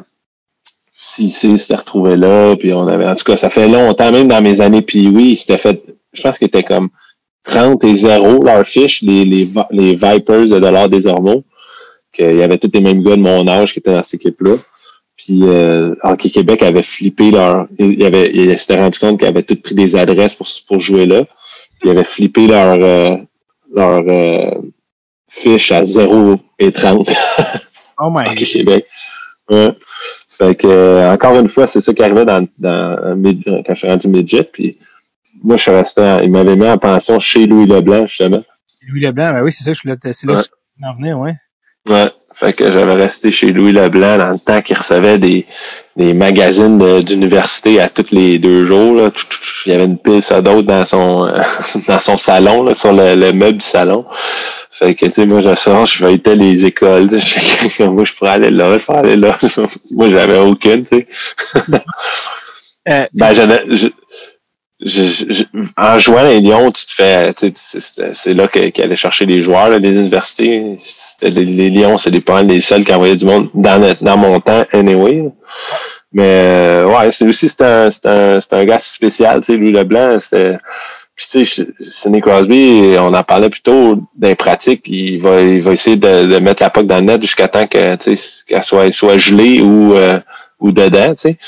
CC 0.96 1.58
s'était 1.58 1.76
retrouvé 1.76 2.16
là, 2.16 2.56
puis 2.56 2.72
on 2.72 2.88
avait, 2.88 3.06
en 3.06 3.14
tout 3.14 3.24
cas, 3.24 3.36
ça 3.36 3.50
fait 3.50 3.68
longtemps, 3.68 4.10
même 4.10 4.28
dans 4.28 4.40
mes 4.40 4.62
années 4.62 4.82
puis 4.82 5.06
oui, 5.08 5.36
c'était 5.36 5.58
fait, 5.58 5.82
je 6.14 6.22
pense 6.22 6.38
qu'il 6.38 6.46
était 6.46 6.62
comme 6.62 6.88
30 7.44 7.84
et 7.84 7.94
0 7.94 8.42
leur 8.42 8.66
fiche, 8.66 9.02
les, 9.02 9.26
les, 9.26 9.48
les 9.70 9.92
Vipers 9.94 10.48
de 10.48 10.58
Dollars 10.58 10.88
des 10.88 11.06
Ormeaux, 11.06 11.44
qu'il 12.14 12.36
y 12.36 12.42
avait 12.42 12.56
tous 12.56 12.70
les 12.72 12.80
mêmes 12.80 13.02
gars 13.02 13.16
de 13.16 13.20
mon 13.20 13.46
âge 13.46 13.74
qui 13.74 13.80
étaient 13.80 13.92
dans 13.92 14.02
cette 14.02 14.20
équipe-là. 14.20 14.56
Puis 15.16 15.40
euh, 15.42 15.94
Hockey 16.02 16.30
Québec 16.30 16.62
avait 16.62 16.82
flippé 16.82 17.30
leur. 17.30 17.68
Il 17.78 18.00
y 18.00 18.04
avait, 18.04 18.30
il 18.34 18.58
s'était 18.58 18.76
rendu 18.76 18.98
compte 18.98 19.18
qu'ils 19.18 19.28
avaient 19.28 19.42
tous 19.42 19.56
pris 19.56 19.74
des 19.74 19.94
adresses 19.94 20.34
pour, 20.34 20.48
pour 20.66 20.80
jouer 20.80 21.06
là. 21.06 21.24
Puis 21.80 21.88
ils 21.88 21.90
avaient 21.90 22.04
flippé 22.04 22.46
leur 22.46 22.78
euh, 22.80 23.16
leur 23.74 24.02
euh, 24.06 24.50
fiche 25.28 25.72
à 25.72 25.84
0 25.84 26.38
et 26.58 26.72
30 26.72 27.08
Oh 27.98 28.10
my 28.10 28.26
Hockey 28.30 28.44
Québec. 28.46 28.86
Ouais. 29.50 29.72
Fait 30.28 30.54
que 30.56 30.66
euh, 30.66 31.12
encore 31.12 31.38
une 31.38 31.48
fois, 31.48 31.66
c'est 31.66 31.80
ça 31.80 31.92
qui 31.94 32.02
arrivait 32.02 32.24
dans, 32.24 32.46
dans 32.58 32.96
quand 33.64 33.74
je 33.74 33.78
suis 33.78 33.88
rendu 33.88 34.08
midget. 34.08 34.44
Puis 34.44 34.78
moi, 35.42 35.56
je 35.56 35.62
suis 35.62 35.70
resté. 35.70 36.00
en- 36.00 36.20
il 36.20 36.30
m'avait 36.30 36.56
mis 36.56 36.66
en 36.66 36.78
pension 36.78 37.20
chez 37.20 37.46
Louis 37.46 37.66
Leblanc, 37.66 38.06
justement. 38.06 38.42
Louis 38.88 39.00
Leblanc, 39.00 39.32
ben 39.32 39.42
oui, 39.44 39.52
c'est 39.52 39.64
ça 39.64 39.70
que 39.72 39.76
je 39.76 39.82
voulais 39.82 39.96
c'est 40.12 40.26
là 40.26 40.34
Ouais. 40.34 40.38
que 40.40 40.44
je 40.44 40.50
voulais 40.76 40.88
en 40.90 40.96
venir, 40.96 41.18
ouais. 41.18 41.34
Ouais. 41.88 42.10
Fait 42.32 42.52
que 42.52 42.70
j'avais 42.72 42.94
resté 42.94 43.30
chez 43.30 43.52
Louis 43.52 43.72
Leblanc 43.72 44.18
dans 44.18 44.30
le 44.32 44.38
temps 44.38 44.60
qu'il 44.60 44.76
recevait 44.76 45.18
des, 45.18 45.46
des 45.96 46.12
magazines 46.14 47.02
d'université 47.02 47.80
à 47.80 47.88
tous 47.88 48.06
les 48.10 48.38
deux 48.38 48.66
jours. 48.66 48.94
Là. 48.94 49.10
Il 49.66 49.72
y 49.72 49.74
avait 49.74 49.84
une 49.84 49.98
pile 49.98 50.22
ça 50.22 50.42
d'autres 50.42 50.66
dans 50.66 50.86
son 50.86 51.26
euh, 51.28 51.42
dans 51.88 52.00
son 52.00 52.18
salon, 52.18 52.64
là, 52.64 52.74
sur 52.74 52.92
le, 52.92 53.14
le 53.14 53.32
meuble 53.32 53.58
du 53.58 53.64
salon. 53.66 54.04
Fait 54.70 54.94
que 54.96 55.06
tu 55.06 55.12
sais, 55.12 55.26
moi 55.26 55.40
je 55.40 55.54
sors, 55.56 55.86
je 55.86 55.98
feuilletais 55.98 56.34
les 56.34 56.64
écoles. 56.64 57.08
tu 57.08 57.20
sais, 57.20 57.40
je- 57.78 57.84
moi 57.84 58.04
je 58.04 58.12
pourrais 58.14 58.30
aller 58.32 58.50
là, 58.50 58.76
je 58.78 58.84
pourrais 58.84 58.98
aller 58.98 59.16
là. 59.16 59.38
moi 59.92 60.10
j'avais 60.10 60.38
aucune, 60.38 60.84
tu 60.84 60.96
sais. 60.96 61.06
Euh, 62.90 63.06
Ben 63.14 63.34
j'avais. 63.34 63.62
je- 63.76 63.88
je- 64.80 65.32
je- 65.32 65.44
en 65.76 65.98
jouant 65.98 66.24
les 66.24 66.40
Lions, 66.40 66.70
tu 66.72 66.84
te 66.86 66.92
fais, 66.92 67.32
tu 67.34 67.50
sais, 67.54 67.80
c'est- 68.12 68.34
là 68.34 68.48
qu'elle 68.48 68.72
allait 68.84 68.96
chercher 68.96 69.24
les 69.24 69.42
joueurs, 69.42 69.68
là, 69.70 69.78
les 69.78 69.92
universités. 69.92 70.76
C'était 70.78 71.30
les, 71.30 71.44
les 71.44 71.70
Lions, 71.70 71.96
c'est 71.96 72.10
des 72.10 72.20
pas 72.20 72.42
les 72.42 72.60
seuls 72.60 72.84
qui 72.84 72.92
envoyaient 72.92 73.16
du 73.16 73.24
monde 73.24 73.48
dans, 73.54 73.96
dans 74.00 74.16
mon 74.18 74.40
temps, 74.40 74.64
anyway. 74.72 75.22
là. 75.22 75.30
Mais 76.14 76.22
euh, 76.24 76.86
ouais, 76.86 77.10
c'est 77.10 77.26
aussi 77.26 77.48
c'est 77.48 77.62
un, 77.62 77.90
un, 78.04 78.38
un 78.52 78.64
gars 78.64 78.78
spécial, 78.78 79.40
tu 79.40 79.46
sais, 79.46 79.58
Louis 79.58 79.72
Leblanc, 79.72 80.18
c'est. 80.20 80.58
Puis 81.16 81.26
tu 81.30 81.46
sais, 81.46 81.66
Sidney 81.80 82.20
Crosby, 82.20 82.96
on 82.98 83.14
en 83.14 83.22
parlait 83.22 83.50
plutôt 83.50 84.02
des 84.16 84.34
pratiques, 84.34 84.82
il 84.86 85.18
va, 85.20 85.40
il 85.40 85.62
va 85.62 85.72
essayer 85.72 85.96
de, 85.96 86.26
de 86.26 86.38
mettre 86.38 86.62
la 86.62 86.70
puck 86.70 86.86
dans 86.86 86.96
le 86.96 87.02
net 87.02 87.22
jusqu'à 87.22 87.46
temps 87.46 87.66
que 87.68 87.94
tu 87.96 88.16
sais, 88.16 88.44
qu'elle 88.48 88.64
soit, 88.64 88.90
soit 88.90 89.18
gelée 89.18 89.60
ou, 89.60 89.94
euh, 89.94 90.18
ou 90.58 90.72
dedans, 90.72 91.14
tu 91.14 91.20
sais. 91.20 91.38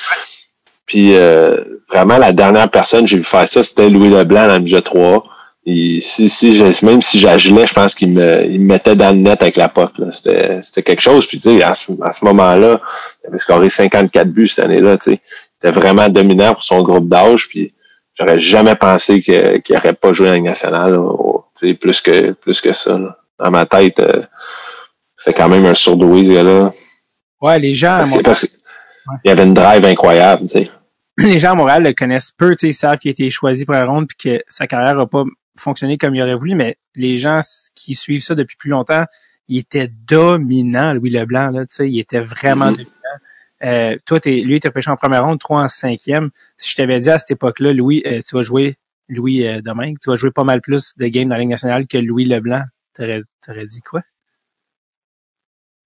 Puis 0.85 1.17
euh, 1.17 1.65
vraiment, 1.89 2.19
la 2.19 2.33
dernière 2.33 2.71
personne 2.71 3.03
que 3.03 3.07
j'ai 3.09 3.19
vu 3.19 3.25
faire 3.25 3.49
ça, 3.49 3.65
c'était 3.65 3.91
Louis 3.91 4.09
Leblanc 4.09 4.47
dans 4.47 4.55
le 4.55 4.61
budget 4.61 4.83
3. 4.83 5.25
Et 5.69 6.01
si, 6.01 6.29
si 6.29 6.57
je- 6.57 6.85
même 6.87 7.03
si 7.03 7.19
j'agilais, 7.19 7.67
je 7.67 7.75
pense 7.75 7.95
qu'il 7.95 8.11
me, 8.13 8.45
il 8.47 8.61
me 8.61 8.67
mettait 8.67 8.95
dans 8.95 9.11
le 9.11 9.17
net 9.17 9.43
avec 9.43 9.57
la 9.57 9.73
là. 9.77 10.13
C'était, 10.13 10.63
c'était 10.63 10.83
quelque 10.85 11.01
chose. 11.03 11.27
Puis 11.27 11.41
tu 11.41 11.59
sais, 11.59 11.63
à 11.65 11.75
ce, 11.75 11.91
à 12.03 12.13
ce 12.13 12.25
moment-là, 12.25 12.81
il 13.25 13.29
avait 13.29 13.39
scoré 13.39 13.69
54 13.69 14.29
buts 14.31 14.49
cette 14.49 14.65
année-là. 14.65 14.97
Tu 14.99 15.11
sais. 15.15 15.21
Il 15.63 15.69
était 15.69 15.77
vraiment 15.79 16.09
dominant 16.09 16.55
pour 16.55 16.63
son 16.63 16.83
groupe 16.83 17.09
d'âge. 17.09 17.49
Puis 17.49 17.75
j'aurais 18.17 18.39
jamais 18.41 18.77
pensé 18.77 19.21
que- 19.23 19.57
qu'il 19.59 19.75
n'aurait 19.75 19.93
pas 19.95 20.13
joué 20.13 20.31
en 20.31 20.35
Ligue 20.35 20.45
nationale. 20.45 20.93
là, 20.93 21.01
au- 21.01 21.45
tu 21.59 21.67
sais, 21.67 21.75
plus 21.75 22.01
que 22.01 22.31
plus 22.33 22.61
que 22.61 22.73
ça. 22.73 22.97
là. 22.97 23.19
Dans 23.41 23.51
ma 23.51 23.67
tête, 23.67 23.99
euh, 23.99 24.23
c'est 25.17 25.33
quand 25.35 25.49
même 25.49 25.67
un 25.67 25.75
surdoué, 25.75 26.23
gars-là. 26.33 26.73
ouais, 27.43 27.59
les 27.59 27.75
gens, 27.75 27.95
à 27.95 27.99
Parce 27.99 28.13
que- 28.13 28.23
parce 28.23 28.47
que 28.47 28.53
il 29.25 29.31
avait 29.33 29.43
une 29.43 29.55
drive 29.55 29.85
incroyable. 29.85 30.43
Tu 30.49 30.59
sais. 30.59 30.71
les 31.19 31.39
gens 31.41 31.53
à 31.53 31.55
Montréal 31.57 31.83
le 31.83 31.93
connaissent 31.93 32.31
peu, 32.31 32.51
tu 32.55 32.61
sais, 32.61 32.69
ils 32.69 32.75
savent 32.75 32.99
qu'il 32.99 33.09
a 33.09 33.13
été 33.13 33.31
choisi 33.31 33.65
pour 33.65 33.75
la 33.75 33.85
ronde 33.85 34.07
puis 34.07 34.17
que 34.39 34.45
sa 34.49 34.67
carrière 34.69 34.95
n'a 34.95 35.07
pas 35.07 35.25
fonctionné 35.59 35.99
comme 35.99 36.15
il 36.15 36.23
aurait 36.23 36.35
voulu, 36.35 36.55
mais 36.55 36.77
les 36.95 37.17
gens 37.19 37.41
qui 37.75 37.95
suivent 37.95 38.23
ça 38.23 38.35
depuis 38.35 38.57
plus 38.57 38.71
longtemps, 38.71 39.05
il 39.49 39.59
était 39.59 39.91
dominant, 40.07 40.93
Louis 40.95 41.11
Leblanc, 41.11 41.51
là, 41.51 41.67
tu 41.67 41.77
sais, 41.77 41.91
il 41.91 41.99
était 41.99 42.21
vraiment 42.21 42.67
Mhm. 42.67 42.77
dominant. 42.77 42.91
Euh, 43.65 43.97
toi, 44.05 44.21
t'es, 44.21 44.41
lui, 44.41 44.61
t'as 44.61 44.71
pêché 44.71 44.91
en 44.91 44.97
première 44.97 45.25
ronde, 45.25 45.39
trois 45.41 45.63
en 45.63 45.69
cinquième. 45.69 46.31
Si 46.59 46.71
je 46.71 46.77
t'avais 46.77 47.01
dit 47.01 47.09
à 47.11 47.19
cette 47.19 47.31
époque-là, 47.31 47.73
Louis, 47.73 48.03
euh, 48.07 48.21
tu 48.27 48.35
vas 48.37 48.43
jouer, 48.43 48.77
Louis 49.09 49.47
euh, 49.47 49.61
demain, 49.63 49.95
tu 50.03 50.11
vas 50.11 50.17
jouer 50.17 50.31
pas 50.31 50.45
mal 50.45 50.61
plus 50.61 50.93
de 50.97 51.07
games 51.07 51.29
dans 51.29 51.37
la 51.37 51.41
Ligue 51.41 51.51
nationale 51.51 51.87
que 51.87 51.97
Louis 51.97 52.25
Leblanc, 52.27 52.63
t'aurais, 52.95 53.23
t'aurais 53.45 53.67
dit 53.67 53.81
quoi? 53.81 54.03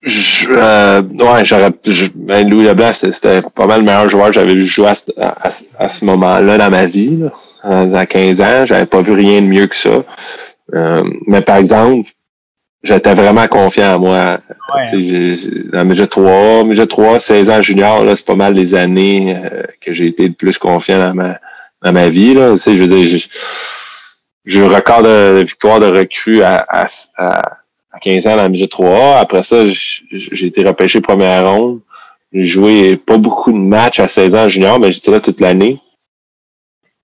Je, 0.03 0.49
euh, 0.51 1.03
ouais, 1.03 1.45
j'aurais, 1.45 1.71
ben, 2.15 2.49
Louis 2.49 2.65
Leblanc, 2.65 2.93
c'était- 2.95 3.43
pas 3.55 3.67
mal 3.67 3.81
le 3.81 3.85
meilleur 3.87 4.09
joueur 4.09 4.29
que 4.29 4.33
j'avais 4.33 4.55
vu 4.55 4.65
jouer 4.67 4.89
à, 4.89 4.95
ce- 4.95 5.11
à, 5.21 5.51
à 5.79 5.89
ce 5.91 6.05
moment-là 6.07 6.57
dans 6.57 6.71
ma 6.71 6.87
vie. 6.87 7.19
Là. 7.19 7.33
À 7.63 8.07
15 8.07 8.41
ans, 8.41 8.67
j'avais 8.67 8.87
pas 8.87 9.03
vu 9.03 9.13
rien 9.13 9.43
de 9.43 9.47
mieux 9.47 9.67
que 9.67 9.77
ça. 9.77 10.05
Euh, 10.75 11.03
mais 11.27 11.41
par 11.43 11.57
exemple, 11.57 12.09
j'étais 12.83 13.15
vraiment 13.15 13.47
confiant 13.49 13.97
en 13.97 13.99
moi. 13.99 14.39
Ouais, 14.75 14.87
Dans 15.73 15.85
mes 15.85 15.97
jeux 15.97 16.07
3, 16.07 16.65
mes 16.65 16.75
jeux 16.77 16.87
3, 16.87 17.19
16 17.21 17.51
ans 17.51 17.61
junior, 17.63 18.05
là, 18.05 18.15
c'est 18.17 18.25
pas 18.25 18.35
mal 18.37 18.55
les 18.55 18.75
années 18.75 19.37
euh, 19.37 19.63
que 19.81 19.93
j'ai 19.93 20.07
été 20.07 20.29
le 20.29 20.35
plus 20.35 20.59
confiant 20.59 20.99
dans 20.99 21.15
ma 21.15 21.37
dans 21.83 21.93
ma 21.93 22.09
vie. 22.09 22.35
Là. 22.35 22.53
Tu 22.53 22.59
sais, 22.59 22.77
je 22.77 22.85
veux 22.85 22.95
dire, 22.95 23.09
j'ai- 23.09 23.25
j'ai 24.47 24.61
eu 24.61 24.65
un 24.65 24.69
record 24.69 25.03
de 25.03 25.43
victoire 25.43 25.81
de 25.81 25.87
recrue 25.87 26.43
à, 26.43 26.65
à, 26.69 26.87
à, 27.17 27.43
à 27.93 27.99
15 28.01 28.27
ans 28.27 28.37
dans 28.37 28.49
le 28.49 28.55
jeu 28.55 28.67
3. 28.69 29.19
Après 29.19 29.43
ça, 29.43 29.65
j'ai 30.11 30.47
été 30.47 30.65
repêché 30.65 31.01
première 31.01 31.51
ronde. 31.51 31.81
J'ai 32.33 32.47
joué 32.47 32.97
pas 32.97 33.17
beaucoup 33.19 33.51
de 33.53 33.57
matchs 33.59 33.99
à 34.01 34.09
16 34.09 34.35
ans 34.35 34.49
junior, 34.49 34.79
mais 34.79 34.93
j'étais 34.93 35.11
là 35.11 35.21
toute 35.21 35.41
l'année. 35.41 35.81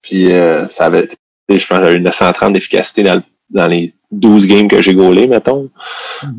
Puis 0.07 0.33
euh, 0.33 0.69
ça 0.71 0.87
avait, 0.87 1.09
je 1.49 1.67
pense 1.67 1.79
j'avais 1.79 1.95
eu 1.95 2.01
930 2.01 2.53
d'efficacité 2.53 3.03
dans, 3.03 3.17
le- 3.17 3.23
dans 3.51 3.67
les 3.67 3.93
12 4.13 4.47
games 4.47 4.69
que 4.69 4.81
j'ai 4.81 4.95
gaulé, 4.95 5.27
mettons. 5.27 5.69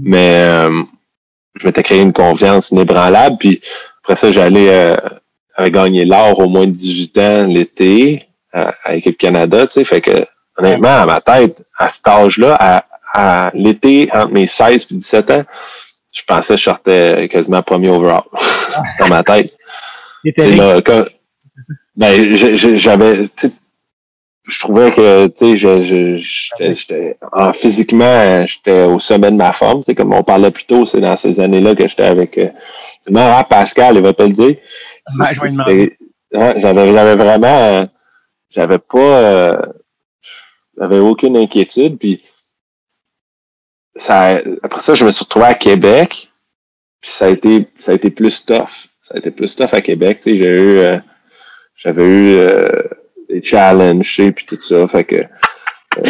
Mais 0.01 0.43
euh, 0.47 0.83
je 1.59 1.67
m'étais 1.67 1.83
créé 1.83 2.01
une 2.01 2.13
confiance 2.13 2.71
inébranlable. 2.71 3.37
Puis 3.39 3.61
après 4.03 4.15
ça, 4.15 4.31
j'allais 4.31 4.69
euh, 4.69 4.95
gagné 5.69 6.05
l'or 6.05 6.39
au 6.39 6.47
moins 6.47 6.65
de 6.65 6.71
18 6.71 7.17
ans 7.17 7.47
l'été 7.47 8.23
euh, 8.55 8.71
à 8.85 8.93
l'équipe 8.95 9.17
Canada, 9.17 9.67
tu 9.67 9.73
sais. 9.73 9.83
Fait 9.83 10.01
que 10.01 10.25
honnêtement, 10.57 11.01
à 11.01 11.05
ma 11.05 11.19
tête, 11.21 11.63
à 11.77 11.89
cet 11.89 12.07
âge-là, 12.07 12.55
à, 12.59 12.85
à 13.13 13.51
l'été, 13.53 14.09
entre 14.13 14.31
mes 14.31 14.47
16 14.47 14.87
et 14.91 14.95
17 14.95 15.31
ans, 15.31 15.43
je 16.13 16.21
pensais 16.25 16.53
que 16.53 16.59
je 16.59 16.63
sortais 16.63 17.27
quasiment 17.29 17.61
premier 17.61 17.89
overall 17.89 18.21
dans 18.99 19.07
ma 19.07 19.23
tête. 19.23 19.53
Et 20.23 20.55
là, 20.55 20.81
ben, 21.97 22.35
j'avais, 22.77 23.23
tu 23.23 23.47
sais, 23.47 23.51
je 24.45 24.59
trouvais 24.59 24.91
que, 24.93 25.27
tu 25.27 25.33
sais, 25.39 25.57
je, 25.57 25.83
je- 25.83 26.17
j'étais, 26.19 26.75
j'étais- 26.75 27.17
en 27.33 27.51
physiquement, 27.51 28.45
j'étais 28.45 28.83
au 28.83 28.99
sommet 28.99 29.31
de 29.31 29.35
ma 29.35 29.51
forme. 29.51 29.83
C'est 29.85 29.95
comme 29.95 30.13
on 30.13 30.23
parlait 30.23 30.51
plus 30.51 30.63
tôt, 30.65 30.85
c'est 30.85 31.01
dans 31.01 31.17
ces 31.17 31.39
années-là 31.41 31.75
que 31.75 31.87
j'étais 31.87 32.03
avec, 32.03 32.37
euh, 32.37 32.49
c'est 33.01 33.11
marrant, 33.11 33.43
Pascal, 33.43 33.97
il 33.97 34.01
va 34.01 34.13
te 34.13 34.23
le 34.23 34.29
dire. 34.29 34.55
Ouais, 35.67 35.91
ouais, 36.33 36.59
j'avais, 36.61 36.93
j'avais 36.93 37.15
vraiment, 37.15 37.47
euh, 37.59 37.85
j'avais 38.49 38.77
pas, 38.79 38.99
euh, 38.99 39.61
j'avais 40.77 40.99
aucune 40.99 41.35
inquiétude. 41.35 41.97
Puis 41.97 42.23
ça, 43.95 44.39
après 44.63 44.81
ça, 44.81 44.93
je 44.95 45.05
me 45.05 45.11
suis 45.11 45.23
retrouvé 45.23 45.45
à 45.45 45.55
Québec. 45.55 46.31
Puis 47.01 47.11
ça 47.11 47.25
a 47.25 47.29
été, 47.29 47.67
ça 47.79 47.91
a 47.91 47.95
été 47.95 48.11
plus 48.11 48.45
tough. 48.45 48.87
Ça 49.01 49.15
a 49.15 49.17
été 49.17 49.31
plus 49.31 49.55
tough 49.55 49.73
à 49.73 49.81
Québec. 49.81 50.19
Tu 50.21 50.31
sais, 50.31 50.37
j'ai 50.37 50.45
eu, 50.47 50.77
euh, 50.79 50.97
j'avais 51.77 52.03
eu 52.05 52.35
euh, 52.37 52.69
des 53.29 53.41
challenges, 53.43 54.15
sais, 54.15 54.31
puis 54.31 54.45
tout 54.45 54.57
ça. 54.57 54.87
Fait 54.87 55.03
que. 55.03 55.15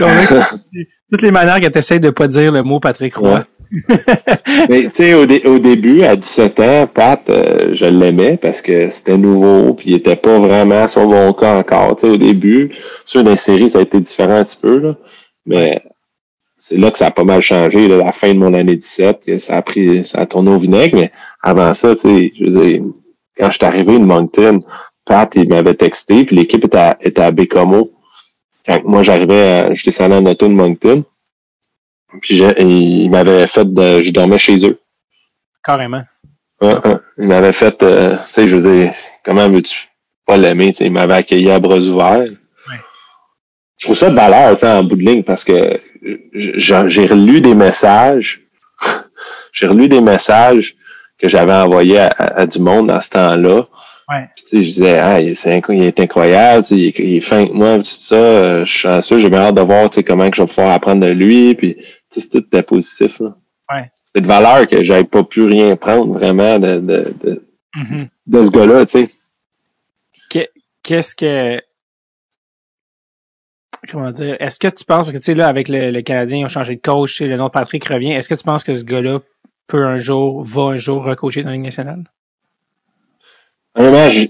A 0.00 0.48
toutes 1.10 1.22
les 1.22 1.30
manières 1.30 1.60
que 1.60 1.68
tu 1.68 1.78
essaies 1.78 1.98
de 2.00 2.10
pas 2.10 2.28
dire 2.28 2.52
le 2.52 2.62
mot 2.62 2.80
Patrick 2.80 3.16
Roy. 3.16 3.44
Mais 4.68 4.84
tu 4.84 4.90
sais, 4.94 5.14
au, 5.14 5.26
dé- 5.26 5.42
au 5.44 5.58
début, 5.58 6.02
à 6.02 6.16
17 6.16 6.60
ans, 6.60 6.86
Pat, 6.86 7.20
euh, 7.28 7.70
je 7.74 7.86
l'aimais 7.86 8.36
parce 8.36 8.62
que 8.62 8.90
c'était 8.90 9.16
nouveau, 9.16 9.74
puis 9.74 9.90
il 9.90 9.94
était 9.94 10.16
pas 10.16 10.38
vraiment 10.38 10.82
à 10.82 10.88
son 10.88 11.06
bon 11.06 11.32
cas 11.32 11.56
encore. 11.56 11.96
Tu 11.96 12.06
sais, 12.06 12.12
au 12.12 12.16
début, 12.16 12.74
sur 13.04 13.22
les 13.22 13.36
séries, 13.36 13.70
ça 13.70 13.78
a 13.78 13.82
été 13.82 14.00
différent 14.00 14.36
un 14.36 14.44
petit 14.44 14.58
peu, 14.60 14.78
là. 14.78 14.96
Mais 15.46 15.80
c'est 16.58 16.76
là 16.76 16.90
que 16.90 16.98
ça 16.98 17.06
a 17.06 17.10
pas 17.10 17.24
mal 17.24 17.40
changé, 17.40 17.88
là, 17.88 17.96
la 17.98 18.12
fin 18.12 18.32
de 18.32 18.38
mon 18.38 18.54
année 18.54 18.76
17, 18.76 19.24
que 19.26 19.38
ça 19.38 19.56
a 19.56 19.62
pris, 19.62 20.04
ça 20.04 20.20
a 20.20 20.26
tourné 20.26 20.50
au 20.50 20.58
vinaigre, 20.58 20.96
mais 20.98 21.12
avant 21.42 21.74
ça, 21.74 21.94
tu 21.94 22.02
sais, 22.02 22.32
je 22.38 22.44
veux 22.44 22.64
dire, 22.64 22.82
quand 23.36 23.50
je 23.50 23.56
suis 23.56 23.66
arrivé 23.66 23.98
de 23.98 24.04
Moncton, 24.04 24.60
Pat, 25.06 25.32
il 25.36 25.48
m'avait 25.48 25.74
texté, 25.74 26.24
puis 26.24 26.36
l'équipe 26.36 26.64
était 26.64 26.76
à, 26.76 26.96
était 27.00 27.22
à 27.22 27.30
Bécomo. 27.30 27.92
Quand 28.66 28.84
moi, 28.84 29.02
j'arrivais, 29.02 29.74
je 29.74 29.84
descendais 29.84 30.16
en 30.16 30.26
auto 30.26 30.48
de 30.48 30.52
Moncton, 30.52 31.04
puis 32.20 32.38
il 32.58 33.08
m'avait 33.10 33.46
fait, 33.46 33.72
de, 33.72 34.02
je 34.02 34.10
dormais 34.10 34.38
chez 34.38 34.66
eux. 34.66 34.78
Carrément. 35.64 36.02
Ouais, 36.60 36.74
ouais. 36.84 36.96
Il 37.18 37.28
m'avait 37.28 37.52
fait, 37.52 37.82
euh, 37.82 38.16
tu 38.28 38.32
sais, 38.32 38.48
je 38.48 38.56
veux 38.56 38.70
dire, 38.70 38.94
comment 39.24 39.48
veux-tu 39.48 39.76
pas 40.26 40.36
l'aimer, 40.36 40.72
tu 40.72 40.78
sais, 40.78 40.86
il 40.86 40.92
m'avait 40.92 41.14
accueilli 41.14 41.50
à 41.50 41.58
bras 41.58 41.78
ouverts. 41.78 42.28
Je 43.78 43.84
trouve 43.84 43.96
ça 43.96 44.08
de 44.08 44.16
valeur, 44.16 44.54
tu 44.54 44.60
sais, 44.60 44.68
en 44.68 44.82
bout 44.82 44.96
de 44.96 45.02
ligne, 45.02 45.22
parce 45.22 45.44
que 45.44 45.78
j'ai 46.32 47.06
relu 47.06 47.42
des 47.42 47.54
messages, 47.54 48.42
j'ai 49.52 49.66
relu 49.66 49.88
des 49.88 50.00
messages 50.00 50.76
que 51.18 51.28
j'avais 51.28 51.52
envoyés 51.52 51.98
à, 51.98 52.08
à, 52.08 52.46
du 52.46 52.58
monde 52.58 52.86
dans 52.86 53.00
ce 53.00 53.10
temps-là. 53.10 53.68
Ouais. 54.08 54.28
Puis, 54.36 54.44
tu 54.44 54.50
sais, 54.50 54.62
je 54.62 54.68
disais, 54.74 54.98
ah, 54.98 55.20
il 55.20 55.28
est, 55.30 55.64
il 55.68 55.82
est 55.82 56.00
incroyable, 56.00 56.62
tu 56.64 56.68
sais, 56.68 56.80
il, 56.80 56.86
est, 56.86 56.98
il 56.98 57.16
est 57.16 57.20
fin 57.20 57.46
que 57.46 57.52
moi, 57.52 57.78
tout 57.78 57.84
ça, 57.84 58.14
euh, 58.14 58.64
je 58.64 58.70
suis 58.70 58.80
chanceux, 58.80 59.18
j'ai 59.18 59.30
bien 59.30 59.40
hâte 59.40 59.56
de 59.56 59.62
voir, 59.62 59.90
tu 59.90 59.96
sais, 59.96 60.04
comment 60.04 60.30
que 60.30 60.36
je 60.36 60.42
vais 60.42 60.48
pouvoir 60.48 60.72
apprendre 60.72 61.04
de 61.04 61.12
lui, 61.12 61.54
puis, 61.56 61.76
tu 62.10 62.20
sais, 62.20 62.28
tout 62.28 62.38
était 62.38 62.62
positif, 62.62 63.18
là. 63.20 63.34
Ouais. 63.72 63.90
C'est 64.04 64.20
de 64.20 64.26
valeur 64.26 64.68
que 64.68 64.84
j'avais 64.84 65.04
pas 65.04 65.24
pu 65.24 65.42
rien 65.44 65.74
prendre, 65.76 66.12
vraiment, 66.12 66.58
de, 66.58 66.78
de, 66.78 67.14
de, 67.22 67.42
Mm 67.74 67.84
-hmm. 67.84 68.08
de 68.26 68.44
ce 68.44 68.50
gars-là, 68.50 68.86
tu 68.86 68.92
sais. 68.92 70.48
Qu'est-ce 70.82 71.14
que, 71.16 71.60
comment 73.90 74.12
dire, 74.12 74.36
est-ce 74.38 74.58
que 74.60 74.68
tu 74.68 74.84
penses, 74.84 75.06
parce 75.06 75.12
que 75.12 75.18
tu 75.18 75.24
sais, 75.24 75.34
là, 75.34 75.48
avec 75.48 75.68
le, 75.68 75.90
le 75.90 76.02
Canadien, 76.02 76.38
ils 76.38 76.44
ont 76.44 76.48
changé 76.48 76.76
de 76.76 76.80
coach, 76.80 77.20
le 77.20 77.36
nom 77.36 77.46
de 77.46 77.50
Patrick 77.50 77.84
revient, 77.84 78.12
est-ce 78.12 78.28
que 78.28 78.36
tu 78.36 78.44
penses 78.44 78.62
que 78.64 78.74
ce 78.74 78.84
gars-là 78.84 79.18
peut 79.66 79.84
un 79.84 79.98
jour, 79.98 80.44
va 80.44 80.62
un 80.74 80.76
jour 80.76 81.04
recoacher 81.04 81.42
dans 81.42 81.50
la 81.50 81.56
Ligue 81.56 81.64
nationale? 81.64 82.04
Je, 83.76 84.26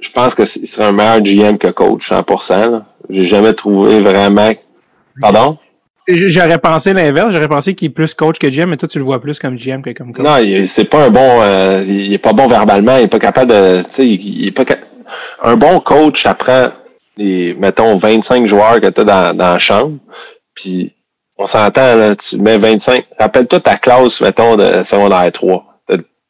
je 0.00 0.10
pense 0.10 0.34
que 0.34 0.42
il 0.42 0.66
serait 0.66 0.84
un 0.84 0.92
meilleur 0.92 1.20
GM 1.20 1.58
que 1.58 1.68
coach, 1.68 2.10
100%. 2.10 2.82
J'ai 3.10 3.24
jamais 3.24 3.54
trouvé 3.54 4.00
vraiment... 4.00 4.52
Pardon? 5.20 5.58
J'aurais 6.08 6.58
pensé 6.58 6.92
l'inverse, 6.92 7.32
j'aurais 7.32 7.48
pensé 7.48 7.74
qu'il 7.74 7.86
est 7.86 7.90
plus 7.90 8.12
coach 8.14 8.38
que 8.38 8.48
GM, 8.48 8.70
mais 8.70 8.76
toi 8.76 8.88
tu 8.88 8.98
le 8.98 9.04
vois 9.04 9.20
plus 9.20 9.38
comme 9.38 9.56
GM 9.56 9.82
que 9.82 9.90
comme 9.90 10.12
coach. 10.12 10.24
Non, 10.24 10.36
c'est 10.66 10.84
pas 10.84 11.04
un 11.06 11.10
bon, 11.10 11.40
euh, 11.40 11.84
il 11.86 12.12
est 12.12 12.18
pas 12.18 12.32
bon 12.32 12.48
verbalement, 12.48 12.96
il 12.96 13.04
est 13.04 13.08
pas 13.08 13.20
capable 13.20 13.52
de, 13.52 13.82
tu 13.82 13.88
sais, 13.90 14.08
il 14.08 14.48
est 14.48 14.50
pas 14.50 14.64
un 15.42 15.56
bon 15.56 15.78
coach 15.80 16.26
apprend 16.26 16.70
les, 17.16 17.54
mettons 17.54 17.98
25 17.98 18.46
joueurs 18.46 18.80
que 18.80 18.88
tu 18.88 19.02
as 19.02 19.04
dans, 19.04 19.36
dans 19.36 19.52
la 19.52 19.58
chambre, 19.58 19.98
puis 20.54 20.92
on 21.38 21.46
s'entend 21.46 21.94
là, 21.94 22.16
tu 22.16 22.38
mets 22.38 22.58
25, 22.58 23.04
rappelle-toi 23.18 23.60
ta 23.60 23.76
classe 23.76 24.20
mettons 24.22 24.56
de 24.56 24.82
secondaire 24.82 25.30
3. 25.30 25.71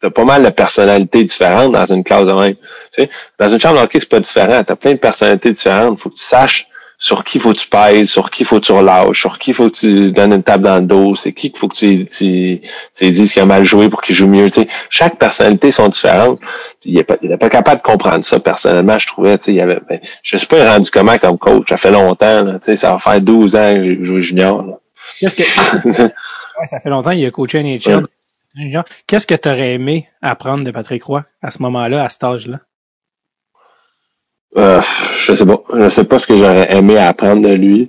T'as 0.03 0.11
pas 0.11 0.25
mal 0.25 0.43
de 0.43 0.51
personnalités 0.51 1.23
différentes 1.23 1.71
dans 1.71 1.87
une 1.87 2.03
classe 2.03 2.27
de 2.27 2.33
même. 2.33 2.57
Tu 2.57 3.03
sais, 3.03 3.11
dans 3.39 3.49
une 3.49 3.61
chambre 3.61 3.79
de 3.79 3.85
hockey, 3.85 4.01
c'est 4.01 4.09
pas 4.09 4.19
différent. 4.19 4.65
T'as 4.65 4.75
plein 4.75 4.93
de 4.93 4.99
personnalités 4.99 5.53
différentes. 5.53 6.01
Faut 6.01 6.11
que 6.11 6.17
tu 6.17 6.25
saches 6.25 6.67
sur 6.99 7.23
qui 7.25 7.39
faut 7.39 7.53
que 7.53 7.59
tu 7.59 7.69
pèses, 7.69 8.11
sur 8.11 8.31
qui 8.31 8.45
faut 8.45 8.61
que 8.61 8.65
tu 8.65 8.73
relâches, 8.73 9.21
sur 9.21 9.39
qui 9.39 9.53
faut 9.53 9.71
que 9.71 9.77
tu 9.77 10.13
donnes 10.13 10.33
une 10.33 10.43
table 10.43 10.65
dans 10.65 10.77
le 10.77 10.83
dos, 10.83 11.17
c'est 11.17 11.33
qui 11.33 11.51
qu'il 11.51 11.59
faut 11.59 11.69
que 11.69 11.75
tu, 11.75 12.07
tu, 12.07 12.61
tu 12.97 13.11
dises 13.11 13.33
qu'il 13.33 13.43
a 13.43 13.45
mal 13.45 13.65
joué 13.65 13.89
pour 13.89 14.03
qu'il 14.03 14.15
joue 14.15 14.29
mieux. 14.29 14.51
Tu 14.51 14.63
sais, 14.63 14.69
chaque 14.89 15.19
personnalité 15.19 15.71
sont 15.73 15.89
différentes. 15.89 16.41
Il 16.85 16.95
n'est 16.95 17.05
pas, 17.05 17.17
il 17.23 17.31
est 17.31 17.37
pas 17.37 17.49
capable 17.49 17.79
de 17.79 17.83
comprendre 17.83 18.25
ça 18.25 18.41
personnellement, 18.41 19.01
je 19.01 19.07
trouvais. 19.09 19.39
Tu 19.39 19.47
sais, 19.47 19.53
il 19.55 19.61
avait, 19.61 19.81
ben, 19.89 20.01
je 20.23 20.37
sais 20.37 20.47
pas 20.47 20.65
rendu 20.65 20.91
comment 20.93 21.19
comme 21.19 21.39
coach. 21.39 21.69
Ça 21.69 21.77
fait 21.77 21.91
longtemps. 21.91 22.43
Là, 22.45 22.53
tu 22.61 22.67
sais, 22.67 22.77
ça 22.77 22.91
va 22.91 22.99
faire 23.01 23.21
12 23.21 23.57
ans 23.57 23.75
que 23.75 23.83
j'ai 23.83 24.05
joué 24.05 24.23
junior. 24.23 24.65
Qu'est-ce 25.19 25.37
que 25.37 25.43
ouais, 26.03 26.67
ça 26.67 26.79
fait 26.79 26.91
longtemps 26.91 27.11
il 27.11 27.27
a 27.27 27.31
coaché 27.33 27.65
NHL. 27.65 27.97
Ouais. 27.97 28.03
Qu'est-ce 29.07 29.27
que 29.27 29.35
tu 29.35 29.49
aurais 29.49 29.75
aimé 29.75 30.09
apprendre 30.21 30.65
de 30.65 30.71
Patrick 30.71 31.03
Roy 31.05 31.25
à 31.41 31.51
ce 31.51 31.61
moment-là, 31.63 32.05
à 32.05 32.09
cet 32.09 32.25
âge-là? 32.25 32.61
Euh, 34.57 34.83
je 35.25 35.35
sais 35.35 35.47
pas. 35.47 35.63
Je 35.75 35.89
sais 35.89 36.05
pas 36.05 36.19
ce 36.19 36.27
que 36.27 36.37
j'aurais 36.37 36.75
aimé 36.75 36.99
apprendre 36.99 37.49
de 37.49 37.55
lui, 37.55 37.89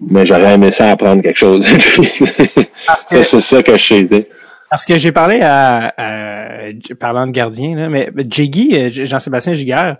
mais 0.00 0.26
j'aurais 0.26 0.54
aimé 0.54 0.72
ça 0.72 0.90
apprendre 0.90 1.22
quelque 1.22 1.38
chose 1.38 1.64
de 1.64 1.70
lui. 2.00 2.66
que... 3.10 3.22
c'est 3.22 3.40
ça 3.40 3.62
que 3.62 3.76
je 3.76 4.06
sais. 4.06 4.28
Parce 4.70 4.84
que 4.84 4.98
j'ai 4.98 5.12
parlé 5.12 5.40
à, 5.40 5.94
à, 5.96 6.72
parlant 6.98 7.26
de 7.26 7.32
gardien, 7.32 7.76
là, 7.76 7.88
mais 7.88 8.10
Jiggy, 8.28 8.92
Jean-Sébastien 9.06 9.54
Giguère, 9.54 9.96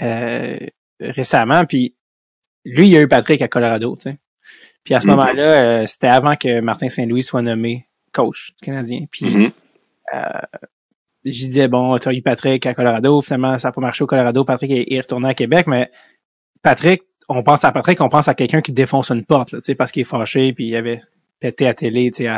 euh, 0.00 0.58
récemment, 1.00 1.64
puis 1.64 1.96
lui, 2.64 2.88
il 2.88 2.96
a 2.96 3.00
eu 3.00 3.08
Patrick 3.08 3.42
à 3.42 3.48
Colorado, 3.48 3.96
tu 3.96 4.10
sais. 4.10 4.18
Puis 4.84 4.94
à 4.94 5.00
ce 5.00 5.06
mm 5.06 5.10
-hmm. 5.10 5.16
moment-là, 5.16 5.42
euh, 5.42 5.86
c'était 5.86 6.08
avant 6.08 6.36
que 6.36 6.60
Martin 6.60 6.88
Saint-Louis 6.88 7.22
soit 7.22 7.42
nommé 7.42 7.88
coach 8.12 8.52
canadien. 8.62 9.04
Puis 9.10 9.26
mm 9.26 9.40
-hmm. 9.40 9.52
euh, 10.14 10.40
je 11.24 11.30
disais, 11.30 11.68
bon, 11.68 11.98
tu 11.98 12.08
as 12.08 12.12
eu 12.12 12.22
Patrick 12.22 12.66
à 12.66 12.74
Colorado, 12.74 13.20
finalement, 13.22 13.58
ça 13.58 13.68
n'a 13.68 13.72
pas 13.72 13.80
marché 13.80 14.02
au 14.04 14.06
Colorado, 14.06 14.44
Patrick 14.44 14.70
est, 14.72 15.00
retourné 15.00 15.28
à 15.28 15.34
Québec, 15.34 15.66
mais 15.66 15.90
Patrick, 16.62 17.02
on 17.28 17.42
pense 17.42 17.64
à 17.64 17.72
Patrick, 17.72 18.00
on 18.00 18.08
pense 18.08 18.28
à 18.28 18.34
quelqu'un 18.34 18.60
qui 18.60 18.72
défonce 18.72 19.10
une 19.10 19.24
porte, 19.24 19.52
là, 19.52 19.60
parce 19.78 19.92
qu'il 19.92 20.02
est 20.02 20.04
fâché, 20.04 20.52
puis 20.52 20.68
il 20.68 20.76
avait 20.76 21.00
pété 21.38 21.66
à 21.68 21.74
télé, 21.74 22.10
tu 22.10 22.24
sais, 22.24 22.30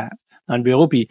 dans 0.47 0.57
le 0.57 0.63
bureau, 0.63 0.87
puis... 0.87 1.07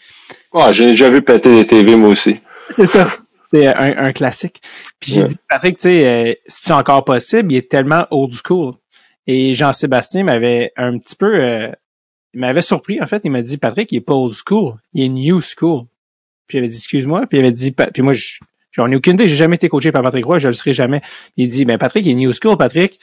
Ouais, 0.52 0.72
j'ai 0.72 0.86
déjà 0.86 1.10
vu 1.10 1.22
péter 1.22 1.50
des 1.50 1.66
TV, 1.66 1.96
moi 1.96 2.10
aussi. 2.10 2.40
C'est 2.70 2.86
ça. 2.86 3.08
C'est 3.52 3.66
un, 3.66 4.06
un, 4.06 4.12
classique. 4.12 4.60
Puis 4.98 5.12
j'ai 5.12 5.22
ouais. 5.22 5.28
dit, 5.28 5.36
Patrick, 5.48 5.78
tu 5.78 5.82
sais, 5.82 6.08
euh, 6.08 6.34
c'est 6.46 6.72
encore 6.72 7.04
possible, 7.04 7.52
il 7.52 7.56
est 7.56 7.70
tellement 7.70 8.06
old 8.10 8.34
school. 8.34 8.74
Et 9.26 9.54
Jean-Sébastien 9.54 10.24
m'avait 10.24 10.72
un 10.76 10.98
petit 10.98 11.16
peu... 11.16 11.34
Euh, 11.34 11.70
il 12.34 12.40
m'avait 12.40 12.62
surpris, 12.62 13.00
en 13.00 13.06
fait. 13.06 13.24
Il 13.24 13.30
m'a 13.30 13.42
dit, 13.42 13.56
Patrick, 13.56 13.90
il 13.92 13.96
est 13.96 14.00
pas 14.00 14.14
old 14.14 14.34
school, 14.34 14.74
il 14.92 15.04
est 15.04 15.08
new 15.08 15.40
school. 15.40 15.84
Puis 16.46 16.58
il 16.58 16.60
avait 16.60 16.68
dit, 16.68 16.76
excuse-moi. 16.76 17.26
Puis 17.26 17.38
il 17.38 17.40
avait 17.40 17.52
dit, 17.52 17.72
puis 17.72 18.02
moi, 18.02 18.12
j'en 18.72 18.90
ai 18.90 18.96
aucune 18.96 19.14
idée, 19.14 19.28
j'ai 19.28 19.36
jamais 19.36 19.56
été 19.56 19.68
coaché 19.68 19.92
par 19.92 20.02
Patrick 20.02 20.24
Roy, 20.24 20.38
je 20.38 20.48
le 20.48 20.52
serai 20.52 20.74
jamais. 20.74 21.00
Il 21.36 21.48
dit, 21.48 21.64
ben 21.64 21.78
Patrick, 21.78 22.04
il 22.04 22.10
est 22.10 22.14
new 22.14 22.32
school, 22.32 22.56
Patrick. 22.56 22.98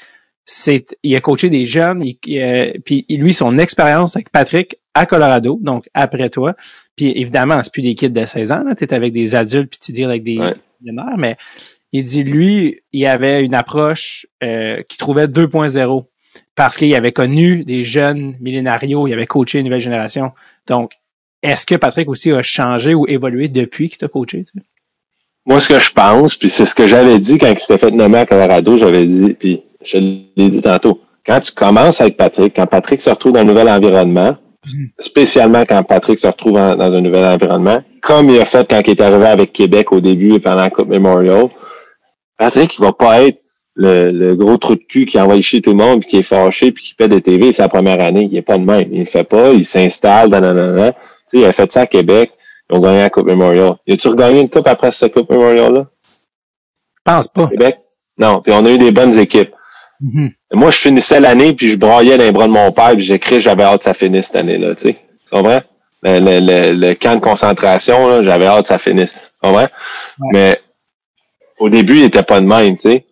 C'est, 0.46 0.98
il 1.04 1.16
a 1.16 1.22
coaché 1.22 1.50
des 1.50 1.66
jeunes, 1.66 2.04
il, 2.04 2.18
il, 2.26 2.82
puis 2.84 3.06
lui, 3.10 3.34
son 3.34 3.58
expérience 3.58 4.16
avec 4.16 4.32
Patrick 4.32 4.78
à 4.94 5.06
Colorado, 5.06 5.60
donc 5.62 5.88
après 5.94 6.30
toi. 6.30 6.56
Puis 6.96 7.12
évidemment, 7.16 7.62
c'est 7.64 7.72
plus 7.72 7.84
des 7.84 7.96
kids 7.96 8.10
de 8.10 8.26
16 8.26 8.52
ans, 8.52 8.64
là, 8.64 8.76
t'es 8.76 8.94
avec 8.94 9.14
des 9.14 9.36
adultes, 9.36 9.70
puis 9.70 9.80
tu 9.80 9.92
dis 9.92 10.04
avec 10.04 10.24
des 10.24 10.40
ouais. 10.40 10.56
millionnaires, 10.82 11.18
mais 11.18 11.38
il 11.92 12.04
dit, 12.04 12.24
lui, 12.24 12.82
il 12.92 13.06
avait 13.06 13.44
une 13.44 13.54
approche 13.54 14.26
euh, 14.44 14.82
qui 14.88 14.98
trouvait 14.98 15.28
2.0 15.28 16.06
parce 16.62 16.78
qu'il 16.78 16.94
avait 16.94 17.12
connu 17.12 17.64
des 17.64 17.84
jeunes 17.84 18.36
millénarios, 18.40 19.08
il 19.08 19.14
avait 19.14 19.26
coaché 19.26 19.58
une 19.58 19.66
nouvelle 19.66 19.82
génération. 19.82 20.32
Donc, 20.68 20.92
est-ce 21.42 21.66
que 21.66 21.74
Patrick 21.74 22.08
aussi 22.08 22.32
a 22.32 22.44
changé 22.44 22.94
ou 22.94 23.08
évolué 23.08 23.48
depuis 23.48 23.90
qu'il 23.90 23.98
t'a 23.98 24.08
coaché? 24.08 24.44
Tu 24.44 24.52
sais? 24.54 24.66
Moi, 25.48 25.60
ce 25.60 25.70
que 25.70 25.80
je 25.80 25.92
pense, 25.92 26.36
puis 26.36 26.52
c'est 26.52 26.68
ce 26.68 26.76
que 26.76 26.86
j'avais 26.86 27.18
dit 27.18 27.40
quand 27.40 27.52
il 27.52 27.58
s'était 27.58 27.80
fait 27.80 27.90
nommer 27.90 28.20
à 28.20 28.28
Colorado, 28.28 28.78
j'avais 28.78 29.08
dit, 29.08 29.34
puis 29.34 29.64
je 29.84 29.98
l'ai 29.98 30.50
dit 30.52 30.62
tantôt, 30.62 31.02
quand 31.26 31.40
tu 31.40 31.52
commences 31.52 32.00
avec 32.00 32.16
Patrick, 32.16 32.56
quand 32.56 32.68
Patrick 32.68 33.02
se 33.02 33.10
retrouve 33.10 33.32
dans 33.32 33.40
un 33.40 33.44
nouvel 33.44 33.68
environnement, 33.68 34.38
mmh. 34.68 34.86
spécialement 35.00 35.66
quand 35.66 35.82
Patrick 35.82 36.20
se 36.20 36.28
retrouve 36.28 36.58
en, 36.58 36.76
dans 36.76 36.94
un 36.94 37.02
nouvel 37.02 37.26
environnement, 37.26 37.82
comme 38.04 38.30
il 38.30 38.40
a 38.40 38.46
fait 38.46 38.70
quand 38.70 38.84
il 38.86 38.92
est 38.92 39.02
arrivé 39.02 39.26
avec 39.26 39.52
Québec 39.52 39.92
au 39.92 40.00
début 40.00 40.36
et 40.36 40.40
pendant 40.40 40.58
la 40.58 40.70
Coupe 40.70 40.90
Memorial, 40.90 41.50
Patrick, 42.38 42.78
il 42.78 42.82
va 42.82 42.94
pas 42.94 43.24
être 43.24 43.41
le, 43.82 44.12
le, 44.12 44.36
gros 44.36 44.58
trou 44.58 44.76
de 44.76 44.84
cul 44.84 45.06
qui 45.06 45.20
envoie 45.20 45.42
chier 45.42 45.62
tout 45.62 45.72
le 45.72 45.78
monde, 45.78 46.02
puis 46.02 46.10
qui 46.10 46.18
est 46.18 46.22
fâché, 46.22 46.72
puis 46.72 46.84
qui 46.84 46.94
paie 46.94 47.08
des 47.08 47.22
TV, 47.22 47.52
c'est 47.52 47.64
la 47.64 47.70
première 47.70 48.00
année. 48.00 48.28
Il 48.32 48.38
est 48.38 48.44
pas 48.44 48.58
de 48.60 48.64
même. 48.64 48.90
Il 48.92 49.00
le 49.00 49.06
fait 49.06 49.24
pas, 49.24 49.52
il 49.52 49.66
s'installe, 49.66 50.30
nanana. 50.30 50.92
Tu 50.94 51.00
sais, 51.26 51.38
il 51.40 51.46
a 51.46 51.52
fait 51.52 51.72
ça 51.72 51.82
à 51.82 51.88
Québec. 51.88 52.32
Ils 52.70 52.78
ont 52.78 52.80
gagné 52.80 53.00
la 53.00 53.10
Coupe 53.10 53.26
Memorial. 53.28 53.76
Y 53.88 53.94
a-tu 53.94 54.08
regagné 54.08 54.42
une 54.42 54.50
coupe 54.50 54.68
après 54.68 54.92
cette 54.92 55.14
Coupe 55.14 55.32
Memorial-là? 55.32 55.88
Je 56.98 57.02
pense 57.12 57.28
pas. 57.28 57.48
Québec? 57.48 57.80
Non. 58.18 58.42
Puis 58.42 58.54
on 58.54 58.64
a 58.66 58.70
eu 58.70 58.78
des 58.78 58.92
bonnes 58.92 59.18
équipes. 59.18 59.52
Mm 60.00 60.10
-hmm. 60.10 60.32
Moi, 60.54 60.72
je 60.72 60.78
finissais 60.78 61.20
l'année, 61.20 61.54
puis 61.54 61.68
je 61.70 61.78
broyais 61.78 62.18
dans 62.18 62.24
les 62.24 62.32
bras 62.32 62.48
de 62.48 62.54
mon 62.54 62.72
père, 62.72 62.92
puis 62.92 63.02
j'écris, 63.02 63.42
j'avais 63.42 63.64
hâte 63.64 63.80
que 63.80 63.86
ça 63.86 63.94
finisse 63.94 64.28
cette 64.28 64.36
année-là, 64.38 64.76
tu 64.76 64.84
sais. 64.88 64.94
Tu 65.26 65.36
comprends? 65.36 65.62
Le, 66.04 66.20
le, 66.20 66.40
le, 66.50 66.74
le, 66.84 66.94
camp 66.96 67.16
de 67.16 67.22
concentration, 67.22 68.08
là, 68.10 68.24
j'avais 68.24 68.48
hâte 68.48 68.64
que 68.64 68.68
ça 68.68 68.78
finisse. 68.78 69.14
Tu 69.14 69.20
comprends? 69.42 69.70
Ouais. 70.20 70.30
Mais 70.34 70.60
au 71.60 71.70
début, 71.70 71.98
il 72.00 72.06
était 72.06 72.24
pas 72.24 72.42
de 72.42 72.48
même, 72.48 72.76
tu 72.78 72.90
sais 72.90 73.06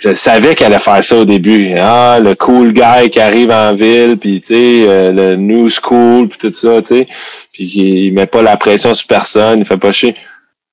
je 0.00 0.14
savais 0.14 0.54
qu'elle 0.54 0.72
allait 0.72 0.82
faire 0.82 1.04
ça 1.04 1.16
au 1.16 1.24
début. 1.24 1.74
Ah, 1.78 2.18
le 2.22 2.34
cool 2.34 2.72
guy 2.72 3.10
qui 3.10 3.20
arrive 3.20 3.50
en 3.50 3.74
ville, 3.74 4.16
puis 4.18 4.40
tu 4.40 4.48
sais, 4.48 4.84
euh, 4.88 5.12
le 5.12 5.36
new 5.36 5.68
school, 5.68 6.28
puis 6.28 6.38
tout 6.38 6.52
ça, 6.52 6.80
tu 6.80 6.88
sais. 6.88 7.08
Puis 7.52 7.64
il 7.64 8.12
met 8.12 8.26
pas 8.26 8.42
la 8.42 8.56
pression 8.56 8.94
sur 8.94 9.06
personne, 9.06 9.60
il 9.60 9.64
fait 9.66 9.76
pas 9.76 9.92
chier. 9.92 10.16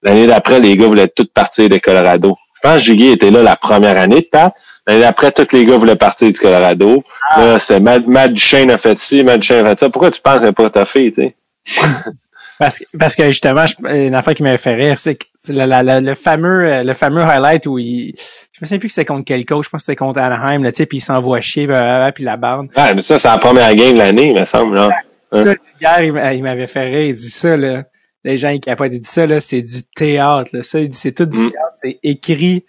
L'année 0.02 0.28
d'après, 0.28 0.60
les 0.60 0.78
gars 0.78 0.88
voulaient 0.88 1.10
tous 1.10 1.26
partir 1.26 1.68
de 1.68 1.78
Colorado. 1.78 2.38
Je 2.56 2.62
pense 2.62 2.76
que 2.76 2.86
Juggy 2.86 3.10
était 3.10 3.30
là 3.30 3.44
la 3.44 3.58
première 3.58 3.98
année 3.98 4.22
de 4.22 4.28
Pat. 4.32 4.54
L'année 4.88 5.02
d'après, 5.02 5.32
tous 5.32 5.52
les 5.52 5.66
gars 5.66 5.78
voulaient 5.78 5.98
partir 5.98 6.32
du 6.32 6.40
Colorado. 6.40 7.04
Ah. 7.32 7.42
Là, 7.42 7.60
c'est 7.60 7.82
Matt, 7.82 8.08
Matt 8.08 8.34
Duchesne 8.34 8.72
a 8.72 8.78
fait 8.78 8.98
ci, 8.98 9.24
Matt 9.24 9.42
Duchesne 9.42 9.66
a 9.66 9.72
fait 9.72 9.80
ça. 9.80 9.90
Pourquoi 9.90 10.12
tu 10.12 10.22
penses 10.22 10.42
que 10.42 10.52
pas 10.52 10.70
ta 10.70 10.86
fille, 10.86 11.12
tu 11.12 11.22
sais? 11.22 11.36
Parce 12.60 12.80
que, 12.80 12.86
parce 12.98 13.16
que 13.16 13.24
justement, 13.28 13.66
une 13.88 14.16
affaire 14.16 14.34
qui 14.34 14.42
m'avait 14.42 14.58
fait 14.58 14.74
rire, 14.74 14.98
c'est 14.98 15.20
le, 15.50 15.66
le, 15.66 16.04
le, 16.04 16.16
fameux 16.16 16.84
le 16.84 16.94
fameux 16.94 17.22
highlight 17.22 17.68
où 17.68 17.78
il 17.78 18.16
Je 18.58 18.64
me 18.64 18.66
souviens 18.68 18.80
plus 18.80 18.88
que 18.88 18.94
c'était 18.96 19.06
contre 19.06 19.24
quel 19.26 19.46
coach, 19.46 19.66
je 19.66 19.70
pense 19.70 19.82
que 19.82 19.86
c'était 19.86 19.96
contre 19.96 20.20
Anaheim, 20.20 20.64
là, 20.64 20.72
tu 20.72 20.78
sais, 20.78 20.86
puis 20.88 20.98
il 20.98 21.02
s'envoie 21.02 21.42
chier, 21.42 21.68
puis, 21.68 21.76
puis 22.16 22.24
la 22.24 22.38
barre. 22.38 22.64
Ouais, 22.76 22.94
mais 22.96 23.04
ça, 23.04 23.20
c'est 23.20 23.28
la 23.28 23.38
première 23.38 23.74
game 23.76 23.94
de 23.94 24.00
l'année, 24.00 24.32
il 24.36 24.40
me 24.40 24.46
semble, 24.46 24.76
là. 24.76 24.90
Ça, 25.32 25.54
hier, 25.80 26.04
il 26.04 26.14
m'a- 26.14 26.34
il 26.34 26.42
m'avait 26.42 26.66
fait 26.68 26.86
rire, 26.90 27.02
il 27.10 27.14
dit 27.16 27.30
ça, 27.30 27.56
là. 27.56 27.84
Les 28.24 28.38
gens, 28.40 28.50
ils 28.50 28.60
capotent, 28.60 28.92
il 28.92 29.00
dit 29.02 29.10
ça, 29.10 29.28
là, 29.28 29.40
c'est 29.42 29.62
du 29.62 29.84
théâtre, 29.96 30.50
là. 30.54 30.64
Ça, 30.64 30.80
il 30.80 30.90
dit, 30.90 30.98
c'est 30.98 31.12
tout 31.12 31.26
du 31.28 31.38
Mm. 31.38 31.52
théâtre, 31.52 31.72
c'est 31.76 32.00
écrit. 32.02 32.66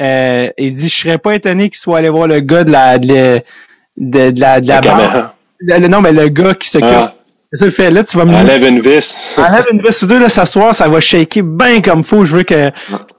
Euh, 0.00 0.48
il 0.56 0.72
dit, 0.74 0.88
je 0.88 0.96
serais 0.96 1.18
pas 1.18 1.34
étonné 1.34 1.68
qu'il 1.68 1.78
soit 1.78 1.98
allé 1.98 2.08
voir 2.08 2.26
le 2.28 2.40
gars 2.40 2.64
de 2.64 2.70
la, 2.70 2.98
de, 2.98 3.08
la- 3.08 3.38
de, 3.96 4.30
de 4.30 4.40
la, 4.40 4.60
de 4.62 4.68
la, 4.68 4.80
La. 4.80 5.34
Le- 5.60 5.78
le- 5.80 5.88
non, 5.88 6.00
mais 6.00 6.12
le 6.12 6.28
gars 6.28 6.54
qui 6.54 6.68
s'occupe. 6.70 6.88
Ah, 6.90 7.14
C'est 7.50 7.60
ça, 7.60 7.64
le 7.64 7.70
fait, 7.70 7.90
là, 7.90 8.04
tu 8.04 8.14
vas 8.18 8.26
me 8.26 8.34
enlève 8.34 8.62
une 8.62 8.80
vis. 8.80 9.16
Enlève 9.38 9.64
une 9.72 9.80
veste 9.80 10.02
ou 10.02 10.06
deux, 10.06 10.18
là, 10.20 10.28
s'asseoir, 10.28 10.74
ça 10.74 10.86
va 10.86 11.00
shaker 11.00 11.42
bien 11.42 11.80
comme 11.80 12.04
faut. 12.04 12.22
Je 12.26 12.36
veux 12.36 12.42
que, 12.42 12.54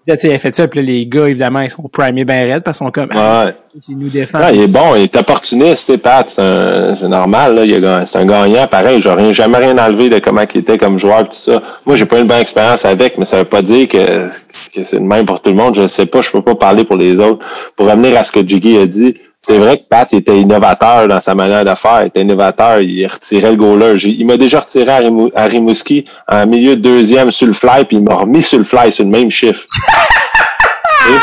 là, 0.05 0.17
tu 0.17 0.29
sais, 0.29 0.37
fait 0.37 0.55
ça, 0.55 0.67
puis 0.67 0.81
là, 0.81 0.85
les 0.85 1.07
gars, 1.07 1.27
évidemment, 1.27 1.61
ils 1.61 1.71
sont 1.71 1.81
primés 1.91 2.25
bien 2.25 2.45
raides, 2.45 2.61
parce 2.61 2.77
qu'ils 2.77 2.85
sont 2.85 2.91
comme, 2.91 3.09
ah, 3.11 3.45
Ouais. 3.45 3.55
il 3.89 3.97
nous 3.97 4.09
défend. 4.09 4.37
Ouais, 4.37 4.51
il 4.53 4.61
est 4.61 4.67
bon, 4.67 4.93
il 4.95 5.01
est 5.05 5.15
opportuniste, 5.15 5.85
c'est 5.87 5.97
Pat, 5.97 6.29
c'est 6.29 7.07
normal, 7.07 7.55
là, 7.55 7.65
il 7.65 7.73
a 7.73 7.79
gagné- 7.79 8.05
c'est 8.05 8.19
un 8.19 8.25
gagnant, 8.27 8.67
pareil, 8.67 9.01
j'aurais 9.01 9.33
jamais 9.33 9.57
rien 9.57 9.75
enlevé 9.79 10.09
de 10.09 10.19
comment 10.19 10.41
il 10.53 10.59
était 10.59 10.77
comme 10.77 10.99
joueur, 10.99 11.23
tout 11.27 11.29
ça. 11.35 11.63
Moi, 11.87 11.95
j'ai 11.95 12.05
pas 12.05 12.17
eu 12.17 12.21
une 12.21 12.27
bonne 12.27 12.37
expérience 12.41 12.85
avec, 12.85 13.17
mais 13.17 13.25
ça 13.25 13.37
veut 13.37 13.45
pas 13.45 13.63
dire 13.63 13.87
que, 13.87 14.27
que 14.75 14.83
c'est 14.83 14.97
le 14.97 15.05
même 15.05 15.25
pour 15.25 15.41
tout 15.41 15.49
le 15.49 15.55
monde, 15.55 15.73
je 15.75 15.87
sais 15.87 16.05
pas, 16.05 16.21
je 16.21 16.29
peux 16.29 16.43
pas 16.43 16.53
parler 16.53 16.83
pour 16.83 16.97
les 16.97 17.19
autres. 17.19 17.43
Pour 17.75 17.87
revenir 17.89 18.15
à 18.15 18.23
ce 18.23 18.31
que 18.31 18.47
Jiggy 18.47 18.77
a 18.77 18.85
dit, 18.85 19.15
c'est 19.41 19.57
vrai 19.57 19.77
que 19.77 19.83
Pat 19.89 20.13
était 20.13 20.37
innovateur 20.39 21.07
dans 21.07 21.21
sa 21.21 21.33
manière 21.33 21.63
de 21.65 21.73
faire, 21.75 22.01
il 22.03 22.07
était 22.07 22.21
innovateur, 22.21 22.81
il 22.81 23.05
retirait 23.07 23.51
le 23.51 23.57
goaler. 23.57 23.95
Il 24.05 24.25
m'a 24.27 24.37
déjà 24.37 24.59
retiré 24.59 24.91
à, 24.91 24.99
Rimou- 24.99 25.31
à 25.33 25.45
Rimouski 25.45 26.05
en 26.31 26.45
milieu 26.45 26.75
de 26.75 26.81
deuxième 26.81 27.31
sur 27.31 27.47
le 27.47 27.53
fly, 27.53 27.85
puis 27.85 27.97
il 27.97 28.03
m'a 28.03 28.15
remis 28.15 28.43
sur 28.43 28.57
le 28.59 28.65
fly 28.65 28.91
sur 28.91 29.03
le 29.05 29.09
même 29.09 29.31
chiffre. 29.31 29.65
Et- 31.09 31.17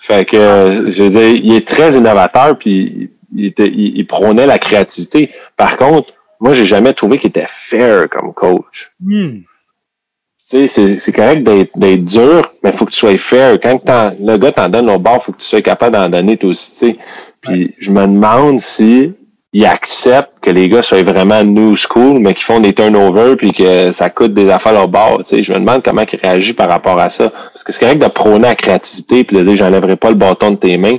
fait 0.00 0.26
que, 0.26 0.86
je 0.88 1.02
veux 1.04 1.10
dire, 1.10 1.28
il 1.28 1.54
est 1.54 1.66
très 1.66 1.94
innovateur, 1.94 2.58
puis 2.58 3.10
il, 3.34 3.46
était, 3.46 3.68
il, 3.68 3.96
il 3.98 4.06
prônait 4.06 4.46
la 4.46 4.58
créativité. 4.58 5.30
Par 5.56 5.76
contre, 5.78 6.12
moi, 6.40 6.52
j'ai 6.52 6.66
jamais 6.66 6.92
trouvé 6.92 7.16
qu'il 7.16 7.28
était 7.30 7.46
fair 7.48 8.08
comme 8.10 8.34
coach. 8.34 8.92
Hmm. 9.02 9.38
C'est, 10.68 11.12
correct 11.12 11.42
d'être, 11.42 12.04
dur, 12.04 12.52
mais 12.62 12.70
il 12.70 12.76
faut 12.76 12.84
que 12.84 12.92
tu 12.92 12.98
sois 12.98 13.18
fair. 13.18 13.58
Quand 13.60 13.80
le 14.20 14.36
gars 14.36 14.52
t'en 14.52 14.68
donne 14.68 14.88
au 14.88 14.98
bord, 14.98 15.24
faut 15.24 15.32
que 15.32 15.38
tu 15.40 15.46
sois 15.46 15.62
capable 15.62 15.96
d'en 15.96 16.08
donner 16.08 16.36
toi 16.36 16.50
aussi. 16.50 16.70
tu 16.70 16.76
sais. 16.76 16.98
Puis 17.40 17.74
je 17.78 17.90
me 17.90 18.02
demande 18.02 18.60
si 18.60 19.14
il 19.52 19.64
accepte 19.66 20.40
que 20.40 20.50
les 20.50 20.68
gars 20.68 20.82
soient 20.82 21.02
vraiment 21.02 21.42
new 21.44 21.76
school, 21.76 22.18
mais 22.20 22.34
qu'ils 22.34 22.44
font 22.44 22.60
des 22.60 22.72
turnovers 22.72 23.36
puis 23.36 23.52
que 23.52 23.92
ça 23.92 24.10
coûte 24.10 24.34
des 24.34 24.48
affaires 24.50 24.82
au 24.82 24.88
bord. 24.88 25.22
Je 25.30 25.52
me 25.52 25.58
demande 25.58 25.82
comment 25.84 26.04
il 26.10 26.18
réagit 26.18 26.54
par 26.54 26.68
rapport 26.68 26.98
à 26.98 27.10
ça. 27.10 27.30
Parce 27.52 27.64
que 27.64 27.72
c'est 27.72 27.80
correct 27.80 28.02
de 28.02 28.08
prôner 28.08 28.48
la 28.48 28.54
créativité 28.56 29.24
puis 29.24 29.36
de 29.36 29.42
dire 29.44 29.56
j'enlèverai 29.56 29.96
pas 29.96 30.08
le 30.10 30.16
bâton 30.16 30.52
de 30.52 30.56
tes 30.56 30.76
mains. 30.78 30.98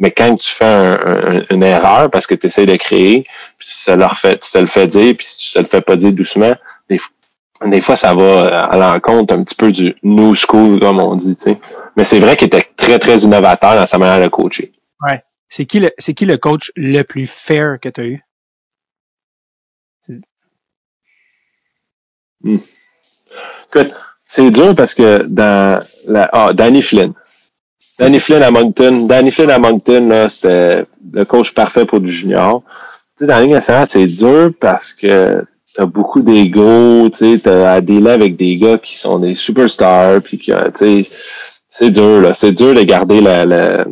Mais 0.00 0.10
quand 0.10 0.34
tu 0.36 0.50
fais 0.50 0.64
un- 0.64 0.94
un- 0.94 1.42
une 1.50 1.62
erreur 1.62 2.10
parce 2.10 2.26
que 2.26 2.34
tu 2.34 2.46
essaies 2.48 2.66
de 2.66 2.76
créer, 2.76 3.26
puis 3.58 3.68
tu 3.68 3.84
te, 3.84 3.96
le 3.96 4.04
refais- 4.04 4.38
tu 4.38 4.50
te 4.50 4.58
le 4.58 4.66
fais 4.66 4.86
dire, 4.86 5.14
puis 5.16 5.26
si 5.26 5.46
tu 5.48 5.52
te 5.52 5.58
le 5.60 5.66
fais 5.66 5.80
pas 5.80 5.94
dire 5.96 6.12
doucement, 6.12 6.52
des, 7.68 7.80
fois- 7.80 7.96
ça 7.96 8.14
va 8.14 8.64
à 8.64 8.76
l'encontre 8.76 9.34
un 9.34 9.42
petit 9.44 9.54
peu 9.54 9.72
du 9.72 9.94
new 10.02 10.34
school, 10.34 10.80
comme 10.80 11.00
on 11.00 11.16
dit. 11.16 11.36
Mais 11.96 12.04
c'est 12.04 12.18
vrai 12.20 12.36
qu'il 12.36 12.46
était 12.46 12.66
très, 12.76 12.98
très 12.98 13.18
innovateur 13.18 13.76
dans 13.76 13.86
sa 13.86 13.98
manière 13.98 14.22
de 14.22 14.28
coacher. 14.28 14.72
C'est 15.48 15.66
qui 15.66 15.78
le, 15.80 15.90
c'est 15.98 16.14
qui 16.14 16.26
le 16.26 16.36
coach 16.36 16.72
le 16.74 17.02
plus 17.02 17.26
fair 17.30 17.78
que 17.80 17.88
tu 17.88 18.00
as 18.00 18.04
eu? 18.04 18.24
Écoute, 23.68 23.92
c'est 24.26 24.50
dur 24.50 24.74
parce 24.74 24.94
que 24.94 25.22
dans 25.22 25.80
la, 26.06 26.28
ah, 26.32 26.52
Danny 26.52 26.82
Flynn. 26.82 27.12
Danny 27.98 28.18
Flynn 28.18 28.42
à 28.42 28.50
Moncton. 28.50 29.06
Danny 29.06 29.30
Flynn 29.30 29.50
à 29.50 29.58
Moncton, 29.58 30.08
là, 30.08 30.28
c'était 30.28 30.84
le 31.12 31.24
coach 31.24 31.54
parfait 31.54 31.84
pour 31.84 32.00
du 32.00 32.12
junior. 32.12 32.62
Tu 33.16 33.20
sais, 33.20 33.26
dans 33.26 33.36
la 33.36 33.42
Ligue 33.42 33.52
nationale, 33.52 33.86
c'est 33.88 34.06
dur 34.06 34.50
parce 34.60 34.92
que 34.92 35.44
t'as 35.74 35.86
beaucoup 35.86 36.20
d'ego, 36.20 37.08
tu 37.10 37.18
sais, 37.18 37.38
t'as 37.42 37.72
à 37.72 37.80
dealer 37.80 38.12
avec 38.12 38.36
des 38.36 38.56
gars 38.56 38.78
qui 38.78 38.96
sont 38.96 39.18
des 39.18 39.34
superstars, 39.34 40.22
puis 40.22 40.38
que, 40.38 40.70
tu 40.70 41.04
sais, 41.04 41.10
c'est 41.68 41.90
dur, 41.90 42.20
là. 42.20 42.34
C'est 42.34 42.52
dur 42.52 42.74
de 42.74 42.82
garder 42.82 43.20
la, 43.20 43.44
la, 43.44 43.84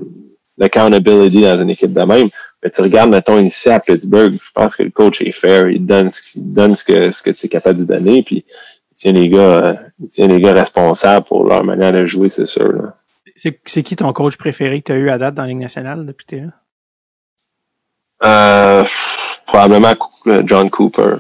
l'accountability 0.57 1.43
dans 1.43 1.61
une 1.61 1.70
équipe 1.70 1.93
de 1.93 2.03
même. 2.03 2.28
Mais 2.62 2.70
tu 2.70 2.80
regardes, 2.80 3.11
mettons, 3.11 3.41
ici 3.41 3.68
à 3.68 3.80
Pittsburgh, 3.80 4.35
je 4.35 4.51
pense 4.55 4.76
que 4.76 4.85
le 4.85 4.91
coach 4.91 5.20
est 5.20 5.33
fair, 5.33 5.68
il 5.68 5.85
donne 5.85 6.09
ce, 6.09 6.22
qu'il 6.22 6.55
donne 6.55 6.76
ce 6.76 6.85
que, 6.85 7.11
ce 7.11 7.22
que 7.22 7.30
tu 7.30 7.47
es 7.47 7.49
capable 7.49 7.80
de 7.80 7.85
donner, 7.85 8.22
puis 8.22 8.45
il 8.93 8.97
tient 8.97 9.12
les 9.12 9.28
gars, 9.28 9.39
euh, 9.39 9.74
il 10.01 10.09
tient 10.09 10.28
les 10.28 10.41
gars 10.41 10.53
responsables 10.53 11.26
pour 11.26 11.45
leur 11.45 11.64
manière 11.64 11.93
de 11.93 12.07
jouer, 12.07 12.28
c'est 12.28 12.47
sûr, 12.47 12.72
là. 12.72 12.97
C'est, 13.35 13.61
c'est 13.64 13.83
qui 13.83 13.97
ton 13.97 14.12
coach 14.12 14.37
préféré 14.37 14.80
que 14.83 14.87
tu 14.87 14.93
as 14.93 14.97
eu 14.97 15.09
à 15.09 15.16
date 15.16 15.35
dans 15.35 15.43
la 15.43 15.49
Ligue 15.49 15.59
nationale 15.59 16.05
depuis 16.05 16.26
que 16.26 16.37
t'es 16.37 16.43
là? 16.43 16.53
Euh, 18.24 18.85
probablement 19.47 19.95
euh, 20.26 20.43
John 20.47 20.70
Cooper. 20.70 21.16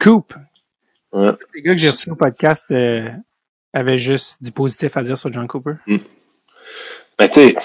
Coop. 0.00 0.34
Ouais. 1.12 1.30
Les 1.54 1.62
gars 1.62 1.74
que 1.74 1.80
j'ai 1.80 1.90
reçus 1.90 2.10
au 2.10 2.16
podcast 2.16 2.64
euh, 2.70 3.10
avaient 3.72 3.98
juste 3.98 4.42
du 4.42 4.52
positif 4.52 4.96
à 4.96 5.02
dire 5.02 5.18
sur 5.18 5.32
John 5.32 5.46
Cooper. 5.46 5.74
Mais 7.18 7.28
tu 7.28 7.34
sais, 7.34 7.56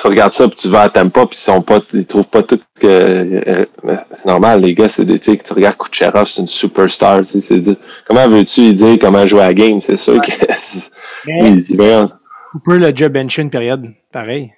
tu 0.00 0.06
regardes 0.06 0.32
ça, 0.32 0.46
puis 0.46 0.56
tu 0.56 0.68
vas 0.68 0.82
à 0.82 0.88
Tampa, 0.90 1.26
puis 1.26 1.36
ils 1.36 1.42
sont 1.42 1.62
pas, 1.62 1.80
ils 1.92 2.06
trouvent 2.06 2.28
pas 2.28 2.44
tout 2.44 2.60
que 2.78 2.86
euh, 2.86 3.64
c'est 4.12 4.26
normal, 4.26 4.60
les 4.60 4.74
gars, 4.74 4.88
c'est 4.88 5.04
des 5.04 5.18
tu 5.18 5.36
tu 5.36 5.52
regardes 5.52 5.76
Kucherov, 5.76 6.28
c'est 6.28 6.42
une 6.42 6.46
superstar, 6.46 7.24
tu 7.24 7.40
sais, 7.40 7.60
comment 8.06 8.28
veux-tu 8.28 8.74
dire 8.74 8.98
comment 9.00 9.26
jouer 9.26 9.42
à 9.42 9.46
la 9.46 9.54
game, 9.54 9.80
c'est 9.80 9.96
sûr 9.96 10.20
que 10.22 10.30
Mais 11.26 11.48
il 11.50 11.62
dit 11.62 11.76
ben, 11.76 12.06
Cooper 12.52 12.78
l'a 12.78 12.92
déjà 12.92 13.08
benché 13.08 13.42
une 13.42 13.50
période. 13.50 13.92
Pareil. 14.12 14.52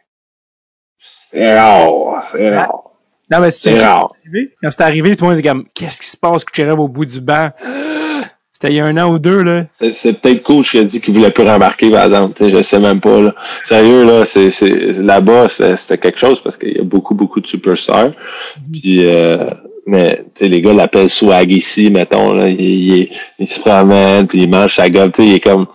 c'est 1.31 1.59
rare, 1.59 2.23
c'est 2.31 2.55
rare, 2.55 2.91
Non, 3.31 3.41
mais 3.41 3.51
c'est 3.51 3.79
c'est 3.79 3.85
rare. 3.85 4.13
arrivé. 4.25 4.51
Quand 4.63 4.71
c'était 4.71 4.83
arrivé, 4.85 5.17
tout 5.17 5.25
le 5.25 5.31
monde 5.31 5.39
était 5.39 5.49
comme, 5.49 5.65
qu'est-ce 5.75 6.01
qui 6.01 6.09
se 6.09 6.17
passe, 6.17 6.45
Kucherov 6.45 6.81
au 6.81 6.89
bout 6.89 7.07
du 7.07 7.21
banc? 7.21 7.51
C'était 8.53 8.73
il 8.73 8.77
y 8.77 8.81
a 8.81 8.85
un 8.87 8.97
an 8.99 9.11
ou 9.13 9.19
deux, 9.19 9.43
là. 9.43 9.65
C'est- 9.79 9.95
C'est 9.95 10.13
peut-être 10.21 10.43
coach 10.43 10.71
qui 10.71 10.79
a 10.79 10.85
dit 10.85 11.01
qu'il 11.01 11.13
voulait 11.15 11.31
plus 11.33 11.43
remarquer, 11.49 11.91
par 11.91 12.05
exemple. 12.05 12.35
Tu 12.37 12.45
sais, 12.45 12.51
je 12.57 12.63
sais 12.63 12.79
même 12.79 13.01
pas. 13.01 13.21
Là. 13.21 13.35
Sérieux, 13.65 14.05
là, 14.05 14.25
c'est, 14.27 14.51
c'est, 14.51 14.69
là-bas, 15.03 15.49
c'est- 15.51 15.77
c'était 15.77 15.99
quelque 15.99 16.21
chose 16.21 16.41
parce 16.43 16.57
qu'il 16.57 16.73
y 16.77 16.79
a 16.81 16.85
beaucoup, 16.85 17.15
beaucoup 17.15 17.41
de 17.41 17.47
superstars. 17.47 18.13
Puis, 18.73 19.05
euh, 19.07 19.51
mais 19.87 20.19
tu 20.35 20.45
sais, 20.45 20.49
les 20.49 20.63
gars 20.63 20.73
l'appellent 20.73 21.11
swag 21.11 21.51
ici, 21.51 21.91
mettons. 21.91 22.33
Là, 22.33 22.49
il, 22.49 22.61
il, 22.61 23.11
il 23.41 23.47
se 23.49 23.59
promène, 23.61 24.29
puis 24.29 24.43
il 24.43 24.49
mange 24.51 24.77
sa 24.77 24.89
gueule. 24.89 25.11
Tu 25.13 25.23
sais, 25.23 25.29
il 25.29 25.35
est 25.35 25.41
comme. 25.41 25.67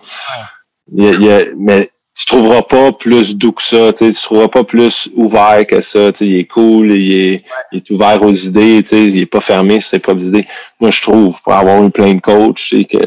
il 0.96 1.04
il 1.04 1.22
y 1.22 1.30
a- 1.30 1.44
mais 1.58 1.89
tu 2.20 2.26
trouveras 2.26 2.60
pas 2.60 2.92
plus 2.92 3.34
doux 3.34 3.52
que 3.52 3.62
ça. 3.62 3.94
Tu 3.94 4.12
trouveras 4.12 4.48
pas 4.48 4.62
plus 4.62 5.08
ouvert 5.14 5.66
que 5.66 5.80
ça. 5.80 6.12
Tu 6.12 6.26
il 6.26 6.36
est 6.40 6.44
cool, 6.44 6.92
il 6.92 7.12
est, 7.12 7.44
il 7.72 7.78
est 7.78 7.90
ouvert 7.90 8.22
aux 8.22 8.32
idées. 8.32 8.84
Tu 8.86 9.08
il 9.08 9.20
est 9.20 9.26
pas 9.26 9.40
fermé 9.40 9.80
sur 9.80 9.88
ses 9.88 10.00
propres 10.00 10.24
idées. 10.24 10.46
Moi, 10.80 10.90
je 10.90 11.00
trouve, 11.00 11.40
pour 11.42 11.54
avoir 11.54 11.82
eu 11.82 11.90
plein 11.90 12.14
de 12.14 12.20
coachs, 12.20 12.56
tu 12.56 12.80
sais, 12.80 12.84
que 12.84 12.98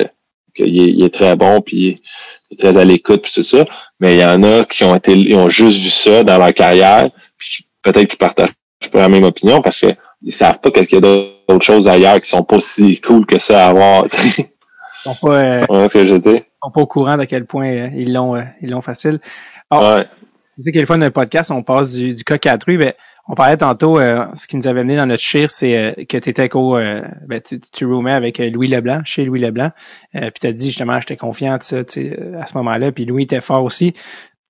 qu'il 0.55 0.79
est, 0.79 0.89
il 0.89 1.03
est 1.03 1.13
très 1.13 1.35
bon, 1.35 1.61
puis 1.61 2.01
il 2.49 2.55
est, 2.55 2.59
très 2.59 2.75
à 2.75 2.83
l'écoute, 2.83 3.21
puis 3.21 3.31
tout 3.31 3.43
ça. 3.43 3.65
Mais 3.99 4.15
il 4.15 4.19
y 4.19 4.25
en 4.25 4.41
a 4.41 4.65
qui 4.65 4.83
ont 4.83 4.95
été, 4.95 5.13
ils 5.13 5.35
ont 5.35 5.49
juste 5.49 5.79
vu 5.79 5.89
ça 5.89 6.23
dans 6.23 6.39
leur 6.39 6.53
carrière, 6.53 7.07
puis 7.37 7.67
peut-être 7.83 8.07
qu'ils 8.07 8.17
partagent 8.17 8.49
pas 8.91 8.99
la 8.99 9.09
même 9.09 9.23
opinion 9.23 9.61
parce 9.61 9.79
que 9.79 9.87
ils 10.23 10.31
savent 10.31 10.59
pas 10.59 10.71
qu'il 10.71 10.91
y 10.91 10.95
a 10.95 11.01
d'autres 11.01 11.65
choses 11.65 11.87
ailleurs 11.87 12.19
qui 12.19 12.29
sont 12.29 12.43
pas 12.43 12.59
si 12.59 12.99
cool 13.01 13.25
que 13.25 13.39
ça 13.39 13.65
à 13.65 13.69
avoir. 13.69 14.05
Sont 15.03 15.15
pas, 15.15 15.61
euh, 15.61 15.87
ce 15.89 15.93
que 15.93 16.07
je 16.07 16.17
sont 16.17 16.71
pas 16.71 16.81
au 16.81 16.87
courant 16.87 17.17
d'à 17.17 17.25
quel 17.25 17.45
point 17.45 17.69
euh, 17.69 17.89
ils 17.95 18.13
l'ont, 18.13 18.35
euh, 18.35 18.43
ils 18.61 18.69
l'ont 18.69 18.81
facile. 18.81 19.19
Ah. 19.69 19.97
Ouais. 19.97 20.05
Tu 20.55 20.63
sais, 20.63 20.71
quelquefois, 20.71 20.97
dans 20.97 21.05
le 21.05 21.11
podcast, 21.11 21.49
on 21.51 21.63
passe 21.63 21.91
du, 21.91 22.13
du 22.13 22.23
coq 22.23 22.45
à. 22.45 22.57
Ben, 22.57 22.93
on 23.27 23.35
parlait 23.35 23.57
tantôt, 23.57 23.99
euh, 23.99 24.25
ce 24.35 24.47
qui 24.47 24.57
nous 24.57 24.67
avait 24.67 24.81
amené 24.81 24.97
dans 24.97 25.05
notre 25.05 25.23
chire, 25.23 25.49
c'est 25.49 25.77
euh, 25.77 25.91
que 26.07 26.17
tu 26.17 26.29
étais 26.29 26.49
co, 26.49 26.77
euh, 26.77 27.01
ben, 27.25 27.39
tu, 27.41 27.59
tu 27.59 27.85
roomais 27.85 28.11
avec 28.11 28.39
Louis 28.39 28.67
Leblanc, 28.67 29.01
chez 29.05 29.23
Louis 29.23 29.39
Leblanc. 29.39 29.71
Euh, 30.15 30.29
puis 30.29 30.41
tu 30.41 30.47
as 30.47 30.53
dit 30.53 30.67
justement, 30.67 30.99
j'étais 30.99 31.15
confiant 31.15 31.57
de 31.57 31.63
ça, 31.63 31.83
tu 31.85 32.09
sais, 32.09 32.19
à 32.37 32.45
ce 32.45 32.57
moment-là. 32.57 32.91
Puis 32.91 33.05
Louis 33.05 33.23
était 33.23 33.41
fort 33.41 33.63
aussi. 33.63 33.93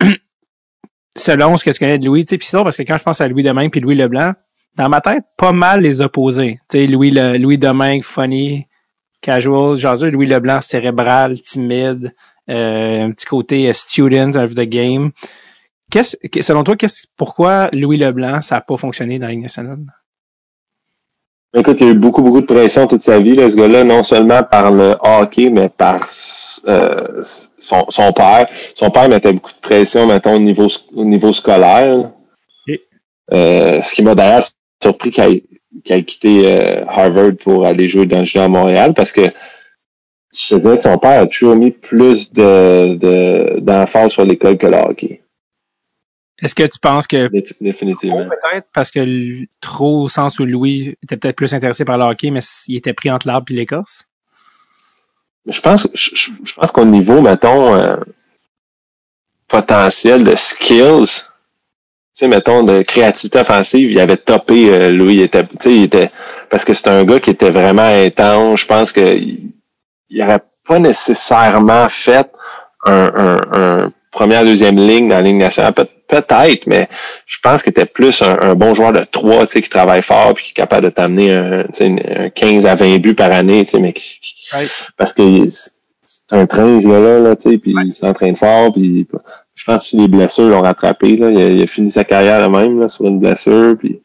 Selon 1.16 1.56
ce 1.58 1.64
que 1.64 1.70
tu 1.70 1.80
connais 1.80 2.00
de 2.00 2.06
Louis, 2.06 2.26
tu 2.26 2.32
sais, 2.32 2.38
puis 2.40 2.48
c'est 2.48 2.58
drôle 2.58 2.66
parce 2.66 2.78
que 2.78 2.84
quand 2.84 2.98
je 2.98 3.04
pense 3.04 3.22
à 3.22 3.28
Louis 3.28 3.44
Domingue 3.44 3.70
puis 3.70 3.80
Louis 3.80 3.96
Leblanc, 3.96 4.34
dans 4.76 4.90
ma 4.90 5.02
tête, 5.02 5.24
pas 5.38 5.52
mal 5.52 5.82
les 5.82 6.02
opposés. 6.02 6.58
Tu 6.68 6.80
sais, 6.80 6.88
Louis, 6.88 7.12
le, 7.12 7.38
Louis 7.38 7.60
Domingue, 7.60 8.04
funny, 8.04 8.66
casual, 9.24 9.78
jaseux, 9.78 10.12
Louis 10.12 10.28
Leblanc, 10.28 10.62
cérébral, 10.62 11.40
timide, 11.40 12.14
euh, 12.50 13.06
un 13.06 13.12
petit 13.12 13.26
côté 13.26 13.70
euh, 13.70 13.74
student 13.74 14.36
of 14.36 14.54
the 14.54 14.68
game. 14.68 15.12
Qu'est-ce, 15.90 16.16
que- 16.32 16.42
selon 16.42 16.64
toi, 16.64 16.76
qu'est-ce, 16.76 17.06
pourquoi 17.18 17.70
Louis 17.74 17.98
Leblanc, 17.98 18.42
ça 18.42 18.56
n'a 18.56 18.62
pas 18.62 18.78
fonctionné 18.78 19.18
dans 19.18 19.26
la 19.28 19.32
Ligue 19.32 19.44
nationale? 19.44 19.80
Écoute, 21.56 21.82
il 21.82 21.86
y 21.86 21.90
a 21.90 21.94
eu 21.94 21.98
beaucoup, 21.98 22.24
beaucoup 22.24 22.42
de 22.42 22.48
pression 22.48 22.88
toute 22.88 23.02
sa 23.02 23.20
vie, 23.20 23.36
là, 23.36 23.50
ce 23.50 23.56
gars-là, 23.56 23.84
non 23.84 24.04
seulement 24.04 24.42
par 24.44 24.72
le 24.72 24.96
hockey, 25.00 25.50
mais 25.52 25.70
par 25.70 26.02
euh, 26.68 27.24
son, 27.60 27.86
son 27.90 28.12
père. 28.12 28.48
Son 28.74 28.90
père 28.90 29.08
mettait 29.08 29.34
beaucoup 29.34 29.52
de 29.52 29.60
pression, 29.62 30.08
mettons, 30.08 30.36
au 30.36 30.40
niveau, 30.40 30.68
au 30.96 31.06
niveau 31.06 31.32
scolaire. 31.32 32.12
Euh, 33.32 33.82
ce 33.82 33.94
qui 33.94 34.02
m'a 34.02 34.16
d'ailleurs 34.16 34.46
surpris 34.82 35.12
qu'il 35.12 35.42
qu'il 35.84 35.96
ait 35.96 36.04
quitté 36.04 36.42
euh, 36.46 36.86
Harvard 36.88 37.36
pour 37.44 37.66
aller 37.66 37.88
jouer 37.88 38.06
dans 38.06 38.20
le 38.20 38.26
junior 38.26 38.46
à 38.46 38.50
Montréal, 38.50 38.94
parce 38.96 39.12
que 39.12 39.22
je 40.36 40.50
te 40.50 40.56
dirais 40.56 40.78
que 40.78 40.84
son 40.84 40.98
père 40.98 41.22
a 41.22 41.28
toujours 41.28 41.56
mis 41.56 41.72
plus 41.72 42.34
de, 42.34 42.98
sur 44.10 44.26
l'école 44.26 44.58
que 44.58 44.68
le 44.68 44.78
hockey. 44.78 45.22
Est-ce 46.42 46.56
que 46.56 46.64
tu 46.64 46.80
penses 46.80 47.06
que 47.06 47.28
Dé- 47.28 47.46
Définitivement. 47.62 48.28
peut-être 48.28 48.68
parce 48.74 48.90
que 48.90 49.46
trop 49.62 50.04
au 50.04 50.10
sens 50.10 50.40
où 50.40 50.46
Louis 50.46 50.96
était 51.04 51.16
peut-être 51.18 51.36
plus 51.36 51.54
intéressé 51.54 51.86
par 51.86 51.98
le 52.00 52.06
hockey, 52.06 52.32
mais 52.32 52.40
il 52.68 52.76
était 52.78 52.94
pris 52.94 53.12
entre 53.12 53.28
l'arbre 53.28 53.46
et 53.52 53.54
l'écorce? 53.54 54.08
Je 55.46 55.62
pense, 55.62 55.88
je, 55.94 56.16
je- 56.16 56.54
pense 56.54 56.72
qu'au 56.72 56.86
niveau, 56.86 57.22
mettons, 57.22 57.76
euh, 57.76 57.98
potentiel 59.48 60.24
de 60.24 60.36
skills, 60.36 61.26
sais, 62.16 62.28
mettons, 62.28 62.64
de 62.64 62.82
créativité 62.84 63.40
offensive, 63.40 63.92
il 63.92 64.00
avait 64.00 64.18
topé, 64.18 64.70
euh, 64.74 64.90
Louis, 64.90 65.16
il 65.16 65.22
était, 65.22 65.44
tu 65.44 65.50
sais, 65.62 65.76
il 65.76 65.84
était, 65.84 66.12
parce 66.50 66.66
que 66.66 66.74
c'est 66.74 66.88
un 66.88 67.04
gars 67.06 67.20
qui 67.20 67.30
était 67.32 67.50
vraiment 67.50 67.82
intense, 67.84 68.62
je 68.62 68.66
pense 68.68 68.92
que 68.92 69.16
il, 69.16 69.52
il 70.10 70.22
aurait 70.22 70.42
pas 70.68 70.80
nécessairement 70.80 71.90
fait 71.90 72.28
un, 72.86 73.12
un, 73.16 73.38
un 73.54 73.92
première, 74.12 74.46
deuxième 74.46 74.78
ligne 74.78 75.10
dans 75.10 75.16
la 75.16 75.22
ligne 75.22 75.38
nationale, 75.40 75.74
Peut- 75.74 75.88
peut-être, 76.08 76.68
mais 76.68 76.88
je 77.26 77.38
pense 77.42 77.64
qu'il 77.64 77.72
était 77.72 77.86
plus 77.86 78.22
un, 78.22 78.38
un 78.42 78.54
bon 78.56 78.76
joueur 78.76 78.94
de 78.94 79.04
trois, 79.12 79.46
tu 79.48 79.54
sais, 79.54 79.62
qui 79.64 79.70
travaille 79.70 80.04
fort 80.04 80.34
puis 80.36 80.46
qui 80.46 80.52
est 80.52 80.54
capable 80.54 80.86
de 80.86 80.90
t'amener 80.92 81.34
un, 81.34 81.66
un 81.80 82.30
15 82.30 82.66
à 82.68 82.76
20 82.76 82.98
buts 83.00 83.16
par 83.16 83.32
année, 83.32 83.66
tu 83.66 83.72
sais, 83.72 83.80
mais 83.80 83.94
qui, 83.94 84.20
parce 84.98 85.14
que 85.14 85.46
c'est 85.48 86.36
un 86.36 86.46
train, 86.46 86.80
ce 86.80 86.88
gars-là, 86.88 87.20
là, 87.20 87.36
tu 87.36 87.52
sais, 87.52 87.58
puis 87.58 87.74
il 87.86 87.94
s'entraîne 87.94 88.36
fort, 88.36 88.72
puis 88.74 89.08
je 89.56 89.66
pense 89.66 89.92
que 89.92 89.98
les 89.98 90.08
blessures 90.08 90.50
l'ont 90.50 90.62
rattrapé, 90.62 91.16
là. 91.18 91.30
Il 91.30 91.38
a, 91.38 91.50
il 91.50 91.64
a 91.64 91.68
fini 91.68 91.92
sa 91.92 92.04
carrière 92.04 92.40
là 92.40 92.50
même, 92.50 92.80
là, 92.80 92.90
sur 92.90 93.06
une 93.06 93.20
blessure, 93.20 93.76
puis 93.78 94.02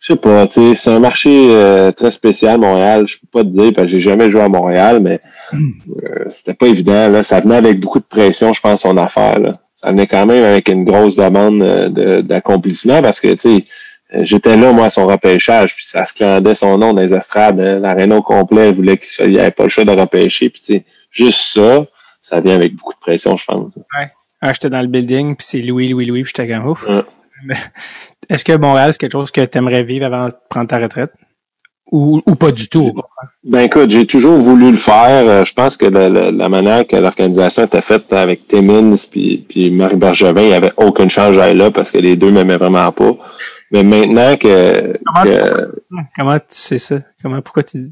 je 0.00 0.12
sais 0.12 0.18
pas, 0.18 0.46
tu 0.46 0.54
sais, 0.54 0.74
c'est 0.74 0.90
un 0.90 1.00
marché 1.00 1.30
euh, 1.30 1.90
très 1.90 2.10
spécial, 2.10 2.60
Montréal. 2.60 3.06
Je 3.06 3.16
peux 3.18 3.26
pas 3.38 3.42
te 3.42 3.48
dire, 3.48 3.72
parce 3.74 3.86
que 3.86 3.92
j'ai 3.92 4.00
jamais 4.00 4.30
joué 4.30 4.42
à 4.42 4.48
Montréal, 4.48 5.00
mais 5.00 5.18
euh, 5.54 6.24
c'était 6.28 6.54
pas 6.54 6.66
évident, 6.66 7.08
là. 7.08 7.22
Ça 7.22 7.40
venait 7.40 7.56
avec 7.56 7.80
beaucoup 7.80 7.98
de 8.00 8.04
pression, 8.04 8.52
je 8.52 8.60
pense, 8.60 8.82
son 8.82 8.96
affaire, 8.96 9.38
là. 9.40 9.58
Ça 9.76 9.90
venait 9.90 10.06
quand 10.06 10.24
même 10.26 10.44
avec 10.44 10.68
une 10.68 10.84
grosse 10.84 11.16
demande 11.16 11.62
euh, 11.62 11.88
de- 11.88 12.20
d'accomplissement, 12.20 13.02
parce 13.02 13.20
que, 13.20 13.28
tu 13.34 13.38
sais, 13.38 13.64
euh, 14.14 14.20
J'étais 14.22 14.56
là, 14.56 14.70
moi, 14.72 14.86
à 14.86 14.90
son 14.90 15.06
repêchage, 15.06 15.74
puis 15.74 15.86
ça 15.86 16.04
scandait 16.04 16.54
son 16.54 16.76
nom 16.78 16.92
dans 16.92 17.00
les 17.00 17.14
estrades. 17.14 17.58
hein. 17.58 17.80
L'aréna 17.80 18.16
au 18.18 18.22
complet 18.22 18.70
voulait 18.70 18.98
qu'il 18.98 19.30
il 19.30 19.40
avait 19.40 19.50
pas 19.50 19.64
le 19.64 19.68
choix 19.70 19.84
de 19.84 19.90
repêcher. 19.90 20.50
Puis, 20.50 20.84
juste 21.10 21.40
ça, 21.54 21.86
ça 22.20 22.40
vient 22.40 22.54
avec 22.54 22.74
beaucoup 22.76 22.92
de 22.92 22.98
pression, 22.98 23.36
je 23.36 23.44
pense. 23.46 23.72
Ah, 24.46 24.52
j'étais 24.52 24.68
dans 24.68 24.80
le 24.82 24.88
building, 24.88 25.36
puis 25.36 25.46
c'est 25.48 25.62
Louis, 25.62 25.88
Louis, 25.88 26.04
Louis, 26.04 26.22
puis 26.22 26.32
j'étais 26.36 26.52
comme 26.54 26.66
ouf. 26.66 26.86
Ouais. 26.86 27.00
Est-ce 28.28 28.44
que 28.44 28.52
Montréal, 28.56 28.92
c'est 28.92 28.98
quelque 28.98 29.12
chose 29.12 29.30
que 29.30 29.44
tu 29.44 29.56
aimerais 29.58 29.82
vivre 29.84 30.04
avant 30.06 30.28
de 30.28 30.34
prendre 30.50 30.68
ta 30.68 30.78
retraite? 30.78 31.10
Ou, 31.92 32.20
ou 32.26 32.34
pas 32.34 32.50
du 32.50 32.68
tout? 32.68 32.92
Ben 33.44 33.60
écoute, 33.60 33.90
j'ai 33.90 34.06
toujours 34.06 34.38
voulu 34.38 34.70
le 34.70 34.76
faire. 34.76 35.26
Euh, 35.28 35.44
Je 35.44 35.52
pense 35.52 35.76
que 35.76 35.86
la, 35.86 36.08
la- 36.08 36.30
la 36.30 36.48
manière 36.48 36.86
que 36.86 36.96
l'organisation 36.96 37.64
était 37.64 37.82
faite 37.82 38.12
avec 38.12 38.48
Timmins 38.48 38.94
puis, 39.10 39.44
puis 39.48 39.70
Marie 39.70 39.96
Bergevin, 39.96 40.40
il 40.42 40.48
n'y 40.48 40.54
avait 40.54 40.72
aucune 40.76 41.10
chance 41.10 41.36
d'aller 41.36 41.54
là 41.54 41.70
parce 41.70 41.90
que 41.90 41.98
les 41.98 42.16
deux 42.16 42.30
m'aimaient 42.30 42.56
vraiment 42.56 42.90
pas. 42.92 43.12
Mais 43.70 43.82
maintenant 43.82 44.36
que, 44.36 44.94
Comment 45.06 45.22
tu 45.24 45.30
que- 45.30 45.64
ça? 45.66 45.96
Comment 46.16 46.38
tu 46.38 46.44
sais 46.48 46.78
ça? 46.78 46.96
Comment, 47.22 47.40
pourquoi 47.42 47.62
tu 47.62 47.88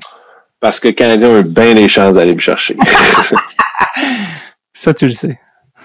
parce 0.61 0.79
que 0.81 0.89
les 0.89 0.95
Canadiens 0.95 1.29
ont 1.31 1.41
eu 1.41 1.45
bien 1.45 1.75
des 1.75 1.89
chances 1.89 2.15
d'aller 2.15 2.35
me 2.35 2.41
chercher. 2.41 2.77
Ça, 4.73 4.95
tu 4.95 5.07
le 5.07 5.11
sais. 5.13 5.39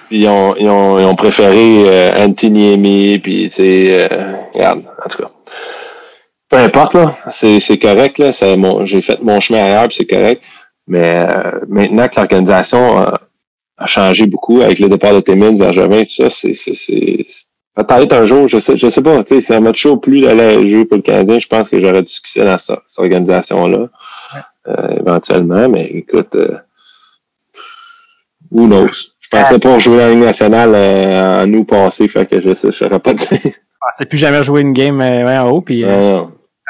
Puis 0.07 0.21
ils 0.21 0.27
ont, 0.27 0.55
ils 0.55 0.69
ont, 0.69 0.99
ils 0.99 1.05
ont 1.05 1.15
préféré 1.15 1.84
euh, 1.88 2.25
Anthony 2.25 2.73
Amy, 2.73 3.19
puis 3.19 3.49
tu 3.49 3.55
sais, 3.55 4.09
euh, 4.11 4.35
regarde, 4.53 4.84
en 5.05 5.09
tout 5.09 5.23
cas. 5.23 5.31
Peu 6.49 6.57
importe, 6.57 6.93
là, 6.93 7.17
c'est, 7.29 7.77
correct, 7.77 8.19
là, 8.19 8.31
j'ai 8.85 9.01
fait 9.01 9.21
mon 9.21 9.39
chemin 9.41 9.65
ailleurs, 9.65 9.88
puis 9.89 9.97
c'est 9.97 10.05
correct. 10.05 10.41
Mais 10.88 11.27
euh, 11.29 11.59
maintenant 11.67 12.07
que 12.07 12.15
l'organisation 12.15 12.99
a, 12.99 13.19
a 13.77 13.85
changé 13.85 14.25
beaucoup 14.25 14.61
avec 14.61 14.79
le 14.79 14.89
départ 14.89 15.13
de 15.13 15.19
Timmins, 15.19 15.57
Bergevin, 15.57 16.03
tout 16.03 16.29
ça, 16.29 16.29
c'est, 16.29 17.25
peut-être 17.75 18.13
un 18.13 18.25
jour, 18.25 18.47
je 18.47 18.59
sais, 18.59 18.77
je 18.77 18.89
sais 18.89 19.03
pas, 19.03 19.23
tu 19.23 19.39
sais, 19.39 19.55
un 19.55 19.59
match 19.59 19.81
chaud 19.81 19.97
plus 19.97 20.21
d'aller 20.21 20.69
jouer 20.69 20.85
pour 20.85 20.97
le 20.97 21.03
Canadien, 21.03 21.39
je 21.39 21.47
pense 21.47 21.69
que 21.69 21.79
j'aurais 21.79 22.01
du 22.01 22.11
succès 22.11 22.43
dans 22.43 22.57
cette, 22.57 22.79
cette 22.88 22.99
organisation-là, 22.99 23.89
euh, 24.67 24.88
éventuellement, 24.99 25.69
mais 25.69 25.85
écoute, 25.85 26.35
euh, 26.35 26.57
who 28.49 28.65
knows? 28.65 29.16
Je 29.34 29.38
pensais 29.38 29.60
pas 29.60 29.80
jouer 29.80 29.98
dans 29.98 30.04
la 30.04 30.10
Ligue 30.12 30.20
nationale 30.24 30.72
euh, 30.74 31.44
en 31.44 31.54
août 31.54 31.66
passé, 31.66 32.08
fait 32.08 32.26
que 32.30 32.41
je 32.41 32.54
sais, 32.56 32.72
je 32.72 32.78
saurais 32.78 32.99
pas 32.99 33.14
dire. 33.14 33.28
Ah, 33.82 33.90
c'est 33.98 34.06
plus 34.08 34.18
jamais 34.18 34.44
jouer 34.44 34.62
une 34.62 34.74
game 34.74 34.99
euh, 35.02 35.41
en 35.41 35.49
haut, 35.49 35.62
puis 35.62 35.84
euh, 35.84 36.24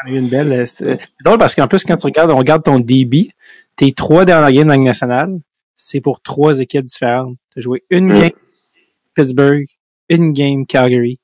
eu 0.07 0.17
une 0.17 0.27
belle. 0.27 0.51
euh, 0.51 0.65
C'est 0.65 0.95
c'est 0.95 1.07
drôle 1.23 1.37
parce 1.39 1.53
qu'en 1.55 1.67
plus, 1.67 1.83
quand 1.83 1.97
tu 1.97 2.05
regardes, 2.07 2.31
on 2.31 2.37
regarde 2.37 2.63
ton 2.63 2.79
DB, 2.79 3.29
tes 3.75 3.91
trois 3.93 4.25
dernières 4.25 4.51
games 4.51 4.63
dans 4.67 4.73
la 4.73 4.77
Ligue 4.77 4.85
nationale, 4.87 5.37
c'est 5.77 6.01
pour 6.01 6.21
trois 6.21 6.59
équipes 6.59 6.85
différentes. 6.85 7.35
Tu 7.53 7.59
as 7.59 7.61
joué 7.61 7.83
une 7.89 8.07
Mm. 8.13 8.19
game 8.19 8.29
Pittsburgh, 9.15 9.65
une 10.09 10.33
game 10.33 10.65
Calgary 10.65 11.19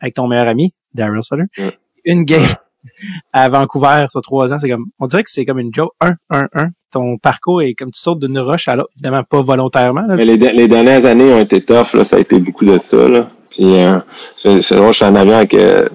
avec 0.00 0.14
ton 0.14 0.28
meilleur 0.28 0.48
ami, 0.48 0.74
Daryl 0.94 1.22
Sutter, 1.22 1.44
Mm. 1.58 1.68
une 2.04 2.24
game 2.24 2.42
à 3.32 3.48
Vancouver 3.48 4.06
sur 4.10 4.20
trois 4.22 4.52
ans. 4.52 4.58
C'est 4.58 4.68
comme, 4.70 4.86
on 4.98 5.06
dirait 5.06 5.24
que 5.24 5.30
c'est 5.30 5.44
comme 5.44 5.58
une 5.58 5.74
joke. 5.74 5.92
Un, 6.00 6.14
un, 6.30 6.48
un. 6.54 6.70
Ton 6.90 7.18
parcours 7.18 7.62
est 7.62 7.74
comme 7.74 7.90
tu 7.90 8.00
sautes 8.00 8.20
d'une 8.20 8.38
roche 8.38 8.68
à 8.68 8.76
l'autre, 8.76 8.90
évidemment 8.96 9.22
pas 9.22 9.42
volontairement. 9.42 10.02
Là, 10.02 10.16
Mais 10.16 10.24
les, 10.24 10.36
les 10.36 10.68
dernières 10.68 11.04
années 11.04 11.32
ont 11.32 11.40
été 11.40 11.60
tough, 11.60 11.92
là, 11.94 12.04
ça 12.04 12.16
a 12.16 12.18
été 12.18 12.38
beaucoup 12.38 12.64
de 12.64 12.78
ça. 12.78 13.08
Là. 13.08 13.30
Puis 13.50 13.76
euh, 13.76 13.98
c'est 14.36 14.62
c'est 14.62 14.76
drôle, 14.76 14.92
je 14.92 14.98
suis 14.98 15.04
en 15.04 15.14
avion 15.14 15.36
avec 15.36 15.54
euh, 15.54 15.88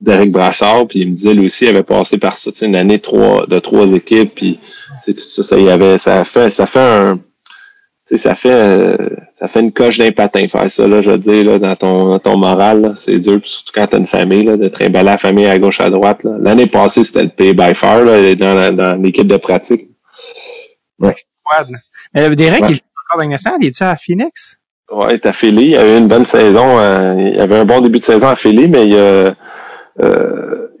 Derek 0.00 0.30
Brassard, 0.30 0.86
puis 0.86 1.00
il 1.00 1.10
me 1.10 1.14
disait 1.14 1.34
lui 1.34 1.46
aussi, 1.46 1.64
il 1.64 1.70
avait 1.70 1.82
passé 1.82 2.18
par 2.18 2.36
ça, 2.36 2.50
une 2.64 2.76
année 2.76 2.98
de 2.98 3.02
trois, 3.02 3.46
de 3.46 3.58
trois 3.58 3.86
équipes, 3.92 4.34
puis 4.34 4.58
c'est 5.04 5.14
tout 5.14 5.22
ça, 5.22 5.42
ça 5.42 5.58
y 5.58 5.68
avait, 5.68 5.98
ça 5.98 6.24
fait, 6.24 6.50
ça 6.50 6.66
fait 6.66 6.78
un, 6.80 7.16
tu 7.16 8.16
sais, 8.16 8.16
ça 8.16 8.34
fait, 8.34 8.52
euh, 8.52 8.96
ça 9.34 9.48
fait 9.48 9.60
une 9.60 9.72
coche 9.72 9.98
d'un 9.98 10.12
patin 10.12 10.46
faire 10.48 10.70
ça 10.70 10.86
là, 10.86 11.02
je 11.02 11.10
veux 11.10 11.18
dire 11.18 11.44
là, 11.44 11.58
dans 11.58 11.76
ton, 11.76 12.08
dans 12.10 12.18
ton 12.18 12.36
moral, 12.36 12.94
c'est 12.96 13.18
dur, 13.18 13.40
puis 13.40 13.50
surtout 13.50 13.72
quand 13.74 13.86
t'as 13.88 13.98
une 13.98 14.06
famille 14.06 14.44
là, 14.44 14.56
de 14.56 14.68
trimballer 14.68 15.06
la 15.06 15.18
famille 15.18 15.46
à 15.46 15.58
gauche 15.58 15.80
à 15.80 15.90
droite. 15.90 16.24
là. 16.24 16.36
L'année 16.40 16.66
passée, 16.66 17.02
c'était 17.04 17.24
le 17.24 17.28
pay 17.30 17.52
by 17.52 17.74
far 17.74 18.04
là, 18.04 18.34
dans, 18.34 18.74
dans 18.74 19.02
l'équipe 19.02 19.26
de 19.26 19.36
pratique. 19.36 19.88
Squad. 21.00 21.68
Mais 22.14 22.22
euh, 22.30 22.34
Derek, 22.34 22.62
Ouais. 22.62 22.70
il 22.70 22.74
joue 22.76 22.80
encore 23.06 23.18
dans 23.18 23.24
la 23.24 23.28
nationale, 23.30 23.58
il 23.62 23.68
est-tu 23.68 23.82
à 23.82 23.96
Phoenix? 23.96 24.58
Ouais, 24.90 25.26
à 25.26 25.32
Philly. 25.32 25.70
Il 25.70 25.76
a 25.76 25.94
eu 25.94 25.98
une 25.98 26.08
bonne 26.08 26.24
saison. 26.26 26.78
euh, 26.78 27.14
il 27.18 27.40
avait 27.40 27.56
un 27.58 27.64
bon 27.64 27.80
début 27.80 27.98
de 27.98 28.04
saison 28.04 28.28
à 28.28 28.36
Philly, 28.36 28.68
mais 28.68 28.88
il, 28.88 28.94
euh, 28.96 29.32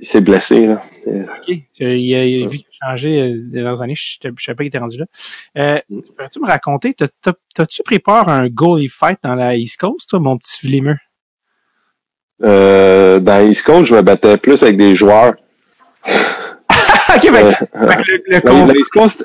il 0.00 0.06
s'est 0.06 0.20
blessé. 0.20 0.66
Là. 0.66 0.82
OK. 1.06 1.56
Il 1.80 2.14
a, 2.14 2.24
il 2.24 2.44
a 2.44 2.48
vu 2.48 2.58
qu'il 2.58 2.66
a 2.80 2.90
changé 2.90 3.20
euh, 3.20 3.26
les 3.52 3.62
dernières 3.62 3.82
années. 3.82 3.94
Je 3.94 4.28
ne 4.28 4.32
savais 4.38 4.54
pas 4.56 4.62
qu'il 4.62 4.68
était 4.68 4.78
rendu 4.78 4.98
là. 4.98 5.04
Euh, 5.58 5.78
Pourrais-tu 6.16 6.40
me 6.40 6.46
raconter, 6.46 6.94
t'as- 6.94 7.08
t'as- 7.22 7.32
t'as-tu 7.54 7.82
pris 7.82 7.98
part 7.98 8.28
à 8.28 8.36
un 8.38 8.48
goalie 8.48 8.88
fight 8.88 9.18
dans 9.22 9.34
la 9.34 9.56
East 9.56 9.78
Coast, 9.78 10.08
toi, 10.08 10.20
mon 10.20 10.38
petit 10.38 10.58
flimeux? 10.58 10.96
Euh, 12.44 13.18
dans 13.18 13.46
East 13.46 13.62
Coast, 13.64 13.86
je 13.86 13.94
me 13.94 14.02
battais 14.02 14.36
plus 14.38 14.62
avec 14.62 14.76
des 14.76 14.94
joueurs. 14.94 15.34
OK, 17.14 17.24
le 17.30 17.40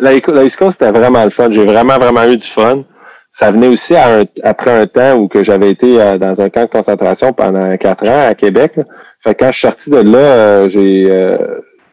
la, 0.02 0.44
East 0.44 0.56
Coast, 0.58 0.80
c'était 0.80 0.92
vraiment 0.98 1.24
le 1.24 1.30
fun. 1.30 1.50
J'ai 1.52 1.66
vraiment, 1.66 1.98
vraiment 1.98 2.24
eu 2.26 2.38
du 2.38 2.48
fun. 2.48 2.84
Ça 3.32 3.52
venait 3.52 3.68
aussi 3.68 3.96
à 3.96 4.20
un- 4.20 4.26
après 4.44 4.72
un 4.72 4.86
temps 4.86 5.16
où 5.16 5.28
que 5.28 5.44
j'avais 5.44 5.72
été 5.72 6.00
euh, 6.00 6.18
dans 6.18 6.40
un 6.40 6.50
camp 6.50 6.62
de 6.66 6.70
concentration 6.70 7.34
pendant 7.34 7.76
quatre 7.78 8.08
ans 8.08 8.28
à 8.30 8.36
Québec. 8.36 8.74
là. 8.78 8.84
Fait 9.20 9.34
que 9.34 9.40
quand 9.44 9.52
je 9.52 9.58
suis 9.58 9.68
sorti 9.68 9.90
de 9.90 9.98
là, 9.98 10.18
euh, 10.20 10.70
j'ai 10.70 11.08
euh, 11.10 11.38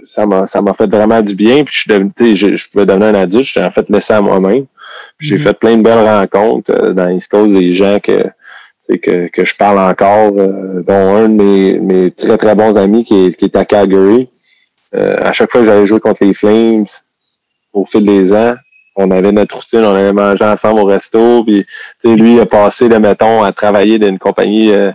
ça 0.06 0.26
m'a 0.26 0.46
ça 0.46 0.60
m'a 0.60 0.74
fait 0.74 0.90
vraiment 0.90 1.22
du 1.22 1.34
bien. 1.34 1.64
Puis 1.64 1.74
je 1.74 1.80
suis 1.80 1.90
devenu, 1.90 2.12
je, 2.36 2.56
je 2.56 2.70
pouvais 2.70 2.84
devenir 2.86 3.08
un 3.08 3.14
adulte. 3.14 3.46
J'étais 3.46 3.64
en 3.66 3.70
fait 3.70 3.88
laissé 3.88 4.12
à 4.12 4.20
moi-même. 4.20 4.66
J'ai 5.18 5.36
Mhm. 5.36 5.40
fait 5.42 5.54
plein 5.58 5.76
de 5.78 5.82
belles 5.82 6.06
rencontres 6.06 6.72
euh, 6.72 6.92
dans 6.92 7.08
East 7.08 7.28
Coast, 7.30 7.52
des 7.52 7.74
gens 7.74 7.98
que 8.02 8.24
que, 9.02 9.28
que 9.28 9.44
je 9.44 9.54
parle 9.54 9.78
encore, 9.78 10.32
euh, 10.36 10.82
dont 10.86 11.14
un 11.14 11.28
de 11.28 11.34
mes, 11.42 11.78
mes 11.78 12.10
très 12.10 12.36
très 12.36 12.54
bons 12.56 12.76
amis 12.76 13.04
qui 13.04 13.26
est, 13.26 13.32
qui 13.34 13.44
est 13.44 13.54
à 13.56 13.64
Calgary. 13.64 14.28
Euh, 14.94 15.16
à 15.20 15.32
chaque 15.32 15.50
fois 15.50 15.60
que 15.60 15.66
j'allais 15.66 15.86
jouer 15.86 16.00
contre 16.00 16.24
les 16.24 16.34
Flames, 16.34 16.86
au 17.72 17.84
fil 17.84 18.04
des 18.04 18.32
ans, 18.32 18.54
on 18.96 19.10
avait 19.10 19.32
notre 19.32 19.56
routine, 19.56 19.84
on 19.84 19.94
allait 19.94 20.12
manger 20.12 20.44
ensemble 20.44 20.80
au 20.80 20.84
resto, 20.84 21.44
puis 21.44 21.66
lui 22.04 22.34
il 22.34 22.40
a 22.40 22.46
passé, 22.46 22.88
là, 22.88 22.98
mettons, 22.98 23.42
à 23.42 23.52
travailler 23.52 23.98
dans 23.98 24.08
une 24.08 24.18
compagnie 24.18 24.72
euh, 24.72 24.90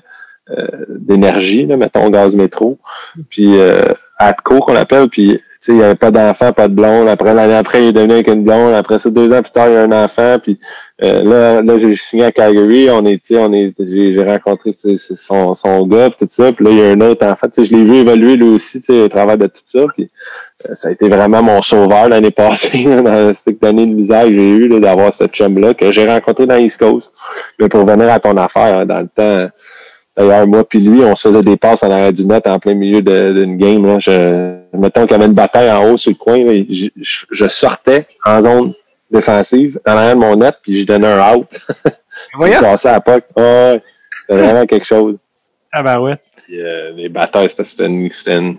euh, 0.51 0.67
d'énergie, 0.89 1.65
mettons, 1.65 2.09
gaz 2.09 2.35
métro, 2.35 2.77
puis 3.29 3.57
euh, 3.57 3.85
Atco 4.17 4.59
qu'on 4.59 4.75
appelle, 4.75 5.09
puis 5.09 5.39
il 5.67 5.75
n'y 5.75 5.83
avait 5.83 5.95
pas 5.95 6.11
d'enfant, 6.11 6.53
pas 6.53 6.67
de 6.67 6.73
blonde. 6.73 7.07
Après, 7.07 7.33
l'année 7.33 7.55
après, 7.55 7.83
il 7.83 7.87
est 7.87 7.93
devenu 7.93 8.13
avec 8.13 8.27
une 8.27 8.43
blonde. 8.43 8.73
Après 8.73 8.99
ça, 8.99 9.09
deux 9.09 9.33
ans 9.33 9.41
plus 9.41 9.51
tard, 9.51 9.67
il 9.67 9.73
y 9.73 9.77
a 9.77 9.81
un 9.81 10.03
enfant. 10.03 10.37
Puis 10.41 10.59
euh, 11.03 11.23
là, 11.23 11.61
là 11.61 11.77
j'ai 11.79 11.95
signé 11.97 12.23
à 12.25 12.31
Calgary. 12.31 12.89
On 12.89 13.05
est, 13.05 13.21
on 13.31 13.51
est, 13.53 13.73
j'ai 13.79 14.23
rencontré 14.23 14.71
son, 14.73 15.53
son 15.53 15.85
gars, 15.87 16.09
tout 16.09 16.27
ça. 16.29 16.53
Puis 16.53 16.63
là, 16.63 16.71
il 16.71 16.77
y 16.77 16.81
a 16.81 16.89
un 16.91 17.01
autre 17.01 17.25
enfant. 17.25 17.47
Tu 17.53 17.63
sais, 17.63 17.69
je 17.69 17.75
l'ai 17.75 17.83
vu 17.83 17.95
évoluer 17.97 18.37
lui 18.37 18.47
aussi, 18.55 18.79
tu 18.79 18.87
sais, 18.93 19.01
au 19.01 19.09
travers 19.09 19.37
de 19.37 19.47
tout 19.47 19.61
ça. 19.65 19.85
Puis 19.95 20.09
euh, 20.69 20.73
ça 20.75 20.87
a 20.87 20.91
été 20.91 21.09
vraiment 21.09 21.43
mon 21.43 21.61
sauveur 21.61 22.07
l'année 22.07 22.31
passée, 22.43 22.85
dans 22.85 23.33
cette 23.33 23.63
année 23.63 23.85
de 23.87 23.93
misère 23.93 24.23
que 24.23 24.31
j'ai 24.31 24.49
eu 24.51 24.79
d'avoir 24.79 25.13
cette 25.13 25.33
chum-là 25.33 25.73
que 25.73 25.91
j'ai 25.91 26.05
rencontré 26.05 26.45
dans 26.47 26.57
East 26.57 26.77
Coast. 26.79 27.11
Mais 27.59 27.67
pour 27.67 27.85
venir 27.85 28.09
à 28.09 28.19
ton 28.19 28.37
affaire, 28.37 28.79
hein, 28.79 28.85
dans 28.85 29.01
le 29.01 29.07
temps, 29.07 29.53
d'ailleurs, 30.15 30.47
moi 30.47 30.63
puis 30.63 30.79
lui, 30.79 31.03
on 31.03 31.13
se 31.17 31.27
faisait 31.27 31.43
des 31.43 31.57
passes 31.57 31.83
en 31.83 31.91
arrière 31.91 32.13
du 32.13 32.25
net 32.25 32.47
en 32.47 32.57
plein 32.57 32.73
milieu 32.73 33.01
d'une 33.01 33.57
game. 33.57 33.85
Là. 33.85 33.99
Je, 33.99 34.53
mettons 34.77 35.01
qu'il 35.01 35.11
y 35.11 35.15
avait 35.15 35.25
une 35.25 35.33
bataille 35.33 35.69
en 35.69 35.91
haut 35.91 35.97
sur 35.97 36.11
le 36.11 36.15
coin, 36.15 36.37
là, 36.37 36.53
je- 36.69 36.87
je 37.31 37.47
sortais 37.49 38.07
en 38.25 38.41
zone 38.41 38.73
défensive 39.11 39.79
en 39.85 39.91
arrière 39.91 40.15
de 40.15 40.19
mon 40.19 40.35
net, 40.35 40.55
puis 40.61 40.81
je 40.81 40.85
donnais 40.85 41.07
un 41.07 41.35
out. 41.35 41.47
je 41.85 41.91
Voyons, 42.37 42.59
passais 42.61 42.89
à 42.89 42.93
la 42.93 43.01
puck. 43.01 43.23
Ouais, 43.35 43.81
c'était 44.21 44.41
vraiment 44.41 44.65
quelque 44.65 44.85
chose. 44.85 45.17
Ah 45.71 45.83
ben 45.83 45.99
ouais. 45.99 46.15
Puis, 46.45 46.61
euh, 46.61 46.91
les 46.91 47.09
batailles, 47.09 47.49
c'était 47.49 47.85
une, 47.85 48.11
c'était 48.11 48.37
une, 48.37 48.57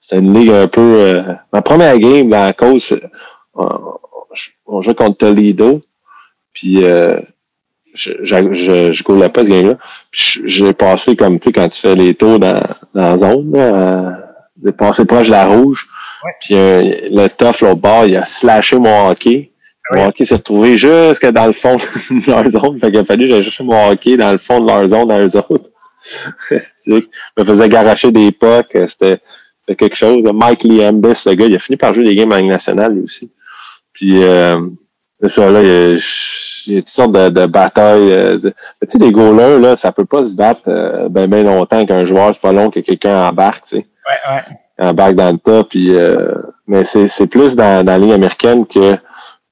c'était 0.00 0.18
une 0.20 0.32
ligue 0.34 0.50
un 0.50 0.68
peu... 0.68 0.80
euh, 0.80 1.22
ma 1.52 1.62
première 1.62 1.98
game 1.98 2.28
dans 2.30 2.44
la 2.44 2.52
cause, 2.52 2.92
euh, 2.92 3.00
on, 3.54 3.78
on 4.66 4.82
jouait 4.82 4.94
contre 4.94 5.18
Toledo. 5.18 5.80
Puis 6.52 6.84
euh, 6.84 7.18
je, 7.94 8.12
je, 8.22 8.54
je, 8.54 8.92
je 8.92 9.02
goulais 9.04 9.28
pas 9.28 9.44
ce 9.44 9.50
game-là. 9.50 9.76
J'ai 10.12 10.72
passé 10.72 11.16
comme, 11.16 11.38
tu 11.40 11.48
sais, 11.48 11.52
quand 11.52 11.68
tu 11.68 11.80
fais 11.80 11.94
les 11.94 12.14
tours 12.14 12.38
dans, 12.38 12.60
dans 12.94 13.02
la 13.02 13.18
zone, 13.18 13.52
là, 13.52 13.58
euh, 13.60 14.10
j'ai 14.64 14.72
passé 14.72 15.04
proche 15.04 15.26
de 15.26 15.32
la 15.32 15.46
rouge. 15.46 15.88
Puis 16.40 16.54
euh, 16.54 16.80
le 17.10 17.28
tough, 17.28 17.60
l'autre 17.60 17.80
bord, 17.80 18.06
il 18.06 18.16
a 18.16 18.24
slashé 18.24 18.78
mon 18.78 19.08
hockey. 19.10 19.50
Oui. 19.90 19.98
Mon 20.00 20.06
hockey 20.08 20.24
s'est 20.24 20.36
retrouvé 20.36 20.78
jusque 20.78 21.26
dans 21.26 21.46
le 21.46 21.52
fond 21.52 21.76
de 21.76 22.26
leur 22.30 22.48
zone. 22.50 22.78
Fait 22.80 22.90
qu'il 22.90 23.00
a 23.00 23.04
fallu 23.04 23.24
que 23.24 23.30
j'aille 23.34 23.44
chercher 23.44 23.64
mon 23.64 23.90
hockey 23.90 24.16
dans 24.16 24.32
le 24.32 24.38
fond 24.38 24.60
de 24.60 24.68
leur 24.68 24.88
zone, 24.88 25.08
dans 25.08 25.20
eux 25.20 25.36
autres. 25.36 25.70
Je 26.50 27.00
me 27.38 27.44
faisais 27.44 27.68
garocher 27.68 28.10
des 28.12 28.32
pucks. 28.32 28.76
C'était, 28.88 29.18
c'était 29.60 29.76
quelque 29.76 29.96
chose. 29.96 30.22
Mike 30.32 30.64
Liambis, 30.64 31.14
ce 31.16 31.30
gars, 31.30 31.46
il 31.46 31.54
a 31.54 31.58
fini 31.58 31.76
par 31.76 31.94
jouer 31.94 32.04
des 32.04 32.14
games 32.14 32.32
en 32.32 32.36
Ligue 32.36 32.48
nationale, 32.50 32.94
lui 32.94 33.02
aussi. 33.04 33.30
Puis, 33.92 34.22
euh, 34.22 34.58
c'est 35.20 35.28
ça, 35.28 35.50
là, 35.50 35.62
il 35.62 35.68
y 35.68 35.70
a, 35.70 35.98
il 36.66 36.74
y 36.74 36.76
a 36.78 36.80
toutes 36.80 36.88
sortes 36.88 37.12
de, 37.12 37.28
de 37.28 37.46
batailles. 37.46 38.12
euh, 38.12 38.38
de- 38.38 38.50
tu 38.82 38.88
sais, 38.90 38.98
les 38.98 39.12
goalers, 39.12 39.58
là, 39.60 39.76
ça 39.76 39.92
peut 39.92 40.04
pas 40.04 40.24
se 40.24 40.28
battre 40.30 40.62
euh, 40.68 41.08
ben, 41.08 41.26
ben 41.28 41.44
longtemps 41.46 41.84
qu'un 41.86 42.06
joueur, 42.06 42.34
c'est 42.34 42.40
pas 42.40 42.52
long 42.52 42.70
que 42.70 42.80
quelqu'un 42.80 43.28
embarque, 43.28 43.64
tu 43.68 43.76
sais 43.76 43.86
Ouais, 44.06 44.34
ouais. 44.80 44.86
embarque 44.88 45.14
dans 45.14 45.30
le 45.32 45.38
tas. 45.38 45.64
Puis, 45.64 45.94
euh, 45.94 46.32
mais 46.66 46.84
c'est, 46.84 47.08
c'est 47.08 47.26
plus 47.28 47.54
dans, 47.56 47.84
dans 47.84 47.92
la 47.92 47.98
ligne 47.98 48.12
américaine 48.14 48.66
que 48.66 48.96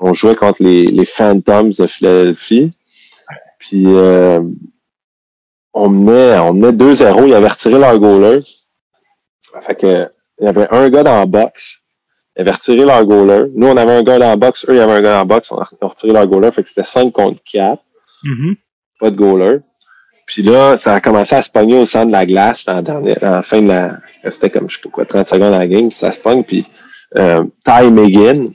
on 0.02 0.12
jouait 0.14 0.34
contre 0.34 0.62
les, 0.62 0.86
les 0.86 1.04
Phantoms 1.04 1.70
de 1.78 1.86
Philadelphie. 1.86 2.72
Puis 3.58 3.84
euh, 3.86 4.40
on 5.72 5.88
menait, 5.88 6.38
on 6.38 6.52
menait 6.52 6.72
2-0. 6.72 7.28
Ils 7.28 7.34
avaient 7.34 7.48
retiré 7.48 7.78
leur 7.78 7.98
goaler. 7.98 8.42
Fait 9.60 9.74
que 9.74 10.08
il 10.40 10.44
y 10.44 10.48
avait 10.48 10.66
un 10.70 10.88
gars 10.90 11.02
dans 11.02 11.18
la 11.18 11.26
box. 11.26 11.78
Ils 12.36 12.40
avaient 12.42 12.50
retiré 12.52 12.84
leur 12.84 13.04
goaler. 13.04 13.50
Nous, 13.54 13.66
on 13.66 13.76
avait 13.76 13.92
un 13.92 14.02
gars 14.02 14.18
dans 14.18 14.28
la 14.30 14.36
box. 14.36 14.64
Eux, 14.68 14.74
il 14.74 14.78
y 14.78 14.80
avait 14.80 14.92
un 14.94 15.00
gars 15.02 15.12
dans 15.12 15.18
la 15.18 15.24
box. 15.24 15.50
On 15.52 15.58
a 15.58 15.68
retiré 15.86 16.12
leur 16.12 16.26
goaler. 16.26 16.50
Fait 16.50 16.62
que 16.62 16.68
c'était 16.68 16.84
5 16.84 17.12
contre 17.12 17.40
4 17.50 17.82
Mhm. 18.24 18.54
pas 19.00 19.10
de 19.10 19.16
goaler. 19.16 19.58
Puis 20.26 20.42
là, 20.42 20.76
ça 20.76 20.94
a 20.94 21.00
commencé 21.00 21.34
à 21.34 21.42
se 21.42 21.50
pogner 21.50 21.76
au 21.78 21.86
centre 21.86 22.06
de 22.06 22.12
la 22.12 22.24
glace 22.24 22.66
en, 22.68 22.80
dernière, 22.80 23.18
en 23.22 23.42
fin 23.42 23.60
de 23.60 23.68
la. 23.68 23.98
C'était 24.30 24.48
comme, 24.50 24.70
je 24.70 24.76
sais 24.76 24.82
pas 24.82 24.88
quoi, 24.90 25.04
30 25.04 25.26
secondes 25.26 25.50
dans 25.50 25.58
la 25.58 25.66
game, 25.66 25.88
puis 25.88 25.98
ça 25.98 26.12
se 26.12 26.20
pogne. 26.20 26.44
Puis 26.44 26.64
euh, 27.16 27.44
Ty 27.64 27.90
McGinn, 27.90 28.52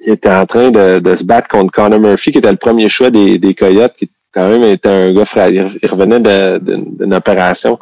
il 0.00 0.12
était 0.12 0.30
en 0.30 0.46
train 0.46 0.70
de, 0.70 1.00
de 1.00 1.16
se 1.16 1.24
battre 1.24 1.48
contre 1.48 1.72
Connor 1.72 2.00
Murphy, 2.00 2.32
qui 2.32 2.38
était 2.38 2.50
le 2.50 2.56
premier 2.56 2.88
choix 2.88 3.10
des, 3.10 3.38
des 3.38 3.54
Coyotes, 3.54 3.94
qui 3.98 4.08
quand 4.32 4.48
même 4.48 4.62
était 4.62 4.88
un 4.88 5.12
gars. 5.12 5.24
Il 5.50 5.78
il 5.82 5.88
revenait 5.90 6.20
d'une 6.60 7.14
opération. 7.14 7.78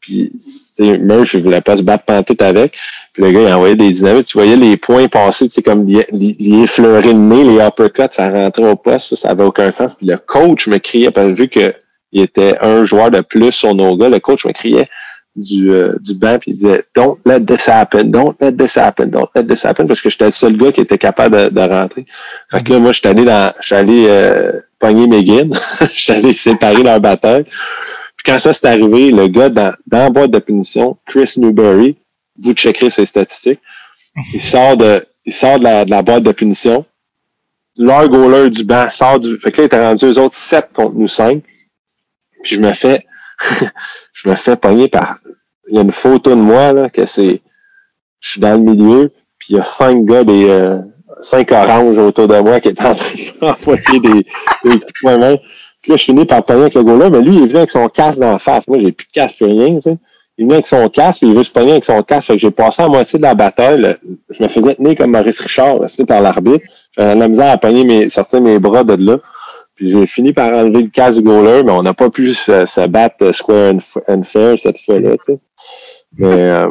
Puis 0.00 0.32
Murphy 0.78 1.38
ne 1.38 1.42
voulait 1.42 1.60
pas 1.60 1.76
se 1.76 1.82
battre 1.82 2.04
pendant 2.04 2.22
tout 2.22 2.36
avec. 2.40 2.76
Puis 3.12 3.22
le 3.22 3.32
gars, 3.32 3.40
il 3.42 3.52
envoyait 3.52 3.76
des 3.76 3.90
dynamites. 3.90 4.26
Tu 4.26 4.38
voyais 4.38 4.56
les 4.56 4.76
points 4.76 5.08
passer, 5.08 5.46
tu 5.46 5.54
sais, 5.54 5.62
comme 5.62 5.86
les 5.86 6.62
effleurés 6.62 7.02
de 7.02 7.12
nez, 7.12 7.44
les 7.44 7.64
uppercuts, 7.64 8.12
ça 8.12 8.30
rentrait 8.30 8.70
au 8.70 8.76
poste, 8.76 9.10
ça, 9.10 9.16
ça 9.16 9.30
avait 9.30 9.44
aucun 9.44 9.70
sens. 9.72 9.94
Puis 9.94 10.06
le 10.06 10.16
coach 10.16 10.66
me 10.66 10.78
criait, 10.78 11.10
parce 11.10 11.28
que 11.28 11.32
vu 11.32 11.48
que 11.48 11.74
il 12.12 12.22
était 12.22 12.56
un 12.60 12.84
joueur 12.84 13.12
de 13.12 13.20
plus 13.20 13.52
sur 13.52 13.74
nos 13.74 13.96
gars, 13.96 14.08
le 14.08 14.18
coach 14.18 14.44
me 14.44 14.52
criait 14.52 14.88
du, 15.40 15.70
euh, 15.72 15.96
du 16.00 16.14
banc, 16.14 16.38
puis 16.38 16.52
il 16.52 16.54
disait 16.54 16.84
Don't 16.94 17.18
let 17.24 17.40
this 17.40 17.68
happen, 17.68 18.04
don't 18.04 18.34
let 18.40 18.52
this 18.52 18.76
happen, 18.76 19.06
don't 19.06 19.28
let 19.34 19.44
this 19.44 19.64
happen, 19.64 19.86
parce 19.86 20.00
que 20.00 20.10
j'étais 20.10 20.26
le 20.26 20.30
seul 20.30 20.56
gars 20.56 20.72
qui 20.72 20.80
était 20.80 20.98
capable 20.98 21.36
de, 21.36 21.48
de 21.48 21.60
rentrer. 21.60 22.06
Fait 22.50 22.62
que 22.62 22.72
là, 22.72 22.78
moi, 22.78 22.92
j'étais 22.92 23.08
allé 23.08 23.24
dans. 23.24 23.52
J'étais 23.60 23.80
allé 23.80 24.06
euh, 24.08 24.52
pogner 24.78 25.06
McGinn. 25.06 25.58
j'étais 25.94 26.18
allé 26.18 26.34
séparer 26.34 26.82
leur 26.82 27.00
bataille. 27.00 27.44
Puis 27.44 28.32
quand 28.32 28.38
ça 28.38 28.52
s'est 28.52 28.66
arrivé, 28.66 29.10
le 29.10 29.28
gars 29.28 29.48
dans, 29.48 29.72
dans 29.86 29.98
la 29.98 30.10
boîte 30.10 30.30
de 30.30 30.38
punition, 30.38 30.98
Chris 31.06 31.32
Newberry, 31.38 31.96
vous 32.38 32.52
checkerez 32.52 32.90
ses 32.90 33.06
statistiques. 33.06 33.60
Il 34.34 34.42
sort 34.42 34.76
de, 34.76 35.06
il 35.24 35.32
sort 35.32 35.58
de 35.58 35.64
la, 35.64 35.84
de 35.84 35.90
la 35.90 36.02
boîte 36.02 36.22
de 36.22 36.32
punition. 36.32 36.84
Leur 37.76 38.08
goaler 38.08 38.50
du 38.50 38.64
banc 38.64 38.90
sort 38.90 39.20
du. 39.20 39.38
Fait 39.38 39.52
que 39.52 39.58
là, 39.58 39.62
il 39.64 39.66
était 39.66 39.86
rendu 39.86 40.04
eux 40.04 40.18
autres 40.18 40.34
7 40.34 40.70
contre 40.74 40.96
nous 40.96 41.08
5. 41.08 41.42
Puis 42.42 42.56
je 42.56 42.60
me 42.60 42.72
fais. 42.72 43.06
je 44.12 44.28
me 44.28 44.36
fais 44.36 44.56
pogner 44.56 44.88
par. 44.88 45.18
Il 45.70 45.76
y 45.76 45.78
a 45.78 45.82
une 45.82 45.92
photo 45.92 46.30
de 46.30 46.34
moi, 46.40 46.72
là, 46.72 46.90
que 46.90 47.06
c'est. 47.06 47.40
Je 48.20 48.30
suis 48.30 48.40
dans 48.40 48.52
le 48.52 48.58
milieu, 48.72 49.10
puis 49.38 49.54
il 49.54 49.56
y 49.56 49.60
a 49.60 49.64
cinq 49.64 50.04
gars 50.04 50.24
des. 50.24 50.46
euh, 50.48 50.78
cinq 51.22 51.52
oranges 51.52 51.98
autour 51.98 52.28
de 52.28 52.38
moi 52.38 52.60
qui 52.60 52.68
étaient 52.68 52.82
en 52.84 52.94
train 52.94 53.14
d'envoyer 53.42 54.00
des, 54.00 54.26
des 54.64 54.78
coups 54.78 55.04
de 55.04 55.16
main. 55.16 55.36
Puis 55.82 55.92
là, 55.92 55.96
je 55.96 56.04
finis 56.04 56.24
par 56.26 56.44
pogner 56.44 56.62
avec 56.62 56.74
le 56.74 56.82
gars-là, 56.82 57.10
mais 57.10 57.20
lui, 57.22 57.36
il 57.36 57.42
est 57.42 57.46
venu 57.46 57.58
avec 57.58 57.70
son 57.70 57.88
casque 57.88 58.20
d'en 58.20 58.38
face. 58.38 58.68
Moi, 58.68 58.78
j'ai 58.80 58.92
plus 58.92 59.06
de 59.06 59.12
casque, 59.12 59.36
plus 59.36 59.46
rien, 59.46 59.74
tu 59.76 59.82
sais. 59.82 59.98
Il 60.38 60.42
est 60.42 60.44
venu 60.44 60.54
avec 60.54 60.66
son 60.66 60.88
casque, 60.88 61.20
puis 61.20 61.28
il 61.28 61.34
veut 61.36 61.44
se 61.44 61.50
pogner 61.50 61.72
avec 61.72 61.84
son 61.84 62.02
casque. 62.02 62.28
Fait 62.28 62.34
que 62.34 62.40
j'ai 62.40 62.50
passé 62.50 62.82
à 62.82 62.88
moitié 62.88 63.18
de 63.18 63.24
la 63.24 63.34
bataille. 63.34 63.80
là. 63.80 63.94
Je 64.30 64.42
me 64.42 64.48
faisais 64.48 64.74
tenir 64.74 64.96
comme 64.96 65.10
Maurice 65.10 65.40
Richard, 65.40 65.78
là, 65.78 65.88
tu 65.88 65.96
sais, 65.96 66.06
par 66.06 66.20
l'arbitre. 66.22 66.64
J'avais 66.96 67.14
la 67.16 67.28
misère 67.28 67.50
à 67.50 67.58
pogner 67.58 67.84
mes, 67.84 68.08
sortir 68.08 68.40
mes 68.40 68.58
bras 68.58 68.84
de 68.84 68.94
là. 68.94 69.18
Puis 69.74 69.90
j'ai 69.92 70.06
fini 70.06 70.32
par 70.32 70.52
enlever 70.52 70.82
le 70.82 70.88
casque 70.88 71.18
du 71.18 71.22
goaler, 71.22 71.62
mais 71.64 71.72
on 71.72 71.82
n'a 71.82 71.94
pas 71.94 72.10
pu 72.10 72.34
se, 72.34 72.66
se 72.66 72.86
battre 72.86 73.32
square 73.32 73.74
and, 73.74 73.78
and 74.08 74.22
fair 74.24 74.58
cette 74.58 74.78
fois-là, 74.84 75.10
tu 75.18 75.32
sais. 75.34 75.38
Mais 76.18 76.26
euh, 76.26 76.66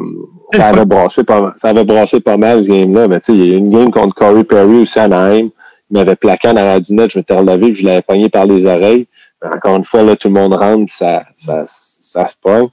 ça 0.54 0.68
avait 0.68 0.86
brassé 0.86 1.24
pas 1.24 1.42
mal. 1.42 1.54
Ça 1.56 1.70
avait 1.70 1.84
brassé 1.84 2.20
pas 2.20 2.38
mal 2.38 2.64
ce 2.64 2.70
game-là. 2.70 3.08
Mais 3.08 3.20
tu 3.20 3.28
sais, 3.28 3.34
il 3.38 3.46
y 3.46 3.52
a 3.52 3.56
eu 3.56 3.58
une 3.58 3.70
game 3.70 3.92
contre 3.92 4.16
Corey 4.16 4.44
Perry 4.44 4.82
aussi 4.82 5.00
à 5.00 5.04
Anaheim. 5.04 5.50
Il 5.92 5.98
m'avait 5.98 6.16
plaqué 6.16 6.50
en 6.50 6.56
arrière 6.56 6.82
du 6.82 6.94
net, 6.94 7.12
je 7.12 7.18
m'étais 7.18 7.34
relevé, 7.36 7.72
puis 7.72 7.82
je 7.82 7.86
l'avais 7.86 8.02
pogné 8.04 8.30
par 8.30 8.46
les 8.46 8.66
oreilles. 8.68 9.08
Mais 9.42 9.50
encore 9.56 9.76
une 9.78 9.86
fois, 9.86 10.04
là, 10.04 10.16
tout 10.16 10.28
le 10.28 10.34
monde 10.36 10.54
rentre, 10.54 10.86
puis 10.86 10.96
ça, 10.96 11.24
ça, 11.36 11.64
ça 11.68 12.28
se 12.28 12.36
pogne. 12.40 12.68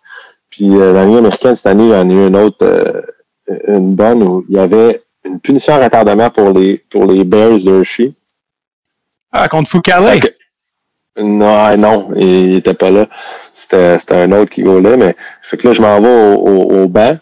Puis 0.50 0.68
euh, 0.76 0.92
la 0.92 1.04
Ligue 1.06 1.16
américaine, 1.18 1.54
cette 1.54 1.66
année, 1.66 1.88
j'en 1.88 2.08
ai 2.10 2.12
eu 2.12 2.26
une 2.26 2.36
autre, 2.36 2.58
euh, 2.62 3.00
une 3.68 3.94
bonne 3.94 4.22
où 4.22 4.44
il 4.48 4.56
y 4.56 4.58
avait 4.58 5.02
une 5.24 5.40
punition 5.40 5.74
à 5.74 5.82
retardement 5.84 6.30
pour 6.30 6.50
les 6.50 6.82
pour 6.90 7.06
les 7.06 7.24
Bears 7.24 7.58
de 7.58 7.78
Hershey. 7.78 8.12
Ah, 9.32 9.48
contre 9.48 9.68
que- 10.20 11.22
non, 11.22 11.76
non, 11.78 12.08
il 12.16 12.56
était 12.56 12.74
pas 12.74 12.90
là. 12.90 13.06
C'était, 13.56 13.98
un 14.10 14.30
autre 14.32 14.50
qui 14.50 14.62
gaulait, 14.62 14.96
mais 14.96 15.16
fait 15.42 15.56
que 15.56 15.66
là, 15.66 15.74
je 15.74 15.80
m'en 15.80 15.98
vais 16.00 16.08
au, 16.08 16.34
au, 16.36 16.82
au 16.82 16.88
banc 16.88 17.16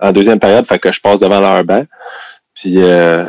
en 0.00 0.12
deuxième 0.12 0.40
période, 0.40 0.66
fait 0.66 0.78
que 0.78 0.90
je 0.90 1.00
passe 1.00 1.20
devant 1.20 1.40
leur 1.40 1.62
banc. 1.64 1.84
Puis 2.54 2.74
euh, 2.78 3.24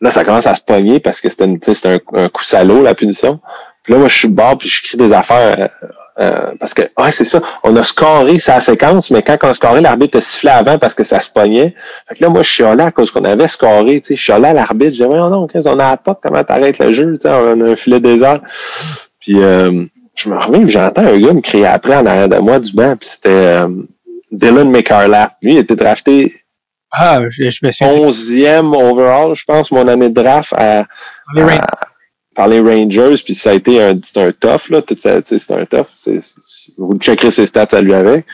là, 0.00 0.10
ça 0.10 0.24
commence 0.24 0.46
à 0.46 0.54
se 0.54 0.62
pogner 0.62 0.98
parce 0.98 1.20
que 1.20 1.28
c'était, 1.28 1.44
un, 1.88 1.98
un 2.14 2.28
coup 2.28 2.42
salaud, 2.42 2.82
la 2.82 2.94
punition. 2.94 3.40
Puis 3.82 3.92
là, 3.92 3.98
moi, 4.00 4.08
je 4.08 4.16
suis 4.18 4.28
bord, 4.28 4.58
puis 4.58 4.68
je 4.68 4.82
crie 4.82 4.96
des 4.98 5.12
affaires. 5.12 5.56
euh, 5.58 5.88
euh, 6.18 6.54
parce 6.58 6.72
que, 6.72 6.82
ouais, 6.98 7.12
c'est 7.12 7.26
ça. 7.26 7.42
On 7.62 7.76
a 7.76 7.84
scoré 7.84 8.38
sa 8.38 8.58
séquence, 8.58 9.10
mais 9.10 9.22
quand 9.22 9.36
on 9.42 9.48
a 9.48 9.54
scoré, 9.54 9.82
l'arbitre 9.82 10.16
a 10.16 10.20
sifflé 10.22 10.48
avant 10.50 10.78
parce 10.78 10.94
que 10.94 11.04
ça 11.04 11.20
se 11.20 11.28
pognait. 11.28 11.74
Fait 12.08 12.14
que 12.14 12.22
là, 12.24 12.30
moi, 12.30 12.42
je 12.42 12.50
suis 12.50 12.64
allé 12.64 12.82
à 12.82 12.90
cause 12.90 13.10
qu'on 13.10 13.24
avait 13.24 13.48
scoré, 13.48 14.00
tu 14.00 14.08
sais. 14.08 14.16
Je 14.16 14.22
suis 14.22 14.32
allé 14.32 14.46
à 14.46 14.54
l'arbitre. 14.54 14.92
Dis, 14.92 15.02
voyons 15.02 15.28
donc, 15.28 15.50
Chris, 15.50 15.62
on 15.66 15.78
a 15.78 15.96
POC, 15.98 16.18
comment 16.22 16.42
t'arrêtes 16.42 16.78
le 16.78 16.92
jeu, 16.92 17.14
tu 17.16 17.22
sais, 17.22 17.30
on 17.30 17.60
a 17.60 17.64
un 17.72 17.76
filet 17.76 18.00
désert. 18.00 18.40
Puis, 19.20 19.42
euh, 19.42 19.84
je 20.16 20.28
me 20.28 20.36
reviens, 20.38 20.66
j'entends 20.68 21.02
un 21.06 21.18
gars 21.18 21.32
me 21.32 21.40
crier 21.40 21.66
après 21.66 21.96
en 21.96 22.06
arrière 22.06 22.28
de 22.28 22.36
moi 22.38 22.58
du 22.58 22.72
banc, 22.72 22.96
puis 22.98 23.08
c'était 23.10 23.28
euh, 23.30 23.68
Dylan 24.32 24.70
McCarlatt. 24.70 25.32
Lui, 25.42 25.52
il 25.54 25.58
était 25.58 25.76
drafté 25.76 26.32
Ah, 26.90 27.20
je, 27.28 27.48
je 27.50 27.58
me 27.64 27.70
suis 27.72 27.84
11e 27.84 28.74
overall, 28.74 29.34
je 29.34 29.44
pense, 29.44 29.70
mon 29.70 29.86
année 29.88 30.08
de 30.08 30.14
draft 30.14 30.52
à, 30.56 30.84
Les 31.34 31.42
à- 31.58 31.66
par 32.34 32.48
les 32.48 32.60
Rangers, 32.60 33.16
puis 33.24 33.34
ça 33.34 33.50
a 33.50 33.54
été 33.54 33.82
un, 33.82 33.98
c'est 34.04 34.20
un 34.22 34.30
tough, 34.30 34.68
là, 34.70 34.82
tout 34.82 34.96
ça, 34.98 35.22
tu 35.22 35.28
sais, 35.28 35.38
c'est 35.38 35.54
un 35.54 35.64
tough. 35.64 35.86
C'est, 35.94 36.18
vous 36.76 36.96
checkerez 36.98 37.30
ses 37.30 37.46
stats 37.46 37.68
à 37.72 37.80
lui 37.80 37.94
avec. 37.94 38.26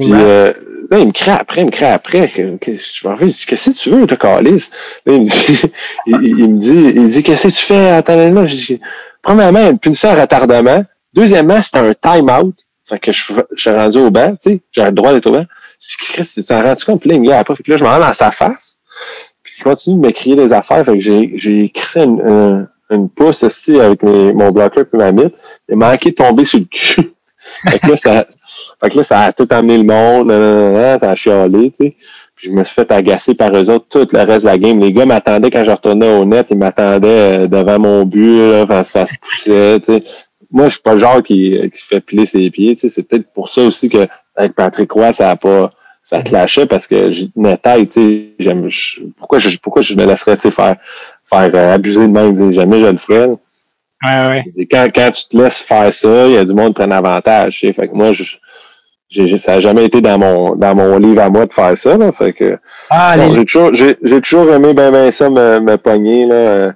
Puis, 0.00 0.10
euh, 0.20 0.52
là, 0.90 0.98
il 0.98 1.06
me 1.06 1.12
crée 1.12 1.30
après, 1.30 1.60
il 1.60 1.66
me 1.66 1.70
crée 1.70 1.86
après. 1.86 2.26
que- 2.28 2.56
que- 2.56 2.72
je 2.72 2.76
je 2.76 3.24
dis, 3.26 3.44
qu'est-ce 3.46 3.70
que 3.70 3.76
tu 3.76 3.90
veux, 3.90 4.04
toi, 4.08 4.16
Calis? 4.16 4.68
Là, 5.06 5.12
il 5.14 5.22
me 5.22 5.28
dit, 5.28 5.60
il, 6.06 6.38
il 6.40 6.54
me 6.54 6.58
dit, 6.58 6.92
il 6.96 7.08
dit, 7.08 7.22
qu'est-ce 7.22 7.46
que 7.48 7.52
tu 7.52 7.64
fais? 7.64 7.90
À 7.90 8.02
ta 8.02 8.16
là? 8.16 8.46
Je 8.48 8.54
dis, 8.56 8.80
premièrement, 9.22 9.70
une 9.70 9.78
punition 9.78 10.10
à 10.10 10.20
retardement. 10.20 10.84
Deuxièmement, 11.14 11.62
c'était 11.62 11.78
un 11.78 11.94
time-out. 11.94 12.54
Fait 12.84 12.98
que 12.98 13.12
je, 13.12 13.32
je 13.54 13.60
suis 13.60 13.70
rendu 13.70 13.98
au 13.98 14.10
banc, 14.10 14.34
tu 14.42 14.50
sais, 14.50 14.60
j'ai 14.72 14.84
le 14.84 14.92
droit 14.92 15.12
d'être 15.12 15.26
au 15.26 15.32
banc. 15.32 15.46
Je 15.80 16.22
dis, 16.22 16.28
tu 16.34 16.44
t'en 16.44 16.62
rends-tu 16.62 16.84
compte? 16.84 17.00
Puis 17.00 17.10
là, 17.10 17.16
il 17.16 17.22
me. 17.22 17.28
Fait 17.28 17.62
que 17.62 17.70
là, 17.70 17.76
je 17.76 17.84
m'en 17.84 17.94
vais 17.94 18.04
dans 18.04 18.12
sa 18.12 18.30
face. 18.30 18.78
Puis 19.42 19.54
il 19.58 19.62
continue 19.62 20.00
de 20.00 20.06
me 20.06 20.12
crier 20.12 20.36
des 20.36 20.52
affaires. 20.52 20.84
Fait 20.84 20.94
que 20.94 21.00
j'ai, 21.00 21.32
j'ai 21.36 21.68
crissé 21.70 22.02
une, 22.02 22.20
une, 22.20 22.68
une 22.90 23.08
pouce 23.08 23.42
aussi 23.44 23.80
avec 23.80 24.02
mes, 24.02 24.32
mon 24.32 24.50
bloqueur 24.50 24.84
puis 24.86 24.98
ma 24.98 25.12
mythe. 25.12 25.34
Il 25.68 25.76
m'a 25.76 25.92
manqué 25.92 26.10
de 26.10 26.16
tomber 26.16 26.44
sur 26.44 26.58
le 26.58 26.66
cul. 26.66 27.12
fait 27.68 27.78
que 27.78 27.90
là, 27.90 27.96
ça, 27.96 28.26
fait 28.82 28.90
que 28.90 28.96
là, 28.98 29.04
ça 29.04 29.20
a 29.20 29.32
tout 29.32 29.48
amené 29.50 29.78
le 29.78 29.84
monde, 29.84 30.28
nan, 30.28 30.40
nan, 30.40 30.72
nan, 30.72 30.72
nan, 30.74 30.98
ça 30.98 31.10
a 31.10 31.14
chialé, 31.14 31.70
tu 31.70 31.76
sais. 31.84 31.96
Puis 32.34 32.48
je 32.48 32.54
me 32.54 32.64
suis 32.64 32.74
fait 32.74 32.90
agacer 32.90 33.34
par 33.34 33.54
eux 33.54 33.68
autres 33.68 33.86
tout 33.88 34.08
le 34.10 34.22
reste 34.22 34.42
de 34.42 34.50
la 34.50 34.58
game. 34.58 34.80
Les 34.80 34.92
gars 34.92 35.04
m'attendaient 35.04 35.50
quand 35.50 35.64
je 35.64 35.70
retournais 35.70 36.14
au 36.14 36.24
net, 36.24 36.46
ils 36.50 36.56
m'attendaient 36.56 37.44
euh, 37.44 37.46
devant 37.46 37.78
mon 37.78 38.04
but, 38.04 38.52
là, 38.52 38.64
quand 38.66 38.84
ça 38.84 39.06
se 39.06 39.14
poussait, 39.20 39.80
tu 39.80 39.92
sais. 39.92 40.04
Moi, 40.52 40.66
je 40.66 40.72
suis 40.74 40.82
pas 40.82 40.94
le 40.94 40.98
genre 41.00 41.22
qui, 41.22 41.60
qui 41.70 41.82
fait 41.82 42.00
piler 42.00 42.26
ses 42.26 42.50
pieds, 42.50 42.74
tu 42.74 42.82
sais. 42.82 42.88
C'est 42.88 43.04
peut-être 43.04 43.32
pour 43.32 43.48
ça 43.48 43.62
aussi 43.62 43.88
que 43.88 44.08
avec 44.36 44.54
Patrick 44.54 44.90
Roy, 44.92 45.12
ça 45.12 45.30
a 45.30 45.36
pas 45.36 45.72
ça 46.02 46.22
clashait 46.22 46.66
parce 46.66 46.86
que 46.86 47.12
j'ai 47.12 47.30
une 47.36 47.56
taille, 47.58 47.86
tu 47.88 48.00
sais, 48.00 48.26
j'aime 48.38 48.68
pourquoi 49.18 49.38
je 49.38 49.56
pourquoi 49.58 49.82
je 49.82 49.94
me 49.94 50.04
laisserais 50.06 50.36
tu 50.36 50.42
sais, 50.42 50.50
faire 50.50 50.76
faire 51.24 51.50
euh, 51.54 51.74
abuser 51.74 52.06
de 52.08 52.12
même, 52.12 52.52
jamais 52.52 52.80
je 52.80 52.86
le 52.86 52.98
ferais. 52.98 53.28
Ouais, 54.02 54.28
ouais. 54.28 54.44
Et 54.56 54.66
quand, 54.66 54.88
quand 54.94 55.10
tu 55.10 55.28
te 55.28 55.36
laisses 55.36 55.58
faire 55.58 55.92
ça, 55.92 56.26
il 56.26 56.32
y 56.32 56.36
a 56.38 56.44
du 56.44 56.54
monde 56.54 56.68
qui 56.74 56.82
prend 56.82 56.90
avantage. 56.90 57.60
tu 57.60 57.66
sais. 57.66 57.72
Fait 57.74 57.88
que 57.88 57.94
moi, 57.94 58.14
je, 58.14 58.24
j'ai, 59.10 59.38
ça 59.38 59.54
n'a 59.54 59.60
jamais 59.60 59.84
été 59.84 60.00
dans 60.00 60.18
mon 60.18 60.56
dans 60.56 60.74
mon 60.74 60.98
livre 60.98 61.20
à 61.20 61.28
moi 61.28 61.44
de 61.46 61.52
faire 61.52 61.76
ça. 61.76 61.96
Là, 61.98 62.10
fait 62.12 62.32
que 62.32 62.58
Ah, 62.88 63.16
bon, 63.16 63.34
j'ai 63.34 63.44
toujours 63.44 63.74
j'ai, 63.74 63.96
j'ai 64.02 64.20
toujours 64.20 64.50
aimé 64.52 64.72
ben 64.72 64.90
ben 64.90 65.10
ça 65.10 65.28
me, 65.28 65.60
me 65.60 65.76
pogner 65.76 66.26
là. 66.26 66.72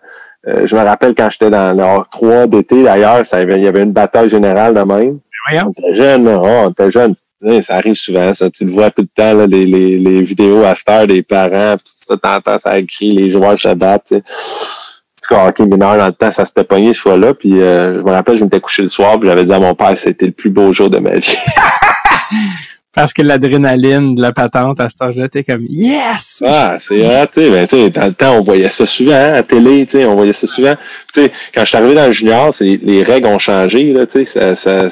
Euh, 0.47 0.67
je 0.67 0.77
me 0.77 0.83
rappelle 0.83 1.15
quand 1.15 1.31
j'étais 1.31 1.51
dans 1.51 1.73
le 1.77 2.05
3 2.11 2.47
d'été 2.47 2.83
d'ailleurs, 2.83 3.25
ça 3.25 3.43
il 3.43 3.63
y 3.63 3.67
avait 3.67 3.83
une 3.83 3.93
bataille 3.93 4.29
générale 4.29 4.75
de 4.75 4.81
même. 4.81 5.19
voyons. 5.49 5.67
On 5.67 5.71
était 5.71 5.95
jeune. 5.95 6.29
Oh, 6.29 6.47
on 6.67 6.71
était 6.71 6.91
jeune. 6.91 7.15
Ça 7.63 7.75
arrive 7.75 7.95
souvent, 7.95 8.33
ça. 8.33 8.51
Tu 8.51 8.65
le 8.65 8.73
vois 8.73 8.91
tout 8.91 9.03
le 9.03 9.09
temps, 9.09 9.35
là, 9.35 9.47
les, 9.47 9.67
les, 9.67 9.99
les 9.99 10.23
vidéos 10.23 10.65
à 10.65 10.75
cette 10.75 10.89
heure 10.89 11.07
des 11.07 11.23
parents, 11.23 11.77
puis 11.77 11.93
ça, 12.07 12.17
t'entends, 12.17 12.59
ça 12.59 12.81
crie, 12.83 13.13
les 13.13 13.31
joueurs 13.31 13.59
se 13.59 13.69
battent, 13.75 14.07
tu 14.09 14.15
sais. 14.17 14.23
En 14.23 15.27
tout 15.27 15.35
cas, 15.35 15.49
hockey 15.49 15.65
mineur, 15.67 15.97
dans 15.97 16.07
le 16.07 16.13
temps, 16.13 16.31
ça 16.31 16.47
s'était 16.47 16.65
pogné 16.65 16.95
ce 16.95 17.01
fois-là, 17.01 17.35
puis 17.35 17.61
euh, 17.61 17.99
je 17.99 18.03
me 18.03 18.11
rappelle, 18.11 18.39
je 18.39 18.45
m'étais 18.45 18.61
couché 18.61 18.83
le 18.83 18.89
soir, 18.89 19.19
puis 19.19 19.29
j'avais 19.29 19.45
dit 19.45 19.53
à 19.53 19.61
mon 19.61 19.75
père, 19.75 19.97
c'était 19.97 20.27
le 20.27 20.33
plus 20.33 20.51
beau 20.51 20.73
jour 20.73 20.89
de 20.89 20.99
ma 20.99 21.17
vie. 21.17 21.37
Parce 22.95 23.13
que 23.13 23.23
l'adrénaline 23.23 24.15
de 24.15 24.23
la 24.23 24.33
patente 24.33 24.79
à 24.81 24.89
cet 24.89 25.03
âge-là, 25.03 25.29
t'es 25.29 25.43
comme 25.43 25.67
Yes! 25.69 26.43
Ah, 26.47 26.77
c'est 26.79 26.99
vrai, 26.99 27.27
tu 27.27 27.41
sais, 27.41 27.51
ben, 27.51 27.67
tu 27.67 27.77
sais, 27.77 27.91
dans 27.91 28.07
le 28.07 28.13
temps, 28.13 28.37
on 28.37 28.43
voyait 28.43 28.69
ça 28.69 28.87
souvent, 28.87 29.13
hein, 29.15 29.17
à 29.17 29.31
la 29.33 29.43
télé, 29.43 29.85
tu 29.87 29.93
sais, 29.99 30.05
on 30.05 30.15
voyait 30.15 30.33
ça 30.33 30.47
souvent. 30.47 30.75
Tu 31.13 31.23
sais, 31.25 31.33
quand 31.55 31.63
je 31.63 31.67
suis 31.69 31.77
arrivé 31.77 31.95
dans 31.95 32.07
le 32.07 32.13
junior, 32.13 32.55
c'est, 32.55 32.79
les 32.83 33.03
règles 33.03 33.27
ont 33.27 33.39
changé, 33.41 33.93
là, 33.93 34.07
tu 34.07 34.25
sais, 34.25 34.55
ça, 34.55 34.55
ça, 34.55 34.89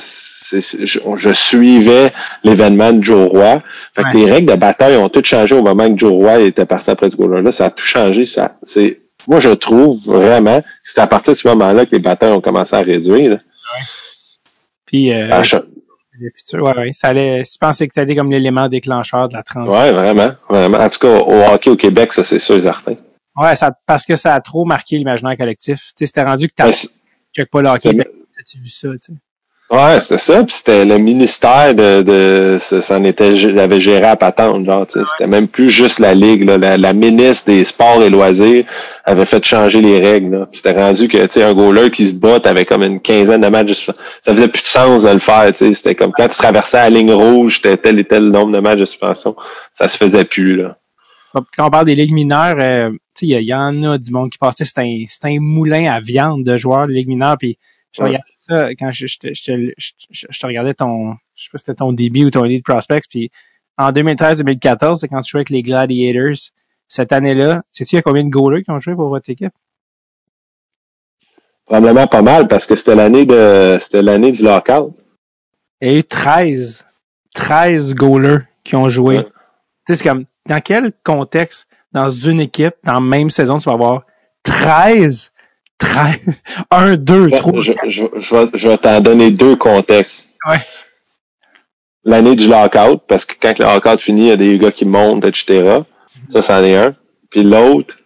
je, 0.52 0.98
je 1.16 1.32
suivais 1.32 2.12
l'événement 2.44 2.92
de 2.92 3.02
Joe 3.02 3.30
Roy. 3.30 3.62
Fait 3.94 4.02
que 4.02 4.08
Ouais. 4.08 4.24
les 4.24 4.30
règles 4.32 4.50
de 4.50 4.56
bataille 4.56 4.96
ont 4.96 5.08
toutes 5.08 5.26
changé 5.26 5.54
au 5.54 5.62
moment 5.62 5.90
que 5.92 5.98
Joe 5.98 6.12
Roy 6.12 6.40
était 6.40 6.66
parti 6.66 6.90
après 6.90 7.08
ce 7.08 7.16
goal-là. 7.16 7.52
Ça 7.52 7.66
a 7.66 7.70
tout 7.70 7.84
changé, 7.84 8.26
ça, 8.26 8.56
c'est, 8.62 9.00
moi, 9.28 9.38
je 9.38 9.50
trouve 9.50 9.98
vraiment 10.06 10.60
que 10.60 10.66
c'est 10.84 11.00
à 11.00 11.06
partir 11.06 11.34
de 11.34 11.38
ce 11.38 11.46
moment-là 11.48 11.86
que 11.86 11.92
les 11.92 12.00
batailles 12.00 12.32
ont 12.32 12.40
commencé 12.40 12.74
à 12.74 12.80
réduire, 12.80 13.30
là. 13.30 13.36
Puis, 14.86 15.12
euh, 15.12 15.42
cha- 15.44 15.62
le 16.22 16.30
futur, 16.30 16.62
ouais, 16.62 16.76
ouais. 16.76 16.92
Ça 16.92 17.08
allait, 17.08 17.44
je 17.44 17.58
pensais 17.58 17.86
que 17.88 17.94
ça 17.94 18.02
allait 18.02 18.16
comme 18.16 18.30
l'élément 18.30 18.68
déclencheur 18.68 19.28
de 19.28 19.34
la 19.34 19.42
transition. 19.42 19.80
ouais, 19.80 19.92
vraiment, 19.92 20.32
vraiment. 20.48 20.78
En 20.78 20.88
tout 20.88 20.98
cas, 20.98 21.18
au 21.18 21.52
hockey 21.52 21.70
au 21.70 21.76
Québec, 21.76 22.12
ça, 22.12 22.22
c'est 22.22 22.38
sûr 22.38 22.56
et 22.56 22.62
certain. 22.62 22.94
Ouais, 23.36 23.56
ça, 23.56 23.72
parce 23.86 24.04
que 24.04 24.16
ça 24.16 24.34
a 24.34 24.40
trop 24.40 24.64
marqué 24.64 24.98
l'imaginaire 24.98 25.36
collectif. 25.36 25.78
Tu 25.78 25.92
sais, 25.98 26.06
c'était 26.06 26.22
rendu 26.22 26.48
que 26.48 26.54
t'as 26.54 26.70
quelque 27.32 27.50
pas 27.50 27.62
le 27.62 27.68
hockey. 27.68 27.90
As-tu 28.38 28.58
vu 28.58 28.68
ça, 28.68 28.88
tu 28.90 28.98
sais? 28.98 29.12
Ouais, 29.72 30.00
c'était 30.02 30.18
ça. 30.18 30.44
Puis 30.44 30.54
c'était 30.56 30.84
le 30.84 30.98
ministère 30.98 31.74
de, 31.74 32.02
de 32.02 32.58
ça, 32.60 32.82
ça 32.82 32.98
en 32.98 33.04
était, 33.04 33.32
avait 33.58 33.80
géré 33.80 34.04
à 34.04 34.16
patente, 34.16 34.66
genre. 34.66 34.86
tu 34.86 34.98
sais. 35.00 35.04
C'était 35.12 35.26
même 35.26 35.48
plus 35.48 35.70
juste 35.70 35.98
la 35.98 36.12
ligue. 36.14 36.44
Là. 36.44 36.58
La, 36.58 36.76
la 36.76 36.92
ministre 36.92 37.46
des 37.46 37.64
Sports 37.64 38.02
et 38.02 38.10
Loisirs 38.10 38.66
avait 39.06 39.24
fait 39.24 39.42
changer 39.42 39.80
les 39.80 39.98
règles. 39.98 40.36
Là. 40.36 40.46
Puis 40.52 40.60
C'était 40.62 40.78
rendu 40.78 41.08
que 41.08 41.16
tu 41.16 41.28
sais 41.30 41.42
un 41.42 41.54
goaler 41.54 41.90
qui 41.90 42.06
se 42.06 42.12
bat 42.12 42.38
avec 42.44 42.68
comme 42.68 42.82
une 42.82 43.00
quinzaine 43.00 43.40
de 43.40 43.48
matchs. 43.48 43.68
de 43.68 43.72
suspension. 43.74 44.02
Ça 44.20 44.34
faisait 44.34 44.48
plus 44.48 44.60
de 44.62 44.66
sens 44.66 45.02
de 45.04 45.08
le 45.08 45.18
faire. 45.18 45.46
tu 45.52 45.56
sais. 45.66 45.72
C'était 45.74 45.94
comme 45.94 46.12
quand 46.12 46.28
tu 46.28 46.36
traversais 46.36 46.76
la 46.76 46.90
ligne 46.90 47.12
rouge, 47.14 47.56
c'était 47.56 47.78
tel 47.78 47.98
et 47.98 48.04
tel 48.04 48.24
nombre 48.28 48.52
de 48.52 48.58
matchs 48.60 48.80
de 48.80 48.84
suspension. 48.86 49.34
Ça 49.72 49.88
se 49.88 49.96
faisait 49.96 50.24
plus 50.26 50.56
là. 50.56 50.76
Quand 51.56 51.66
on 51.68 51.70
parle 51.70 51.86
des 51.86 51.94
ligues 51.94 52.12
mineures, 52.12 52.56
euh, 52.60 52.90
tu 53.16 53.26
sais, 53.26 53.26
il 53.26 53.40
y, 53.48 53.54
en 53.54 53.82
a 53.84 53.96
du 53.96 54.10
monde 54.12 54.28
qui 54.28 54.36
passait. 54.36 54.66
C'est 54.66 54.78
un, 54.80 55.30
un 55.30 55.40
moulin 55.40 55.90
à 55.90 55.98
viande 56.00 56.44
de 56.44 56.58
joueurs 56.58 56.86
de 56.86 56.92
ligues 56.92 57.08
mineures. 57.08 57.38
Puis 57.38 57.56
je 57.92 58.02
Ouais. 58.02 58.08
regardais 58.08 58.31
ça 58.42 58.70
quand 58.70 58.90
je, 58.92 59.06
je, 59.06 59.18
te- 59.18 59.32
je, 59.32 59.70
je, 60.10 60.46
regardais 60.46 60.74
ton, 60.74 61.14
je 61.34 61.44
sais 61.44 61.48
pas 61.50 61.58
si 61.58 61.64
c'était 61.64 61.76
ton 61.76 61.92
début 61.92 62.24
ou 62.24 62.30
ton 62.30 62.42
lead 62.42 62.64
prospects. 62.64 63.04
Puis 63.08 63.30
en 63.78 63.92
2013-2014, 63.92 64.96
c'est 64.96 65.08
quand 65.08 65.20
tu 65.22 65.30
jouais 65.30 65.40
avec 65.40 65.50
les 65.50 65.62
Gladiators. 65.62 66.50
Cette 66.88 67.12
année-là, 67.12 67.62
sais-tu 67.72 67.94
il 67.94 67.96
y 67.96 67.98
a 68.00 68.02
combien 68.02 68.24
de 68.24 68.28
goalers 68.28 68.62
qui 68.62 68.70
ont 68.70 68.78
joué 68.78 68.94
pour 68.94 69.08
votre 69.08 69.30
équipe? 69.30 69.52
Probablement 71.64 72.06
pas 72.06 72.20
mal 72.20 72.48
parce 72.48 72.66
que 72.66 72.76
c'était 72.76 72.94
l'année 72.94 73.24
de 73.24 73.78
c'était 73.80 74.02
l'année 74.02 74.32
du 74.32 74.42
lockout. 74.42 74.94
Il 75.80 75.90
y 75.90 75.94
a 75.94 75.98
eu 75.98 76.04
13, 76.04 76.84
13 77.34 77.94
goalers 77.94 78.40
qui 78.62 78.76
ont 78.76 78.88
joué. 78.88 79.18
Ouais. 79.18 79.24
Tu 79.24 79.30
sais, 79.88 79.96
c'est 79.96 80.08
comme, 80.08 80.26
dans 80.46 80.60
quel 80.60 80.92
contexte, 81.02 81.66
dans 81.92 82.10
une 82.10 82.40
équipe, 82.40 82.74
dans 82.84 82.94
la 82.94 83.00
même 83.00 83.30
saison, 83.30 83.58
tu 83.58 83.64
vas 83.64 83.72
avoir 83.72 84.02
13, 84.42 85.31
13, 85.82 86.40
1, 86.70 86.96
2, 86.96 87.30
3, 87.30 87.60
Je, 87.60 87.72
je, 87.88 88.04
je 88.16 88.36
vais, 88.36 88.50
je 88.54 88.68
vais 88.68 88.78
t'en 88.78 89.00
donner 89.00 89.30
deux 89.30 89.56
contextes. 89.56 90.28
Ouais. 90.48 90.58
L'année 92.04 92.36
du 92.36 92.48
lockout, 92.48 93.02
parce 93.06 93.24
que 93.24 93.34
quand 93.40 93.58
le 93.58 93.64
lockout 93.64 94.00
finit, 94.00 94.22
il 94.22 94.28
y 94.28 94.32
a 94.32 94.36
des 94.36 94.58
gars 94.58 94.70
qui 94.72 94.84
montent, 94.84 95.24
etc. 95.24 95.78
Ça, 96.30 96.42
c'en 96.42 96.62
est 96.62 96.76
un. 96.76 96.94
Puis 97.30 97.42
l'autre, 97.42 97.96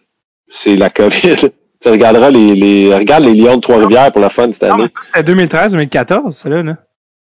c'est 0.47 0.75
la 0.75 0.89
COVID. 0.89 1.35
tu 1.81 1.89
regarderas 1.89 2.29
les, 2.29 2.55
les, 2.55 2.93
regarde 2.93 3.23
les 3.23 3.33
Lions 3.33 3.57
de 3.57 3.61
Trois-Rivières 3.61 4.11
pour 4.11 4.21
la 4.21 4.29
fun 4.29 4.51
cette 4.51 4.63
année. 4.63 4.87
c'était 5.01 5.33
2013-2014, 5.33 6.31
celle-là, 6.31 6.63
là, 6.63 6.77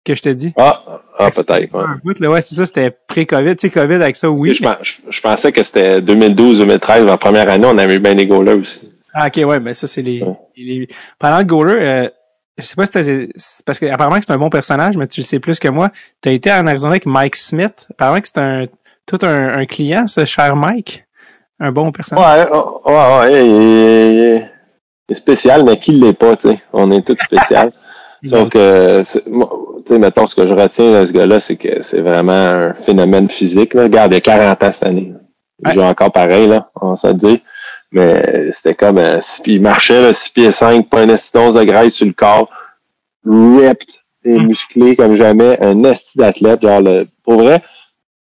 que 0.06 0.16
je 0.16 0.22
te 0.22 0.30
dis. 0.30 0.54
Ah, 0.58 0.84
ah 1.18 1.30
peut-être. 1.30 1.74
Ouais. 1.74 1.86
Bout, 2.04 2.20
là, 2.20 2.30
ouais, 2.30 2.42
c'est 2.42 2.56
ça, 2.56 2.66
c'était 2.66 2.92
pré-COVID. 2.92 3.56
Tu 3.56 3.68
sais, 3.68 3.70
COVID 3.70 3.96
avec 3.96 4.16
ça, 4.16 4.30
oui. 4.30 4.54
Je, 4.54 4.64
pens- 4.64 4.78
je, 4.82 4.94
je 5.10 5.22
pensais 5.22 5.52
que 5.52 5.64
c'était 5.64 6.02
2012-2013, 6.02 7.06
la 7.06 7.18
première 7.18 7.50
année, 7.50 7.68
on 7.70 7.78
avait 7.78 7.96
eu 7.96 8.00
bien 8.00 8.16
des 8.16 8.28
goalers 8.28 8.60
aussi. 8.60 8.91
Ah, 9.14 9.28
ok, 9.28 9.42
ouais, 9.48 9.60
ben 9.60 9.74
ça, 9.74 9.88
c'est 9.88 10.02
les, 10.02 10.22
Ouais. 10.24 10.36
les- 10.56 10.88
Parlant 11.20 11.40
de 11.44 11.48
goaler, 11.48 11.76
euh, 11.80 12.10
je 12.58 12.64
sais 12.64 12.76
pas 12.76 12.86
si 12.86 12.92
c'est 13.36 13.66
parce 13.66 13.80
que 13.80 13.86
apparemment 13.88 14.20
que 14.20 14.26
c'est 14.26 14.34
un 14.34 14.38
bon 14.38 14.50
personnage, 14.50 14.96
mais 14.98 15.08
tu 15.08 15.22
le 15.22 15.26
sais 15.26 15.40
plus 15.40 15.60
que 15.60 15.68
moi. 15.68 15.90
Tu 16.22 16.30
as 16.30 16.32
été 16.34 16.52
en 16.52 16.66
Arizona 16.68 16.92
avec 16.92 17.06
Mike 17.06 17.36
Smith. 17.36 17.88
Apparemment 17.92 18.22
que 18.22 18.28
c'est 18.28 18.40
un 18.42 18.66
tout 19.06 19.20
un, 19.24 19.58
un 19.60 19.66
client, 19.66 20.08
ce 20.08 20.26
cher 20.26 20.56
Mike. 20.56 21.06
Un 21.60 21.72
bon 21.72 21.92
personnage. 21.92 22.48
Ouais, 22.50 22.52
ouais, 22.52 22.94
ouais, 22.94 23.20
ouais, 23.20 23.46
il 23.46 23.52
est- 23.52 24.14
il 24.14 24.20
est- 24.24 24.50
il 25.10 25.12
est 25.14 25.16
spécial, 25.16 25.64
mais 25.64 25.78
qui 25.78 25.92
l'est 25.94 26.14
pas, 26.18 26.36
tu 26.36 26.50
sais. 26.50 26.60
On 26.74 26.90
est 26.92 27.02
tous 27.06 27.18
spécial. 27.24 27.72
Sauf 28.24 28.50
que, 28.50 29.02
tu 29.02 29.20
sais, 29.88 29.98
mettons, 30.00 30.28
ce 30.28 30.36
que 30.36 30.46
je 30.48 30.54
retiens 30.54 31.02
de 31.02 31.08
ce 31.08 31.12
gars-là, 31.12 31.40
c'est 31.42 31.56
que 31.58 31.82
c'est 31.82 32.02
vraiment 32.02 32.32
un 32.32 32.74
phénomène 32.76 33.28
physique. 33.30 33.74
Là. 33.74 33.84
Regarde, 33.84 34.14
il 34.14 34.18
a 34.18 34.22
40 34.22 34.64
ans 34.64 34.72
cette 34.72 34.88
année. 34.88 35.14
Il 35.64 35.68
Ouais. 35.68 35.74
joue 35.74 35.82
encore 35.82 36.12
pareil, 36.12 36.48
là, 36.48 36.70
on 36.80 36.92
va 36.92 36.98
se 36.98 37.08
le 37.08 37.14
dire. 37.16 37.40
Mais 37.92 38.52
c'était 38.54 38.76
comme, 38.76 38.98
euh, 39.00 39.20
il 39.46 39.62
marchait, 39.62 40.02
là, 40.02 40.14
6 40.14 40.30
pieds 40.30 40.52
5, 40.52 40.90
pas 40.90 41.02
un 41.02 41.08
de 41.08 41.64
graisse 41.66 41.94
sur 41.96 42.06
le 42.06 42.14
corps, 42.14 42.50
ripped 43.26 43.90
et 44.24 44.38
Mm. 44.38 44.48
musclé 44.48 44.96
comme 44.96 45.16
jamais, 45.16 45.62
un 45.62 45.84
esti 45.84 46.18
d'athlète. 46.18 46.62
Genre, 46.62 46.82
le, 46.82 47.06
pour 47.24 47.42
vrai, 47.42 47.62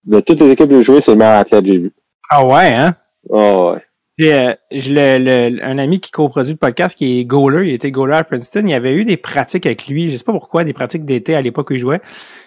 de 0.06 0.20
toutes 0.20 0.40
les 0.40 0.52
équipes 0.52 0.70
que 0.70 0.78
j'ai 0.78 0.84
joué, 0.84 1.02
c'est 1.02 1.12
le 1.12 1.18
meilleur 1.18 1.40
athlète 1.40 1.62
que 1.66 1.68
j'ai 1.72 1.78
vu. 1.80 1.92
Ah 2.30 2.46
ouais, 2.46 2.74
hein? 2.74 2.96
Oh, 3.30 3.72
ouais. 3.74 3.82
Puis, 4.18 4.32
euh, 4.32 4.54
je- 4.72 4.92
le, 4.94 5.18
le- 5.52 5.64
un 5.64 5.78
ami 5.78 6.00
qui 6.00 6.10
coproduit 6.12 6.54
le 6.54 6.58
podcast, 6.58 6.98
qui 6.98 7.20
est 7.20 7.26
goaler, 7.26 7.68
il 7.70 7.74
était 7.74 7.92
goaler 7.92 8.16
à 8.16 8.24
Princeton, 8.24 8.62
il 8.64 8.70
y 8.72 8.74
avait 8.74 8.94
eu 8.94 9.06
des 9.06 9.18
pratiques 9.18 9.66
avec 9.68 9.88
lui, 9.88 10.10
je 10.10 10.18
sais 10.18 10.24
pas 10.24 10.32
pourquoi, 10.32 10.64
des 10.64 10.74
pratiques 10.74 11.06
d'été 11.06 11.36
à 11.36 11.42
l'époque 11.42 11.70
où 11.70 11.74
il 11.74 11.80
jouait. 11.80 12.00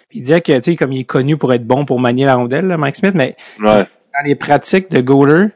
Puis 0.09 0.19
il 0.19 0.21
disait 0.23 0.41
que, 0.41 0.57
tu 0.57 0.71
sais, 0.71 0.75
comme 0.75 0.91
il 0.91 1.01
est 1.01 1.05
connu 1.05 1.37
pour 1.37 1.53
être 1.53 1.65
bon 1.65 1.85
pour 1.85 1.99
manier 1.99 2.25
la 2.25 2.35
rondelle, 2.35 2.67
là, 2.67 2.77
Mike 2.77 2.97
Smith, 2.97 3.13
mais 3.15 3.35
Ouais. 3.61 3.83
dans 3.85 4.25
les 4.25 4.35
pratiques 4.35 4.91
de 4.91 4.99
goaler, 4.99 5.47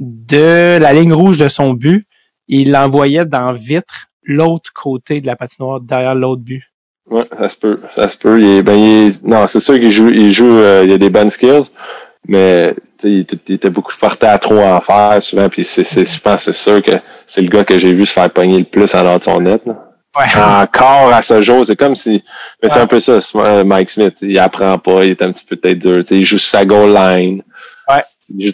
de 0.00 0.78
la 0.80 0.92
ligne 0.92 1.12
rouge 1.12 1.36
de 1.38 1.48
son 1.48 1.72
but, 1.74 2.06
il 2.48 2.72
l'envoyait 2.72 3.24
dans 3.26 3.52
vitre 3.52 4.06
l'autre 4.22 4.72
côté 4.74 5.20
de 5.20 5.26
la 5.26 5.36
patinoire, 5.36 5.80
derrière 5.80 6.14
l'autre 6.14 6.42
but. 6.42 6.62
Ouais, 7.10 7.24
ça 7.38 7.48
se 7.50 7.56
peut. 7.56 7.80
Ça 7.94 8.08
se 8.08 8.16
peut. 8.16 8.40
Il 8.40 8.46
est, 8.48 8.62
ben, 8.62 8.74
il 8.78 9.08
est- 9.08 9.24
non, 9.24 9.46
c'est 9.46 9.60
sûr 9.60 9.74
qu'il 9.78 9.90
joue, 9.90 10.08
il 10.08 10.30
joue, 10.30 10.58
euh, 10.58 10.82
il 10.86 10.92
a 10.92 10.98
des 10.98 11.10
bonnes 11.10 11.28
skills, 11.30 11.64
mais 12.26 12.74
tu 12.98 13.08
sais, 13.08 13.10
il, 13.12 13.54
était- 13.54 13.68
beaucoup 13.70 13.92
porté 14.00 14.26
à 14.26 14.38
trop 14.38 14.58
en 14.58 14.80
faire 14.80 15.22
souvent, 15.22 15.48
puis 15.50 15.64
c'est, 15.64 15.84
c'est, 15.84 16.04
je 16.06 16.20
pense 16.20 16.44
c'est 16.44 16.54
sûr 16.54 16.82
que 16.82 16.92
c'est 17.26 17.42
le 17.42 17.48
gars 17.48 17.64
que 17.64 17.78
j'ai 17.78 17.92
vu 17.92 18.06
se 18.06 18.12
faire 18.14 18.30
pogner 18.30 18.58
le 18.58 18.64
plus 18.64 18.94
en 18.94 19.02
dehors 19.02 19.18
de 19.18 19.24
son 19.24 19.40
net. 19.40 19.62
là. 19.66 19.90
Ouais. 20.16 20.24
Encore 20.62 21.12
à 21.12 21.22
ce 21.22 21.42
jour, 21.42 21.66
c'est 21.66 21.74
comme 21.76 21.96
si, 21.96 22.22
mais 22.62 22.70
c'est 22.70 22.78
un 22.78 22.86
peu 22.86 23.00
ça, 23.00 23.18
euh, 23.34 23.64
Mike 23.64 23.90
Smith, 23.90 24.14
il 24.22 24.38
apprend 24.38 24.78
pas, 24.78 25.04
il 25.04 25.10
est 25.10 25.22
un 25.22 25.32
petit 25.32 25.44
peu 25.44 25.56
peut-être 25.56 25.80
dur, 25.80 25.98
tu 26.02 26.06
sais, 26.06 26.16
il 26.18 26.24
joue 26.24 26.38
sa 26.38 26.64
goal 26.64 26.94
line. 26.94 27.42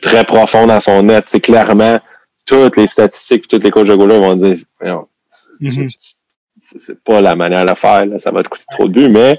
Très 0.02 0.24
profond 0.24 0.66
dans 0.66 0.80
son 0.80 1.02
net, 1.04 1.24
c'est 1.28 1.40
clairement, 1.40 2.00
toutes 2.46 2.76
les 2.76 2.86
statistiques, 2.88 3.46
tous 3.48 3.58
les 3.60 3.70
coachs 3.70 3.86
de 3.86 3.94
goaler 3.94 4.18
vont 4.18 4.34
dire, 4.36 4.56
Mhm. 5.60 5.86
c'est 6.76 7.02
pas 7.04 7.20
la 7.20 7.34
manière 7.34 7.66
de 7.66 7.74
faire, 7.74 8.06
là. 8.06 8.18
ça 8.18 8.30
va 8.30 8.42
te 8.42 8.48
coûter 8.48 8.64
trop 8.70 8.88
de 8.88 8.92
buts, 8.92 9.08
mais 9.08 9.38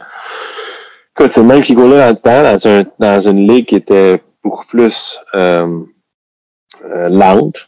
écoute, 1.16 1.34
c'est 1.34 1.42
le 1.42 1.48
même 1.48 1.62
qui 1.64 1.74
goalait 1.74 1.98
dans 1.98 2.10
le 2.10 2.16
temps, 2.16 2.44
dans, 2.44 2.68
un, 2.68 2.84
dans 3.00 3.22
une 3.28 3.48
ligue 3.52 3.66
qui 3.66 3.76
était 3.76 4.22
beaucoup 4.44 4.66
plus 4.68 5.20
euh, 5.36 5.80
euh, 6.86 7.10
lente. 7.10 7.68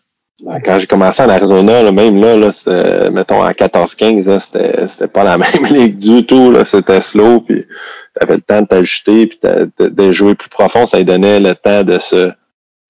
Quand 0.66 0.78
j'ai 0.78 0.88
commencé 0.88 1.24
en 1.24 1.30
Arizona, 1.30 1.84
là, 1.84 1.92
même 1.92 2.20
là, 2.20 2.36
là 2.36 3.10
mettons 3.12 3.42
en 3.42 3.50
14-15, 3.52 4.28
là, 4.28 4.40
c'était 4.40 4.88
c'était 4.88 5.08
pas 5.08 5.24
la 5.24 5.38
même 5.44 5.66
ligue 5.70 5.98
du 5.98 6.26
tout. 6.26 6.52
Là, 6.52 6.66
c'était 6.66 7.00
slow, 7.02 7.42
puis 7.42 7.66
t'avais 8.14 8.36
le 8.36 8.42
temps 8.42 8.62
de 8.62 8.68
t'ajuster, 8.68 9.28
puis 9.28 9.40
de 9.80 10.12
jouer 10.12 10.36
plus 10.36 10.50
profond, 10.50 10.86
ça 10.86 10.98
lui 10.98 11.06
donnait 11.06 11.40
le 11.40 11.56
temps 11.56 11.84
de 11.84 11.98
se 11.98 12.32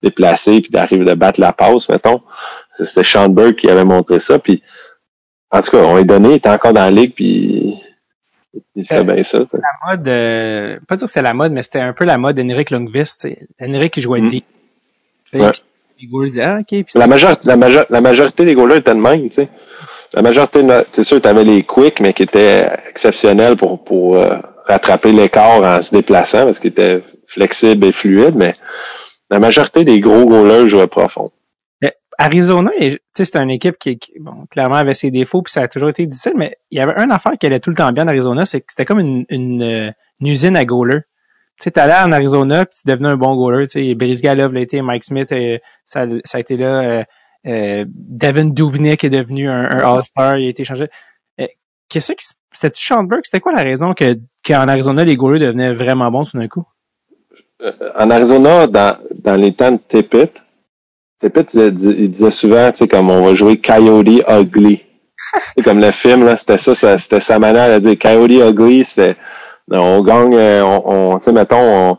déplacer, 0.03 0.61
puis 0.61 0.69
d'arriver 0.71 1.05
de 1.05 1.13
battre 1.13 1.39
la 1.39 1.53
passe, 1.53 1.89
mettons. 1.89 2.21
C'était 2.77 3.03
Burke 3.29 3.55
qui 3.57 3.69
avait 3.69 3.83
montré 3.85 4.19
ça, 4.19 4.37
puis 4.39 4.61
en 5.51 5.61
tout 5.61 5.71
cas, 5.71 5.77
on 5.77 5.97
lui 5.97 6.05
donné, 6.05 6.29
il 6.29 6.35
était 6.35 6.49
encore 6.49 6.73
dans 6.73 6.81
la 6.81 6.91
ligue, 6.91 7.13
puis 7.15 7.75
il 8.75 8.85
fait 8.85 9.03
bien 9.03 9.23
ça. 9.23 9.39
La 9.53 9.91
mode, 9.91 10.07
euh, 10.07 10.79
pas 10.87 10.95
dire 10.95 11.05
que 11.05 11.11
c'était 11.11 11.21
la 11.21 11.33
mode, 11.33 11.51
mais 11.51 11.63
c'était 11.63 11.79
un 11.79 11.93
peu 11.93 12.05
la 12.05 12.17
mode 12.17 12.35
d'Henrik 12.35 12.69
Lundqvist. 12.71 13.27
Henrik 13.61 13.93
qui 13.93 14.01
jouait 14.01 14.21
Mm. 14.21 14.29
Ouais. 15.33 15.51
Les 15.99 16.07
goalers 16.07 16.29
disaient, 16.31 16.43
ah, 16.43 16.57
ok, 16.59 16.67
puis 16.67 16.85
La, 16.95 17.07
major- 17.07 17.37
la, 17.43 17.55
major- 17.55 17.85
la 17.89 18.01
majorité 18.01 18.45
des 18.45 18.53
goalers 18.55 18.77
étaient 18.77 18.93
de 18.93 18.99
même, 18.99 19.29
tu 19.29 19.35
sais. 19.35 19.49
La 20.13 20.21
majorité, 20.21 20.61
c'est 20.91 21.03
sûr, 21.03 21.21
tu 21.21 21.27
avais 21.27 21.43
les 21.43 21.63
quick, 21.63 21.99
mais 21.99 22.13
qui 22.13 22.23
étaient 22.23 22.67
exceptionnels 22.89 23.55
pour, 23.55 23.83
pour 23.83 24.17
euh, 24.17 24.37
rattraper 24.65 25.11
l'écart 25.11 25.63
en 25.63 25.81
se 25.81 25.95
déplaçant 25.95 26.45
parce 26.45 26.59
qu'il 26.59 26.69
était 26.69 27.01
flexible 27.25 27.85
et 27.87 27.91
fluide, 27.91 28.35
mais 28.35 28.53
la 29.33 29.39
majorité 29.39 29.83
des 29.83 29.99
gros 29.99 30.25
goalers 30.25 30.69
jouaient 30.69 30.87
profond. 30.87 31.31
Arizona, 32.19 32.69
c'était 33.13 33.39
une 33.39 33.49
équipe 33.49 33.77
qui, 33.79 33.99
bon, 34.19 34.45
clairement 34.51 34.75
avait 34.75 34.93
ses 34.93 35.09
défauts, 35.09 35.41
puis 35.41 35.51
ça 35.51 35.63
a 35.63 35.67
toujours 35.67 35.89
été 35.89 36.05
difficile, 36.05 36.33
mais 36.35 36.57
il 36.69 36.77
y 36.77 36.81
avait 36.81 36.93
une 37.03 37.11
affaire 37.11 37.33
qui 37.39 37.47
allait 37.47 37.59
tout 37.59 37.71
le 37.71 37.75
temps 37.75 37.91
bien 37.91 38.03
en 38.03 38.07
Arizona, 38.07 38.45
c'est 38.45 38.61
que 38.61 38.67
c'était 38.69 38.85
comme 38.85 38.99
une, 38.99 39.61
euh, 39.63 39.91
usine 40.21 40.55
à 40.55 40.63
goalers. 40.63 41.01
Tu 41.59 41.65
sais, 41.65 41.71
t'allais 41.71 41.93
en 41.93 42.11
Arizona, 42.11 42.65
puis 42.65 42.79
tu 42.81 42.89
devenais 42.89 43.09
un 43.09 43.15
bon 43.15 43.35
goaler. 43.35 43.67
Tu 43.67 43.79
sais, 43.79 43.95
Brice 43.95 44.21
Galov 44.21 44.53
l'a 44.53 44.61
été, 44.61 44.81
Mike 44.81 45.03
Smith, 45.03 45.31
euh, 45.31 45.59
ça, 45.85 46.07
a 46.33 46.39
été 46.39 46.57
là. 46.57 46.81
Euh, 46.81 47.03
euh, 47.45 47.85
Devin 47.87 48.45
Dubnik 48.45 49.03
est 49.03 49.09
devenu 49.09 49.49
un, 49.49 49.65
All-Star, 49.65 50.37
il 50.37 50.47
a 50.47 50.49
été 50.49 50.65
changé. 50.65 50.87
Qu'est-ce 51.89 52.13
que 52.13 52.23
c'était 52.51 52.71
Sean 52.73 53.07
C'était 53.23 53.39
quoi 53.39 53.51
la 53.51 53.61
raison 53.61 53.93
que 53.93 54.17
qu'en 54.43 54.67
Arizona 54.67 55.03
les 55.03 55.15
goalers 55.15 55.39
devenaient 55.39 55.73
vraiment 55.73 56.09
bons 56.09 56.25
tout 56.25 56.39
d'un 56.39 56.47
coup? 56.47 56.63
En 57.97 58.09
Arizona, 58.09 58.67
dans, 58.67 58.97
dans 59.23 59.35
les 59.35 59.53
temps 59.53 59.71
de 59.71 59.79
Tippett, 59.87 60.41
Tippett, 61.19 61.53
il, 61.53 62.11
disait 62.11 62.31
souvent, 62.31 62.71
tu 62.71 62.79
sais, 62.79 62.87
comme 62.87 63.09
on 63.09 63.25
va 63.25 63.33
jouer 63.33 63.57
Coyote 63.57 64.23
Ugly. 64.29 64.83
c'est 65.55 65.63
comme 65.63 65.79
le 65.79 65.91
film, 65.91 66.25
là, 66.25 66.35
c'était 66.37 66.57
ça, 66.57 66.97
c'était 66.97 67.21
sa 67.21 67.39
manière 67.39 67.79
de 67.79 67.87
dire 67.87 67.97
Coyote 67.99 68.31
Ugly, 68.31 68.83
c'était, 68.83 69.15
on 69.71 70.03
gagne, 70.03 70.35
euh, 70.35 70.63
on, 70.63 71.17
tu 71.19 71.25
sais, 71.25 71.31
mettons, 71.31 71.91
on, 71.91 71.97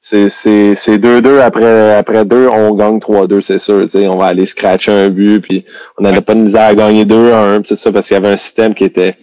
c'est, 0.00 0.28
c'est, 0.28 0.74
c'est 0.74 0.98
2-2 0.98 1.40
après, 1.40 1.94
après 1.94 2.24
2, 2.24 2.48
on 2.48 2.74
gagne 2.74 2.98
3-2, 2.98 3.40
c'est 3.40 3.58
sûr, 3.58 3.90
sais, 3.90 4.06
on 4.08 4.18
va 4.18 4.26
aller 4.26 4.46
scratcher 4.46 4.92
un 4.92 5.08
but, 5.08 5.40
puis 5.40 5.64
on 5.98 6.02
n'allait 6.02 6.20
pas 6.20 6.34
de 6.34 6.40
misère 6.40 6.66
à 6.66 6.74
gagner 6.74 7.04
2-1, 7.04 7.62
tout 7.62 7.76
ça, 7.76 7.90
parce 7.90 8.06
qu'il 8.06 8.14
y 8.14 8.18
avait 8.18 8.32
un 8.32 8.36
système 8.36 8.74
qui 8.74 8.84
était, 8.84 9.16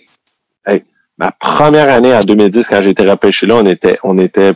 ma 1.18 1.32
première 1.32 1.94
année 1.94 2.14
en 2.14 2.24
2010, 2.24 2.68
quand 2.68 2.82
j'ai 2.82 2.90
été 2.90 3.10
repêché 3.10 3.46
là, 3.46 3.56
on 3.58 3.66
était, 3.66 4.00
on 4.04 4.18
était, 4.18 4.54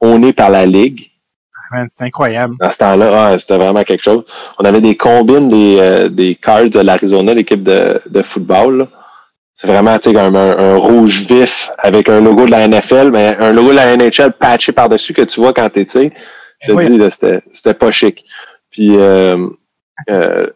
on 0.00 0.22
est 0.22 0.32
par 0.32 0.50
la 0.50 0.66
ligue. 0.66 1.10
C'est 1.90 2.04
incroyable. 2.04 2.54
À 2.60 2.70
ce 2.70 2.78
temps-là, 2.78 3.38
c'était 3.38 3.56
vraiment 3.56 3.82
quelque 3.82 4.02
chose. 4.02 4.24
On 4.58 4.64
avait 4.64 4.80
des 4.80 4.96
combines 4.96 5.48
des, 5.48 5.76
euh, 5.80 6.08
des 6.08 6.34
cards 6.36 6.70
de 6.70 6.80
l'Arizona, 6.80 7.34
l'équipe 7.34 7.62
de, 7.62 8.00
de 8.08 8.22
football. 8.22 8.88
C'est 9.56 9.66
vraiment 9.66 9.98
tu 9.98 10.12
sais, 10.12 10.18
un, 10.18 10.34
un, 10.34 10.76
rouge 10.76 11.22
vif 11.22 11.70
avec 11.78 12.08
un 12.08 12.20
logo 12.20 12.46
de 12.46 12.50
la 12.50 12.68
NFL, 12.68 13.10
mais 13.10 13.36
un 13.40 13.52
logo 13.52 13.70
de 13.70 13.76
la 13.76 13.96
NHL 13.96 14.32
patché 14.32 14.72
par-dessus 14.72 15.14
que 15.14 15.22
tu 15.22 15.40
vois 15.40 15.52
quand 15.52 15.68
t'es, 15.70 15.86
tu 15.86 15.92
sais. 15.92 16.12
Je 16.60 16.72
te 16.72 16.86
dis, 16.86 17.10
c'était, 17.10 17.42
c'était 17.52 17.74
pas 17.74 17.90
chic. 17.90 18.24
Puis, 18.70 18.96
euh, 18.96 19.48
euh, 20.10 20.46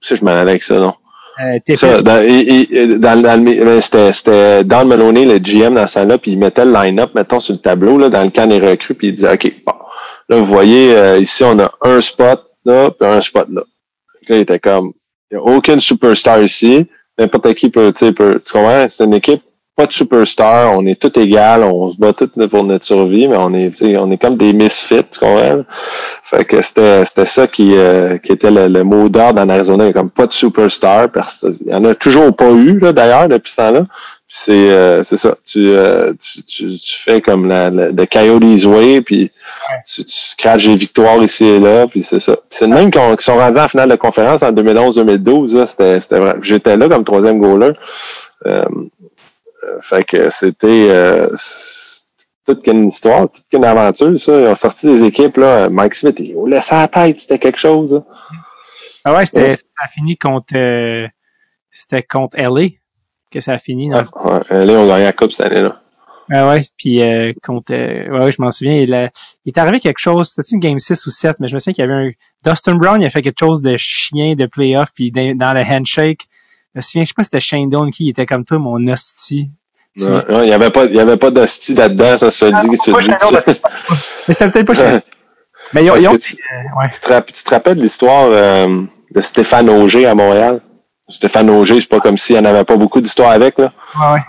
si 0.00 0.16
je 0.16 0.24
m'en 0.24 0.30
allais 0.30 0.52
avec 0.52 0.62
ça, 0.62 0.78
non? 0.78 0.94
Euh, 1.42 1.76
ça, 1.76 2.02
dans, 2.02 2.22
et, 2.22 2.98
dans, 2.98 3.22
dans 3.22 3.44
le, 3.44 3.80
c'était, 3.80 4.12
c'était 4.12 4.64
Don 4.64 4.84
Maloney, 4.84 5.24
le 5.24 5.38
GM 5.38 5.74
dans 5.74 5.86
ce 5.86 6.00
là 6.00 6.18
puis 6.18 6.32
il 6.32 6.38
mettait 6.38 6.64
le 6.64 6.72
line-up, 6.72 7.14
mettons, 7.14 7.40
sur 7.40 7.54
le 7.54 7.60
tableau, 7.60 7.96
là, 7.96 8.08
dans 8.10 8.22
le 8.22 8.30
camp 8.30 8.46
des 8.46 8.58
recrues, 8.58 8.94
puis 8.94 9.08
il 9.08 9.14
disait, 9.14 9.32
OK, 9.32 9.52
bon, 9.64 9.72
Là, 10.30 10.38
vous 10.38 10.44
voyez, 10.44 10.96
euh, 10.96 11.18
ici, 11.18 11.42
on 11.42 11.58
a 11.58 11.72
un 11.82 12.00
spot 12.00 12.40
là, 12.64 12.92
puis 12.92 13.08
un 13.08 13.20
spot 13.20 13.48
là. 13.50 13.62
Là, 14.28 14.36
il 14.36 14.42
était 14.42 14.60
comme, 14.60 14.92
il 15.28 15.36
n'y 15.36 15.42
a 15.42 15.42
aucun 15.42 15.80
superstar 15.80 16.40
ici. 16.40 16.86
N'importe 17.18 17.52
qui 17.54 17.68
peut, 17.68 17.92
tu 17.92 18.06
sais, 18.06 18.12
peut, 18.12 18.40
tu 18.44 18.52
comprends? 18.52 18.86
C'est 18.88 19.04
une 19.04 19.14
équipe, 19.14 19.42
pas 19.80 19.86
de 19.86 19.92
superstar. 19.92 20.76
On 20.76 20.84
est 20.84 21.00
tout 21.00 21.18
égal. 21.18 21.62
On 21.62 21.90
se 21.90 21.96
bat 21.96 22.12
tout 22.12 22.30
pour 22.48 22.64
notre 22.64 22.84
survie, 22.84 23.26
mais 23.28 23.36
on 23.38 23.54
est, 23.54 23.70
tu 23.70 23.96
on 23.96 24.10
est 24.10 24.18
comme 24.18 24.36
des 24.36 24.52
misfits, 24.52 25.04
tu 25.10 25.18
comprends? 25.18 25.62
Fait 26.22 26.44
que 26.44 26.60
c'était, 26.60 27.04
c'était 27.06 27.26
ça 27.26 27.46
qui, 27.46 27.74
euh, 27.74 28.18
qui 28.18 28.32
était 28.32 28.50
le, 28.50 28.84
mot 28.84 29.08
d'ordre 29.08 29.40
en 29.40 29.48
Arizona. 29.48 29.90
Comme 29.92 30.10
pas 30.10 30.26
de 30.26 30.32
superstar. 30.32 31.10
Parce 31.10 31.46
il 31.64 31.72
y 31.72 31.74
en 31.74 31.84
a 31.86 31.94
toujours 31.94 32.36
pas 32.36 32.50
eu, 32.50 32.78
là, 32.78 32.92
d'ailleurs, 32.92 33.28
depuis 33.28 33.52
ce 33.52 33.56
temps-là 33.56 33.86
c'est 34.32 34.70
euh, 34.70 35.02
c'est 35.02 35.16
ça. 35.16 35.34
Tu, 35.44 35.70
euh, 35.70 36.12
tu, 36.14 36.76
tu, 36.78 36.78
fais 37.02 37.20
comme 37.20 37.48
la, 37.48 37.68
la 37.68 37.90
de 37.90 38.04
Coyotes 38.04 38.64
Way, 38.64 39.00
puis 39.00 39.32
tu, 39.84 40.04
tu 40.04 40.16
scratches 40.16 40.66
des 40.66 40.76
victoires 40.76 41.20
ici 41.20 41.44
et 41.44 41.58
là, 41.58 41.88
puis 41.88 42.04
c'est 42.04 42.20
ça. 42.20 42.36
c'est 42.48 42.68
le 42.68 42.74
même 42.74 42.92
qui 42.92 43.24
sont 43.24 43.36
rendus 43.36 43.58
en 43.58 43.68
finale 43.68 43.90
de 43.90 43.96
conférence 43.96 44.44
en 44.44 44.52
2011-2012. 44.52 45.66
C'était 45.66 46.00
c'était 46.00 46.20
vrai. 46.20 46.36
J'étais 46.42 46.76
là 46.76 46.88
comme 46.88 47.02
troisième 47.04 47.40
goaler. 47.40 47.72
Euh, 49.62 49.76
euh 49.76 49.80
fait 49.80 50.04
que 50.04 50.30
c'était 50.30 50.86
euh, 50.90 51.28
toute 52.46 52.62
qu'une 52.62 52.88
histoire, 52.88 53.30
toute 53.30 53.48
qu'une 53.50 53.64
aventure, 53.64 54.18
ça. 54.20 54.40
Ils 54.40 54.46
ont 54.46 54.56
sorti 54.56 54.86
des 54.86 55.04
équipes, 55.04 55.36
là. 55.36 55.68
Mike 55.68 55.94
Smith, 55.94 56.16
il 56.18 56.34
laissé 56.48 56.74
la 56.74 56.88
tête, 56.88 57.20
c'était 57.20 57.38
quelque 57.38 57.58
chose. 57.58 58.02
Ah 59.04 59.14
ouais, 59.14 59.26
c'était 59.26 59.56
ça 59.56 59.84
a 59.84 59.88
fini 59.88 60.16
contre 60.16 60.54
c'était 61.70 62.02
contre 62.02 62.36
LA 62.36 62.68
que 63.30 63.40
ça 63.40 63.52
a 63.52 63.58
fini. 63.58 63.90
là, 63.90 64.04
on 64.14 64.86
gagné 64.86 65.04
la 65.04 65.12
coupe 65.12 65.32
cette 65.32 65.46
année-là. 65.46 65.80
Ah 66.32 66.48
ouais, 66.48 66.62
puis 66.76 67.02
euh, 67.02 67.32
contre, 67.42 67.72
euh, 67.74 68.08
ouais, 68.08 68.30
je 68.30 68.40
m'en 68.40 68.52
souviens, 68.52 68.76
il, 68.76 69.10
il 69.44 69.48
est 69.48 69.58
arrivé 69.58 69.80
quelque 69.80 69.98
chose, 69.98 70.28
c'était 70.28 70.54
une 70.54 70.60
game 70.60 70.78
6 70.78 71.04
ou 71.06 71.10
7, 71.10 71.36
mais 71.40 71.48
je 71.48 71.54
me 71.54 71.58
souviens 71.58 71.72
qu'il 71.72 71.84
y 71.84 71.90
avait 71.90 72.08
un 72.08 72.10
Dustin 72.44 72.76
Brown, 72.76 73.02
il 73.02 73.06
a 73.06 73.10
fait 73.10 73.22
quelque 73.22 73.40
chose 73.40 73.60
de 73.60 73.76
chien 73.76 74.34
de 74.36 74.46
playoff, 74.46 74.90
puis 74.94 75.10
dans, 75.10 75.36
le 75.36 75.60
handshake, 75.60 76.28
je 76.74 76.78
me 76.78 76.82
souviens, 76.82 77.02
je 77.02 77.08
sais 77.08 77.14
pas 77.14 77.22
si 77.22 77.26
c'était 77.26 77.40
Shane 77.40 77.68
Doan 77.68 77.90
qui 77.90 78.08
était 78.08 78.26
comme 78.26 78.44
toi, 78.44 78.58
mon 78.58 78.86
hostie. 78.88 79.50
Non, 79.96 80.22
il 80.42 80.48
y 80.48 80.52
avait 80.52 80.70
pas, 80.70 80.84
il 80.84 80.94
y 80.94 81.00
avait 81.00 81.16
pas 81.16 81.30
d'hostie 81.30 81.74
là-dedans, 81.74 82.16
ça 82.16 82.30
se 82.30 82.44
dit, 82.44 82.78
tu 82.78 82.92
dis. 82.92 83.60
Mais 84.28 84.34
c'était 84.34 84.50
peut-être 84.50 84.66
pas 84.66 84.74
Shane. 84.74 85.02
Mais 85.72 85.84
ils 85.84 85.90
ont, 85.90 85.96
ils 85.96 86.08
ont 86.08 86.16
tu, 86.16 86.34
ouais. 86.34 86.88
tu, 86.92 87.00
te, 87.00 87.32
tu, 87.32 87.44
te, 87.44 87.50
rappelles 87.50 87.76
de 87.76 87.82
l'histoire 87.82 88.26
euh, 88.28 88.82
de 89.10 89.20
Stéphane 89.20 89.68
Auger 89.68 90.06
à 90.06 90.14
Montréal? 90.14 90.60
Stéphane 91.08 91.50
Auger, 91.50 91.80
c'est 91.80 91.88
pas 91.88 92.00
comme 92.00 92.18
s'il 92.18 92.36
n'y 92.36 92.42
en 92.42 92.44
avait 92.44 92.64
pas 92.64 92.76
beaucoup 92.76 93.00
d'histoires 93.00 93.30
avec, 93.30 93.58
là. 93.58 93.72
Ouais, 94.00 94.12
ouais. 94.14 94.20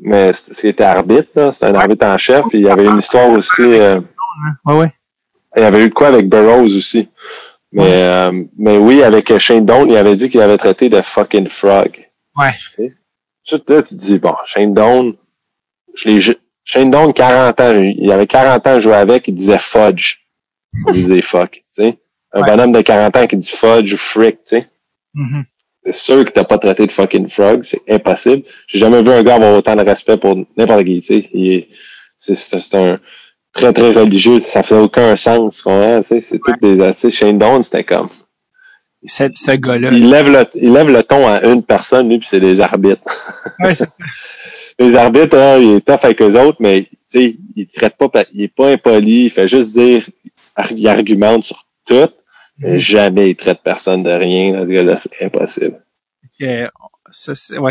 Mais 0.00 0.32
c'était 0.32 0.84
arbitre, 0.84 1.30
là. 1.34 1.52
C'était 1.52 1.66
un 1.66 1.74
arbitre 1.74 2.06
en 2.06 2.18
chef. 2.18 2.44
il 2.52 2.60
y 2.60 2.68
avait 2.68 2.84
une 2.84 2.98
histoire 2.98 3.30
aussi. 3.30 3.62
Euh, 3.62 4.00
ouais, 4.66 4.74
ouais. 4.74 4.92
Il 5.56 5.62
y 5.62 5.64
avait 5.64 5.84
eu 5.84 5.88
de 5.88 5.94
quoi 5.94 6.08
avec 6.08 6.28
Burroughs 6.28 6.76
aussi. 6.76 7.08
Mais, 7.74 8.02
euh, 8.02 8.44
mais 8.56 8.76
oui, 8.76 9.02
avec 9.02 9.36
Shane 9.38 9.66
Doan, 9.66 9.88
il 9.88 9.96
avait 9.96 10.16
dit 10.16 10.30
qu'il 10.30 10.40
avait 10.40 10.58
traité 10.58 10.88
de 10.88 11.02
fucking 11.02 11.48
frog. 11.48 12.08
Ouais. 12.36 12.52
Tu 12.76 12.88
sais? 12.88 13.58
là, 13.68 13.82
tu 13.82 13.94
te 13.94 13.94
dis, 13.94 14.18
bon, 14.18 14.34
Shane 14.46 14.72
Doan, 14.72 15.14
je 15.94 16.08
l'ai, 16.08 16.20
Shane 16.64 16.90
Doan, 16.90 17.12
40 17.12 17.60
ans, 17.60 17.74
il 17.74 18.10
avait 18.12 18.26
40 18.26 18.66
ans 18.66 18.70
à 18.70 18.80
jouer 18.80 18.94
avec, 18.94 19.28
il 19.28 19.34
disait 19.34 19.58
fudge. 19.58 20.20
Il 20.88 20.94
disait 20.94 21.22
fuck, 21.22 21.52
tu 21.52 21.82
sais? 21.82 21.98
Un 22.32 22.42
bonhomme 22.42 22.72
de 22.72 22.80
40 22.80 23.16
ans 23.16 23.26
qui 23.26 23.36
dit 23.36 23.50
fudge 23.50 23.92
ou 23.92 23.96
frick, 23.96 24.38
tu 24.44 24.56
sais? 24.56 24.66
Mm-hmm 25.14 25.44
c'est 25.84 25.92
sûr 25.92 26.24
que 26.24 26.30
t'as 26.30 26.44
pas 26.44 26.58
traité 26.58 26.86
de 26.86 26.92
fucking 26.92 27.28
frog, 27.28 27.62
c'est 27.64 27.82
impossible. 27.88 28.44
J'ai 28.66 28.78
jamais 28.78 29.02
vu 29.02 29.10
un 29.10 29.22
gars 29.22 29.34
avoir 29.34 29.54
autant 29.54 29.76
de 29.76 29.82
respect 29.82 30.16
pour 30.16 30.36
n'importe 30.56 30.84
qui, 30.84 31.02
tu 31.02 31.68
sais? 32.16 32.34
C'est 32.34 32.74
un 32.74 32.98
très, 33.54 33.72
très 33.72 33.92
religieux, 33.92 34.40
ça 34.40 34.62
fait 34.62 34.76
aucun 34.76 35.16
sens, 35.16 35.64
c'est 36.02 36.40
tout 36.44 36.54
des, 36.60 36.92
tu 37.00 37.10
Shane 37.10 37.38
Doan, 37.38 37.62
c'était 37.62 37.84
comme. 37.84 38.08
Ce 39.06 39.56
gars-là. 39.56 39.90
Il 39.92 40.08
lève 40.08 40.30
le, 40.30 40.46
il 40.54 40.72
lève 40.72 40.90
le 40.90 41.02
ton 41.02 41.26
à 41.28 41.42
une 41.44 41.62
personne, 41.62 42.08
lui, 42.08 42.18
puis 42.18 42.28
c'est 42.28 42.40
des 42.40 42.60
arbitres. 42.60 43.02
Ouais, 43.60 43.74
c'est 43.74 43.84
ça. 43.84 43.90
Les 44.78 44.96
arbitres, 44.96 45.36
hein, 45.36 45.58
il 45.58 45.76
est 45.76 45.86
tough 45.86 46.00
avec 46.02 46.20
eux 46.20 46.40
autres, 46.40 46.56
mais, 46.58 46.82
tu 46.82 46.90
sais, 47.06 47.36
il 47.54 47.66
traite 47.68 47.96
pas, 47.96 48.08
il 48.32 48.42
est 48.42 48.48
pas 48.48 48.70
impoli, 48.70 49.26
il 49.26 49.30
fait 49.30 49.46
juste 49.46 49.72
dire, 49.72 50.04
il 50.70 50.88
argumente 50.88 51.44
sur 51.44 51.64
tout 51.86 52.08
Mm-hmm. 52.60 52.78
Jamais 52.78 53.30
il 53.30 53.36
traite 53.36 53.60
personne 53.62 54.02
de 54.02 54.10
rien. 54.10 54.64
Là, 54.64 54.98
c'est 54.98 55.24
impossible. 55.24 55.82
ouais, 56.40 56.68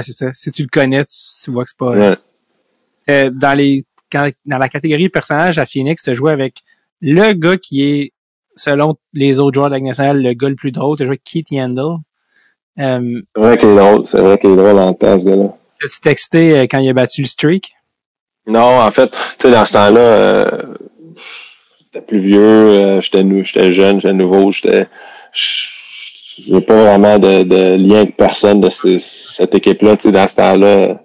c'est 0.01 0.11
ça. 0.11 0.33
Si 0.33 0.51
tu 0.51 0.63
le 0.63 0.69
connais, 0.69 1.05
tu, 1.05 1.51
vois 1.51 1.63
que 1.63 1.69
c'est 1.69 1.77
pas. 1.77 2.17
Euh, 3.09 3.29
dans 3.33 3.57
les 3.57 3.85
dans 4.13 4.57
la 4.57 4.69
catégorie 4.69 5.09
personnage 5.09 5.57
à 5.57 5.65
Phoenix, 5.65 6.03
tu 6.03 6.15
joué 6.15 6.31
avec 6.31 6.61
le 7.01 7.33
gars 7.33 7.57
qui 7.57 7.83
est, 7.83 8.13
selon 8.55 8.95
les 9.13 9.39
autres 9.39 9.55
joueurs 9.55 9.69
de 9.69 9.75
la 9.75 9.81
nationale, 9.81 10.21
le 10.21 10.33
gars 10.33 10.49
le 10.49 10.55
plus 10.55 10.71
drôle. 10.71 10.97
Tu 10.97 11.03
joué 11.03 11.11
avec 11.11 11.23
Keith 11.23 11.51
Yandel. 11.51 11.97
Euh, 12.79 13.21
c'est 13.35 13.41
vrai 13.41 13.57
qu'il 13.57 13.69
est 13.69 13.75
drôle. 13.75 14.05
C'est 14.05 14.21
vrai 14.21 14.37
qu'il 14.37 14.51
est 14.51 14.55
drôle 14.55 14.79
en 14.79 14.93
temps, 14.93 15.19
ce 15.19 15.25
gars-là. 15.25 15.55
As-tu 15.83 15.99
texté 15.99 16.57
euh, 16.57 16.63
quand 16.63 16.79
il 16.79 16.89
a 16.89 16.93
battu 16.93 17.21
le 17.21 17.27
streak? 17.27 17.75
Non, 18.47 18.81
en 18.81 18.91
fait, 18.91 19.11
tu 19.11 19.17
sais, 19.39 19.51
dans 19.51 19.65
ce 19.65 19.73
temps-là, 19.73 19.99
euh, 19.99 20.47
j'étais 21.79 22.05
plus 22.05 22.19
vieux, 22.19 22.41
euh, 22.41 23.01
j'étais 23.01 23.23
j'étais 23.43 23.73
jeune, 23.73 24.01
j'étais 24.01 24.13
nouveau, 24.13 24.51
j'étais 24.51 24.87
j'ai 25.33 26.61
pas 26.61 26.83
vraiment 26.83 27.19
de, 27.19 27.43
de, 27.43 27.75
lien 27.75 28.01
avec 28.01 28.17
personne 28.17 28.59
de 28.59 28.69
cette 28.69 29.53
équipe-là. 29.55 29.97
Tu 29.97 30.03
sais, 30.03 30.11
dans 30.11 30.27
ce 30.27 30.35
temps-là, 30.35 31.01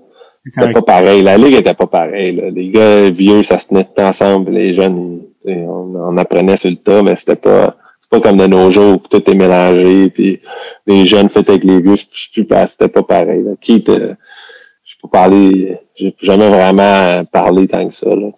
c'était 0.51 0.71
pas 0.71 0.83
pareil. 0.83 1.23
La 1.23 1.37
ligue 1.37 1.55
était 1.55 1.75
pas 1.75 1.87
pareille. 1.87 2.37
Là. 2.37 2.51
Les 2.51 2.71
gars 2.71 3.11
vieux, 3.11 3.43
ça 3.43 3.59
se 3.59 3.69
tenait 3.69 3.89
ensemble. 3.99 4.53
Les 4.53 4.75
jeunes, 4.75 5.23
on, 5.45 6.17
apprenait 6.17 6.57
sur 6.57 6.71
le 6.71 6.77
tas, 6.77 7.03
mais 7.03 7.17
c'était 7.17 7.37
pas 7.37 7.77
c'est 8.01 8.11
pas 8.11 8.21
comme 8.21 8.39
de 8.39 8.47
nos 8.47 8.71
jours 8.71 8.95
où 8.95 9.09
tout 9.09 9.31
est 9.31 9.35
mélangé. 9.35 10.11
Puis 10.11 10.41
les 10.87 11.07
jeunes 11.07 11.29
faisaient 11.29 11.51
avec 11.51 11.65
les 11.65 11.81
vieux, 11.81 11.97
c'était 11.97 12.89
pas 12.89 13.03
pareil. 13.03 13.43
Là. 13.43 13.53
Qui 13.61 13.85
je 13.87 14.95
peux 15.03 15.09
parler, 15.11 15.79
j'ai 15.95 16.15
jamais 16.21 16.49
vraiment 16.49 17.25
parlé 17.27 17.69
tant 17.69 17.87
que 17.87 17.95
ça. 17.95 18.09
Là, 18.15 18.29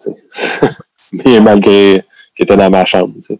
mais 1.13 1.39
malgré 1.39 2.03
qui 2.35 2.43
était 2.43 2.57
dans 2.57 2.69
ma 2.69 2.85
chambre. 2.85 3.13
Tu 3.15 3.21
sais. 3.21 3.39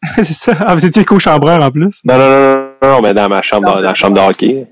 c'est 0.16 0.24
ça. 0.24 0.52
Ah, 0.60 0.74
vous 0.74 0.84
étiez 0.84 1.04
co-chambreur 1.04 1.62
en 1.62 1.70
plus? 1.70 2.00
Non, 2.04 2.16
non, 2.16 2.28
non, 2.28 2.68
non, 2.82 3.00
mais 3.02 3.14
dans 3.14 3.28
ma 3.28 3.42
chambre, 3.42 3.72
dans, 3.72 3.80
la 3.80 3.94
chambre 3.94 4.16
de 4.16 4.20
hockey. 4.20 4.66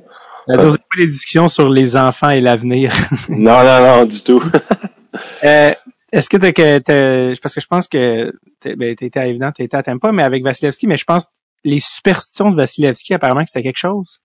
Vous 0.46 0.54
n'avez 0.56 0.70
pas 0.70 0.76
des 0.98 1.06
discussions 1.06 1.48
sur 1.48 1.68
les 1.68 1.96
enfants 1.96 2.30
et 2.30 2.40
l'avenir? 2.40 2.92
non, 3.28 3.62
non, 3.64 3.80
non, 3.80 4.04
du 4.04 4.20
tout. 4.22 4.42
Euh, 5.44 5.72
Est-ce 6.12 6.28
que 6.28 6.36
t'as 6.36 7.34
parce 7.40 7.54
que 7.54 7.60
je 7.60 7.66
pense 7.66 7.88
que 7.88 8.32
t'es- 8.60 8.76
ben, 8.76 8.94
t'étais 8.94 9.18
à 9.18 9.26
évident, 9.26 9.50
t'étais 9.50 9.76
à 9.76 9.82
Tampa, 9.82 10.12
mais 10.12 10.22
avec 10.22 10.44
Vasilevski, 10.44 10.86
mais 10.86 10.98
je 10.98 11.04
pense 11.04 11.28
les 11.64 11.80
superstitions 11.80 12.50
de 12.50 12.56
Vasilevski, 12.56 13.14
apparemment 13.14 13.40
que 13.40 13.48
c'était 13.48 13.62
quelque 13.62 13.78
chose. 13.78 14.20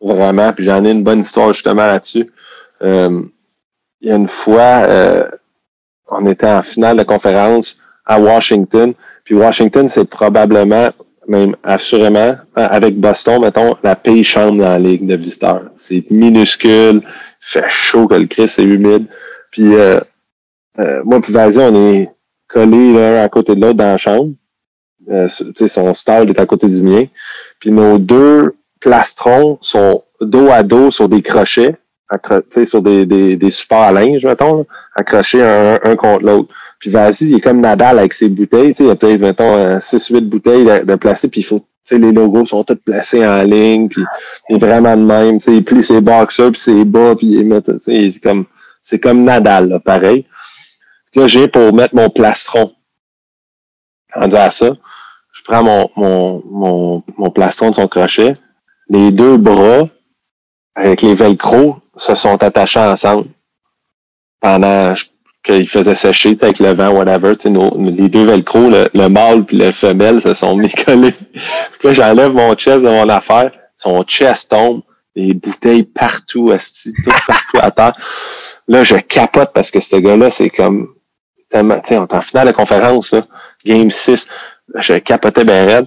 Vraiment. 0.00 0.52
Puis 0.52 0.64
j'en 0.66 0.84
ai 0.84 0.90
une 0.90 1.04
bonne 1.04 1.20
histoire 1.20 1.54
justement 1.54 1.86
là-dessus. 1.86 2.30
Euh, 2.82 3.22
il 4.02 4.08
y 4.08 4.12
a 4.12 4.16
une 4.16 4.28
fois, 4.28 4.60
euh, 4.88 5.28
on 6.08 6.26
était 6.26 6.46
en 6.46 6.62
finale 6.62 6.98
de 6.98 7.02
conférence 7.02 7.78
à 8.04 8.18
Washington. 8.20 8.92
Puis 9.24 9.34
Washington, 9.34 9.88
c'est 9.88 10.08
probablement, 10.08 10.90
même 11.28 11.54
assurément, 11.62 12.36
avec 12.54 12.98
Boston, 12.98 13.40
mettons, 13.42 13.76
la 13.82 13.96
pire 13.96 14.24
chambre 14.24 14.58
dans 14.58 14.68
la 14.68 14.78
ligue 14.78 15.06
de 15.06 15.16
visiteurs. 15.16 15.70
C'est 15.76 16.10
minuscule, 16.10 17.02
fait 17.40 17.68
chaud 17.68 18.06
que 18.06 18.14
le 18.14 18.26
Christ, 18.26 18.56
c'est 18.56 18.64
humide. 18.64 19.06
Puis 19.50 19.74
euh, 19.74 20.00
euh, 20.78 21.02
moi 21.04 21.20
puis 21.20 21.32
Vasil, 21.32 21.62
on 21.62 21.92
est 21.92 22.08
collés 22.48 22.92
l'un 22.92 23.22
à 23.22 23.28
côté 23.28 23.54
de 23.54 23.60
l'autre 23.60 23.78
dans 23.78 23.92
la 23.92 23.98
chambre. 23.98 24.32
Euh, 25.10 25.28
son 25.28 25.94
stall 25.94 26.30
est 26.30 26.38
à 26.38 26.46
côté 26.46 26.68
du 26.68 26.82
mien. 26.82 27.06
Puis 27.58 27.70
nos 27.70 27.98
deux 27.98 28.54
plastrons 28.80 29.58
sont 29.60 30.04
dos 30.20 30.48
à 30.50 30.62
dos 30.62 30.90
sur 30.90 31.08
des 31.08 31.22
crochets, 31.22 31.76
sur 32.66 32.82
des, 32.82 33.06
des, 33.06 33.36
des 33.36 33.50
supports 33.50 33.82
à 33.82 33.92
linge, 33.92 34.24
mettons, 34.24 34.66
accrochés 34.94 35.42
un, 35.42 35.78
un 35.82 35.96
contre 35.96 36.24
l'autre. 36.24 36.52
Puis 36.78 36.90
vas-y, 36.90 37.24
il 37.24 37.34
est 37.36 37.40
comme 37.40 37.60
Nadal 37.60 37.98
avec 37.98 38.14
ses 38.14 38.28
bouteilles, 38.28 38.74
il 38.78 38.86
y 38.86 38.90
a 38.90 38.96
peut-être, 38.96 39.20
mettons, 39.20 39.78
6-8 39.78 40.20
bouteilles 40.22 40.64
de, 40.64 40.84
de 40.84 40.94
placer, 40.96 41.28
puis 41.28 41.42
il 41.42 41.44
faut, 41.44 41.64
les 41.90 42.12
logos 42.12 42.46
sont 42.46 42.64
tous 42.64 42.76
placés 42.76 43.26
en 43.26 43.42
ligne, 43.42 43.88
puis 43.88 44.02
il 44.48 44.56
est 44.56 44.58
vraiment 44.58 44.96
de 44.96 45.02
même, 45.02 45.38
il 45.46 45.64
plie 45.64 45.84
ses 45.84 46.00
boxers, 46.00 46.52
puis 46.52 46.60
ses 46.60 46.84
bas, 46.84 47.14
puis 47.16 47.28
il 47.28 47.46
met, 47.46 47.62
tu 47.62 47.78
sais, 47.78 47.94
il 47.94 48.16
est 48.16 48.20
comme, 48.20 48.46
c'est 48.82 48.98
comme 48.98 49.24
Nadal, 49.24 49.68
là, 49.68 49.80
pareil. 49.80 50.26
Là, 51.14 51.26
j'ai 51.26 51.48
pour 51.48 51.72
mettre 51.74 51.94
mon 51.94 52.08
plastron. 52.08 52.72
Rendu 54.14 54.36
à 54.36 54.50
ça, 54.50 54.72
je 55.32 55.42
prends 55.44 55.62
mon, 55.62 55.88
mon, 55.96 56.42
mon, 56.46 57.02
mon 57.16 57.30
plastron 57.30 57.70
de 57.70 57.76
son 57.76 57.88
crochet, 57.88 58.36
les 58.88 59.12
deux 59.12 59.36
bras 59.36 59.88
avec 60.74 61.02
les 61.02 61.14
velcro 61.14 61.76
se 62.00 62.14
sont 62.14 62.42
attachés 62.42 62.80
ensemble 62.80 63.28
pendant 64.40 64.94
qu'il 65.44 65.68
faisait 65.68 65.94
sécher, 65.94 66.36
avec 66.42 66.58
le 66.58 66.72
vent, 66.72 66.90
whatever. 66.90 67.34
nos- 67.46 67.76
les 67.78 68.08
deux 68.08 68.24
velcro, 68.24 68.68
le, 68.68 68.88
le 68.94 69.08
mâle 69.08 69.44
puis 69.44 69.56
le 69.56 69.70
femelle 69.72 70.20
se 70.20 70.34
sont 70.34 70.56
mis 70.56 70.70
collés. 70.72 71.12
Puis 71.12 71.88
là, 71.88 71.92
j'enlève 71.94 72.32
mon 72.34 72.54
chest 72.54 72.82
de 72.84 72.88
mon 72.88 73.08
affaire, 73.08 73.50
son 73.76 74.02
chest 74.04 74.50
tombe, 74.50 74.82
des 75.16 75.34
bouteilles 75.34 75.84
partout, 75.84 76.50
asti, 76.52 76.92
tout 77.04 77.10
partout 77.26 77.58
à 77.60 77.70
terre. 77.70 77.94
Là, 78.68 78.84
je 78.84 78.96
capote 78.96 79.52
parce 79.54 79.70
que 79.70 79.80
ce 79.80 79.96
gars-là, 79.96 80.30
c'est 80.30 80.50
comme 80.50 80.88
tellement, 81.48 81.80
tu 81.80 81.88
sais, 81.94 81.96
en 81.96 82.20
finale 82.20 82.46
de 82.48 82.52
conférence, 82.52 83.12
là, 83.12 83.22
game 83.64 83.90
6. 83.90 84.26
Là, 84.74 84.80
je 84.82 84.94
capotais 84.94 85.44
bien. 85.44 85.84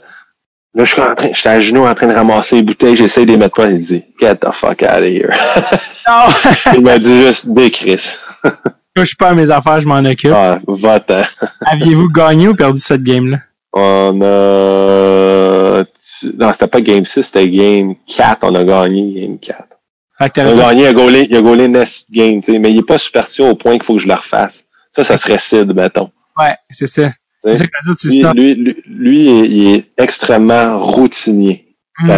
Là, 0.75 0.85
je 0.85 0.93
suis 0.93 1.01
en 1.01 1.13
train, 1.13 1.29
j'étais 1.33 1.49
à 1.49 1.61
genoux 1.61 1.85
en 1.85 1.93
train 1.93 2.07
de 2.07 2.13
ramasser 2.13 2.55
les 2.55 2.63
bouteilles, 2.63 2.95
j'essaie 2.95 3.25
de 3.25 3.31
les 3.31 3.37
mettre 3.37 3.55
pas, 3.55 3.69
il 3.69 3.77
dit, 3.77 4.03
get 4.19 4.37
the 4.37 4.51
fuck 4.51 4.81
out 4.81 5.01
of 5.01 5.03
here. 5.03 5.33
Non! 6.05 6.25
il 6.73 6.81
m'a 6.81 6.99
dit 6.99 7.17
juste, 7.17 7.47
je 7.47 9.03
suis 9.05 9.15
pas 9.17 9.29
à 9.29 9.35
mes 9.35 9.49
affaires, 9.49 9.79
je 9.79 9.87
m'en 9.87 10.03
occupe. 10.03 10.33
Ah, 10.35 10.59
va-t'en. 10.67 11.21
Aviez-vous 11.65 12.09
gagné 12.09 12.49
ou 12.49 12.55
perdu 12.55 12.79
cette 12.79 13.03
game-là? 13.03 13.37
On 13.71 14.19
a, 14.21 15.83
non, 16.37 16.51
c'était 16.51 16.67
pas 16.67 16.81
game 16.81 17.05
6, 17.05 17.23
c'était 17.23 17.47
game 17.47 17.95
4, 18.05 18.39
on 18.41 18.55
a 18.55 18.63
gagné 18.65 19.21
game 19.21 19.39
4. 19.39 19.57
Fait 20.17 20.29
que 20.29 20.41
On 20.41 20.59
a 20.59 20.67
gagné, 20.67 20.81
il 20.81 20.87
a 20.87 20.93
gaulé, 20.93 21.27
il 21.29 21.35
a 21.37 21.41
gaulé 21.41 21.67
next 21.69 22.11
game, 22.11 22.41
tu 22.41 22.51
sais, 22.51 22.59
mais 22.59 22.71
il 22.71 22.79
est 22.79 22.85
pas 22.85 22.97
superstitieux 22.97 23.45
au 23.45 23.55
point 23.55 23.73
qu'il 23.73 23.83
faut 23.83 23.95
que 23.95 24.01
je 24.01 24.07
le 24.07 24.13
refasse. 24.15 24.65
Ça, 24.91 25.03
ça 25.05 25.17
serait 25.17 25.39
Sid, 25.39 25.73
mettons. 25.73 26.11
Ouais, 26.37 26.55
c'est 26.69 26.87
ça. 26.87 27.09
C'est 27.45 27.55
ça 27.57 27.65
que 27.67 27.71
dit, 28.07 28.07
Lui, 28.09 28.19
stops. 28.21 28.35
lui, 28.35 28.55
lui, 28.55 28.75
lui, 28.87 29.45
il 29.45 29.75
est- 29.75 29.85
extrêmement 29.97 30.79
routinier. 30.79 31.75
Hmm. 31.99 32.09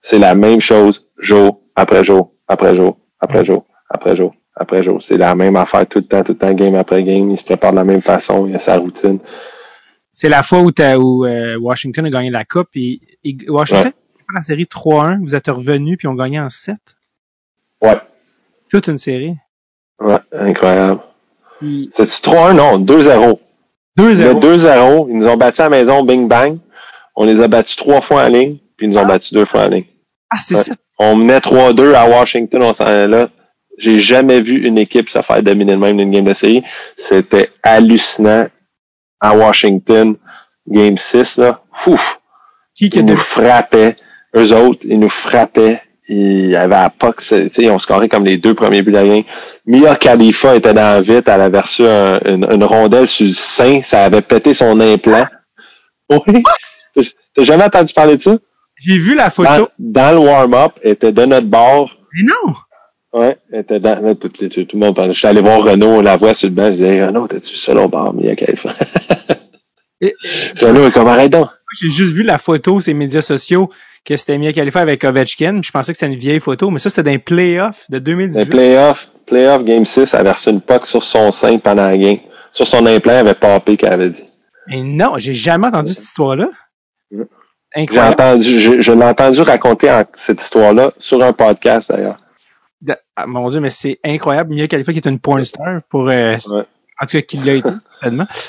C'est 0.00 0.18
la 0.18 0.34
même 0.34 0.60
chose 0.60 1.08
jour 1.18 1.60
après 1.74 2.04
jour, 2.04 2.32
après 2.48 2.74
jour, 2.76 2.98
après 3.20 3.44
jour, 3.44 3.64
après 3.88 4.16
jour, 4.16 4.34
après 4.54 4.82
jour. 4.82 5.02
C'est 5.02 5.16
la 5.16 5.34
même 5.34 5.56
affaire 5.56 5.86
tout 5.86 5.98
le 5.98 6.04
temps, 6.06 6.22
tout 6.22 6.32
le 6.32 6.38
temps, 6.38 6.52
game 6.52 6.74
après 6.74 7.02
game. 7.02 7.30
Il 7.30 7.38
se 7.38 7.44
prépare 7.44 7.70
de 7.72 7.76
la 7.76 7.84
même 7.84 8.02
façon, 8.02 8.46
il 8.46 8.54
a 8.56 8.58
sa 8.60 8.76
routine. 8.78 9.18
C'est 10.12 10.28
la 10.28 10.42
fois 10.42 10.60
où, 10.60 10.72
euh, 11.26 11.56
Washington 11.58 12.06
a 12.06 12.10
gagné 12.10 12.30
la 12.30 12.44
Coupe. 12.44 12.68
Et, 12.76 13.00
et 13.24 13.36
Washington, 13.48 13.92
la 14.34 14.42
série 14.42 14.64
3-1, 14.66 15.20
vous 15.22 15.34
êtes 15.34 15.48
revenu 15.48 15.96
puis 15.96 16.08
on 16.08 16.14
gagné 16.14 16.40
en 16.40 16.50
7. 16.50 16.76
Ouais. 17.82 17.98
Toute 18.70 18.88
une 18.88 18.98
série. 18.98 19.34
Ouais, 20.00 20.18
incroyable. 20.32 21.00
C'est-tu 21.60 22.22
3-1? 22.22 22.54
Non, 22.54 22.78
2-0. 22.78 23.38
Il 23.98 24.04
y 24.18 24.22
a 24.22 24.34
2-0. 24.34 24.40
2-0. 24.40 25.06
Ils 25.10 25.18
nous 25.18 25.26
ont 25.28 25.36
battus 25.36 25.60
à 25.60 25.64
la 25.64 25.70
maison, 25.70 26.02
bing 26.02 26.28
bang. 26.28 26.58
On 27.14 27.24
les 27.24 27.40
a 27.40 27.48
battus 27.48 27.76
trois 27.76 28.00
fois 28.00 28.24
en 28.24 28.28
ligne, 28.28 28.56
puis 28.76 28.86
ils 28.86 28.90
nous 28.90 28.98
ont 28.98 29.06
battus 29.06 29.32
deux 29.32 29.44
fois 29.46 29.62
en 29.64 29.68
ligne. 29.68 29.84
Ah, 30.30 30.36
c'est 30.40 30.56
Ouais. 30.56 30.62
ça. 30.64 30.72
On 30.98 31.14
menait 31.16 31.40
3-2 31.40 31.94
à 31.94 32.06
Washington, 32.08 32.62
on 32.62 32.72
s'en 32.74 32.84
allait 32.84 33.08
là. 33.08 33.28
J'ai 33.78 33.98
jamais 34.00 34.40
vu 34.40 34.66
une 34.66 34.78
équipe 34.78 35.08
se 35.10 35.20
faire 35.20 35.42
dominer 35.42 35.72
de 35.72 35.78
même 35.78 35.98
d'une 35.98 36.10
game 36.10 36.24
de 36.24 36.32
série. 36.34 36.62
C'était 36.96 37.50
hallucinant. 37.62 38.46
À 39.20 39.34
Washington, 39.34 40.16
game 40.68 40.96
6, 40.98 41.38
là. 41.38 41.62
Ouf! 41.86 42.20
Qui 42.74 42.86
Ils 42.88 43.04
nous 43.06 43.16
frappaient. 43.16 43.96
Eux 44.34 44.52
autres, 44.54 44.80
ils 44.84 44.98
nous 45.00 45.08
frappaient. 45.08 45.80
Il 46.08 46.50
y 46.50 46.56
avait 46.56 46.74
à 46.76 46.92
sais, 47.18 47.50
ils 47.58 47.70
ont 47.70 47.78
scoré 47.80 48.08
comme 48.08 48.24
les 48.24 48.36
deux 48.36 48.54
premiers 48.54 48.82
buts 48.82 48.92
de 48.92 48.96
la 48.96 49.04
game. 49.06 49.22
Mia 49.66 49.96
Khalifa 49.96 50.54
était 50.54 50.72
dans 50.74 50.82
la 50.82 51.00
vite, 51.00 51.26
elle 51.28 51.40
avait 51.40 51.58
reçu 51.60 51.84
un- 51.86 52.20
une, 52.24 52.46
une 52.50 52.64
rondelle 52.64 53.08
sur 53.08 53.26
le 53.26 53.32
sein, 53.32 53.80
ça 53.82 54.04
avait 54.04 54.22
pété 54.22 54.54
son 54.54 54.78
implant. 54.80 55.26
Oui. 56.08 56.44
T'as- 56.94 57.42
jamais 57.42 57.64
entendu 57.64 57.92
parler 57.92 58.16
de 58.16 58.22
ça? 58.22 58.36
J'ai 58.80 58.96
vu 58.98 59.16
la 59.16 59.28
photo. 59.30 59.68
Dans, 59.78 60.10
dans 60.10 60.12
le 60.12 60.18
warm-up, 60.18 60.72
elle 60.84 60.92
était 60.92 61.10
de 61.10 61.24
notre 61.24 61.48
bord. 61.48 61.90
Mais 62.14 62.22
non! 62.24 62.54
Ouais, 63.12 63.36
elle 63.52 63.60
était 63.60 63.80
dans, 63.80 64.00
là, 64.00 64.14
tout, 64.14 64.28
tout- 64.28 64.48
tout 64.48 64.66
le 64.72 64.78
monde 64.78 64.94
parlait. 64.94 65.14
J'étais 65.14 65.26
allé 65.28 65.40
voir 65.40 65.64
Renaud, 65.64 65.86
on 65.96 66.00
la 66.02 66.16
voit 66.16 66.34
sur 66.34 66.48
le 66.48 66.54
banc, 66.54 66.66
je 66.66 66.72
disais, 66.74 67.04
Renaud, 67.04 67.26
t'as-tu 67.26 67.50
vu 67.54 67.56
ça 67.58 67.74
là 67.74 67.82
au 67.82 67.88
bar, 67.88 68.14
Mia 68.14 68.36
Khalifa? 68.36 68.70
Renaud 70.60 70.86
est 70.86 70.92
comme, 70.92 71.08
arrête 71.08 71.32
donc? 71.32 71.48
J'ai 71.80 71.90
juste 71.90 72.14
vu 72.14 72.22
la 72.22 72.38
photo 72.38 72.80
sur 72.80 72.90
les 72.90 72.94
médias 72.94 73.22
sociaux 73.22 73.70
que 74.06 74.16
c'était 74.16 74.38
Mia 74.38 74.52
Khalifa 74.52 74.80
avec 74.80 75.02
Ovechkin. 75.04 75.60
Je 75.62 75.70
pensais 75.70 75.92
que 75.92 75.98
c'était 75.98 76.12
une 76.12 76.18
vieille 76.18 76.40
photo, 76.40 76.70
mais 76.70 76.78
ça, 76.78 76.88
c'était 76.90 77.02
dans 77.02 77.10
les 77.10 77.18
playoffs 77.18 77.84
de 77.90 77.96
Les 77.96 78.00
2018. 78.00 78.48
playoffs, 78.50 79.10
playoff 79.26 79.64
game 79.64 79.84
6, 79.84 80.14
elle 80.14 80.20
avait 80.20 80.32
reçu 80.32 80.50
une 80.50 80.60
puck 80.60 80.86
sur 80.86 81.02
son 81.04 81.32
sein 81.32 81.58
pendant 81.58 81.86
la 81.86 81.96
game. 81.98 82.18
Sur 82.52 82.66
son 82.66 82.86
implant, 82.86 83.12
elle 83.12 83.26
avait 83.26 83.34
papé 83.34 83.76
qu'elle 83.76 83.92
avait 83.92 84.10
dit. 84.10 84.24
Et 84.72 84.82
non, 84.82 85.14
j'ai 85.18 85.34
jamais 85.34 85.66
entendu 85.66 85.92
cette 85.92 86.04
histoire-là. 86.04 86.48
J'ai 87.10 87.18
Incroyable. 87.74 88.12
entendu, 88.12 88.58
je, 88.60 88.80
je 88.80 88.92
l'ai 88.92 89.04
entendu 89.04 89.40
raconter 89.42 89.90
en- 89.90 90.04
cette 90.14 90.40
histoire-là 90.40 90.92
sur 90.98 91.22
un 91.22 91.32
podcast 91.32 91.90
d'ailleurs. 91.90 92.18
Ah, 93.16 93.26
mon 93.26 93.48
Dieu, 93.50 93.60
mais 93.60 93.70
c'est 93.70 93.98
incroyable. 94.04 94.54
Mia 94.54 94.66
Khalifa 94.68 94.92
qui 94.92 94.98
est 94.98 95.06
une 95.08 95.18
porn 95.18 95.42
star 95.44 95.80
pour, 95.90 96.08
euh, 96.08 96.36
Ouais. 96.52 96.64
en 97.00 97.06
tout 97.06 97.16
cas, 97.16 97.22
qui 97.22 97.36
l'a 97.38 97.54
été. 97.54 97.68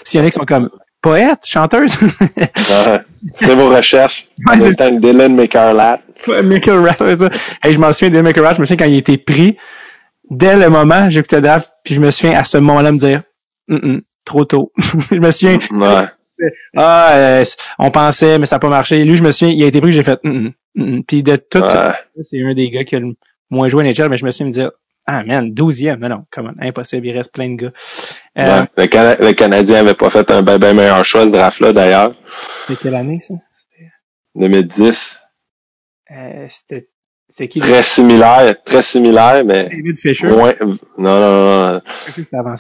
S'il 0.06 0.20
y 0.20 0.24
en 0.24 0.26
a 0.26 0.30
qui 0.30 0.34
sont 0.34 0.46
comme 0.46 0.70
poète, 1.02 1.40
chanteuse. 1.45 1.95
Ouais. 2.40 2.99
C'est 3.40 3.56
vos 3.56 3.69
recherches. 3.69 4.28
Ouais, 4.45 4.60
c'est 4.60 4.76
temps 4.76 4.90
que 4.95 4.99
Dylan 5.02 5.36
McCarlat. 5.36 5.99
Ouais, 6.28 6.41
c'est 6.61 7.18
ça. 7.19 7.30
Hey, 7.64 7.74
je 7.74 7.80
m'en 7.80 7.91
souviens 7.91 8.10
de 8.15 8.22
Michael 8.22 8.45
Rat, 8.45 8.53
je 8.56 8.61
me 8.61 8.65
souviens 8.65 8.78
quand 8.86 8.91
il 8.91 8.95
a 8.95 8.99
été 8.99 9.18
pris. 9.18 9.57
Dès 10.30 10.56
le 10.56 10.69
moment, 10.69 11.10
j'écoutais 11.10 11.41
Daft, 11.41 11.69
puis 11.84 11.94
je 11.95 12.02
me 12.02 12.11
souviens 12.11 12.38
à 12.38 12.45
ce 12.45 12.57
moment-là 12.57 12.91
me 12.91 12.98
dire, 12.98 13.24
trop 14.26 14.45
tôt. 14.45 14.72
je 15.11 15.15
me 15.18 15.32
souviens, 15.32 15.57
Ouais. 15.72 16.06
ah, 16.76 17.10
euh, 17.15 17.44
on 17.80 17.90
pensait, 17.91 18.38
mais 18.40 18.45
ça 18.45 18.56
n'a 18.57 18.60
pas 18.60 18.69
marché. 18.69 19.03
Lui, 19.03 19.15
je 19.15 19.24
me 19.24 19.32
souviens, 19.32 19.53
il 19.53 19.64
a 19.64 19.68
été 19.68 19.82
pris, 19.82 19.91
j'ai 19.94 20.03
fait, 20.03 20.19
puis 21.07 21.24
de 21.24 21.36
tout 21.36 21.60
ça, 21.65 21.95
c'est 22.22 22.41
un 22.44 22.53
des 22.53 22.69
gars 22.69 22.84
qui 22.84 22.95
a 22.95 22.99
le 22.99 23.14
moins 23.49 23.68
joué 23.68 23.84
à 23.84 23.88
NHL, 23.91 24.10
mais 24.10 24.18
je 24.18 24.26
me 24.26 24.32
souviens 24.32 24.48
me 24.48 24.52
dire, 24.52 24.72
ah 25.08 25.24
man, 25.24 25.50
12e, 25.54 25.98
non, 25.98 26.10
non, 26.10 26.26
comment, 26.32 26.52
impossible, 26.62 27.08
il 27.08 27.18
reste 27.18 27.32
plein 27.34 27.50
de 27.50 27.56
gars. 27.56 27.72
Euh, 28.38 28.62
Ouais. 28.62 28.68
Le, 28.78 28.86
Cana- 28.88 29.16
le 29.20 29.34
Canadien 29.34 29.80
avait 29.80 29.94
pas 29.96 30.10
fait 30.10 30.30
un 30.32 30.42
ben, 30.44 30.58
ben 30.58 30.76
meilleur 30.76 31.04
choix 31.06 31.24
ce 31.24 31.32
draft-là 31.32 31.74
d'ailleurs. 31.74 32.14
C'était 32.68 32.82
quelle 32.84 32.96
année, 32.96 33.20
ça? 33.20 33.34
2010. 34.36 35.18
Euh, 36.12 36.46
c'était, 36.50 36.90
c'était 37.28 37.48
qui? 37.48 37.60
Très 37.60 37.84
similaire, 37.84 38.56
très 38.64 38.82
similaire, 38.82 39.44
mais 39.44 39.64
David 39.70 39.98
Fisher? 39.98 40.28
moins. 40.28 40.54
Non, 40.62 40.78
non, 40.98 41.72
non, 41.74 41.82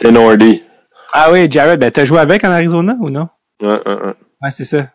non. 0.03 0.11
Nordy. 0.11 0.63
Ah 1.13 1.31
oui, 1.31 1.47
Jared, 1.49 1.79
ben, 1.79 1.91
t'as 1.91 2.05
joué 2.05 2.19
avec 2.19 2.43
en 2.43 2.51
Arizona 2.51 2.95
ou 2.99 3.09
non? 3.09 3.29
Ouais, 3.61 3.69
ouais, 3.85 3.93
ouais. 3.93 4.13
Ouais, 4.41 4.51
c'est 4.51 4.65
ça. 4.65 4.89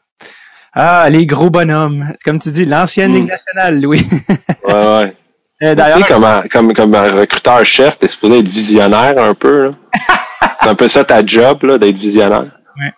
Ah, 0.74 1.08
les 1.10 1.26
gros 1.26 1.50
bonhommes. 1.50 2.12
Comme 2.24 2.38
tu 2.38 2.50
dis, 2.50 2.64
l'ancienne 2.64 3.12
Mm. 3.12 3.14
Ligue 3.14 3.28
nationale, 3.28 3.80
Louis. 3.80 4.02
Ouais, 4.64 4.72
ouais. 4.72 5.16
Euh, 5.62 5.74
Tu 5.76 5.82
sais, 6.02 6.08
comme, 6.08 6.24
un- 6.24 6.42
comme, 6.50 6.74
comme 6.74 6.94
un 6.94 7.12
recruteur-chef, 7.12 7.98
t'es 7.98 8.08
supposé 8.08 8.40
être 8.40 8.48
visionnaire 8.48 9.22
un 9.22 9.34
peu. 9.34 9.72
C'est 10.60 10.68
un 10.68 10.74
peu 10.74 10.88
ça 10.88 11.04
ta 11.04 11.24
job, 11.24 11.62
là, 11.64 11.78
d'être 11.78 11.96
visionnaire. 11.96 12.50
Ouais. 12.76 12.92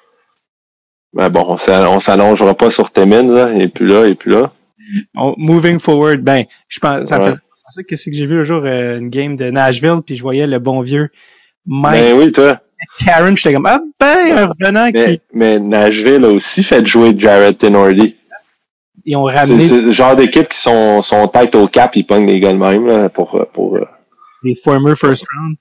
Mais 1.13 1.29
bon, 1.31 1.45
on 1.49 1.57
s'all- 1.57 1.87
on 1.87 2.01
s'allongera 2.01 2.55
pas 2.55 2.71
sur 2.71 2.91
Timmins, 2.91 3.27
là. 3.29 3.51
Il 3.53 3.63
est 3.63 3.69
plus 3.69 3.87
là, 3.87 4.07
est 4.07 4.15
plus 4.15 4.31
là. 4.33 4.51
moving 5.15 5.79
forward, 5.79 6.21
ben, 6.21 6.45
je 6.69 6.79
pense, 6.79 7.09
ça 7.09 7.19
me 7.19 7.25
Ouais. 7.25 7.31
fait 7.33 7.37
penser 7.65 7.85
que 7.85 7.97
c'est 7.97 8.11
que 8.11 8.17
j'ai 8.17 8.27
vu 8.27 8.37
le 8.37 8.45
jour 8.45 8.63
euh, 8.65 8.99
une 8.99 9.09
game 9.11 9.37
de 9.37 9.51
Nashville, 9.51 10.01
puis 10.05 10.17
je 10.17 10.23
voyais 10.23 10.47
le 10.47 10.59
bon 10.59 10.81
vieux 10.83 11.09
Mike 11.67 11.95
Ben 12.01 12.19
oui, 12.19 12.33
toi. 12.33 12.61
Karen, 13.05 13.35
j'étais 13.37 13.55
comme, 13.55 13.65
ah 13.67 13.81
ben, 13.99 14.37
un 14.39 14.47
revenant 14.49 14.91
Mais, 14.93 15.07
qui, 15.17 15.21
mais 15.33 15.59
Nashville 15.59 16.25
a 16.25 16.29
aussi 16.29 16.63
fait 16.63 16.85
jouer 16.85 17.15
Jared 17.17 17.57
Tenordi. 17.57 18.17
Ils 19.05 19.17
ont 19.17 19.29
C'est 19.29 19.35
ramené 19.37 19.69
c'est 19.69 19.81
le 19.81 19.93
genre 19.93 20.17
d'équipe 20.17 20.49
qui 20.49 20.59
sont, 20.59 21.03
sont 21.03 21.27
tête 21.29 21.55
au 21.55 21.69
cap, 21.69 21.95
ils 21.97 22.05
pognent 22.05 22.27
les 22.27 22.41
gars 22.41 22.53
même, 22.53 22.87
là, 22.87 23.09
pour, 23.09 23.47
pour, 23.53 23.77
euh, 23.77 23.85
les 24.43 24.55
former 24.55 24.95
first 24.95 25.25
round. 25.35 25.57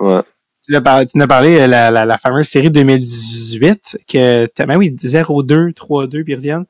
ouais. 0.00 0.22
Tu 0.66 0.72
l'as 0.72 0.80
par- 0.80 1.04
tu 1.06 1.16
nous 1.16 1.24
as 1.24 1.28
parlé, 1.28 1.60
euh, 1.60 1.66
la, 1.66 1.90
la, 1.90 2.04
la 2.04 2.18
fameuse 2.18 2.46
série 2.48 2.70
2018, 2.70 3.98
que, 4.08 4.46
ben 4.66 4.76
oui, 4.76 4.90
0-2, 4.96 5.72
3-2, 5.72 6.22
puis 6.24 6.32
ils 6.32 6.36
reviennent. 6.36 6.66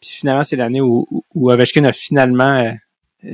Puis 0.00 0.10
finalement, 0.10 0.44
c'est 0.44 0.56
l'année 0.56 0.80
où, 0.80 1.06
où- 1.10 1.24
où 1.34 1.50
Ovechkin 1.50 1.84
a 1.84 1.92
finalement, 1.92 2.72
euh, 3.24 3.30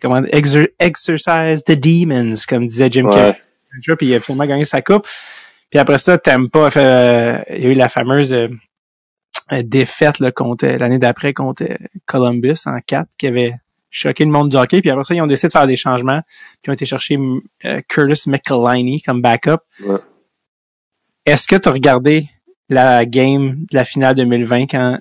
comment, 0.00 0.20
exer- 0.22 0.70
exercise 0.78 1.62
the 1.64 1.72
demons, 1.72 2.34
comme 2.48 2.66
disait 2.66 2.88
Jim 2.90 3.04
Ouais. 3.06 3.14
Carrey. 3.14 3.96
Puis 3.98 4.06
il 4.06 4.14
a 4.14 4.20
finalement 4.20 4.46
gagné 4.46 4.64
sa 4.64 4.80
coupe. 4.82 5.06
Puis 5.70 5.78
après 5.78 5.98
ça, 5.98 6.16
Tampa 6.18 6.70
euh, 6.76 7.38
il 7.50 7.62
y 7.64 7.66
a 7.66 7.70
eu 7.70 7.74
la 7.74 7.88
fameuse 7.88 8.32
euh, 8.32 8.48
défaite 9.62 10.18
là, 10.18 10.32
contre 10.32 10.66
l'année 10.66 10.98
d'après 10.98 11.32
contre 11.32 11.62
euh, 11.62 11.76
Columbus 12.06 12.58
en 12.66 12.80
4 12.80 13.10
qui 13.18 13.26
avait 13.26 13.54
choqué 13.90 14.24
le 14.24 14.30
monde 14.30 14.50
du 14.50 14.56
hockey. 14.56 14.80
Puis 14.80 14.90
après 14.90 15.04
ça, 15.04 15.14
ils 15.14 15.20
ont 15.20 15.26
décidé 15.26 15.48
de 15.48 15.52
faire 15.52 15.66
des 15.66 15.76
changements. 15.76 16.20
Puis 16.22 16.62
ils 16.66 16.70
ont 16.70 16.74
été 16.74 16.86
chercher 16.86 17.18
euh, 17.64 17.80
Curtis 17.88 18.28
McElhinney 18.28 19.00
comme 19.00 19.22
backup. 19.22 19.58
Ouais. 19.84 19.98
Est-ce 21.24 21.46
que 21.48 21.56
tu 21.56 21.68
as 21.68 21.72
regardé 21.72 22.28
la 22.68 23.06
game 23.06 23.64
de 23.70 23.76
la 23.76 23.84
finale 23.84 24.14
2020 24.14 24.66
quand 24.66 24.98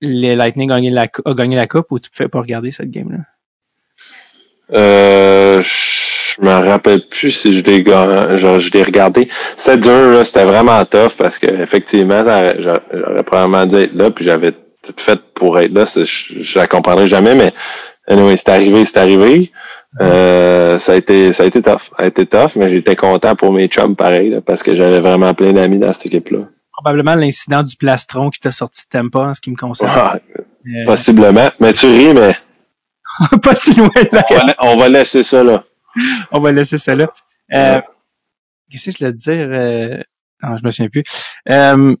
les 0.00 0.36
Lightning 0.36 0.70
a 0.70 0.76
gagné 0.76 0.90
la, 0.90 1.08
a 1.24 1.34
gagné 1.34 1.56
la 1.56 1.66
coupe 1.66 1.90
ou 1.90 1.98
tu 1.98 2.08
ne 2.10 2.16
pouvais 2.16 2.28
pas 2.28 2.40
regarder 2.40 2.70
cette 2.70 2.90
game-là? 2.90 3.18
Euh, 4.72 5.62
je 5.62 6.05
me 6.42 6.68
rappelle 6.68 7.06
plus 7.08 7.30
si 7.30 7.58
je 7.58 7.64
l'ai 7.64 7.84
genre, 7.84 8.60
je 8.60 8.70
l'ai 8.70 8.82
regardé. 8.82 9.28
C'était 9.56 9.78
dur, 9.78 10.10
là, 10.12 10.24
c'était 10.24 10.44
vraiment 10.44 10.84
tough 10.84 11.12
parce 11.16 11.38
que 11.38 11.46
effectivement, 11.46 12.24
j'aurais 12.58 13.22
probablement 13.22 13.66
dû 13.66 13.76
être 13.76 13.94
là, 13.94 14.10
puis 14.10 14.24
j'avais 14.24 14.52
tout 14.52 14.94
fait 14.96 15.20
pour 15.34 15.58
être 15.58 15.72
là. 15.72 15.84
Je, 15.86 16.04
je 16.42 16.58
la 16.58 16.66
comprendrai 16.66 17.08
jamais, 17.08 17.34
mais 17.34 17.52
anyway, 18.08 18.36
c'est 18.36 18.50
arrivé, 18.50 18.84
c'est 18.84 18.98
arrivé. 18.98 19.50
Euh, 20.00 20.78
ça 20.78 20.92
a 20.92 20.96
été 20.96 21.32
ça 21.32 21.44
a 21.44 21.46
été 21.46 21.62
tough. 21.62 21.80
Ça 21.96 22.04
a 22.04 22.06
été 22.06 22.26
tough, 22.26 22.50
mais 22.56 22.70
j'étais 22.70 22.96
content 22.96 23.34
pour 23.34 23.52
mes 23.52 23.68
chums 23.68 23.96
pareil, 23.96 24.30
là, 24.30 24.40
parce 24.40 24.62
que 24.62 24.74
j'avais 24.74 25.00
vraiment 25.00 25.32
plein 25.32 25.52
d'amis 25.52 25.78
dans 25.78 25.92
cette 25.92 26.06
équipe-là. 26.06 26.40
Probablement 26.72 27.14
l'incident 27.14 27.62
du 27.62 27.76
plastron 27.76 28.28
qui 28.28 28.40
t'a 28.40 28.50
sorti 28.50 28.82
de 28.82 28.98
Tampa 28.98 29.20
en 29.20 29.34
ce 29.34 29.40
qui 29.40 29.50
me 29.50 29.56
concerne. 29.56 29.90
Ouais, 29.90 30.20
Euh, 30.66 30.84
possiblement. 30.84 31.48
Mais 31.60 31.72
tu 31.72 31.86
ris, 31.86 32.12
mais 32.12 32.34
pas 33.42 33.54
si 33.54 33.72
loin 33.78 33.88
de 33.94 34.10
va, 34.10 34.54
on 34.60 34.76
va 34.76 34.88
laisser 34.88 35.22
ça 35.22 35.42
là. 35.42 35.64
On 36.32 36.40
va 36.40 36.52
laisser 36.52 36.78
ça 36.78 36.94
là. 36.94 37.08
Euh, 37.52 37.80
Qu'est-ce 38.70 38.86
que 38.86 38.92
je 38.92 38.98
voulais 38.98 39.12
te 39.12 39.18
dire? 39.18 39.48
Euh... 39.50 40.02
Non, 40.42 40.56
je 40.56 40.64
me 40.64 40.70
souviens 40.70 40.88
plus. 40.88 41.04
Euh... 41.48 41.94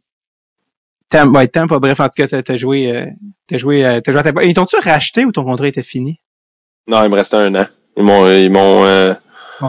Tam, 1.08 1.34
ouais, 1.36 1.46
Tampa, 1.46 1.78
bref, 1.78 2.00
en 2.00 2.08
tout 2.08 2.26
cas, 2.26 2.42
t'as 2.42 2.52
as 2.52 2.56
joué, 2.56 2.90
euh, 2.90 3.06
t'as 3.46 3.58
joué, 3.58 3.86
euh, 3.86 4.00
t'as 4.00 4.10
joué 4.10 4.20
à 4.20 4.24
Tampa. 4.24 4.44
Ils 4.44 4.54
t'ont-tu 4.54 4.76
racheté 4.76 5.24
ou 5.24 5.30
ton 5.30 5.44
contrat 5.44 5.68
était 5.68 5.84
fini? 5.84 6.20
Non, 6.88 7.04
il 7.04 7.10
me 7.10 7.14
restait 7.14 7.36
un 7.36 7.54
an. 7.54 7.66
Ils 7.96 8.02
m'ont 8.02 8.28
ils 8.28 8.50
m'ont 8.50 8.84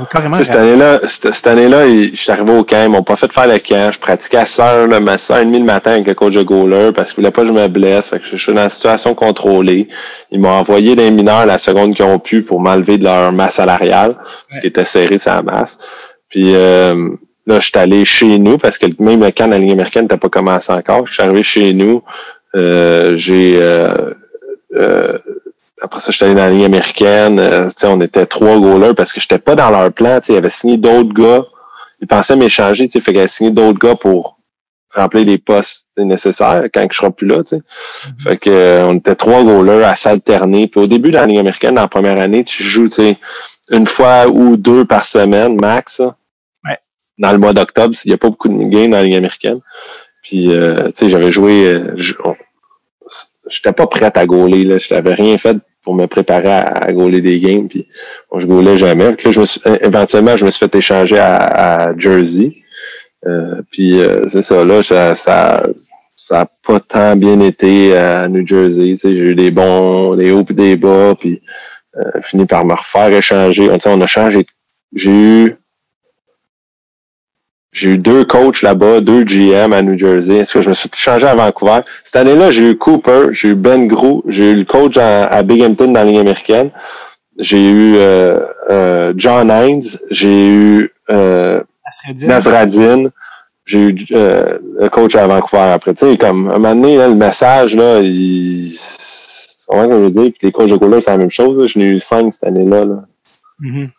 carrément. 0.09 0.37
Cette 0.37 0.55
année-là, 0.55 0.99
cette, 1.07 1.33
cette 1.33 1.47
année-là, 1.47 1.87
je 1.87 2.15
suis 2.15 2.31
arrivé 2.31 2.51
au 2.51 2.63
camp, 2.63 2.83
ils 2.83 2.89
m'ont 2.89 3.03
pas 3.03 3.15
fait 3.15 3.31
faire 3.31 3.47
le 3.47 3.59
camp. 3.59 3.91
Je 3.91 3.99
pratiquais 3.99 4.37
à 4.37 4.43
6h, 4.43 4.87
là, 4.87 4.99
mais 4.99 5.11
à 5.11 5.15
6h30 5.17 5.57
le 5.57 5.63
matin 5.63 5.91
avec 5.91 6.07
le 6.07 6.13
coach 6.13 6.33
de 6.33 6.43
goaler 6.43 6.91
parce 6.95 7.11
qu'ils 7.11 7.21
voulaient 7.21 7.31
pas 7.31 7.41
que 7.41 7.47
je 7.47 7.53
me 7.53 7.67
blesse. 7.67 8.09
Fait 8.09 8.19
que 8.19 8.25
je 8.25 8.37
suis 8.37 8.53
dans 8.53 8.63
une 8.63 8.69
situation 8.69 9.15
contrôlée. 9.15 9.87
Ils 10.31 10.39
m'ont 10.39 10.49
envoyé 10.49 10.95
des 10.95 11.11
mineurs 11.11 11.45
la 11.45 11.59
seconde 11.59 11.95
qu'ils 11.95 12.05
ont 12.05 12.19
pu 12.19 12.41
pour 12.41 12.59
m'enlever 12.59 12.97
de 12.97 13.03
leur 13.03 13.31
masse 13.31 13.55
salariale, 13.55 14.15
parce 14.49 14.61
qu'ils 14.61 14.69
étaient 14.69 14.85
serrés 14.85 15.17
sur 15.17 15.31
la 15.31 15.41
masse. 15.41 15.77
Puis 16.29 16.53
euh, 16.53 17.09
là, 17.45 17.59
je 17.59 17.67
suis 17.67 17.77
allé 17.77 18.05
chez 18.05 18.37
nous 18.39 18.57
parce 18.57 18.77
que 18.77 18.87
même 18.99 19.23
le 19.23 19.31
camp 19.31 19.47
de 19.47 19.51
la 19.51 19.59
Ligue 19.59 19.71
américaine 19.71 20.03
n'était 20.03 20.17
pas 20.17 20.29
commencé 20.29 20.71
encore. 20.71 21.07
Je 21.07 21.13
suis 21.13 21.23
arrivé 21.23 21.43
chez 21.43 21.73
nous. 21.73 22.03
Euh, 22.55 23.17
j'ai 23.17 23.57
euh, 23.59 24.13
euh, 24.75 25.17
après 25.81 25.99
ça, 25.99 26.11
j'étais 26.11 26.25
allé 26.25 26.35
dans 26.35 26.45
la 26.45 26.49
ligne 26.51 26.65
américaine. 26.65 27.39
Euh, 27.39 27.67
tu 27.69 27.75
sais, 27.81 27.87
on 27.87 28.01
était 28.01 28.25
trois 28.25 28.59
goalers 28.59 28.95
parce 28.95 29.13
que 29.13 29.21
j'étais 29.21 29.37
pas 29.37 29.55
dans 29.55 29.69
leur 29.69 29.91
plan. 29.93 30.19
tu 30.19 30.27
sais, 30.27 30.33
Ils 30.33 30.37
avaient 30.37 30.49
signé 30.49 30.77
d'autres 30.77 31.13
gars. 31.13 31.45
Ils 32.01 32.07
pensaient 32.07 32.35
m'échanger. 32.35 32.87
tu 32.87 32.93
sais, 32.93 33.01
Fait 33.01 33.11
qu'ils 33.11 33.19
avaient 33.19 33.27
signé 33.27 33.51
d'autres 33.51 33.79
gars 33.79 33.95
pour 33.95 34.39
remplir 34.93 35.25
les 35.25 35.37
postes 35.37 35.87
nécessaires 35.97 36.63
quand 36.73 36.87
je 36.91 36.97
serai 36.97 37.11
plus 37.11 37.27
là. 37.27 37.43
tu 37.43 37.57
sais. 37.57 37.61
Fait 38.23 38.37
que 38.37 38.49
euh, 38.49 38.87
on 38.87 38.95
était 38.95 39.15
trois 39.15 39.43
goalers 39.43 39.85
à 39.85 39.95
s'alterner. 39.95 40.67
Puis 40.67 40.79
au 40.81 40.87
début 40.87 41.09
de 41.09 41.15
la 41.15 41.25
ligne 41.25 41.39
américaine, 41.39 41.75
dans 41.75 41.81
la 41.81 41.87
première 41.87 42.19
année, 42.19 42.43
tu 42.43 42.63
joues 42.63 42.89
une 43.69 43.87
fois 43.87 44.27
ou 44.27 44.57
deux 44.57 44.85
par 44.85 45.05
semaine, 45.05 45.59
max. 45.59 45.99
Ouais. 46.65 46.77
Dans 47.19 47.31
le 47.31 47.37
mois 47.37 47.53
d'octobre, 47.53 47.93
il 48.03 48.07
n'y 48.07 48.13
a 48.13 48.17
pas 48.17 48.29
beaucoup 48.29 48.49
de 48.49 48.63
games 48.63 48.91
dans 48.91 48.97
la 48.97 49.03
ligne 49.03 49.17
américaine. 49.17 49.59
Puis, 50.23 50.51
euh, 50.51 50.87
tu 50.87 51.05
sais, 51.05 51.09
j'avais 51.09 51.31
joué... 51.31 51.65
euh, 51.67 51.93
J'étais 53.49 53.73
pas 53.73 53.87
prête 53.87 54.17
à 54.17 54.25
gauler, 54.25 54.63
là. 54.63 54.77
Je 54.77 54.93
n'avais 54.93 55.13
rien 55.13 55.37
fait 55.37 55.57
pour 55.83 55.95
me 55.95 56.05
préparer 56.05 56.51
à, 56.51 56.63
à 56.63 56.91
gauler 56.91 57.21
des 57.21 57.39
games, 57.39 57.67
puis 57.67 57.87
je 58.35 58.45
gaulais 58.45 58.77
jamais. 58.77 59.13
Puis 59.13 59.27
là, 59.27 59.31
je 59.31 59.39
me 59.39 59.45
suis, 59.45 59.61
éventuellement, 59.81 60.35
je 60.35 60.45
me 60.45 60.51
suis 60.51 60.59
fait 60.65 60.75
échanger 60.77 61.17
à, 61.17 61.87
à 61.87 61.97
Jersey. 61.97 62.57
Euh, 63.25 63.61
puis 63.71 63.99
euh, 63.99 64.27
c'est 64.29 64.41
ça, 64.41 64.63
là, 64.63 64.83
ça, 64.83 65.15
ça, 65.15 65.67
ça 66.15 66.41
a 66.41 66.45
pas 66.65 66.79
tant 66.79 67.15
bien 67.15 67.39
été 67.39 67.95
à 67.95 68.27
New 68.27 68.45
Jersey. 68.45 68.91
Tu 68.91 68.97
sais, 68.97 69.15
j'ai 69.15 69.31
eu 69.31 69.35
des 69.35 69.51
bons, 69.51 70.15
des 70.15 70.31
hauts 70.31 70.43
puis 70.43 70.55
des 70.55 70.75
bas, 70.75 71.15
puis 71.17 71.41
euh, 71.97 72.21
fini 72.21 72.45
par 72.45 72.65
me 72.65 72.73
refaire 72.73 73.11
échanger. 73.11 73.69
On, 73.69 73.77
on 73.85 74.01
a 74.01 74.07
changé. 74.07 74.45
J'ai 74.93 75.11
eu 75.11 75.55
j'ai 77.71 77.91
eu 77.91 77.97
deux 77.97 78.25
coachs 78.25 78.61
là-bas, 78.61 79.01
deux 79.01 79.23
GM 79.23 79.73
à 79.73 79.81
New 79.81 79.97
Jersey. 79.97 80.37
Est-ce 80.37 80.53
que 80.53 80.61
je 80.61 80.69
me 80.69 80.73
suis 80.73 80.89
changé 80.95 81.27
à 81.27 81.35
Vancouver? 81.35 81.81
Cette 82.03 82.15
année-là, 82.15 82.49
j'ai 82.51 82.71
eu 82.71 82.77
Cooper, 82.77 83.29
j'ai 83.31 83.49
eu 83.49 83.55
Ben 83.55 83.87
Grou, 83.87 84.23
j'ai 84.27 84.51
eu 84.51 84.55
le 84.55 84.65
coach 84.65 84.97
à, 84.97 85.27
à 85.27 85.43
Binghamton 85.43 85.87
dans 85.87 85.99
la 85.99 86.05
ligne 86.05 86.19
américaine. 86.19 86.71
J'ai 87.37 87.69
eu 87.69 87.95
euh, 87.97 88.39
euh, 88.69 89.13
John 89.15 89.51
Hines, 89.51 89.99
j'ai 90.09 90.47
eu 90.49 90.91
euh. 91.11 91.61
Nasradine, 92.23 93.11
j'ai 93.65 93.79
eu 93.79 94.05
euh, 94.11 94.57
le 94.79 94.89
coach 94.89 95.15
à 95.15 95.27
Vancouver 95.27 95.61
après. 95.61 95.93
Tu 95.93 96.05
sais, 96.05 96.17
comme 96.17 96.49
à 96.49 96.55
un 96.55 96.59
moment 96.59 96.75
donné, 96.75 96.97
là, 96.97 97.07
le 97.07 97.15
message, 97.15 97.75
là, 97.75 97.99
il. 98.01 98.77
Comment 99.67 99.83
je 99.83 99.95
veux 99.97 100.09
dire? 100.09 100.31
Puis 100.31 100.47
les 100.47 100.51
coachs 100.51 100.69
de 100.69 100.77
goaler, 100.77 101.01
c'est 101.01 101.11
la 101.11 101.17
même 101.17 101.29
chose. 101.29 101.67
J'en 101.67 101.81
ai 101.81 101.85
eu 101.85 101.99
cinq 101.99 102.33
cette 102.33 102.45
année-là. 102.45 102.85
Là. 102.85 103.03
Mhm. 103.59 103.89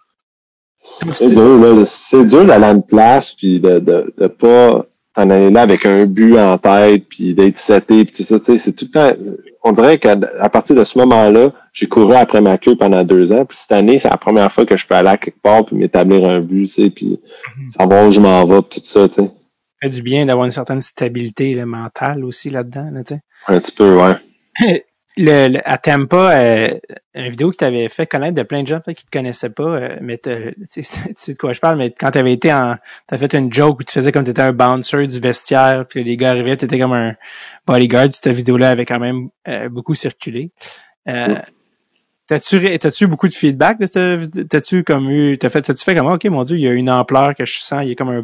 C'est 1.13 1.31
dur, 1.31 1.59
là. 1.59 1.85
C'est 1.87 2.25
dur 2.25 2.45
d'aller 2.45 2.65
à 2.65 2.71
une 2.71 2.83
place 2.83 3.33
puis 3.33 3.61
de, 3.61 3.79
de, 3.79 4.13
de 4.17 4.27
pas 4.27 4.85
t'en 5.15 5.31
aller 5.31 5.51
là 5.51 5.63
avec 5.63 5.85
un 5.85 6.07
but 6.07 6.39
en 6.39 6.59
tête 6.59 7.09
puis 7.09 7.35
d'être 7.35 7.59
seté 7.59 8.05
puis 8.05 8.15
tout 8.15 8.23
ça. 8.23 8.39
Tu 8.39 8.47
sais, 8.47 8.59
c'est 8.59 8.73
tout 8.73 8.87
le 8.87 8.91
temps. 8.91 9.21
On 9.65 9.73
dirait 9.73 9.99
qu'à 9.99 10.17
à 10.39 10.49
partir 10.49 10.77
de 10.77 10.85
ce 10.85 10.99
moment-là, 10.99 11.53
j'ai 11.73 11.89
couru 11.89 12.15
après 12.15 12.41
ma 12.41 12.59
queue 12.59 12.77
pendant 12.77 13.03
deux 13.05 13.33
ans. 13.33 13.45
Puis 13.45 13.59
cette 13.59 13.73
année, 13.73 13.99
c'est 13.99 14.09
la 14.09 14.17
première 14.17 14.53
fois 14.53 14.65
que 14.65 14.77
je 14.77 14.87
peux 14.87 14.95
aller 14.95 15.09
à 15.09 15.17
quelque 15.17 15.41
part 15.43 15.67
puis 15.67 15.77
m'établir 15.77 16.29
un 16.29 16.41
but, 16.41 16.67
tu 16.67 16.73
sais, 16.85 16.91
puis 16.91 17.21
savoir 17.77 18.07
où 18.07 18.13
je 18.13 18.21
m'en 18.21 18.45
vais 18.45 18.63
puis 18.63 18.81
tout 18.81 18.87
ça, 18.87 19.09
tu 19.09 19.17
sais. 19.17 19.23
Ça 19.23 19.89
fait 19.89 19.91
du 19.91 20.03
bien 20.03 20.27
d'avoir 20.27 20.45
une 20.45 20.53
certaine 20.53 20.81
stabilité 20.81 21.55
là, 21.55 21.67
mentale 21.67 22.25
aussi 22.25 22.51
là-dedans. 22.51 22.91
Là, 22.93 23.05
tu 23.05 23.15
sais. 23.15 23.21
Un 23.47 23.61
petit 23.61 23.73
peu, 23.73 23.97
ouais. 23.97 24.15
le, 25.19 25.49
le- 25.49 25.61
à 25.69 25.79
Tampa, 25.79 26.33
euh, 26.39 26.69
une 27.15 27.29
vidéo 27.31 27.51
que 27.51 27.57
tu 27.57 27.65
avais 27.65 27.89
fait 27.89 28.07
connaître 28.07 28.35
de 28.35 28.43
plein 28.43 28.63
de 28.63 28.69
gens 28.69 28.81
peut-être 28.81 28.99
qui 28.99 29.05
te 29.05 29.11
connaissaient 29.11 29.51
pas, 29.51 29.63
euh, 29.63 29.97
mais 30.01 30.19
tu 30.73 30.83
sais 30.83 31.33
de 31.33 31.39
quoi 31.39 31.53
je 31.53 31.61
parle, 31.61 31.77
mais 31.79 31.91
quand 31.91 32.11
tu 32.13 32.19
avais 32.19 32.33
été 32.33 32.53
en. 32.53 32.77
T'as 33.07 33.19
fait 33.19 33.33
une 33.35 33.53
joke 33.53 33.81
où 33.81 33.85
tu 33.85 33.93
faisais 33.93 34.13
comme 34.13 34.25
tu 34.25 34.31
étais 34.31 34.43
un 34.43 34.53
bouncer 34.53 35.07
du 35.07 35.21
vestiaire, 35.21 35.85
puis 35.89 36.03
les 36.05 36.17
gars 36.17 36.31
arrivaient, 36.31 36.57
tu 36.57 36.65
étais 36.65 36.79
comme 36.79 36.93
un 36.93 37.15
bodyguard, 37.67 38.05
puis 38.11 38.21
cette 38.23 38.33
vidéo-là 38.35 38.71
avait 38.71 38.87
quand 38.87 39.01
même 39.01 39.29
euh, 39.49 39.69
beaucoup 39.69 39.95
circulé. 39.95 40.51
Euh, 41.09 41.37
T'as-tu 42.27 42.79
t'as-tu 42.79 43.05
eu 43.05 43.07
beaucoup 43.07 43.27
de 43.27 43.33
feedback 43.33 43.81
de 43.81 43.87
cette 43.87 44.49
T'as-tu 44.51 44.85
comme 44.85 45.09
eu. 45.11 45.39
T'as 45.39 45.49
fait 45.49 45.63
t'as-tu 45.63 45.83
fait 45.83 45.95
comme 45.95 46.09
OK 46.09 46.25
mon 46.27 46.43
Dieu, 46.43 46.59
il 46.59 46.63
y 46.63 46.69
a 46.69 46.73
une 46.73 46.91
ampleur 46.91 47.35
que 47.35 47.47
je 47.47 47.59
sens, 47.59 47.81
il 47.85 47.89
y 47.89 47.93
a 47.93 47.95
comme 47.95 48.11
un. 48.11 48.21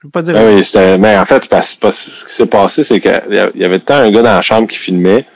Je 0.00 0.06
veux 0.06 0.10
pas 0.10 0.22
dire 0.22 0.34
Ah 0.38 0.44
oui, 0.46 0.64
c'était, 0.64 0.96
mais 0.96 1.14
en 1.18 1.26
fait, 1.26 1.46
parce, 1.50 1.74
parce- 1.74 1.98
ce 2.08 2.24
qui 2.24 2.32
s'est 2.32 2.46
passé, 2.46 2.84
c'est 2.84 3.00
qu'il 3.02 3.52
y 3.54 3.64
avait 3.64 3.80
tant 3.80 3.96
un 3.96 4.10
gars 4.10 4.22
dans 4.22 4.32
la 4.34 4.40
chambre 4.40 4.66
qui 4.66 4.78
filmait. 4.78 5.26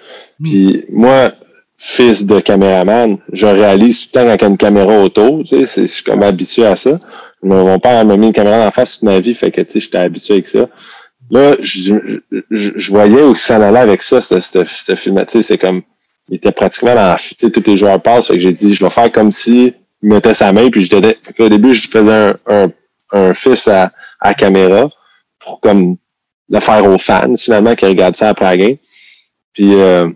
Puis 0.43 0.85
moi, 0.91 1.33
fils 1.77 2.27
de 2.27 2.41
caméraman, 2.41 3.19
je 3.33 3.47
réalise 3.47 4.01
tout 4.01 4.19
le 4.19 4.25
temps 4.25 4.37
quand 4.39 4.49
une 4.49 4.57
caméra 4.57 5.01
autour. 5.03 5.45
Tu 5.45 5.65
sais, 5.67 5.83
je 5.83 5.87
suis 5.87 6.05
comme 6.05 6.23
habitué 6.23 6.67
à 6.67 6.77
ça. 6.77 6.99
Mon 7.43 7.79
père 7.79 8.05
m'a 8.05 8.17
mis 8.17 8.27
une 8.27 8.33
caméra 8.33 8.67
en 8.67 8.71
face 8.71 8.95
toute 8.95 9.05
ma 9.05 9.21
vie, 9.21 9.35
fait 9.35 9.51
que 9.51 9.61
tu 9.61 9.73
sais, 9.73 9.81
j'étais 9.81 9.99
habitué 9.99 10.35
avec 10.35 10.49
ça. 10.49 10.69
Là, 11.31 11.57
je, 11.61 12.91
voyais 12.91 13.23
où 13.23 13.37
ça 13.37 13.57
allait 13.57 13.79
avec 13.79 14.03
ça, 14.03 14.21
ce, 14.21 14.41
ce, 14.41 14.95
film. 14.95 15.25
Tu 15.27 15.33
sais, 15.33 15.43
c'est 15.43 15.59
comme, 15.59 15.83
il 16.29 16.37
était 16.37 16.53
pratiquement 16.53 16.95
dans, 16.95 17.17
tu 17.17 17.35
sais, 17.39 17.51
tous 17.51 17.63
les 17.67 17.79
joueurs 17.79 18.03
passent. 18.03 18.29
Fait 18.29 18.35
que 18.35 18.41
j'ai 18.41 18.53
dit, 18.53 18.75
je 18.75 18.83
vais 18.83 18.91
faire 18.91 19.13
comme 19.13 19.31
si 19.31 19.75
il 20.03 20.09
mettait 20.09 20.35
sa 20.35 20.53
main, 20.53 20.71
puis 20.71 20.85
je 20.85 20.91
donnais. 20.91 21.17
Fait 21.23 21.43
au 21.45 21.49
début, 21.49 21.75
je 21.75 21.89
faisais 21.89 22.13
un, 22.13 22.37
un, 22.47 22.71
un 23.13 23.35
fils 23.35 23.69
à, 23.69 23.93
à 24.21 24.35
caméra 24.35 24.89
pour 25.39 25.61
comme 25.61 25.97
le 26.49 26.61
faire 26.61 26.85
aux 26.87 26.99
fans, 26.99 27.37
finalement, 27.37 27.75
qui 27.75 27.85
regardent 27.85 28.17
ça 28.17 28.31
après 28.31 28.47
la 28.47 28.57
game. 28.57 28.77
Puis 29.53 29.75
euh, 29.75 30.09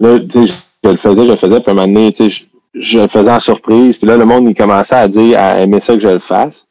là, 0.00 0.18
tu 0.20 0.46
sais, 0.46 0.54
je 0.84 0.90
le 0.90 0.96
faisais, 0.96 1.22
je 1.22 1.30
le 1.30 1.36
faisais, 1.36 1.60
puis 1.60 1.68
à 1.68 1.70
un 1.70 1.74
moment 1.74 1.86
donné, 1.88 2.12
tu 2.12 2.24
sais, 2.24 2.30
je- 2.30 2.44
je 2.80 2.98
le 3.00 3.08
faisais 3.08 3.30
en 3.30 3.40
surprise. 3.40 3.96
Puis 3.96 4.06
là, 4.06 4.16
le 4.16 4.24
monde, 4.24 4.48
il 4.48 4.54
commençait 4.54 4.94
à 4.96 5.06
dire, 5.08 5.38
à 5.38 5.60
aimer 5.60 5.80
ça 5.80 5.94
que 5.94 6.00
je 6.00 6.08
le 6.08 6.18
fasse. 6.18 6.66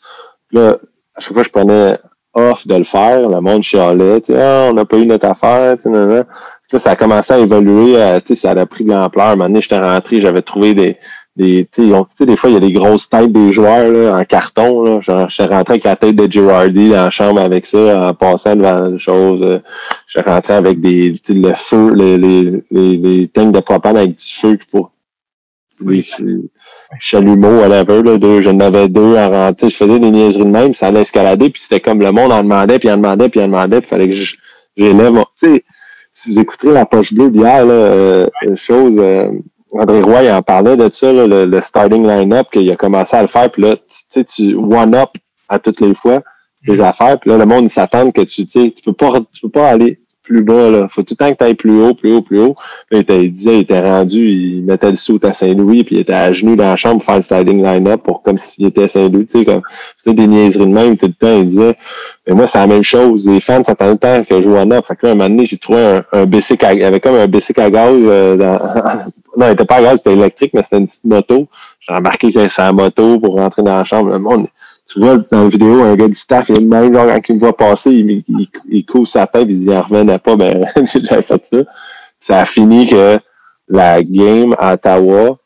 Puis 0.50 0.58
là, 0.58 0.78
à 1.16 1.20
chaque 1.22 1.34
fois, 1.34 1.44
je 1.44 1.50
prenais 1.50 1.98
off 2.34 2.68
de 2.68 2.76
le 2.76 2.84
faire. 2.84 3.30
Le 3.30 3.40
monde 3.42 3.64
chialait, 3.64 4.22
tu 4.22 4.34
sais, 4.34 4.42
ah, 4.42 4.68
on 4.70 4.74
n'a 4.74 4.86
pas 4.86 4.98
eu 4.98 5.06
notre 5.06 5.28
affaire, 5.28 5.78
tu 5.78 5.84
sais. 5.84 5.90
Puis 5.90 6.74
là, 6.74 6.80
ça 6.80 6.92
a 6.92 6.96
commencé 6.96 7.34
à 7.34 7.40
évoluer, 7.40 7.96
euh, 8.02 8.20
tu 8.20 8.36
sais, 8.36 8.42
ça 8.42 8.52
a 8.52 8.66
pris 8.66 8.84
de 8.84 8.92
l'ampleur. 8.92 9.28
Un 9.28 9.36
moment 9.36 9.46
donné, 9.50 9.62
j'étais 9.62 9.78
rentré, 9.80 10.20
j'avais 10.22 10.42
trouvé 10.42 10.74
des, 10.74 10.98
des, 11.36 11.68
tu 11.72 11.92
sais, 12.14 12.26
des 12.26 12.36
fois, 12.38 12.50
il 12.50 12.54
y 12.54 12.58
a 12.58 12.60
des 12.60 12.74
grosses 12.74 13.10
têtes 13.10 13.32
des 13.32 13.52
joueurs, 13.54 13.90
là, 13.92 14.18
en 14.18 14.26
carton, 14.26 14.84
là. 14.84 15.02
Genre, 15.02 15.30
j'étais 15.30 15.54
rentré 15.54 15.74
avec 15.74 15.84
la 15.84 15.96
tête 15.96 16.16
de 16.16 16.32
Girardi 16.32 16.90
dans 16.90 17.06
la 17.06 17.10
chambre 17.10 17.42
avec 17.42 17.66
ça, 17.66 18.10
en 18.10 18.14
passant 18.14 18.56
devant 18.56 18.80
la 18.90 18.98
chose. 19.00 19.42
euh, 19.44 19.60
J'étais 20.08 20.30
rentré 20.30 20.54
avec 20.54 20.80
des, 20.80 21.20
le 21.30 21.54
feu, 21.56 21.94
les, 21.96 22.18
les, 22.18 22.64
les, 22.72 22.98
les 22.98 23.28
tanks 23.30 23.52
de 23.54 23.60
propane 23.62 23.98
avec 23.98 24.12
du 24.18 24.26
feu 24.26 24.60
pour, 24.72 24.92
des 25.82 26.04
chalumeaux, 27.00 27.60
whatever, 27.62 28.04
là, 28.04 28.18
deux, 28.18 28.42
j'en 28.42 28.60
avais 28.60 28.90
deux 28.90 29.16
en 29.18 29.30
rentrée. 29.30 29.70
Je 29.70 29.76
faisais 29.76 30.00
des 30.00 30.12
niaiseries 30.12 30.46
de 30.46 30.50
même, 30.50 30.74
ça 30.74 30.88
allait 30.88 31.02
escalader, 31.02 31.50
puis 31.50 31.62
c'était 31.62 31.80
comme 31.82 32.00
le 32.02 32.12
monde 32.12 32.32
en 32.32 32.44
demandait, 32.44 32.80
puis 32.80 32.92
en 32.92 32.98
demandait, 32.98 33.30
puis 33.30 33.42
en 33.42 33.48
demandait, 33.48 33.82
puis 33.82 33.90
fallait 33.90 34.10
que 34.10 34.16
je- 34.16 34.36
j'élève 34.78 35.12
mon, 35.14 35.26
tu 35.38 35.48
sais, 35.56 35.64
si 36.12 36.32
vous 36.32 36.40
écouterez 36.40 36.74
la 36.74 36.86
poche 36.86 37.14
bleue 37.14 37.32
d'hier, 37.32 37.66
là, 37.66 37.74
euh, 37.74 38.28
une 38.44 38.58
chose, 38.58 38.96
euh, 39.00 39.30
André 39.74 40.02
Roy 40.02 40.24
il 40.24 40.32
en 40.32 40.42
parlait 40.42 40.78
de 40.78 40.90
ça, 40.92 41.12
là, 41.12 41.28
le, 41.28 41.46
le 41.46 41.62
starting 41.62 42.06
line-up, 42.06 42.48
qu'il 42.52 42.70
a 42.70 42.76
commencé 42.76 43.16
à 43.16 43.22
le 43.22 43.28
faire, 43.28 43.52
puis 43.52 43.64
là, 43.64 43.76
tu 43.76 43.84
sais, 44.10 44.24
tu 44.24 44.56
one-up 44.56 45.10
à 45.50 45.60
toutes 45.60 45.82
les 45.82 45.94
fois 45.94 46.22
tes 46.66 46.80
affaires, 46.80 47.20
puis 47.20 47.30
là, 47.30 47.38
le 47.38 47.46
monde, 47.46 47.70
s'attend 47.70 48.10
que 48.12 48.22
tu, 48.22 48.46
tu 48.46 48.48
sais, 48.48 48.72
tu 48.72 48.84
peux 48.84 48.94
pas, 48.94 49.20
tu 49.32 49.42
peux 49.42 49.50
pas 49.50 49.70
aller 49.70 50.00
plus 50.24 50.42
bas, 50.42 50.70
là. 50.70 50.88
Faut 50.90 51.04
tout 51.04 51.16
le 51.20 51.26
temps 51.26 51.32
que 51.32 51.38
tu 51.38 51.44
ailles 51.44 51.54
plus 51.54 51.82
haut, 51.82 51.94
plus 51.94 52.14
haut, 52.14 52.22
plus 52.22 52.40
haut. 52.40 52.56
Là, 52.90 53.00
il, 53.08 53.32
disait, 53.32 53.58
il 53.58 53.62
était 53.62 53.82
rendu, 53.82 54.30
il 54.30 54.64
mettait 54.64 54.92
le 54.92 54.98
saut 54.98 55.20
à 55.24 55.34
Saint-Louis, 55.34 55.84
puis 55.84 55.98
il 55.98 56.00
était 56.00 56.14
à 56.14 56.32
genoux 56.32 56.56
dans 56.56 56.70
la 56.70 56.76
chambre 56.78 56.98
pour 56.98 57.06
faire 57.06 57.18
le 57.18 57.22
sliding 57.22 57.62
line-up 57.62 58.02
pour 58.04 58.24
comme 58.24 58.38
s'il 58.38 58.66
était 58.66 58.84
à 58.84 58.88
Saint-Louis, 58.88 59.28
tu 59.28 59.40
sais, 59.40 59.46
comme, 59.46 59.62
c'était 59.98 60.16
des 60.22 60.28
niaiseries 60.28 60.66
de 60.66 60.72
même 60.72 60.98
tout 60.98 61.08
le 61.08 61.14
temps. 61.14 61.38
Il 61.38 61.48
disait, 61.48 61.76
mais 62.28 62.34
moi, 62.34 62.48
c'est 62.48 62.58
la 62.58 62.68
même 62.68 62.84
chose. 62.84 63.28
Les 63.28 63.42
fans 63.42 63.64
s'attendent 63.64 63.92
le 63.92 63.98
temps 63.98 64.24
que 64.24 64.38
je 64.38 64.44
joue 64.44 64.56
en 64.56 64.72
up. 64.72 64.86
Fait 64.88 64.96
que 64.96 65.06
là, 65.08 65.12
un 65.12 65.16
moment 65.16 65.30
donné, 65.30 65.46
j'ai 65.46 65.58
trouvé 65.58 65.82
un, 65.82 66.04
un 66.14 66.26
bicycle 66.26 66.66
à, 66.66 66.74
il 66.74 66.80
y 66.80 66.84
avait 66.84 67.00
comme 67.00 67.16
un 67.16 67.28
bicycle 67.28 67.62
à 67.62 67.70
gaz, 67.70 67.92
euh, 67.94 68.38
dans, 68.38 68.60
non, 69.38 69.48
il 69.48 69.52
était 69.54 69.66
pas 69.66 69.76
à 69.76 69.82
gaz, 69.82 69.98
c'était 69.98 70.14
électrique, 70.14 70.52
mais 70.54 70.64
c'était 70.64 70.78
une 70.78 70.88
petite 70.88 71.06
moto. 71.06 71.48
J'ai 71.82 71.94
embarqué 71.94 72.32
sur 72.32 72.50
sa 72.50 72.72
moto 72.72 73.20
pour 73.20 73.36
rentrer 73.36 73.62
dans 73.62 73.78
la 73.78 73.84
chambre. 73.84 74.10
Le 74.12 74.20
monde, 74.20 74.48
tu 74.88 75.00
vois, 75.00 75.18
dans 75.18 75.44
la 75.44 75.50
vidéo, 75.50 75.82
un 75.84 75.96
gars 75.96 76.08
du 76.08 76.14
staff, 76.14 76.50
il 76.50 76.68
même, 76.68 76.94
genre, 76.94 77.08
quand 77.08 77.30
il 77.30 77.36
me 77.36 77.40
voit 77.40 77.56
passer, 77.56 77.92
il, 77.92 78.24
il, 78.28 78.48
il 78.70 78.86
couvre 78.86 79.08
sa 79.08 79.28
tête, 79.28 79.48
il 79.50 79.58
dit, 79.58 79.66
il 79.66 79.74
en 79.74 79.82
revenait 79.82 80.20
pas, 80.20 80.36
ben, 80.36 80.66
j'avais 80.96 81.22
fait 81.22 81.46
ça. 81.46 81.58
Ça 82.20 82.40
a 82.40 82.46
fini 82.46 82.88
que 82.88 83.18
la 83.68 84.04
game 84.04 84.56
à 84.60 84.74
Ottawa, 84.74 85.38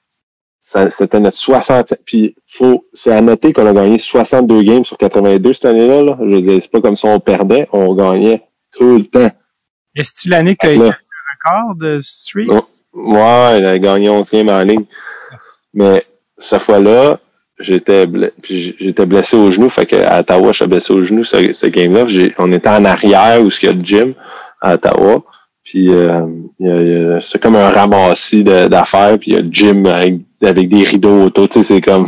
c'était 0.62 1.20
notre 1.20 1.38
60 1.38 1.94
puis 2.06 2.36
faut 2.46 2.86
c'est 2.94 3.14
à 3.14 3.22
noter 3.22 3.54
qu'on 3.54 3.66
a 3.66 3.74
gagné 3.74 3.98
62 3.98 4.64
games 4.64 4.84
sur 4.84 4.98
82 4.98 5.54
cette 5.54 5.66
année-là 5.66 6.02
là. 6.02 6.18
je 6.20 6.26
veux 6.26 6.42
dire 6.42 6.60
c'est 6.62 6.72
pas 6.72 6.82
comme 6.82 6.98
si 6.98 7.06
on 7.06 7.22
perdait 7.22 7.70
on 7.72 7.94
gagnait 7.96 8.44
tout 8.74 8.98
le 8.98 9.06
temps 9.06 9.32
Est-ce 9.96 10.12
que 10.12 10.30
l'année 10.30 10.56
que 10.56 10.68
tu 10.68 10.74
as 10.74 10.76
que 10.76 10.80
le 10.80 10.88
record 10.88 11.76
de 11.76 12.02
streak? 12.02 12.50
Oh. 12.52 12.68
ouais 12.94 13.60
il 13.60 13.66
a 13.66 13.80
gagné 13.80 14.10
11 14.10 14.30
games 14.30 14.50
en 14.50 14.60
ligne 14.60 14.86
mais 15.74 16.04
cette 16.38 16.62
fois-là 16.62 17.20
j'étais 17.60 18.08
j'étais 18.44 19.06
blessé 19.06 19.36
au 19.36 19.52
genou 19.52 19.70
fait 19.70 19.86
que 19.86 19.96
à 19.96 20.20
Ottawa 20.20 20.52
je 20.52 20.58
suis 20.58 20.68
blessé 20.68 20.94
au 20.94 21.04
genou 21.04 21.24
ce, 21.24 21.54
ce 21.54 21.68
game-là. 21.68 22.06
J'ai- 22.08 22.34
on 22.38 22.52
était 22.52 22.70
en 22.70 22.86
arrière 22.86 23.42
où 23.42 23.50
il 23.50 23.66
y 23.66 23.70
a 23.70 23.74
le 23.74 23.82
gym 23.84 24.14
à 24.62 24.76
Ottawa. 24.76 25.24
Puis 25.64 25.90
euh, 25.90 27.20
c'est 27.22 27.42
comme 27.42 27.56
un 27.58 27.70
ramassis 27.70 28.44
d'affaires 28.44 29.18
puis 29.20 29.32
il 29.32 29.34
y 29.34 29.38
a 29.38 29.42
le 29.42 29.50
gym 29.52 29.86
avec, 29.86 30.16
avec 30.42 30.70
des 30.70 30.84
rideaux 30.84 31.24
autour 31.24 31.50
tu 31.50 31.62
sais 31.62 31.74
c'est 31.76 31.82
comme 31.82 32.08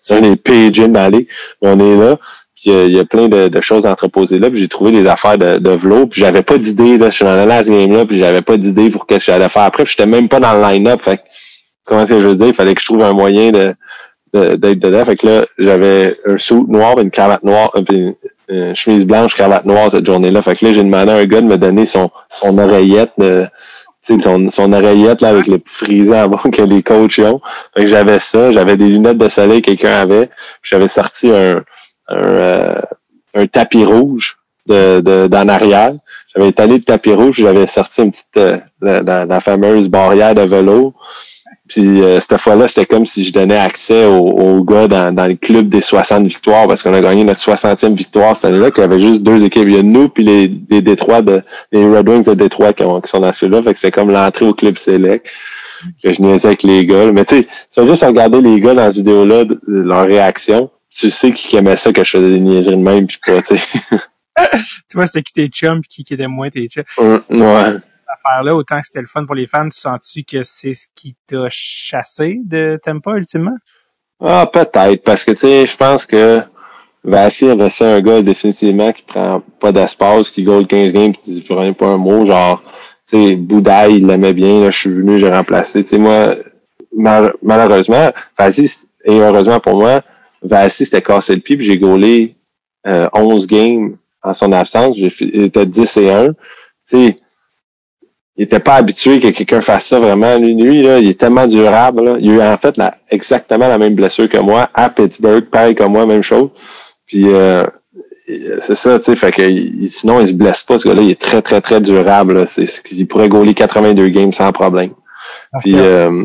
c'est 0.00 0.16
un 0.16 0.20
des 0.22 0.36
pires 0.36 0.72
gyms 0.72 0.96
ligue. 1.12 1.28
on 1.60 1.78
est 1.80 1.96
là 1.96 2.16
puis 2.54 2.70
euh, 2.70 2.86
il 2.86 2.92
y 2.92 2.98
a 2.98 3.04
plein 3.04 3.28
de, 3.28 3.48
de 3.48 3.60
choses 3.60 3.84
entreposées 3.84 4.38
là 4.38 4.48
puis 4.50 4.58
j'ai 4.58 4.68
trouvé 4.68 4.90
des 4.90 5.06
affaires 5.06 5.36
de, 5.36 5.58
de 5.58 5.70
velo 5.72 6.06
puis 6.06 6.22
j'avais 6.22 6.42
pas 6.42 6.56
d'idée 6.56 6.96
là 6.96 7.10
je 7.10 7.16
suis 7.16 7.24
dans 7.26 7.44
la 7.44 7.62
ce 7.62 7.68
game 7.70 7.92
là 7.92 8.06
puis 8.06 8.18
j'avais 8.18 8.40
pas 8.40 8.56
d'idée 8.56 8.88
pour 8.88 9.06
qu'est-ce 9.06 9.26
que 9.26 9.32
j'allais 9.32 9.50
faire 9.50 9.64
après 9.64 9.84
j'étais 9.84 10.06
même 10.06 10.28
pas 10.30 10.40
dans 10.40 10.54
le 10.54 10.62
line-up 10.62 11.02
fait 11.02 11.20
comment 11.86 12.02
est-ce 12.04 12.12
que 12.14 12.20
je 12.20 12.26
veux 12.26 12.36
dire? 12.36 12.46
Il 12.48 12.54
fallait 12.54 12.74
que 12.74 12.80
je 12.80 12.86
trouve 12.86 13.02
un 13.02 13.12
moyen 13.12 13.50
de- 13.52 13.74
d'être 14.34 14.80
dedans. 14.80 15.04
Fait 15.04 15.16
que 15.16 15.26
là, 15.26 15.44
j'avais 15.58 16.18
un 16.26 16.36
suit 16.38 16.64
noir, 16.68 16.98
une 17.00 17.10
cravate 17.10 17.42
noire, 17.44 17.70
euh, 17.76 17.82
une, 17.90 18.14
une 18.48 18.74
chemise 18.76 19.06
blanche, 19.06 19.34
cravate 19.34 19.64
noire 19.64 19.88
cette 19.90 20.06
journée-là. 20.06 20.42
Fait 20.42 20.56
que 20.56 20.66
là, 20.66 20.72
j'ai 20.72 20.82
demandé 20.82 21.12
à 21.12 21.16
un 21.16 21.24
gars 21.24 21.40
de 21.40 21.46
me 21.46 21.56
donner 21.58 21.86
son, 21.86 22.10
son 22.30 22.58
oreillette 22.58 23.12
de, 23.18 23.46
son, 24.02 24.50
son 24.50 24.72
oreillette 24.72 25.20
là, 25.22 25.28
avec 25.30 25.46
le 25.46 25.58
petit 25.58 26.12
en 26.12 26.28
bas 26.28 26.40
que 26.52 26.62
les 26.62 26.82
coachs 26.82 27.18
ont. 27.20 27.40
Fait 27.76 27.82
que 27.82 27.88
j'avais 27.88 28.18
ça, 28.18 28.52
j'avais 28.52 28.76
des 28.76 28.88
lunettes 28.88 29.18
de 29.18 29.28
soleil 29.28 29.62
que 29.62 29.70
quelqu'un 29.70 30.00
avait. 30.02 30.28
J'avais 30.62 30.88
sorti 30.88 31.30
un, 31.30 31.62
un, 32.08 32.16
euh, 32.16 32.74
un 33.34 33.46
tapis 33.46 33.84
rouge 33.84 34.36
de, 34.66 35.00
de, 35.00 35.26
d'en 35.26 35.48
arrière. 35.48 35.92
J'avais 36.34 36.48
étalé 36.48 36.74
le 36.78 36.82
tapis 36.82 37.12
rouge, 37.14 37.36
j'avais 37.38 37.66
sorti 37.66 38.02
une 38.02 38.10
petite 38.10 38.26
euh, 38.36 38.58
la, 38.80 39.02
la- 39.02 39.24
la 39.26 39.40
fameuse 39.40 39.88
barrière 39.88 40.34
de 40.34 40.42
vélo. 40.42 40.94
Puis 41.68 42.02
euh, 42.02 42.20
cette 42.20 42.36
fois-là, 42.38 42.68
c'était 42.68 42.84
comme 42.84 43.06
si 43.06 43.24
je 43.24 43.32
donnais 43.32 43.56
accès 43.56 44.04
aux, 44.04 44.18
aux 44.18 44.62
gars 44.64 44.86
dans, 44.86 45.14
dans 45.14 45.26
le 45.26 45.34
club 45.34 45.68
des 45.70 45.80
60 45.80 46.26
victoires, 46.26 46.68
parce 46.68 46.82
qu'on 46.82 46.92
a 46.92 47.00
gagné 47.00 47.24
notre 47.24 47.40
60e 47.40 47.94
victoire 47.94 48.36
cette 48.36 48.46
année-là, 48.46 48.70
qu'il 48.70 48.82
y 48.82 48.84
avait 48.84 49.00
juste 49.00 49.22
deux 49.22 49.42
équipes. 49.44 49.64
Il 49.68 49.74
y 49.76 49.78
a 49.78 49.82
nous 49.82 50.08
puis 50.10 50.24
les, 50.24 50.52
les 50.68 50.82
Détroits 50.82 51.22
de 51.22 51.42
les 51.72 51.82
Red 51.84 52.06
Wings 52.08 52.24
de 52.24 52.34
Détroit 52.34 52.72
qui, 52.74 52.82
ont- 52.82 53.00
qui 53.00 53.10
sont 53.10 53.20
dans 53.20 53.32
celui-là. 53.32 53.62
Fait 53.62 53.72
que 53.72 53.80
c'est 53.80 53.90
comme 53.90 54.10
l'entrée 54.10 54.44
au 54.46 54.52
club 54.54 54.76
select. 54.76 55.26
Que 56.02 56.12
je 56.14 56.20
niaisais 56.20 56.48
avec 56.48 56.62
les 56.62 56.84
gars. 56.86 57.10
Mais 57.12 57.24
tu 57.24 57.40
sais, 57.42 57.46
c'est 57.70 57.86
juste 57.86 58.04
regarder 58.04 58.40
les 58.40 58.60
gars 58.60 58.74
dans 58.74 58.86
cette 58.86 58.96
vidéo-là, 58.96 59.44
leur 59.66 60.04
réaction. 60.06 60.70
Tu 60.90 61.10
sais 61.10 61.32
qui 61.32 61.56
aimait 61.56 61.76
ça 61.76 61.92
que 61.92 62.04
je 62.04 62.10
faisais 62.10 62.30
des 62.30 62.40
niaiseries 62.40 62.76
de 62.76 62.82
même, 62.82 63.06
puis 63.06 63.18
pas, 63.26 63.40
tu 63.42 63.56
sais. 63.56 63.62
Tu 64.90 64.96
vois, 64.96 65.06
c'était 65.06 65.22
qui 65.22 65.32
tes 65.32 65.46
chums 65.48 65.80
puis 65.80 65.88
qui, 65.88 66.04
qui 66.04 66.14
était 66.14 66.26
moins 66.26 66.50
tes 66.50 66.66
chums? 66.68 66.84
Hum, 66.98 67.20
ouais. 67.30 67.74
Affaire-là, 68.14 68.54
autant 68.54 68.80
que 68.80 68.86
c'était 68.86 69.00
le 69.00 69.06
fun 69.06 69.24
pour 69.26 69.34
les 69.34 69.46
fans, 69.46 69.68
tu 69.68 69.78
sens-tu 69.78 70.24
que 70.24 70.42
c'est 70.42 70.74
ce 70.74 70.86
qui 70.94 71.16
t'a 71.26 71.46
chassé 71.50 72.40
de 72.44 72.78
Tampa, 72.82 73.16
ultimement? 73.16 73.56
Ah, 74.20 74.48
peut-être, 74.50 75.02
parce 75.04 75.24
que 75.24 75.32
tu 75.32 75.38
sais, 75.38 75.66
je 75.66 75.76
pense 75.76 76.06
que 76.06 76.42
Vassi 77.02 77.50
avait 77.50 77.68
ça 77.68 77.94
un 77.94 78.00
gars 78.00 78.22
définitivement 78.22 78.92
qui 78.92 79.02
prend 79.02 79.42
pas 79.60 79.72
d'espace, 79.72 80.30
qui 80.30 80.42
goal 80.42 80.66
15 80.66 80.92
games 80.92 81.12
qui 81.12 81.34
dit 81.34 81.42
plus 81.42 81.54
rien 81.54 81.72
pas 81.72 81.86
un 81.88 81.98
mot, 81.98 82.24
genre 82.24 82.62
tu 83.06 83.18
sais, 83.18 83.36
Boudaille, 83.36 83.96
il 83.96 84.06
l'aimait 84.06 84.32
bien, 84.32 84.60
là, 84.60 84.70
je 84.70 84.78
suis 84.78 84.90
venu, 84.90 85.18
j'ai 85.18 85.28
remplacé. 85.28 85.82
Tu 85.82 85.90
sais, 85.90 85.98
moi, 85.98 86.36
mal- 86.96 87.34
malheureusement, 87.42 88.10
Vassi, 88.38 88.88
et 89.04 89.18
heureusement 89.18 89.60
pour 89.60 89.76
moi, 89.76 90.02
Vassi 90.42 90.86
s'était 90.86 91.02
cassé 91.02 91.34
le 91.34 91.40
pied, 91.42 91.56
puis 91.56 91.66
j'ai 91.66 91.78
gaulé 91.78 92.36
euh, 92.86 93.08
11 93.12 93.46
games 93.46 93.96
en 94.22 94.32
son 94.32 94.52
absence. 94.52 94.96
Était 94.98 95.66
10 95.66 95.96
et 95.98 96.10
1. 96.10 96.28
Tu 96.28 96.34
sais, 96.86 97.16
il 98.36 98.44
était 98.44 98.58
pas 98.60 98.74
habitué 98.74 99.20
que 99.20 99.28
quelqu'un 99.28 99.60
fasse 99.60 99.86
ça 99.86 99.98
vraiment. 100.00 100.36
Lui, 100.38 100.54
lui, 100.54 100.82
là, 100.82 100.98
il 100.98 101.08
est 101.08 101.18
tellement 101.20 101.46
durable. 101.46 102.04
Là. 102.04 102.14
Il 102.20 102.30
a 102.30 102.34
eu 102.34 102.42
en 102.42 102.56
fait 102.56 102.76
la- 102.76 102.94
exactement 103.10 103.68
la 103.68 103.78
même 103.78 103.94
blessure 103.94 104.28
que 104.28 104.38
moi 104.38 104.70
à 104.74 104.90
Pittsburgh, 104.90 105.44
pareil 105.50 105.74
comme 105.74 105.92
moi, 105.92 106.04
même 106.06 106.22
chose. 106.22 106.50
Puis 107.06 107.24
euh, 107.28 107.64
c'est 108.60 108.74
ça, 108.74 108.98
tu 108.98 109.04
sais, 109.04 109.16
fait 109.16 109.30
que 109.32 109.42
il- 109.42 109.88
sinon 109.88 110.20
il 110.20 110.28
se 110.28 110.32
blesse 110.32 110.62
pas, 110.62 110.78
ce 110.78 110.88
gars-là, 110.88 111.02
il 111.02 111.10
est 111.10 111.20
très, 111.20 111.42
très, 111.42 111.60
très 111.60 111.80
durable. 111.80 112.46
C'est, 112.48 112.66
c'est- 112.66 112.82
il 112.92 113.06
pourrait 113.06 113.28
gauler 113.28 113.54
82 113.54 114.08
games 114.08 114.32
sans 114.32 114.50
problème. 114.52 114.90
Parce, 115.52 115.62
Puis 115.64 115.74
que- 115.74 115.78
euh, 115.78 116.24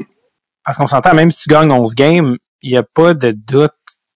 parce 0.66 0.78
qu'on 0.78 0.88
s'entend, 0.88 1.14
même 1.14 1.30
si 1.32 1.42
tu 1.44 1.50
gagnes 1.50 1.72
11 1.72 1.94
games, 1.96 2.38
il 2.62 2.72
n'y 2.72 2.78
a 2.78 2.84
pas 2.84 3.14
de 3.14 3.32
doute 3.32 3.72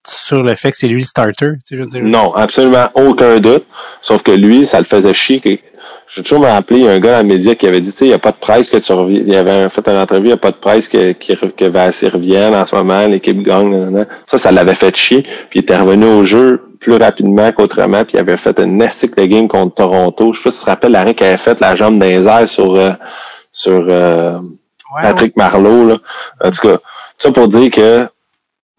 sur 0.06 0.42
le 0.42 0.54
fait 0.54 0.70
que 0.70 0.76
c'est 0.76 0.88
lui 0.88 0.98
le 1.00 1.06
starter. 1.06 1.46
Tu 1.56 1.60
sais, 1.64 1.76
je 1.76 1.82
veux 1.82 1.86
dire. 1.88 2.02
non, 2.02 2.34
absolument 2.34 2.88
aucun 2.94 3.38
doute. 3.40 3.64
Sauf 4.02 4.22
que 4.22 4.32
lui, 4.32 4.66
ça 4.66 4.78
le 4.78 4.84
faisait 4.84 5.14
chier. 5.14 5.62
J'ai 6.08 6.22
toujours 6.22 6.40
me 6.40 6.46
rappelé, 6.46 6.80
il 6.80 6.84
y 6.84 6.88
a 6.88 6.92
un 6.92 7.00
gars 7.00 7.12
dans 7.12 7.28
les 7.28 7.34
médias 7.34 7.54
qui 7.54 7.66
avait 7.66 7.80
dit, 7.80 7.90
tu 7.90 7.98
sais, 7.98 8.04
il 8.06 8.08
n'y 8.08 8.14
a 8.14 8.18
pas 8.18 8.30
de 8.30 8.36
presse 8.36 8.70
que 8.70 8.76
tu 8.76 8.92
reviens. 8.92 9.22
Il 9.26 9.34
avait 9.34 9.68
fait 9.68 9.88
une 9.88 9.96
entrevue, 9.96 10.24
il 10.24 10.28
n'y 10.28 10.32
a 10.32 10.36
pas 10.36 10.50
de 10.50 10.56
presse 10.56 10.88
que, 10.88 11.12
que, 11.12 11.46
que 11.46 11.64
Vassi 11.64 12.08
revienne 12.08 12.54
en 12.54 12.66
ce 12.66 12.74
moment, 12.74 13.06
l'équipe 13.06 13.42
gagne. 13.42 13.70
nanana. 13.70 14.04
Ça, 14.26 14.38
ça 14.38 14.52
l'avait 14.52 14.74
fait 14.74 14.94
chier. 14.96 15.22
Puis 15.22 15.58
il 15.58 15.62
était 15.62 15.76
revenu 15.76 16.06
au 16.06 16.24
jeu 16.24 16.62
plus 16.78 16.96
rapidement 16.96 17.50
qu'autrement, 17.52 18.04
puis 18.04 18.16
il 18.16 18.20
avait 18.20 18.36
fait 18.36 18.60
un 18.60 18.80
estique 18.80 19.16
de 19.16 19.24
game 19.24 19.48
contre 19.48 19.74
Toronto. 19.76 20.32
Je 20.34 20.38
sais 20.38 20.44
pas 20.44 20.50
si 20.50 20.58
tu 20.58 20.64
te 20.64 20.70
rappelles 20.70 20.92
l'arrêt 20.92 21.14
qu'il 21.14 21.26
avait 21.26 21.38
fait 21.38 21.58
la 21.60 21.74
jambe 21.76 21.98
dans 21.98 22.06
les 22.06 22.26
airs 22.26 22.48
sur 22.48 22.74
euh, 22.76 22.92
sur 23.50 23.86
euh, 23.88 24.38
Ouais, 24.94 25.02
Patrick 25.02 25.36
Marleau. 25.36 25.86
Là. 25.88 25.96
En 26.44 26.50
tout 26.50 26.68
cas, 26.68 26.78
ça 27.18 27.32
pour 27.32 27.48
dire 27.48 27.70
que 27.70 28.06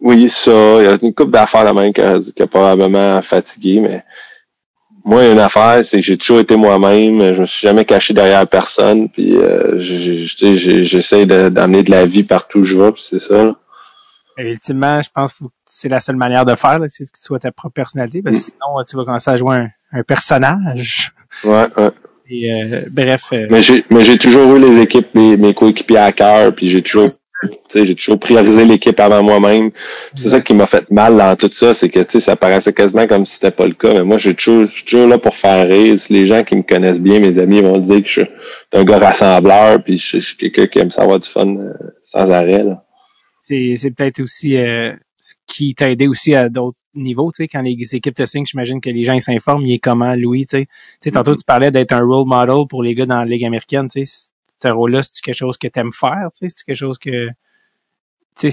oui, 0.00 0.28
ça, 0.30 0.50
il 0.50 0.84
y 0.84 0.88
a 0.88 0.98
une 1.00 1.14
couple 1.14 1.30
d'affaires 1.30 1.64
la 1.64 1.72
même 1.72 1.92
qui 1.92 2.00
a, 2.00 2.18
qui 2.34 2.42
a 2.42 2.46
probablement 2.46 3.20
fatigué, 3.22 3.80
mais 3.80 4.04
moi, 5.06 5.24
une 5.30 5.38
affaire, 5.38 5.80
c'est 5.84 5.98
que 6.00 6.04
j'ai 6.04 6.18
toujours 6.18 6.40
été 6.40 6.56
moi-même, 6.56 7.32
je 7.32 7.40
me 7.42 7.46
suis 7.46 7.66
jamais 7.66 7.84
caché 7.84 8.12
derrière 8.12 8.46
personne, 8.48 9.08
puis 9.08 9.36
euh, 9.36 9.78
j'essaie 9.78 11.26
d'amener 11.26 11.84
de 11.84 11.90
la 11.92 12.04
vie 12.04 12.24
partout 12.24 12.58
où 12.58 12.64
je 12.64 12.76
vais, 12.76 12.92
c'est 12.96 13.20
ça. 13.20 13.44
là. 13.44 13.54
Et 14.36 14.50
ultimement, 14.50 15.00
je 15.00 15.08
pense 15.14 15.32
que 15.34 15.44
c'est 15.64 15.88
la 15.88 16.00
seule 16.00 16.16
manière 16.16 16.44
de 16.44 16.54
faire, 16.56 16.78
c'est 16.88 17.04
que 17.04 17.16
tu 17.16 17.22
sois 17.22 17.38
ta 17.38 17.52
propre 17.52 17.74
personnalité, 17.74 18.20
parce 18.20 18.36
que 18.36 18.42
sinon, 18.42 18.82
tu 18.86 18.96
vas 18.96 19.04
commencer 19.04 19.30
à 19.30 19.36
jouer 19.36 19.56
un, 19.56 19.68
un 19.92 20.02
personnage. 20.02 21.12
Ouais, 21.44 21.66
ouais. 21.76 21.90
Et 22.28 22.52
euh, 22.52 22.80
bref, 22.90 23.28
euh, 23.32 23.46
Mais 23.48 23.62
j'ai 23.62 23.84
mais 23.88 24.02
j'ai 24.04 24.18
toujours 24.18 24.56
eu 24.56 24.60
les 24.60 24.80
équipes, 24.80 25.14
mes, 25.14 25.36
mes 25.36 25.54
coéquipiers 25.54 25.98
à 25.98 26.10
cœur, 26.10 26.52
puis 26.52 26.68
j'ai 26.68 26.82
toujours 26.82 27.08
j'ai 27.74 27.94
toujours 27.94 28.18
priorisé 28.18 28.64
l'équipe 28.64 28.98
avant 28.98 29.22
moi-même. 29.22 29.70
C'est 30.14 30.30
ça 30.30 30.40
qui 30.40 30.54
m'a 30.54 30.66
fait 30.66 30.90
mal 30.90 31.16
dans 31.16 31.36
tout 31.36 31.50
ça, 31.52 31.74
c'est 31.74 31.88
que 31.88 32.00
tu 32.00 32.12
sais, 32.12 32.20
ça 32.20 32.36
paraissait 32.36 32.72
quasiment 32.72 33.06
comme 33.06 33.26
si 33.26 33.34
c'était 33.34 33.50
pas 33.50 33.66
le 33.66 33.74
cas. 33.74 33.92
Mais 33.92 34.04
moi, 34.04 34.18
j'ai 34.18 34.34
toujours, 34.34 34.68
je 34.70 34.76
suis 34.76 34.84
toujours 34.84 35.08
là 35.08 35.18
pour 35.18 35.36
faire 35.36 35.68
rire. 35.68 35.96
Les 36.10 36.26
gens 36.26 36.44
qui 36.44 36.56
me 36.56 36.62
connaissent 36.62 37.00
bien, 37.00 37.20
mes 37.20 37.38
amis, 37.38 37.60
vont 37.60 37.78
dire 37.78 38.02
que 38.02 38.08
je 38.08 38.20
suis 38.20 38.30
un 38.72 38.84
gars 38.84 38.98
rassembleur, 38.98 39.82
puis 39.82 39.98
je, 39.98 40.18
suis 40.18 40.36
quelqu'un 40.36 40.66
qui 40.66 40.78
aime 40.78 40.90
savoir 40.90 41.20
du 41.20 41.28
fun 41.28 41.56
euh, 41.56 41.72
sans 42.02 42.30
arrêt. 42.30 42.64
C'est 43.42 43.90
peut-être 43.96 44.20
aussi 44.20 44.56
euh, 44.56 44.92
ce 45.18 45.34
qui 45.46 45.74
t'a 45.74 45.90
aidé 45.90 46.08
aussi 46.08 46.34
à 46.34 46.48
d'autres 46.48 46.78
niveaux, 46.94 47.30
tu 47.30 47.42
sais, 47.42 47.48
quand 47.48 47.60
les 47.60 47.76
équipes 47.94 48.14
te 48.14 48.24
signent, 48.24 48.46
j'imagine 48.46 48.80
que 48.80 48.88
les 48.88 49.04
gens 49.04 49.20
s'informent, 49.20 49.66
il 49.66 49.74
est 49.74 49.78
comment, 49.78 50.14
Louis, 50.14 50.46
tu 50.46 50.66
sais. 51.02 51.10
tantôt, 51.10 51.32
mm-hmm. 51.32 51.38
tu 51.38 51.44
parlais 51.44 51.70
d'être 51.70 51.92
un 51.92 52.00
role 52.00 52.26
model 52.26 52.66
pour 52.68 52.82
les 52.82 52.94
gars 52.94 53.04
dans 53.04 53.18
la 53.18 53.26
Ligue 53.26 53.44
américaine, 53.44 53.88
tu 53.88 54.04
sais. 54.04 54.30
Rôle-là, 54.64 55.02
c'est 55.02 55.22
quelque 55.22 55.36
chose 55.36 55.56
que 55.58 55.68
tu 55.68 55.78
aimes 55.78 55.92
faire, 55.92 56.28
tu 56.34 56.48
sais, 56.48 56.54
c'est 56.56 56.64
quelque 56.64 56.76
chose 56.76 56.98
que 56.98 57.28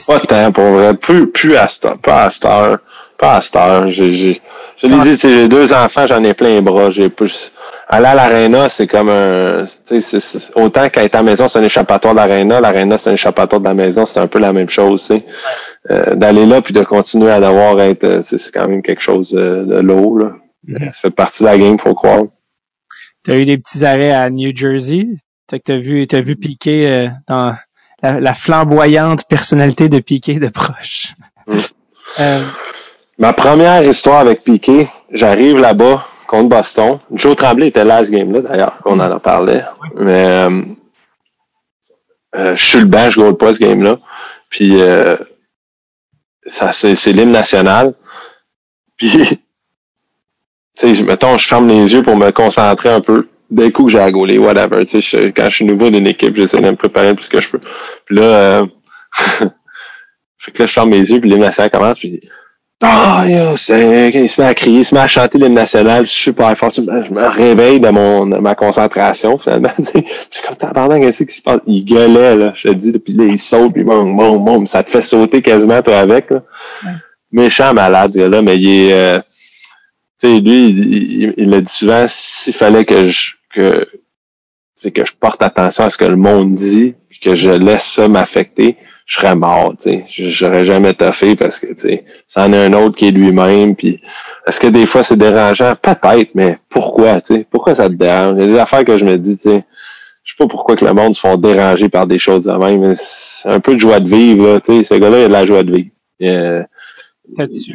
pas 0.08 0.20
tant 0.20 0.52
pour 0.52 0.64
vrai. 0.64 0.94
Plus, 0.94 1.30
plus 1.30 1.58
à 1.58 1.68
cette 1.68 2.02
pas 2.02 2.26
à 2.26 2.30
cette 2.30 2.46
heure. 2.46 2.80
Pas 3.18 3.38
à 3.38 3.42
cette 3.42 3.56
heure. 3.56 3.88
J'ai, 3.88 4.14
j'ai, 4.14 4.42
je 4.78 4.88
l'ai 4.88 5.00
dit, 5.00 5.18
j'ai 5.18 5.48
deux 5.48 5.74
enfants, 5.74 6.08
j'en 6.08 6.24
ai 6.24 6.34
plein 6.34 6.50
les 6.50 6.62
bras. 6.62 6.90
J'ai 6.92 7.10
plus. 7.10 7.54
Aller 7.90 8.08
à 8.08 8.16
l'aréna, 8.16 8.70
c'est 8.70 8.88
comme 8.88 9.10
un. 9.10 9.66
C'est, 9.68 10.56
autant 10.56 10.90
qu'être 10.90 11.16
à 11.16 11.18
la 11.20 11.24
maison, 11.24 11.48
c'est 11.48 11.60
un 11.60 11.64
échappatoire 11.64 12.16
d'aréna. 12.16 12.62
L'aréna, 12.62 12.98
c'est 12.98 13.10
un 13.10 13.14
échappatoire 13.14 13.60
de 13.60 13.68
la 13.68 13.74
maison. 13.74 14.06
C'est 14.06 14.20
un 14.20 14.28
peu 14.28 14.40
la 14.40 14.54
même 14.54 14.70
chose. 14.70 15.12
Euh, 15.92 16.16
d'aller 16.16 16.46
là 16.46 16.62
puis 16.62 16.74
de 16.74 16.84
continuer 16.84 17.32
à 17.32 17.42
devoir 17.42 17.80
être. 17.82 18.04
Euh, 18.06 18.22
c'est, 18.24 18.52
quand 18.54 18.68
même 18.68 18.82
quelque 18.82 19.02
chose 19.02 19.36
euh, 19.38 19.66
de, 19.66 19.80
lourd. 19.82 20.20
Là. 20.20 20.32
Mm-hmm. 20.68 20.90
Ça 20.92 21.00
fait 21.02 21.12
partie 21.12 21.44
de 21.44 21.50
la 21.50 21.58
game, 21.58 21.78
faut 21.78 21.94
croire. 21.94 22.24
T'as 23.24 23.38
eu 23.38 23.46
des 23.46 23.58
petits 23.58 23.86
arrêts 23.86 24.12
à 24.12 24.30
New 24.30 24.56
Jersey? 24.56 25.08
T'as 25.54 25.60
que 25.60 25.66
t'as 25.66 25.78
vu, 25.78 26.08
t'as 26.08 26.20
vu 26.20 26.36
piquer 26.36 26.90
euh, 26.90 27.08
dans 27.28 27.56
la, 28.02 28.34
flamboyante 28.34 29.28
personnalité 29.28 29.88
de 29.88 30.00
Piqué 30.00 30.40
de 30.40 30.50
proche. 30.50 31.14
Mm. 31.46 31.60
Euh, 32.22 32.44
Ma 33.20 33.34
première 33.34 33.84
histoire 33.84 34.22
avec 34.22 34.44
Piqué, 34.44 34.90
j'arrive 35.12 35.60
là-bas 35.60 36.08
contre 36.26 36.50
Boston. 36.50 36.98
Joe 37.12 37.36
Tremblay 37.36 37.68
était 37.68 37.86
là 37.86 38.04
ce 38.04 38.10
game-là, 38.10 38.42
d'ailleurs, 38.42 38.80
on 38.86 39.00
en 39.00 39.12
a 39.12 39.20
parlé. 39.20 39.62
Mais 39.96 40.26
euh, 40.26 40.64
euh, 42.36 42.56
je 42.56 42.66
suis 42.66 42.80
le 42.80 42.86
banc, 42.86 43.12
je 43.12 43.20
goal 43.20 43.38
pas 43.38 43.54
ce 43.54 43.60
game-là. 43.60 44.00
Puis 44.50 44.80
ça, 46.48 46.72
c'est, 46.72 46.96
l'hymne 47.12 47.32
national. 47.32 47.94
Puis 48.98 49.12
tu 50.80 50.96
sais, 50.96 51.04
mettons, 51.04 51.38
je 51.38 51.48
ferme 51.48 51.68
les 51.68 51.94
yeux 51.94 52.02
pour 52.02 52.16
me 52.16 52.32
concentrer 52.32 52.90
un 52.90 53.02
peu 53.02 53.28
d'un 53.54 53.72
coup 53.72 53.86
que 53.86 53.92
j'ai 53.92 54.00
à 54.00 54.12
gauler, 54.12 54.38
whatever. 54.38 54.86
Tu 54.86 55.02
sais, 55.02 55.32
quand 55.36 55.50
je 55.50 55.56
suis 55.56 55.66
nouveau 55.66 55.90
d'une 55.90 56.08
équipe, 56.08 56.36
j'essaie 56.36 56.62
de 56.62 56.70
me 56.70 56.76
préparer 56.76 57.14
plus 57.14 57.28
que 57.28 57.42
je 57.42 57.50
peux. 57.50 57.60
Puis 58.06 58.16
là, 58.16 58.24
euh, 58.24 58.66
fait 60.38 60.52
que 60.52 60.64
là, 60.64 60.66
je 60.66 60.74
ferme 60.74 60.90
mes 60.90 61.00
yeux, 61.00 61.20
puis 61.20 61.30
l'hymne 61.30 61.42
national 61.42 61.72
commence, 61.72 62.00
puis 62.00 62.22
ah, 62.86 63.26
yo, 63.30 63.56
c'est, 63.56 64.12
il 64.14 64.30
se 64.30 64.42
met 64.42 64.48
à 64.48 64.54
crier, 64.54 64.80
il 64.80 64.86
se 64.86 64.94
met 64.94 65.00
à 65.00 65.08
chanter 65.08 65.38
l'hymne 65.38 65.54
national, 65.54 66.06
je 66.06 66.12
suis 66.12 66.34
pas 66.34 66.54
fort, 66.56 66.70
je 66.70 66.82
me 66.82 67.28
réveille 67.30 67.80
de 67.80 67.88
mon, 67.88 68.26
de 68.26 68.38
ma 68.40 68.56
concentration, 68.56 69.38
finalement, 69.38 69.72
tu 69.78 69.86
sais. 69.86 70.04
Je 70.06 70.38
suis 70.38 70.46
comme, 70.46 71.00
qu'est-ce 71.00 71.24
qui 71.24 71.34
se 71.34 71.42
passe? 71.42 71.62
Il 71.66 71.86
gueulait, 71.86 72.36
là, 72.36 72.52
je 72.56 72.68
te 72.68 72.74
dis, 72.74 72.92
puis 73.00 73.14
là, 73.14 73.24
il 73.24 73.40
saute, 73.40 73.72
puis 73.72 73.86
bon, 73.86 74.14
bon, 74.14 74.38
bon, 74.38 74.66
ça 74.66 74.84
te 74.84 74.90
fait 74.90 75.02
sauter 75.02 75.42
quasiment, 75.42 75.82
toi, 75.82 76.00
avec, 76.00 76.30
là. 76.30 76.44
Méchant 77.32 77.74
malade, 77.74 78.16
là, 78.18 78.42
mais 78.42 78.58
il 78.58 78.68
est, 78.68 78.94
euh, 78.94 79.22
tu 80.22 80.28
sais, 80.28 80.40
lui, 80.42 80.70
il, 80.70 81.34
il, 81.38 81.54
a 81.54 81.62
dit 81.62 81.74
souvent, 81.74 82.06
s'il 82.10 82.54
fallait 82.54 82.84
que 82.84 83.08
je, 83.08 83.32
que, 83.54 83.88
c'est 84.76 84.92
que 84.92 85.06
je 85.06 85.14
porte 85.20 85.42
attention 85.42 85.86
à 85.86 85.90
ce 85.90 85.98
que 85.98 86.06
le 86.06 86.16
monde 86.16 86.56
dit, 86.56 86.96
que 87.24 87.36
je 87.36 87.50
laisse 87.50 87.86
ça 87.86 88.08
m'affecter, 88.08 88.78
je 89.06 89.16
serais 89.16 89.36
mort, 89.36 89.74
tu 89.80 89.90
sais. 89.90 90.06
J'aurais 90.08 90.66
jamais 90.66 90.94
taffé 90.94 91.36
parce 91.36 91.60
que, 91.60 91.68
tu 91.68 91.80
sais, 91.80 92.06
c'en 92.28 92.52
est 92.52 92.66
un 92.66 92.74
autre 92.74 92.96
qui 92.96 93.08
est 93.08 93.12
lui-même, 93.12 93.76
puis 93.76 94.02
est-ce 94.46 94.60
que 94.60 94.68
des 94.68 94.86
fois 94.86 95.04
c'est 95.04 95.18
dérangeant? 95.18 95.74
Peut-être, 95.82 96.36
mais 96.36 96.58
pourquoi, 96.70 97.22
tu 97.22 97.36
sais? 97.36 97.48
Pourquoi 97.50 97.76
ça 97.76 97.88
te 97.88 97.94
dérange? 97.94 98.36
Il 98.38 98.42
y 98.42 98.50
a 98.50 98.52
des 98.54 98.60
affaires 98.60 98.86
que 98.86 98.98
je 98.98 99.06
me 99.06 99.18
dis, 99.18 99.38
tu 99.38 99.50
sais, 99.50 99.64
je 100.24 100.32
sais 100.32 100.38
pas 100.38 100.48
pourquoi 100.48 100.76
que 100.76 100.86
le 100.86 100.94
monde 100.94 101.16
se 101.16 101.20
font 101.20 101.38
déranger 101.38 101.90
par 101.90 102.08
des 102.08 102.20
choses 102.20 102.46
de 102.46 102.52
même, 102.54 102.82
mais 102.82 102.96
c'est 102.98 103.50
un 103.50 103.60
peu 103.60 103.76
de 103.76 103.80
joie 103.80 104.00
de 104.00 104.10
vivre, 104.10 104.54
là, 104.54 104.60
tu 104.60 104.80
sais. 104.80 104.86
Ce 104.86 104.94
gars-là, 105.00 105.20
il 105.20 105.24
a 105.24 105.28
de 105.28 105.34
la 105.34 105.46
joie 105.46 105.64
de 105.64 105.72
vivre. 105.72 105.90
Il 106.20 106.68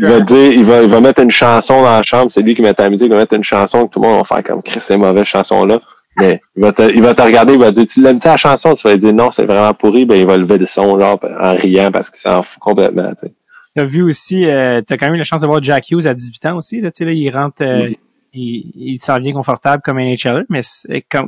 va 0.01 0.21
dire, 0.21 0.53
il 0.53 0.65
va, 0.65 0.83
il 0.83 0.89
va 0.89 1.01
mettre 1.01 1.21
une 1.23 1.31
chanson 1.31 1.83
dans 1.83 1.91
la 1.91 2.03
chambre, 2.03 2.31
c'est 2.31 2.43
lui 2.43 2.55
qui 2.55 2.63
met 2.63 2.75
la 2.77 2.91
musique, 2.91 3.07
il 3.07 3.13
va 3.13 3.19
mettre 3.19 3.35
une 3.35 3.45
chanson 3.45 3.87
que 3.87 3.93
tout 3.93 4.01
le 4.01 4.09
monde 4.09 4.19
va 4.19 4.25
faire 4.25 4.45
comme 4.45 4.63
Chris, 4.63 4.81
c'est 4.81 4.97
mauvaise 4.97 5.25
chanson 5.25 5.65
là. 5.65 5.81
Mais 6.19 6.41
il 6.57 6.63
va 6.63 6.73
te, 6.73 6.83
il 6.83 7.03
va 7.03 7.15
te 7.15 7.23
regarder, 7.23 7.53
il 7.53 7.59
va 7.61 7.71
dire, 7.71 7.87
tu 7.87 8.03
l'aimes 8.03 8.19
la 8.25 8.37
chanson? 8.37 8.75
Tu 8.75 8.83
vas 8.89 8.95
lui 8.95 9.01
dire 9.01 9.13
non, 9.13 9.31
c'est 9.31 9.45
vraiment 9.45 9.73
pourri, 9.75 10.05
ben 10.05 10.17
il 10.17 10.27
va 10.27 10.37
lever 10.37 10.59
le 10.59 10.67
son 10.67 10.99
genre 10.99 11.21
en 11.23 11.55
riant 11.55 11.93
parce 11.93 12.11
qu'il 12.11 12.21
s'en 12.21 12.43
fout 12.43 12.61
complètement. 12.61 13.13
Tu 13.23 13.81
as 13.81 13.85
vu 13.85 14.03
aussi, 14.03 14.47
euh, 14.47 14.81
tu 14.87 14.93
as 14.93 14.97
quand 14.97 15.07
même 15.07 15.15
eu 15.15 15.19
la 15.19 15.25
chance 15.25 15.43
de 15.43 15.47
voir 15.47 15.63
Jack 15.63 15.91
Hughes 15.91 16.07
à 16.07 16.15
18 16.15 16.47
ans 16.47 16.57
aussi, 16.57 16.81
là, 16.81 16.91
tu 16.91 16.99
sais, 16.99 17.05
là, 17.05 17.13
il 17.13 17.31
rentre 17.31 17.63
euh, 17.63 17.91
il, 18.33 18.73
il 18.75 18.99
s'en 19.01 19.19
vient 19.21 19.33
confortable 19.33 19.83
comme 19.85 19.99
un 19.99 20.15
HLR, 20.15 20.43
mais 20.49 20.63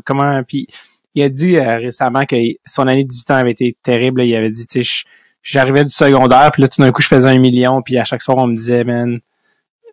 comment 0.05 0.43
puis 0.43 0.67
il 1.15 1.23
a 1.23 1.29
dit 1.29 1.57
euh, 1.57 1.79
récemment 1.79 2.25
que 2.25 2.37
son 2.67 2.87
année 2.87 3.05
de 3.05 3.09
18 3.09 3.31
ans 3.31 3.35
avait 3.35 3.51
été 3.53 3.77
terrible, 3.83 4.23
il 4.23 4.35
avait 4.35 4.51
dit 4.51 4.67
tu 4.67 4.83
sais 4.83 5.05
j'arrivais 5.43 5.85
du 5.85 5.91
secondaire, 5.91 6.51
puis 6.53 6.63
là, 6.63 6.69
tout 6.69 6.81
d'un 6.81 6.93
coup, 6.93 7.03
je 7.03 7.09
faisais 7.09 7.29
un 7.29 7.39
million, 7.39 7.83
puis 7.83 7.99
à 7.99 8.05
chaque 8.05 8.23
soir, 8.23 8.39
on 8.39 8.47
me 8.47 8.57
disait, 8.57 8.85
man, 8.85 9.21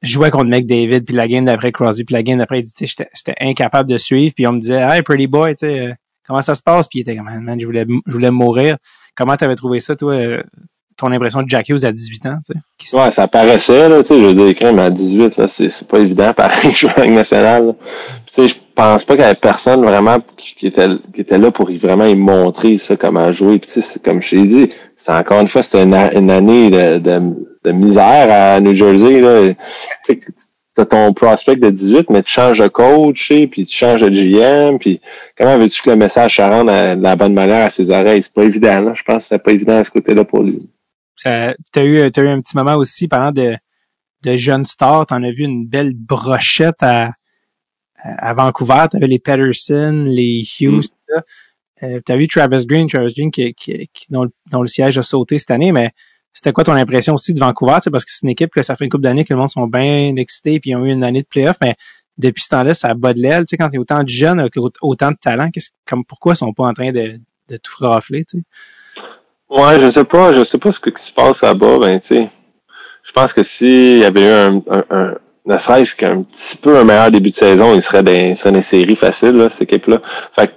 je 0.01 0.11
jouais 0.11 0.29
contre 0.31 0.49
McDavid, 0.49 1.01
puis 1.01 1.15
la 1.15 1.27
game 1.27 1.45
d'après 1.45 1.71
Crosby, 1.71 2.03
puis 2.03 2.13
la 2.13 2.23
game 2.23 2.37
d'après, 2.37 2.59
il 2.59 2.63
dit, 2.63 2.73
j'étais 2.79 3.35
incapable 3.39 3.89
de 3.89 3.97
suivre, 3.97 4.33
puis 4.35 4.45
on 4.47 4.53
me 4.53 4.59
disait, 4.59 4.81
hey, 4.81 5.01
pretty 5.01 5.27
boy, 5.27 5.55
tu 5.55 5.67
sais, 5.67 5.79
euh, 5.79 5.93
comment 6.25 6.41
ça 6.41 6.55
se 6.55 6.61
passe? 6.61 6.87
Puis 6.87 6.99
il 6.99 7.01
était 7.01 7.15
comme, 7.15 7.29
man, 7.43 7.59
je 7.59 7.65
voulais, 7.65 7.85
je 8.05 8.11
voulais 8.11 8.31
mourir. 8.31 8.77
Comment 9.15 9.35
t'avais 9.35 9.55
trouvé 9.55 9.79
ça, 9.79 9.95
toi, 9.95 10.13
euh, 10.13 10.43
ton 10.97 11.11
impression 11.11 11.43
de 11.43 11.47
Jack 11.47 11.69
Hughes 11.69 11.85
à 11.85 11.91
18 11.91 12.25
ans, 12.25 12.37
tu 12.45 12.53
sais? 12.53 12.97
Ouais, 12.97 13.11
ça 13.11 13.27
paraissait, 13.27 13.87
là, 13.87 14.01
tu 14.01 14.07
sais, 14.07 14.19
je 14.19 14.25
veux 14.25 14.33
dire, 14.33 14.55
crème 14.55 14.79
à 14.79 14.89
18, 14.89 15.37
là, 15.37 15.47
c'est 15.47 15.87
pas 15.87 15.99
évident, 15.99 16.33
pareil, 16.35 16.73
jouer 16.73 16.91
avec 16.95 17.11
national, 17.11 17.75
Tu 18.25 18.33
sais, 18.33 18.47
je 18.49 18.55
pense 18.75 19.03
pas 19.03 19.15
qu'il 19.15 19.23
y 19.23 19.25
avait 19.25 19.35
personne 19.35 19.83
vraiment 19.83 20.17
qui 20.35 20.67
était, 20.67 20.87
qui 21.13 21.21
était 21.21 21.37
là 21.37 21.51
pour 21.51 21.69
vraiment 21.71 22.05
y 22.05 22.15
montrer 22.15 22.77
ça, 22.77 22.95
comment 22.95 23.31
jouer. 23.31 23.59
Puis, 23.59 23.71
tu 23.73 23.81
sais, 23.81 23.99
comme 23.99 24.21
je 24.21 24.29
t'ai 24.31 24.43
dit, 24.43 24.69
c'est 24.95 25.11
encore 25.11 25.41
une 25.41 25.47
fois, 25.47 25.63
c'était 25.63 25.83
une, 25.83 25.93
année 25.93 26.69
de, 26.69 26.99
de, 26.99 27.71
misère 27.71 28.27
à 28.31 28.59
New 28.59 28.73
Jersey. 28.73 29.19
Là. 29.19 29.53
Tu 30.05 30.81
as 30.81 30.85
ton 30.85 31.11
prospect 31.13 31.55
de 31.55 31.69
18, 31.71 32.11
mais 32.11 32.21
tu 32.21 32.31
changes 32.31 32.59
de 32.59 32.67
coach, 32.67 33.33
puis 33.51 33.65
tu 33.65 33.75
changes 33.75 34.01
de 34.01 34.09
GM, 34.09 34.77
puis 34.77 35.01
comment 35.35 35.57
veux-tu 35.57 35.81
que 35.81 35.89
le 35.89 35.95
message 35.95 36.37
se 36.37 36.41
rende 36.43 36.67
de 36.67 37.01
la 37.01 37.15
bonne 37.15 37.33
manière 37.33 37.65
à 37.65 37.69
ses 37.71 37.89
oreilles? 37.89 38.21
C'est 38.21 38.33
pas 38.33 38.43
évident, 38.43 38.81
là. 38.81 38.93
Je 38.93 39.03
pense 39.03 39.23
que 39.23 39.29
c'est 39.29 39.43
pas 39.43 39.51
évident 39.51 39.77
à 39.77 39.83
ce 39.83 39.89
côté-là 39.89 40.23
pour 40.23 40.43
lui. 40.43 40.69
Tu 41.17 41.27
as 41.27 41.55
eu, 41.83 41.99
eu 41.99 42.27
un 42.27 42.41
petit 42.41 42.55
moment 42.55 42.75
aussi 42.75 43.07
pendant 43.07 43.31
de, 43.31 43.55
de 44.23 44.37
jeunes 44.37 44.65
stars. 44.65 45.07
Tu 45.07 45.13
en 45.13 45.23
as 45.23 45.31
vu 45.31 45.43
une 45.43 45.67
belle 45.67 45.93
brochette 45.95 46.81
à, 46.81 47.13
à 47.97 48.33
Vancouver. 48.33 48.85
Tu 48.91 48.97
avais 48.97 49.07
les 49.07 49.19
Patterson, 49.19 50.03
les 50.07 50.45
Hughes, 50.59 50.85
mm. 51.09 51.21
Euh, 51.83 51.99
tu 52.05 52.11
as 52.11 52.17
vu 52.17 52.27
Travis 52.27 52.65
Green, 52.65 52.87
Travis 52.87 53.13
Green 53.13 53.31
qui, 53.31 53.53
qui, 53.53 53.87
dont, 54.09 54.27
le 54.61 54.67
siège 54.67 54.97
a 54.97 55.03
sauté 55.03 55.37
cette 55.37 55.51
année, 55.51 55.71
mais 55.71 55.91
c'était 56.33 56.51
quoi 56.51 56.63
ton 56.63 56.73
impression 56.73 57.13
aussi 57.13 57.33
de 57.33 57.39
Vancouver? 57.39 57.77
Parce 57.91 58.03
que 58.03 58.11
c'est 58.11 58.23
une 58.23 58.29
équipe 58.29 58.51
que 58.51 58.63
ça 58.63 58.75
fait 58.75 58.85
une 58.85 58.89
couple 58.89 59.03
d'années 59.03 59.25
que 59.25 59.33
le 59.33 59.39
monde 59.39 59.49
sont 59.49 59.67
bien 59.67 60.15
excités 60.15 60.55
et 60.55 60.61
ils 60.63 60.75
ont 60.75 60.85
eu 60.85 60.91
une 60.91 61.03
année 61.03 61.21
de 61.21 61.27
playoff, 61.27 61.57
mais 61.61 61.75
depuis 62.17 62.43
ce 62.43 62.49
temps-là, 62.49 62.73
ça 62.73 62.93
bat 62.95 63.13
de 63.13 63.19
l'aile. 63.19 63.45
Tu 63.45 63.49
sais, 63.49 63.57
quand 63.57 63.69
il 63.69 63.75
y 63.75 63.77
a 63.77 63.81
autant 63.81 64.03
de 64.03 64.09
jeunes, 64.09 64.49
autant 64.81 65.11
de 65.11 65.17
talent, 65.21 65.49
comme 65.85 66.03
pourquoi 66.03 66.33
ils 66.33 66.37
sont 66.37 66.53
pas 66.53 66.65
en 66.65 66.73
train 66.73 66.91
de, 66.91 67.19
de 67.49 67.57
tout 67.57 67.73
rafler, 67.79 68.25
tu 68.25 68.39
sais? 68.39 68.43
Ouais, 69.49 69.79
je 69.79 69.89
sais 69.89 70.03
pas, 70.03 70.33
je 70.33 70.43
sais 70.43 70.57
pas 70.57 70.71
ce 70.71 70.79
qui 70.79 70.91
se 71.01 71.11
passe 71.11 71.41
là-bas, 71.41 71.79
ben 71.79 71.99
tu 71.99 72.07
sais. 72.07 72.29
Je 73.03 73.11
pense 73.13 73.33
que 73.33 73.43
s'il 73.43 73.99
y 73.99 74.05
avait 74.05 74.25
eu 74.25 74.29
un, 74.29 74.61
un, 74.69 74.83
un 74.89 75.13
ne 75.47 75.57
serait-ce 75.57 75.95
qu'un 75.95 76.23
petit 76.23 76.57
peu 76.57 76.77
un 76.77 76.83
meilleur 76.83 77.09
début 77.09 77.29
de 77.29 77.35
saison, 77.35 77.73
il 77.73 77.81
serait 77.81 78.03
il 78.29 78.37
serait 78.37 78.51
les 78.51 78.61
séries 78.61 78.97
faciles, 78.97 79.37
là, 79.37 79.49
cette 79.49 79.61
équipe-là. 79.61 80.01
Fait 80.33 80.49
que 80.49 80.53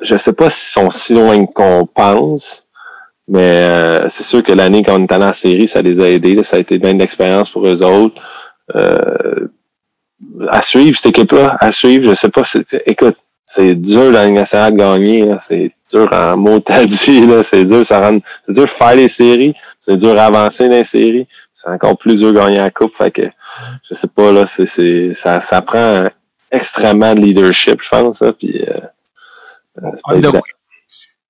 je 0.00 0.16
sais 0.16 0.32
pas 0.32 0.48
s'ils 0.50 0.72
sont 0.72 0.90
si 0.90 1.12
loin 1.12 1.44
qu'on 1.46 1.86
pense, 1.86 2.68
mais 3.28 3.40
euh, 3.42 4.08
c'est 4.08 4.22
sûr 4.22 4.42
que 4.42 4.52
l'année 4.52 4.82
quand 4.82 4.98
on 4.98 5.04
est 5.04 5.12
allé 5.12 5.26
en 5.26 5.32
série, 5.34 5.68
ça 5.68 5.82
les 5.82 6.00
a 6.00 6.08
aidés. 6.08 6.42
Ça 6.42 6.56
a 6.56 6.60
été 6.60 6.78
bien 6.78 6.94
d'expérience 6.94 7.50
pour 7.50 7.66
eux 7.66 7.82
autres. 7.82 8.20
Euh, 8.74 9.48
à 10.48 10.62
suivre 10.62 10.96
cette 10.98 11.10
équipe-là, 11.16 11.56
à 11.60 11.70
suivre, 11.70 12.10
je 12.10 12.14
sais 12.14 12.30
pas. 12.30 12.42
Écoute, 12.86 13.16
c'est 13.50 13.74
dur 13.76 14.12
dans 14.12 14.30
nationale 14.30 14.74
de 14.74 14.78
gagner. 14.78 15.34
C'est 15.40 15.72
dur 15.90 16.06
en 16.12 16.36
mot 16.36 16.58
dit. 16.86 17.26
C'est 17.44 17.64
dur, 17.64 17.86
ça 17.86 18.00
rend, 18.00 18.18
c'est 18.46 18.52
dur 18.52 18.64
de 18.64 18.68
faire 18.68 18.94
les 18.94 19.08
séries. 19.08 19.54
C'est 19.80 19.96
dur 19.96 20.20
avancer 20.20 20.68
dans 20.68 20.74
les 20.74 20.84
séries. 20.84 21.26
C'est 21.54 21.70
encore 21.70 21.96
plus 21.96 22.16
dur 22.16 22.34
de 22.34 22.38
gagner 22.38 22.58
la 22.58 22.70
coupe. 22.70 22.94
Fait 22.94 23.10
que 23.10 23.22
je 23.88 23.94
sais 23.94 24.06
pas 24.06 24.32
là, 24.32 24.44
c'est, 24.46 25.14
ça, 25.14 25.40
ça 25.40 25.62
prend 25.62 26.08
extrêmement 26.50 27.14
de 27.14 27.20
leadership, 27.20 27.80
je 27.82 27.88
pense. 27.88 28.18
Ça, 28.18 28.34
puis, 28.34 28.62
euh, 28.68 29.90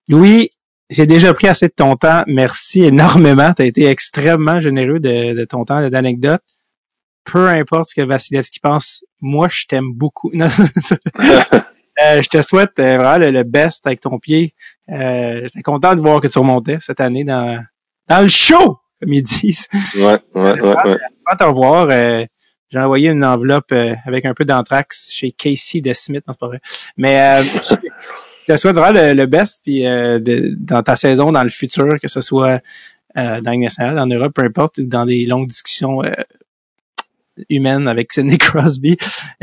Louis, 0.08 0.50
j'ai 0.90 1.06
déjà 1.06 1.32
pris 1.34 1.46
assez 1.46 1.68
de 1.68 1.74
ton 1.74 1.94
temps. 1.94 2.24
Merci 2.26 2.82
énormément. 2.82 3.54
Tu 3.54 3.62
as 3.62 3.66
été 3.66 3.86
extrêmement 3.86 4.58
généreux 4.58 4.98
de, 4.98 5.44
ton 5.44 5.64
temps 5.64 5.88
d'anecdote. 5.88 6.42
Peu 7.22 7.46
importe 7.46 7.90
ce 7.90 7.94
que 7.94 8.00
Vasilevski 8.04 8.58
pense, 8.58 9.04
moi, 9.20 9.46
je 9.48 9.66
t'aime 9.66 9.92
beaucoup. 9.92 10.32
Euh, 12.04 12.22
je 12.22 12.28
te 12.28 12.40
souhaite 12.42 12.78
euh, 12.78 12.96
vraiment 12.98 13.18
le, 13.18 13.30
le 13.30 13.42
best 13.42 13.86
avec 13.86 14.00
ton 14.00 14.18
pied. 14.18 14.54
Euh, 14.90 15.40
J'étais 15.44 15.62
content 15.62 15.94
de 15.94 16.00
voir 16.00 16.20
que 16.20 16.28
tu 16.28 16.38
remontais 16.38 16.78
cette 16.80 17.00
année 17.00 17.24
dans, 17.24 17.62
dans 18.08 18.20
le 18.20 18.28
show, 18.28 18.78
comme 19.00 19.12
ils 19.12 19.22
disent. 19.22 19.66
Ouais, 19.96 20.18
ouais, 20.34 20.60
ouais, 20.60 20.82
ouais. 20.84 20.96
Te 21.38 21.44
revoir, 21.44 21.88
euh, 21.90 22.24
j'ai 22.70 22.78
envoyé 22.78 23.08
une 23.10 23.24
enveloppe 23.24 23.72
euh, 23.72 23.94
avec 24.06 24.24
un 24.26 24.34
peu 24.34 24.44
d'anthrax 24.44 25.08
chez 25.10 25.32
Casey 25.32 25.80
de 25.80 25.92
Smith, 25.92 26.22
non, 26.26 26.34
c'est 26.34 26.40
pas 26.40 26.46
vrai. 26.48 26.60
Mais 26.96 27.20
euh, 27.20 27.42
je 28.48 28.52
te 28.54 28.56
souhaite 28.58 28.76
vraiment 28.76 28.98
le, 29.00 29.14
le 29.14 29.26
best 29.26 29.60
puis 29.64 29.86
euh, 29.86 30.18
de- 30.20 30.54
dans 30.58 30.82
ta 30.82 30.94
saison, 30.96 31.32
dans 31.32 31.42
le 31.42 31.50
futur, 31.50 31.98
que 32.00 32.08
ce 32.08 32.20
soit 32.20 32.60
euh, 33.16 33.40
dans 33.40 33.50
le 33.52 33.56
national, 33.58 33.98
en 33.98 34.06
Europe, 34.06 34.32
peu 34.34 34.44
importe, 34.44 34.78
ou 34.78 34.82
dans 34.84 35.04
des 35.06 35.26
longues 35.26 35.48
discussions 35.48 36.02
euh, 37.38 37.42
humaines 37.50 37.86
avec 37.88 38.12
Sidney 38.12 38.38
Crosby. 38.38 38.96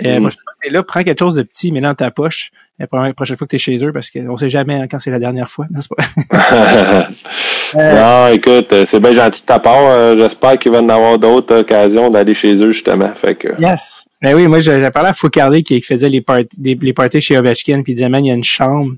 Euh, 0.04 0.18
Mm. 0.20 0.22
Moi, 0.22 0.32
là, 0.72 0.84
prends 0.84 1.04
quelque 1.04 1.20
chose 1.20 1.36
de 1.36 1.44
petit, 1.44 1.72
mets 1.72 1.82
dans 1.82 1.94
ta 1.96 2.12
poche 2.12 2.52
la 2.80 2.88
prochaine 2.88 3.38
fois 3.38 3.48
que 3.48 3.52
t'es 3.52 3.58
chez 3.58 3.78
eux, 3.86 3.94
parce 3.94 4.10
qu'on 4.12 4.36
sait 4.36 4.50
jamais 4.50 4.74
hein, 4.74 4.88
quand 4.92 5.00
c'est 5.00 5.12
la 5.12 5.20
dernière 5.20 5.50
fois, 5.50 5.66
n'est-ce 5.72 5.88
pas? 5.88 7.08
non, 7.74 8.28
écoute, 8.34 8.72
euh, 8.74 8.86
c'est 8.90 9.00
bien 9.00 9.14
gentil 9.16 9.42
de 9.42 9.46
ta 9.46 9.60
part. 9.60 9.88
euh, 9.88 10.16
J'espère 10.18 10.58
qu'il 10.60 10.72
va 10.72 10.80
y 10.80 10.82
en 10.82 10.90
avoir 10.90 11.18
d'autres 11.20 11.60
occasions 11.62 12.10
d'aller 12.10 12.34
chez 12.34 12.56
eux, 12.56 12.72
justement. 12.72 13.14
Fait 13.16 13.36
que, 13.36 13.50
Yes. 13.62 14.06
Ben 14.22 14.36
oui, 14.36 14.48
moi, 14.48 14.60
j'ai 14.60 14.90
parlé 14.92 15.10
à 15.10 15.14
Foucardi 15.14 15.64
qui 15.64 15.82
faisait 15.82 16.10
les, 16.10 16.22
part- 16.22 16.42
des- 16.58 16.76
les 16.82 16.94
parties 16.94 17.22
chez 17.22 17.38
Ovechkin, 17.38 17.82
puis 17.84 17.94
il 17.94 17.96
disait, 17.96 18.10
man, 18.10 18.26
il 18.26 18.30
y 18.30 18.32
a 18.32 18.36
une 18.36 18.44
chambre. 18.44 18.94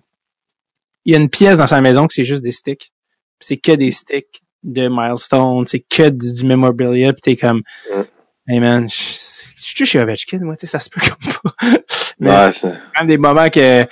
Il 1.06 1.14
y 1.14 1.15
a 1.15 1.19
une 1.19 1.30
pièce 1.30 1.57
dans 1.57 1.68
sa 1.68 1.82
maison 1.82 2.07
que 2.07 2.14
c'est 2.14 2.26
juste 2.26 2.44
des 2.44 2.52
sticks. 2.52 2.91
C'est 3.40 3.57
que 3.57 3.72
des 3.74 3.91
sticks 3.91 4.41
de 4.64 4.88
milestones, 4.90 5.65
c'est 5.65 5.80
que 5.88 6.10
du, 6.10 6.34
du 6.34 6.45
memorabilia, 6.45 7.14
puis 7.14 7.22
t'es 7.22 7.36
comme, 7.36 7.61
Mm. 7.94 8.02
Hey 8.48 8.60
man, 8.60 8.88
je 8.90 9.28
je 9.68 9.84
suis 9.84 9.86
chez 9.86 9.99
Ovechkin, 9.99 10.40
moi, 10.40 10.56
tu 10.56 10.65
sais, 10.65 10.72
ça 10.72 10.80
se 10.80 10.90
peut 10.90 11.02
comme 11.02 11.34
pas. 11.34 11.56
Mais 12.19 12.32
ouais, 12.32 12.53
c'est 12.53 12.61
quand 12.61 13.02
même 13.02 13.07
des 13.07 13.18
moments 13.18 13.49
que, 13.49 13.86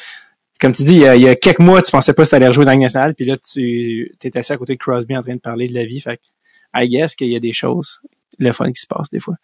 comme 0.59 0.71
tu 0.71 0.83
dis, 0.83 0.93
il 0.93 0.99
y 0.99 1.07
a, 1.07 1.15
il 1.15 1.21
y 1.21 1.27
a 1.27 1.35
quelques 1.35 1.59
mois, 1.59 1.81
tu 1.81 1.91
pensais 1.91 2.13
pas 2.13 2.23
que 2.23 2.29
t'allais 2.29 2.47
rejouer 2.47 2.65
dans 2.65 2.71
le 2.71 2.77
national, 2.77 3.13
puis 3.13 3.25
là, 3.25 3.37
tu 3.37 4.11
t'es 4.19 4.35
assis 4.37 4.53
à 4.53 4.57
côté 4.57 4.73
de 4.73 4.79
Crosby 4.79 5.15
en 5.15 5.21
train 5.21 5.35
de 5.35 5.39
parler 5.39 5.67
de 5.67 5.73
la 5.73 5.85
vie, 5.85 5.99
fait 6.01 6.17
que, 6.17 6.21
I 6.73 6.89
guess 6.89 7.15
qu'il 7.15 7.27
y 7.27 7.35
a 7.35 7.39
des 7.39 7.53
choses, 7.53 8.01
le 8.39 8.51
fun 8.51 8.71
qui 8.71 8.81
se 8.81 8.87
passe 8.87 9.09
des 9.11 9.19
fois. 9.19 9.35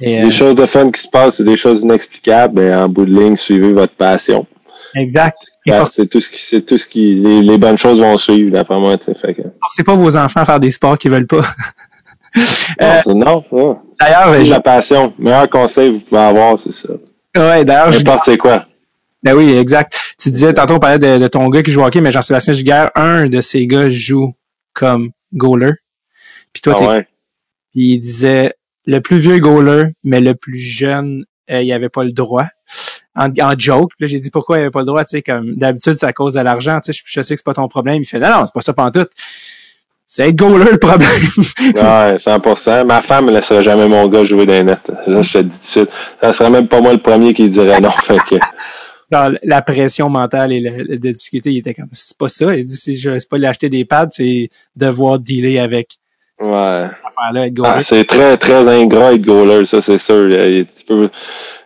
Et, 0.00 0.22
euh, 0.22 0.26
des 0.26 0.32
choses 0.32 0.56
de 0.56 0.66
fun 0.66 0.90
qui 0.90 1.02
se 1.02 1.08
passent, 1.08 1.36
c'est 1.36 1.44
des 1.44 1.56
choses 1.56 1.80
inexplicables, 1.80 2.60
mais 2.60 2.72
en 2.72 2.88
bout 2.88 3.06
de 3.06 3.18
ligne, 3.18 3.36
suivez 3.36 3.72
votre 3.72 3.94
passion. 3.94 4.46
exact. 4.94 5.38
C'est 5.90 6.06
tout 6.06 6.20
ce 6.20 6.30
qui, 6.30 6.44
c'est 6.44 6.62
tout 6.62 6.78
ce 6.78 6.86
qui, 6.86 7.14
les, 7.14 7.42
les 7.42 7.58
bonnes 7.58 7.78
choses 7.78 8.00
vont 8.00 8.18
suivre, 8.18 8.52
d'après 8.52 8.78
moi, 8.78 8.96
tu 8.98 9.06
sais. 9.06 9.36
Forcez 9.60 9.84
pas 9.84 9.94
vos 9.94 10.16
enfants 10.16 10.40
à 10.40 10.44
faire 10.44 10.60
des 10.60 10.70
sports 10.70 10.98
qu'ils 10.98 11.10
veulent 11.10 11.26
pas. 11.26 11.44
Euh, 12.36 12.40
non, 12.80 13.00
c'est- 13.04 13.14
non, 13.14 13.44
non. 13.52 13.78
D'ailleurs, 14.00 14.34
C'est 14.34 14.44
je, 14.46 14.50
la 14.50 14.60
passion. 14.60 15.12
Meilleur 15.18 15.48
conseil 15.50 15.90
que 15.90 15.94
vous 15.96 16.00
pouvez 16.00 16.20
avoir, 16.20 16.58
c'est 16.58 16.72
ça. 16.72 16.88
ouais, 17.36 17.64
d'ailleurs, 17.64 17.92
je, 17.92 17.98
N'importe 17.98 18.24
c'est 18.24 18.38
quoi. 18.38 18.66
ben 19.22 19.34
oui, 19.36 19.52
exact. 19.56 20.14
Tu 20.18 20.30
disais, 20.30 20.52
tantôt, 20.54 20.74
on 20.74 20.78
parlait 20.78 20.98
de, 20.98 21.22
de 21.22 21.28
ton 21.28 21.48
gars 21.48 21.62
qui 21.62 21.70
joue 21.72 21.82
au 21.82 21.84
hockey, 21.84 22.00
mais 22.00 22.10
Jean-Sébastien 22.12 22.54
Giguère, 22.54 22.90
un 22.94 23.26
de 23.28 23.40
ces 23.40 23.66
gars 23.66 23.90
joue 23.90 24.34
comme 24.72 25.10
goaler. 25.34 25.72
Puis 26.52 26.62
toi, 26.62 26.76
Ah 26.80 26.84
ouais? 26.88 27.08
puis 27.72 27.92
il 27.94 27.98
disait, 28.00 28.54
le 28.86 29.00
plus 29.00 29.18
vieux 29.18 29.38
goaler, 29.38 29.84
mais 30.04 30.20
le 30.20 30.34
plus 30.34 30.58
jeune, 30.58 31.24
euh, 31.50 31.62
il 31.62 31.72
avait 31.72 31.88
pas 31.88 32.04
le 32.04 32.12
droit. 32.12 32.46
En, 33.14 33.28
en 33.40 33.54
joke, 33.58 33.90
là, 34.00 34.06
j'ai 34.06 34.18
dit 34.20 34.30
pourquoi 34.30 34.56
il 34.56 34.62
avait 34.62 34.70
pas 34.70 34.80
le 34.80 34.86
droit, 34.86 35.04
tu 35.04 35.10
sais, 35.10 35.22
comme 35.22 35.54
d'habitude, 35.56 35.96
c'est 35.98 36.06
à 36.06 36.14
cause 36.14 36.32
de 36.34 36.40
l'argent, 36.40 36.80
tu 36.82 36.92
sais, 36.94 36.98
je, 36.98 37.02
je 37.04 37.20
sais 37.20 37.34
que 37.34 37.40
c'est 37.40 37.44
pas 37.44 37.52
ton 37.52 37.68
problème. 37.68 38.00
Il 38.02 38.06
fait, 38.06 38.18
non, 38.18 38.30
non, 38.30 38.46
c'est 38.46 38.54
pas 38.54 38.62
ça 38.62 38.72
pantoute. 38.72 39.10
C'est 40.14 40.28
être 40.28 40.36
goaler 40.36 40.72
le 40.72 40.76
problème. 40.76 41.08
Ouais, 41.74 42.16
100%. 42.16 42.84
Ma 42.84 43.00
femme 43.00 43.26
ne 43.26 43.32
laisserait 43.32 43.62
jamais 43.62 43.88
mon 43.88 44.06
gars 44.08 44.24
jouer 44.24 44.44
les 44.44 44.62
nets. 44.62 44.90
Ça, 45.06 45.22
je 45.22 45.32
te 45.32 45.38
dis 45.38 45.48
tout 45.56 45.62
de 45.62 45.66
suite. 45.66 45.88
Ça 46.20 46.32
serait 46.34 46.50
même 46.50 46.68
pas 46.68 46.82
moi 46.82 46.92
le 46.92 46.98
premier 46.98 47.32
qui 47.32 47.48
dirait 47.48 47.80
non. 47.80 47.90
Fait 48.04 48.18
que, 48.28 48.34
la 49.42 49.62
pression 49.62 50.10
mentale 50.10 50.52
et 50.52 50.60
le, 50.60 50.82
le- 50.82 50.98
de 50.98 51.10
discuter, 51.12 51.50
il 51.52 51.58
était 51.60 51.72
comme, 51.72 51.88
c'est 51.92 52.16
pas 52.18 52.28
ça. 52.28 52.54
Il 52.54 52.66
dit, 52.66 52.76
c'est 52.76 53.28
pas 53.28 53.38
lui 53.38 53.46
acheter 53.46 53.70
des 53.70 53.86
pads, 53.86 54.08
c'est 54.10 54.50
devoir 54.76 55.18
dealer 55.18 55.58
avec 55.58 55.96
ouais. 56.38 56.88
Ah, 57.64 57.80
c'est 57.80 58.04
très, 58.04 58.36
très 58.36 58.68
ingrat 58.68 59.14
être 59.14 59.22
goaler, 59.22 59.64
ça, 59.64 59.80
c'est 59.80 59.96
sûr. 59.96 60.28
Peux- 60.86 61.08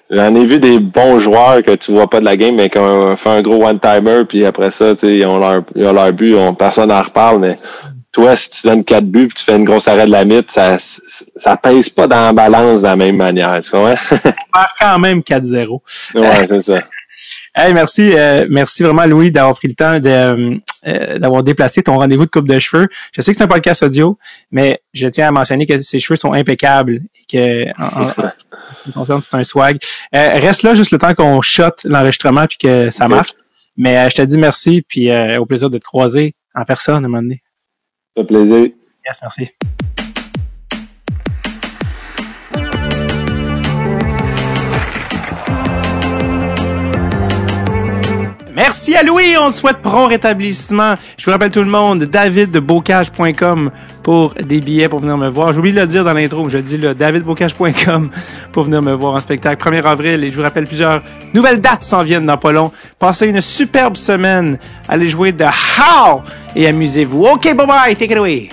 J'en 0.09 0.32
ai 0.36 0.44
vu 0.44 0.60
des 0.60 0.78
bons 0.78 1.18
joueurs 1.18 1.64
que 1.64 1.73
tu 1.74 1.90
vois 1.90 2.09
pas 2.09 2.20
de 2.20 2.24
la 2.24 2.36
game, 2.36 2.55
mais 2.55 2.70
qui 2.70 2.78
ont 2.78 3.16
fait 3.16 3.28
un 3.31 3.43
gros 3.43 3.66
one-timer, 3.66 4.23
puis 4.28 4.44
après 4.44 4.70
ça, 4.70 4.94
tu 4.94 5.01
sais, 5.01 5.16
ils 5.16 5.27
ont 5.27 5.39
leur, 5.40 5.62
ils 5.74 5.85
ont 5.85 5.93
leur 5.93 6.12
but, 6.12 6.36
on, 6.36 6.55
personne 6.55 6.90
n'en 6.90 7.02
reparle, 7.02 7.40
mais 7.40 7.59
toi, 8.16 8.34
si 8.36 8.48
tu 8.51 8.66
donnes 8.66 8.82
quatre 8.84 9.05
buts, 9.06 9.28
puis 9.28 9.36
tu 9.36 9.44
fais 9.44 9.56
une 9.56 9.64
grosse 9.64 9.86
arrêt 9.88 10.06
de 10.06 10.10
la 10.10 10.24
mythe, 10.24 10.51
ça, 10.51 10.78
ça 11.36 11.56
pèse 11.59 11.90
pas 11.90 12.06
dans 12.06 12.20
la 12.22 12.32
balance 12.32 12.80
de 12.80 12.86
la 12.86 12.97
même 12.97 13.16
manière, 13.16 13.60
tu 13.62 13.70
comprends? 13.70 13.94
Faire 13.97 14.74
quand 14.80 14.98
même 14.98 15.20
4-0. 15.20 15.80
ouais, 16.14 16.47
c'est 16.48 16.60
ça. 16.62 16.82
Hey, 17.59 17.72
merci, 17.72 18.12
euh, 18.14 18.47
merci 18.51 18.82
vraiment 18.82 19.06
Louis 19.06 19.32
d'avoir 19.32 19.55
pris 19.56 19.68
le 19.68 19.74
temps 19.74 19.98
de, 19.98 20.10
euh, 20.10 20.56
euh, 20.86 21.18
d'avoir 21.18 21.43
déplacé 21.43 21.82
ton 21.82 21.97
rendez-vous 21.97 22.26
de 22.26 22.30
coupe 22.30 22.47
de 22.47 22.59
cheveux. 22.59 22.86
Je 23.16 23.22
sais 23.22 23.32
que 23.32 23.38
c'est 23.38 23.44
un 23.44 23.48
podcast 23.48 23.82
audio, 23.82 24.18
mais 24.51 24.80
je 24.93 25.09
tiens 25.09 25.28
à 25.28 25.30
mentionner 25.30 25.64
que 25.64 25.80
ses 25.80 25.98
cheveux 25.98 26.18
sont 26.18 26.34
impeccables 26.34 26.97
et 26.97 27.24
que 27.32 27.70
en, 27.80 28.02
en- 28.02 28.26
en 28.26 28.30
ce 28.30 28.36
qui 28.36 28.88
me 28.88 28.93
concerne, 28.93 29.22
c'est 29.22 29.34
un 29.36 29.44
swag. 29.44 29.78
Euh, 30.14 30.32
reste 30.34 30.62
là 30.64 30.74
juste 30.74 30.90
le 30.90 30.98
temps 30.98 31.14
qu'on 31.14 31.40
shot 31.40 31.70
l'enregistrement 31.84 32.44
puis 32.47 32.59
que 32.59 32.90
ça 32.90 33.09
marche. 33.09 33.30
Mais 33.78 33.97
euh, 33.97 34.10
je 34.10 34.16
te 34.16 34.22
dis 34.22 34.36
merci 34.36 34.82
puis 34.86 35.10
euh, 35.10 35.38
au 35.38 35.47
plaisir 35.47 35.70
de 35.70 35.78
te 35.78 35.84
croiser 35.84 36.34
en 36.55 36.64
personne 36.64 36.97
à 36.97 36.98
un 36.98 37.09
moment 37.09 37.22
donné. 37.22 37.40
Ça 38.16 38.22
fait 38.22 38.26
plaisir. 38.28 38.70
Yes, 39.06 39.18
merci. 39.20 39.51
Merci 48.68 48.97
à 48.97 49.05
Louis, 49.05 49.36
on 49.38 49.51
te 49.51 49.55
souhaite 49.55 49.76
prompt 49.76 50.09
rétablissement. 50.09 50.94
Je 51.16 51.24
vous 51.24 51.30
rappelle 51.30 51.52
tout 51.52 51.62
le 51.62 51.70
monde, 51.70 52.02
davidbocage.com 52.02 53.70
pour 54.02 54.34
des 54.34 54.59
billets 54.59 54.88
pour 54.88 54.98
venir 54.98 55.16
me 55.16 55.28
voir. 55.28 55.52
J'oublie 55.52 55.72
de 55.72 55.78
le 55.78 55.86
dire 55.86 56.05
dans 56.05 56.12
l'intro, 56.12 56.48
je 56.48 56.59
dis 56.59 56.76
là, 56.76 56.93
davidbocage.com 56.93 58.10
pour 58.51 58.64
venir 58.64 58.82
me 58.82 58.93
voir 58.93 59.14
en 59.14 59.20
spectacle 59.20 59.64
1er 59.64 59.84
avril 59.84 60.24
et 60.24 60.30
je 60.30 60.34
vous 60.34 60.43
rappelle 60.43 60.66
plusieurs 60.66 61.01
nouvelles 61.32 61.60
dates 61.60 61.84
s'en 61.84 62.02
viennent 62.02 62.26
dans 62.26 62.38
pas. 62.38 62.52
Passez 62.98 63.28
une 63.28 63.40
superbe 63.40 63.97
semaine, 63.97 64.59
allez 64.88 65.09
jouer 65.09 65.30
de 65.30 65.44
How 65.44 66.22
et 66.56 66.66
amusez-vous. 66.66 67.22
OK, 67.22 67.44
bye 67.55 67.66
bye, 67.68 67.94
take 67.94 68.10
it 68.10 68.18
away. 68.18 68.48